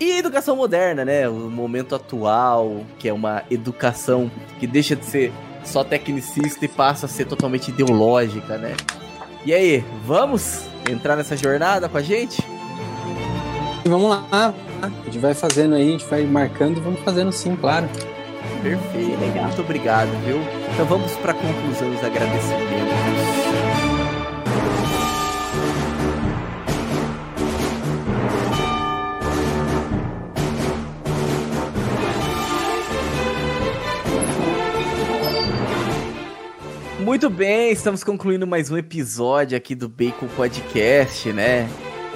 E 0.00 0.12
a 0.12 0.18
educação 0.18 0.54
moderna, 0.54 1.04
né? 1.04 1.28
O 1.28 1.50
momento 1.50 1.94
atual, 1.94 2.84
que 2.98 3.08
é 3.08 3.12
uma 3.12 3.42
educação 3.50 4.30
que 4.60 4.66
deixa 4.66 4.94
de 4.94 5.04
ser 5.04 5.32
só 5.64 5.82
tecnicista 5.82 6.64
e 6.64 6.68
passa 6.68 7.06
a 7.06 7.08
ser 7.08 7.24
totalmente 7.24 7.68
ideológica, 7.68 8.56
né? 8.58 8.76
E 9.44 9.52
aí, 9.52 9.84
vamos 10.04 10.64
entrar 10.88 11.16
nessa 11.16 11.36
jornada 11.36 11.88
com 11.88 11.96
a 11.96 12.02
gente? 12.02 12.42
Vamos 13.84 14.10
lá, 14.10 14.54
a 14.82 14.88
gente 15.06 15.18
vai 15.18 15.32
fazendo 15.32 15.74
aí, 15.74 15.88
a 15.88 15.92
gente 15.92 16.04
vai 16.04 16.24
marcando 16.24 16.76
e 16.76 16.80
vamos 16.80 17.00
fazendo 17.00 17.32
sim, 17.32 17.56
claro. 17.56 17.88
Perfeito, 18.62 19.20
legal. 19.20 19.44
Muito 19.44 19.62
obrigado, 19.62 20.10
viu? 20.24 20.38
Então 20.72 20.86
vamos 20.86 21.12
para 21.16 21.32
a 21.32 21.34
conclusão 21.34 21.90
dos 21.90 22.04
agradecimentos. 22.04 23.58
Muito 37.00 37.30
bem, 37.30 37.72
estamos 37.72 38.04
concluindo 38.04 38.46
mais 38.46 38.70
um 38.70 38.76
episódio 38.76 39.56
aqui 39.56 39.74
do 39.74 39.88
Bacon 39.88 40.28
Podcast, 40.36 41.32
né? 41.32 41.68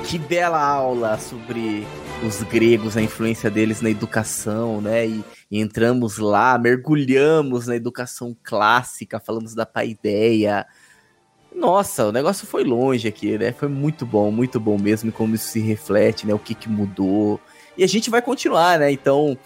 Que 0.05 0.19
bela 0.19 0.61
aula 0.63 1.19
sobre 1.19 1.87
os 2.23 2.43
gregos, 2.43 2.97
a 2.97 3.03
influência 3.03 3.51
deles 3.51 3.81
na 3.81 3.91
educação, 3.91 4.81
né? 4.81 5.07
E, 5.07 5.25
e 5.53 5.61
entramos 5.61 6.17
lá, 6.17 6.57
mergulhamos 6.57 7.67
na 7.67 7.77
educação 7.77 8.35
clássica, 8.43 9.21
falamos 9.21 9.55
da 9.55 9.67
paideia. 9.67 10.67
Nossa, 11.55 12.07
o 12.07 12.11
negócio 12.11 12.47
foi 12.47 12.65
longe 12.65 13.07
aqui, 13.07 13.37
né? 13.37 13.53
Foi 13.53 13.69
muito 13.69 14.07
bom, 14.07 14.31
muito 14.31 14.59
bom 14.59 14.79
mesmo, 14.79 15.13
como 15.13 15.35
isso 15.35 15.49
se 15.49 15.61
reflete, 15.61 16.27
né? 16.27 16.33
O 16.33 16.39
que, 16.39 16.55
que 16.55 16.71
mudou. 16.71 17.39
E 17.77 17.85
a 17.85 17.87
gente 17.87 18.09
vai 18.09 18.23
continuar, 18.23 18.79
né? 18.79 18.91
Então, 18.91 19.37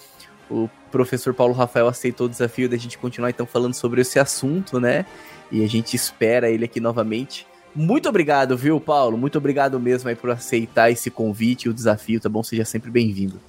o 0.49 0.71
professor 0.93 1.35
Paulo 1.35 1.53
Rafael 1.53 1.89
aceitou 1.89 2.29
o 2.29 2.31
desafio 2.31 2.69
da 2.69 2.77
gente 2.77 2.97
continuar 2.97 3.31
então 3.31 3.45
falando 3.45 3.75
sobre 3.75 4.01
esse 4.01 4.21
assunto, 4.21 4.79
né? 4.79 5.05
E 5.51 5.65
a 5.65 5.69
gente 5.69 5.97
espera 5.97 6.49
ele 6.49 6.67
aqui 6.67 6.79
novamente. 6.79 7.49
Muito 7.75 8.09
obrigado, 8.09 8.57
viu, 8.57 8.81
Paulo? 8.81 9.19
Muito 9.19 9.39
obrigado 9.39 9.81
mesmo 9.81 10.09
aí 10.09 10.15
por 10.15 10.31
aceitar 10.31 10.89
esse 10.89 11.11
convite 11.11 11.65
e 11.65 11.69
o 11.69 11.75
desafio, 11.75 12.21
tá 12.21 12.29
bom? 12.29 12.45
Seja 12.45 12.65
sempre 12.65 12.93
bem-vindo. 12.93 13.41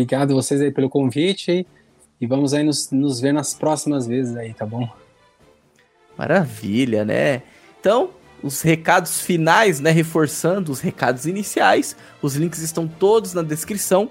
Obrigado 0.00 0.34
vocês 0.34 0.60
aí 0.60 0.70
pelo 0.70 0.88
convite 0.88 1.66
e 2.18 2.26
vamos 2.26 2.54
aí 2.54 2.62
nos, 2.62 2.90
nos 2.90 3.20
ver 3.20 3.32
nas 3.32 3.52
próximas 3.52 4.06
vezes 4.06 4.34
aí, 4.34 4.54
tá 4.54 4.64
bom? 4.64 4.88
Maravilha, 6.16 7.04
né? 7.04 7.42
Então, 7.78 8.10
os 8.42 8.62
recados 8.62 9.20
finais, 9.20 9.78
né? 9.78 9.90
Reforçando 9.90 10.72
os 10.72 10.80
recados 10.80 11.26
iniciais. 11.26 11.94
Os 12.22 12.34
links 12.34 12.60
estão 12.60 12.88
todos 12.88 13.34
na 13.34 13.42
descrição. 13.42 14.08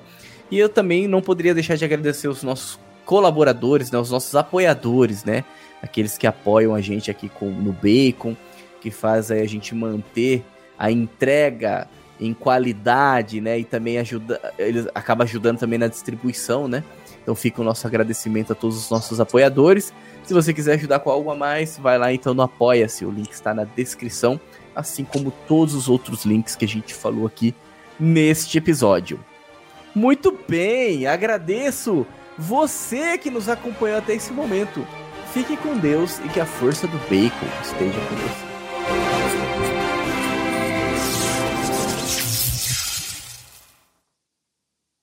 E 0.52 0.60
eu 0.60 0.70
também 0.70 1.08
não 1.08 1.22
poderia 1.22 1.54
deixar 1.54 1.76
de 1.76 1.86
agradecer 1.86 2.28
os 2.28 2.44
nossos 2.44 2.80
colaboradores, 3.04 3.90
né? 3.90 3.98
Os 3.98 4.12
nossos 4.12 4.36
apoiadores, 4.36 5.24
né? 5.24 5.44
aqueles 5.82 6.18
que 6.18 6.28
apoiam 6.28 6.76
a 6.76 6.82
gente 6.82 7.10
aqui 7.10 7.30
com, 7.30 7.50
no 7.50 7.72
Bacon, 7.72 8.36
que 8.82 8.92
faz 8.92 9.32
a 9.32 9.46
gente 9.46 9.74
manter 9.74 10.44
a 10.78 10.92
entrega 10.92 11.88
em 12.20 12.34
qualidade, 12.34 13.40
né? 13.40 13.60
E 13.60 13.64
também 13.64 13.98
ajuda, 13.98 14.40
eles 14.58 14.88
acaba 14.94 15.24
ajudando 15.24 15.60
também 15.60 15.80
na 15.80 15.88
distribuição, 15.88 16.68
né? 16.68 16.84
Então 17.22 17.36
fica 17.36 17.62
o 17.62 17.64
nosso 17.64 17.86
agradecimento 17.86 18.52
a 18.52 18.56
todos 18.56 18.78
os 18.78 18.90
nossos 18.90 19.20
apoiadores. 19.20 19.94
Se 20.24 20.34
você 20.34 20.54
quiser 20.54 20.74
ajudar 20.74 21.00
com 21.00 21.10
algo 21.10 21.32
a 21.32 21.36
mais, 21.36 21.78
vai 21.78 21.98
lá 21.98 22.14
então 22.14 22.34
no 22.34 22.42
Apoia-se, 22.42 23.06
o 23.06 23.12
link 23.12 23.32
está 23.32 23.54
na 23.54 23.64
descrição, 23.64 24.40
assim 24.76 25.04
como 25.04 25.32
todos 25.48 25.74
os 25.74 25.88
outros 25.90 26.26
links 26.26 26.56
que 26.56 26.66
a 26.66 26.68
gente 26.68 26.94
falou 26.94 27.26
aqui 27.26 27.56
neste 28.00 28.58
episódio. 28.58 29.20
Muito 29.94 30.38
bem, 30.48 31.08
agradeço 31.08 32.06
você 32.38 33.18
que 33.18 33.30
nos 33.30 33.50
acompanhou 33.50 33.98
até 33.98 34.14
esse 34.14 34.32
momento. 34.32 34.86
Fique 35.34 35.58
com 35.58 35.78
Deus 35.78 36.20
e 36.20 36.30
que 36.30 36.40
a 36.40 36.46
força 36.46 36.88
do 36.88 36.98
bacon 37.10 37.46
esteja 37.62 38.00
com 38.00 38.16
você. 38.16 39.19